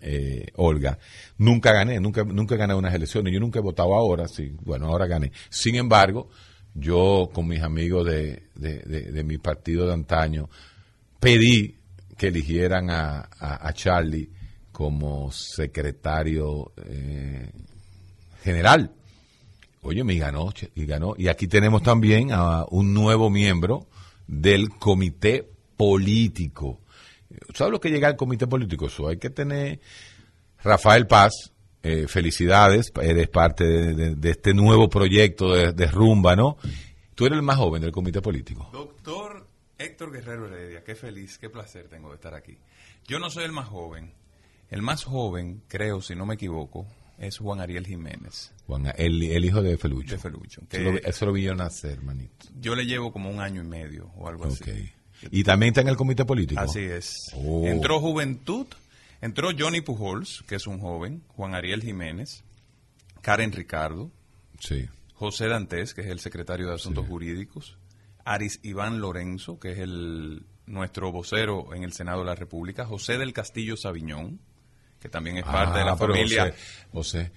eh, 0.00 0.46
Olga. 0.56 0.98
Nunca 1.38 1.72
gané, 1.72 2.00
nunca, 2.00 2.24
nunca 2.24 2.56
gané 2.56 2.74
unas 2.74 2.94
elecciones. 2.94 3.32
Yo 3.32 3.40
nunca 3.40 3.58
he 3.58 3.62
votado 3.62 3.94
ahora, 3.94 4.28
sí, 4.28 4.52
bueno, 4.62 4.86
ahora 4.86 5.06
gané. 5.06 5.32
Sin 5.48 5.74
embargo, 5.76 6.28
yo 6.74 7.30
con 7.32 7.46
mis 7.48 7.62
amigos 7.62 8.06
de, 8.06 8.44
de, 8.54 9.24
mi 9.24 9.38
partido 9.38 9.86
de 9.86 9.92
antaño, 9.94 10.48
pedí 11.20 11.76
que 12.16 12.28
eligieran 12.28 12.90
a- 12.90 13.28
a 13.40 13.72
Charlie 13.72 14.30
como 14.72 15.30
secretario 15.30 16.72
eh, 16.84 17.50
general. 18.42 18.92
Oye, 19.82 20.04
me 20.04 20.16
ganó, 20.16 20.52
y 20.74 20.86
ganó. 20.86 21.14
Y 21.16 21.28
aquí 21.28 21.46
tenemos 21.46 21.82
también 21.82 22.32
a 22.32 22.64
un 22.70 22.94
nuevo 22.94 23.30
miembro 23.30 23.86
del 24.26 24.70
comité 24.70 25.48
político. 25.76 26.80
¿Sabes 27.54 27.72
lo 27.72 27.80
que 27.80 27.90
llega 27.90 28.08
al 28.08 28.16
comité 28.16 28.46
político? 28.46 28.86
Eso 28.86 29.08
hay 29.08 29.18
que 29.18 29.30
tener 29.30 29.80
Rafael 30.62 31.06
Paz, 31.06 31.52
eh, 31.82 32.06
felicidades, 32.06 32.92
eres 33.00 33.28
parte 33.28 33.64
de 33.64 34.30
este 34.30 34.54
nuevo 34.54 34.88
proyecto 34.88 35.52
de, 35.52 35.72
de 35.72 35.86
Rumba, 35.86 36.36
¿no? 36.36 36.56
Tú 37.14 37.26
eres 37.26 37.36
el 37.36 37.42
más 37.42 37.56
joven 37.56 37.82
del 37.82 37.92
comité 37.92 38.22
político. 38.22 38.68
Doctor 38.72 39.46
Héctor 39.78 40.12
Guerrero 40.12 40.46
Heredia, 40.46 40.84
qué 40.84 40.94
feliz, 40.94 41.38
qué 41.38 41.50
placer 41.50 41.88
tengo 41.88 42.10
de 42.10 42.14
estar 42.14 42.34
aquí. 42.34 42.56
Yo 43.06 43.18
no 43.18 43.30
soy 43.30 43.44
el 43.44 43.52
más 43.52 43.66
joven. 43.66 44.12
El 44.72 44.82
más 44.82 45.04
joven, 45.04 45.62
creo, 45.68 46.00
si 46.02 46.14
no 46.16 46.24
me 46.26 46.34
equivoco, 46.34 46.86
es 47.18 47.38
Juan 47.38 47.60
Ariel 47.60 47.86
Jiménez. 47.86 48.52
Juan, 48.66 48.86
el, 48.96 49.22
el 49.22 49.44
hijo 49.44 49.62
de 49.62 49.76
Felucho. 49.76 50.14
De 50.14 50.18
Felucho, 50.18 50.62
Eso 50.70 50.80
lo, 50.82 50.92
que- 51.00 51.08
eso 51.08 51.26
lo 51.26 51.32
vi 51.32 51.42
yo 51.42 51.54
nacer, 51.54 52.02
manito. 52.02 52.46
Yo 52.58 52.74
le 52.74 52.86
llevo 52.86 53.12
como 53.12 53.30
un 53.30 53.40
año 53.40 53.62
y 53.62 53.66
medio 53.66 54.06
o 54.16 54.28
algo 54.28 54.46
así. 54.46 54.90
Y 55.30 55.44
también 55.44 55.68
está 55.72 55.82
en 55.82 55.88
el 55.88 55.96
comité 55.96 56.24
político. 56.24 56.60
Así 56.60 56.80
es. 56.80 57.14
Oh. 57.36 57.64
Entró 57.66 58.00
Juventud, 58.00 58.66
entró 59.20 59.50
Johnny 59.56 59.82
Pujols, 59.82 60.42
que 60.48 60.56
es 60.56 60.66
un 60.66 60.80
joven, 60.80 61.22
Juan 61.28 61.54
Ariel 61.54 61.82
Jiménez, 61.82 62.42
Karen 63.20 63.52
Ricardo, 63.52 64.10
Sí. 64.58 64.88
José 65.14 65.46
Dantes, 65.48 65.94
que 65.94 66.00
es 66.00 66.06
el 66.08 66.18
secretario 66.18 66.66
de 66.68 66.74
Asuntos 66.74 67.06
Jurídicos, 67.06 67.76
Aris 68.24 68.58
Iván 68.62 69.00
Lorenzo, 69.00 69.60
que 69.60 69.72
es 69.72 69.78
el 69.78 70.44
nuestro 70.66 71.12
vocero 71.12 71.74
en 71.74 71.82
el 71.84 71.92
Senado 71.92 72.20
de 72.20 72.26
la 72.26 72.34
República, 72.34 72.84
José 72.86 73.18
del 73.18 73.32
Castillo 73.32 73.76
Sabiñón, 73.76 74.40
que 75.02 75.08
también 75.08 75.38
es 75.38 75.44
parte 75.44 75.74
de 75.78 75.82
Ah, 75.82 75.86
la 75.86 75.96
pero 75.96 76.14
familia. 76.14 76.54
José, 76.92 77.30
José, 77.30 77.32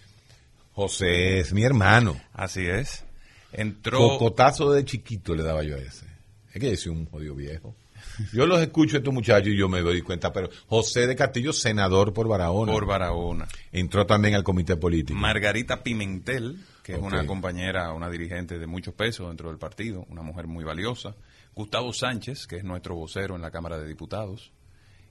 José 0.73 1.39
es 1.39 1.51
mi 1.53 1.63
hermano. 1.63 2.19
Así 2.33 2.65
es. 2.65 3.03
Entró 3.51 3.97
Cocotazo 3.97 4.71
de 4.71 4.85
chiquito 4.85 5.33
le 5.33 5.43
daba 5.43 5.63
yo 5.63 5.75
a 5.75 5.79
ese. 5.79 6.05
Es 6.53 6.59
que 6.61 6.77
soy 6.77 6.91
un 6.91 7.05
jodido 7.05 7.35
viejo. 7.35 7.75
Yo 8.31 8.45
los 8.45 8.61
escucho 8.61 8.95
a 8.95 8.99
estos 8.99 9.13
muchachos 9.13 9.49
y 9.49 9.57
yo 9.57 9.67
me 9.67 9.81
doy 9.81 10.01
cuenta, 10.01 10.31
pero 10.31 10.49
José 10.67 11.05
de 11.07 11.15
Castillo, 11.15 11.51
senador 11.51 12.13
por 12.13 12.27
Barahona. 12.29 12.71
por 12.71 12.85
Barahona. 12.85 13.47
Entró 13.73 14.05
también 14.05 14.35
al 14.35 14.43
comité 14.43 14.77
político. 14.77 15.19
Margarita 15.19 15.83
Pimentel, 15.83 16.57
que 16.83 16.93
es 16.93 16.99
una 16.99 17.25
compañera, 17.25 17.91
una 17.93 18.09
dirigente 18.09 18.57
de 18.59 18.67
mucho 18.67 18.93
peso 18.93 19.27
dentro 19.27 19.49
del 19.49 19.57
partido, 19.57 20.05
una 20.09 20.21
mujer 20.21 20.47
muy 20.47 20.63
valiosa. 20.63 21.15
Gustavo 21.55 21.91
Sánchez, 21.93 22.47
que 22.47 22.57
es 22.57 22.63
nuestro 22.63 22.95
vocero 22.95 23.35
en 23.35 23.41
la 23.41 23.51
Cámara 23.51 23.77
de 23.77 23.87
Diputados. 23.87 24.51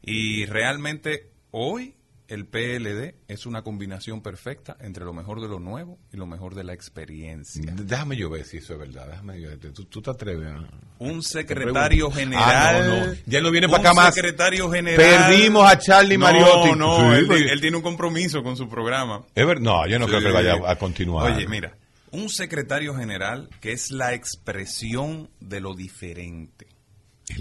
Y 0.02 0.44
realmente 0.46 1.30
hoy 1.50 1.94
el 2.26 2.46
PLD 2.46 3.14
es 3.28 3.44
una 3.46 3.62
combinación 3.62 4.22
perfecta 4.22 4.76
entre 4.80 5.04
lo 5.04 5.12
mejor 5.12 5.40
de 5.42 5.48
lo 5.48 5.58
nuevo 5.60 5.98
y 6.12 6.16
lo 6.16 6.26
mejor 6.26 6.54
de 6.54 6.64
la 6.64 6.72
experiencia. 6.72 7.72
Déjame 7.76 8.16
yo 8.16 8.30
ver 8.30 8.44
si 8.46 8.56
eso 8.58 8.72
es 8.72 8.78
verdad. 8.78 9.06
Déjame 9.08 9.40
yo 9.40 9.48
ver. 9.50 9.58
¿Tú, 9.72 9.84
tú 9.84 10.00
te 10.00 10.10
atreves 10.10 10.48
a- 10.48 10.68
Un 10.98 11.22
secretario 11.22 12.10
general. 12.10 12.42
Ah, 12.46 12.78
no, 12.86 13.06
no. 13.06 13.12
Ya 13.26 13.40
no 13.42 13.50
viene 13.50 13.68
para 13.68 13.80
acá 13.80 13.92
más. 13.94 14.14
secretario 14.14 14.70
general. 14.70 14.96
Perdimos 15.28 15.70
a 15.70 15.78
Charlie 15.78 16.16
Mariotti. 16.16 16.70
No, 16.70 16.76
no, 16.76 17.12
Sí, 17.12 17.18
él, 17.18 17.26
porque- 17.26 17.52
él 17.52 17.60
tiene 17.60 17.76
un 17.76 17.82
compromiso 17.82 18.42
con 18.42 18.56
su 18.56 18.68
programa. 18.68 19.22
Es 19.34 19.46
ver- 19.46 19.60
no, 19.60 19.86
yo 19.86 19.98
no 19.98 20.06
creo 20.06 20.20
que 20.20 20.30
vaya 20.30 20.56
a 20.66 20.76
continuar. 20.76 21.30
Oye, 21.32 21.46
mira, 21.46 21.76
un 22.10 22.30
secretario 22.30 22.94
general 22.96 23.50
que 23.60 23.72
es 23.72 23.90
la 23.90 24.14
expresión 24.14 25.28
de 25.40 25.60
lo 25.60 25.74
diferente. 25.74 26.68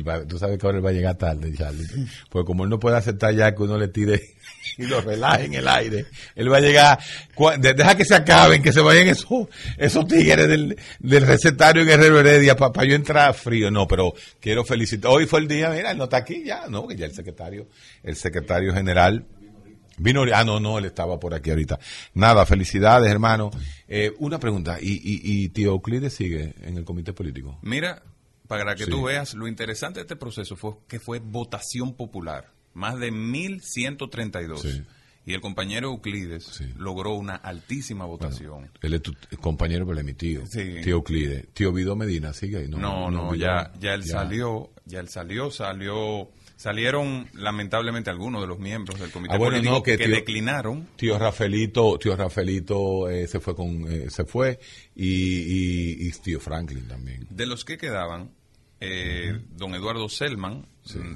Va- 0.07 0.25
tú 0.25 0.39
sabes 0.39 0.57
que 0.57 0.65
ahora 0.65 0.77
él 0.79 0.85
va 0.85 0.89
a 0.91 0.93
llegar 0.93 1.17
tarde, 1.17 1.53
Charlie. 1.53 1.85
Porque 2.29 2.45
como 2.47 2.63
él 2.63 2.69
no 2.69 2.79
puede 2.79 2.95
aceptar 2.97 3.33
ya 3.35 3.53
que 3.53 3.63
uno 3.63 3.77
le 3.77 3.89
tire 3.89 4.21
y 4.77 4.83
lo 4.85 5.01
relaje 5.01 5.45
en 5.45 5.53
el 5.55 5.67
aire, 5.67 6.05
él 6.35 6.51
va 6.51 6.57
a 6.57 6.61
llegar. 6.61 6.99
Deja 7.59 7.95
que 7.97 8.05
se 8.05 8.15
acaben, 8.15 8.61
que 8.61 8.71
se 8.71 8.81
vayan 8.81 9.07
esos, 9.07 9.47
esos 9.77 10.07
tigres 10.07 10.47
del, 10.47 10.77
del 10.99 11.27
recetario 11.27 11.81
en 11.81 11.87
Guerrero 11.87 12.19
Heredia 12.19 12.55
para 12.55 12.85
yo 12.85 12.95
entrar 12.95 13.33
frío. 13.33 13.71
No, 13.71 13.87
pero 13.87 14.13
quiero 14.39 14.63
felicitar. 14.63 15.11
Hoy 15.11 15.25
fue 15.25 15.39
el 15.41 15.47
día, 15.47 15.69
mira, 15.69 15.91
él 15.91 15.97
no 15.97 16.05
está 16.05 16.17
aquí 16.17 16.43
ya, 16.45 16.67
no, 16.67 16.87
que 16.87 16.95
ya 16.95 17.05
el 17.05 17.13
secretario, 17.13 17.67
el 18.03 18.15
secretario 18.15 18.73
general. 18.73 19.25
Vino, 19.97 20.23
ah, 20.33 20.43
no, 20.43 20.59
no, 20.59 20.79
él 20.79 20.85
estaba 20.85 21.19
por 21.19 21.35
aquí 21.35 21.51
ahorita. 21.51 21.79
Nada, 22.15 22.47
felicidades, 22.47 23.11
hermano. 23.11 23.51
Eh, 23.87 24.11
una 24.17 24.39
pregunta, 24.39 24.79
¿y, 24.81 24.93
y, 24.93 25.21
y 25.43 25.49
tío 25.49 25.69
Euclides 25.69 26.15
sigue 26.15 26.55
en 26.63 26.77
el 26.77 26.83
comité 26.83 27.13
político? 27.13 27.59
Mira, 27.61 28.01
para 28.47 28.73
que 28.73 28.85
Sí. 28.85 28.89
tú 28.89 29.03
veas, 29.03 29.35
lo 29.35 29.47
interesante 29.47 29.99
de 29.99 30.05
este 30.05 30.15
proceso 30.15 30.55
fue 30.55 30.71
que 30.87 30.99
fue 30.99 31.19
votación 31.19 31.93
popular. 31.95 32.52
Más 32.73 32.99
de 32.99 33.11
1.132. 33.11 34.57
Sí. 34.59 34.81
Y 35.25 35.33
el 35.33 35.39
compañero 35.39 35.87
Euclides 35.87 36.61
logró 36.77 37.13
una 37.13 37.35
altísima 37.35 38.03
votación. 38.05 38.69
Él 38.81 38.93
es 38.95 39.01
tu 39.01 39.13
compañero, 39.39 39.85
pero 39.87 39.99
es 39.99 40.03
mi 40.05 40.13
tío. 40.13 40.45
Sí. 40.47 40.75
Tío 40.83 40.95
Euclides. 40.97 41.47
Tío 41.53 41.71
Vido 41.71 41.95
Medina, 41.95 42.33
sigue 42.33 42.57
ahí. 42.57 42.67
No, 42.67 43.09
no, 43.09 43.33
ya, 43.33 43.71
ya 43.79 43.93
él 43.93 44.03
salió, 44.03 44.71
ya 44.85 44.99
él 44.99 45.07
salió, 45.07 45.49
salió, 45.49 46.29
salieron 46.57 47.29
lamentablemente 47.35 48.09
algunos 48.09 48.41
de 48.41 48.47
los 48.47 48.59
miembros 48.59 48.99
del 48.99 49.11
comité 49.11 49.33
Ah, 49.35 49.37
bueno, 49.37 49.53
político 49.53 49.75
no, 49.75 49.83
que 49.83 49.97
que, 49.97 50.05
tío- 50.07 50.15
declinaron. 50.15 50.87
Tío 50.97 51.17
Rafaelito, 51.17 51.97
tío 51.99 52.17
Rafaelito 52.17 53.09
eh, 53.09 53.25
se 53.27 53.39
fue 53.39 53.55
con, 53.55 53.89
eh, 53.89 54.09
se 54.09 54.25
fue 54.25 54.59
y, 54.93 55.05
y, 55.07 56.07
y 56.07 56.11
tío 56.21 56.41
Franklin 56.41 56.85
también. 56.85 57.27
De 57.29 57.45
los 57.45 57.63
que 57.63 57.77
quedaban, 57.77 58.31
eh, 58.81 59.39
don 59.51 59.73
Eduardo 59.73 60.09
Selman 60.09 60.67
mm, 60.95 61.13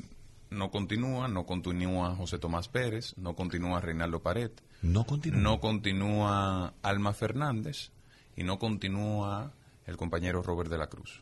no 0.49 0.71
continúa, 0.71 1.27
no 1.27 1.45
continúa 1.45 2.15
José 2.15 2.39
Tomás 2.39 2.67
Pérez, 2.67 3.13
no 3.17 3.35
continúa 3.35 3.79
Reinaldo 3.81 4.21
Pared, 4.21 4.51
No 4.81 5.05
continúa. 5.05 5.41
no 5.41 5.59
continúa 5.59 6.73
Alma 6.81 7.13
Fernández 7.13 7.91
y 8.35 8.43
no 8.43 8.59
continúa 8.59 9.51
el 9.85 9.97
compañero 9.97 10.41
Robert 10.41 10.69
de 10.69 10.77
la 10.77 10.87
Cruz. 10.87 11.21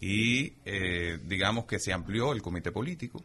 Y 0.00 0.54
eh, 0.64 1.18
digamos 1.26 1.64
que 1.66 1.78
se 1.78 1.92
amplió 1.92 2.32
el 2.32 2.42
comité 2.42 2.72
político, 2.72 3.22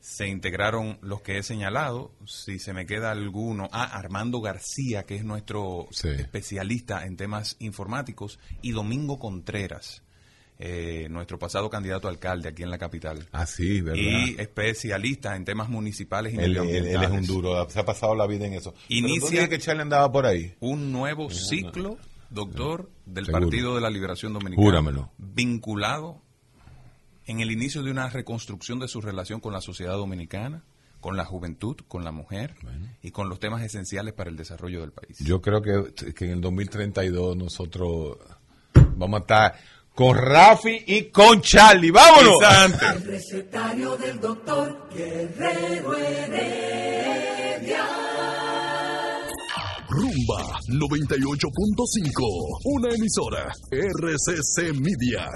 se 0.00 0.28
integraron 0.28 0.98
los 1.02 1.20
que 1.22 1.38
he 1.38 1.42
señalado, 1.42 2.12
si 2.24 2.58
se 2.58 2.72
me 2.72 2.86
queda 2.86 3.10
alguno, 3.10 3.68
ah, 3.72 3.84
Armando 3.84 4.40
García, 4.40 5.02
que 5.04 5.16
es 5.16 5.24
nuestro 5.24 5.88
Sí. 5.90 6.08
especialista 6.08 7.04
en 7.04 7.16
temas 7.16 7.56
informáticos, 7.58 8.38
y 8.62 8.70
Domingo 8.72 9.18
Contreras, 9.18 10.02
eh, 10.60 11.06
nuestro 11.10 11.38
pasado 11.38 11.70
candidato 11.70 12.08
a 12.08 12.10
alcalde 12.10 12.48
aquí 12.48 12.62
en 12.64 12.70
la 12.70 12.78
capital. 12.78 13.28
Ah, 13.32 13.46
sí, 13.46 13.80
¿verdad? 13.80 14.00
Y 14.02 14.40
especialista 14.40 15.36
en 15.36 15.44
temas 15.44 15.68
municipales 15.68 16.34
y 16.34 16.36
Él, 16.38 16.56
él- 16.56 16.86
es 17.02 17.10
un 17.10 17.24
duro, 17.26 17.68
se 17.70 17.78
ha 17.78 17.84
pasado 17.84 18.14
la 18.16 18.26
vida 18.26 18.46
en 18.46 18.54
eso. 18.54 18.74
Inicia- 18.88 19.20
¿tú 19.20 19.28
dices 19.30 19.48
que 19.48 19.58
Charlie 19.58 19.82
andaba 19.82 20.10
por 20.10 20.26
ahí? 20.26 20.54
un 20.60 20.90
nuevo 20.90 21.30
ciclo, 21.30 21.96
doctor, 22.30 22.90
del 23.06 23.26
Seguro. 23.26 23.44
Partido 23.46 23.74
de 23.76 23.80
la 23.80 23.90
Liberación 23.90 24.32
Dominicana. 24.32 24.64
Júramelo. 24.66 25.12
Vinculado 25.18 26.20
en 27.26 27.40
el 27.40 27.50
inicio 27.50 27.82
de 27.82 27.90
una 27.90 28.08
reconstrucción 28.10 28.78
de 28.80 28.88
su 28.88 29.00
relación 29.00 29.40
con 29.40 29.52
la 29.52 29.60
sociedad 29.60 29.92
dominicana, 29.94 30.64
con 31.00 31.16
la 31.16 31.24
juventud, 31.24 31.76
con 31.86 32.02
la 32.02 32.10
mujer 32.10 32.54
y 33.02 33.12
con 33.12 33.28
los 33.28 33.38
temas 33.38 33.62
esenciales 33.62 34.12
para 34.14 34.30
el 34.30 34.36
desarrollo 34.36 34.80
del 34.80 34.90
país. 34.92 35.18
Yo 35.20 35.40
creo 35.40 35.62
que, 35.62 36.12
que 36.14 36.24
en 36.24 36.30
el 36.32 36.40
2032 36.40 37.36
nosotros 37.36 38.16
vamos 38.96 39.18
a 39.18 39.20
estar 39.20 39.54
con 39.98 40.16
Rafi 40.16 40.84
y 40.86 41.10
con 41.10 41.40
Charlie. 41.40 41.90
¡Vámonos! 41.90 42.36
El 42.94 43.02
recetario 43.02 43.96
del 43.96 44.20
doctor 44.20 44.88
Guerrero 44.94 45.96
Heredia. 45.96 47.84
Rumba 49.88 50.60
98.5, 50.68 52.60
una 52.62 52.94
emisora 52.94 53.52
RCC 53.72 54.72
Media. 54.78 55.26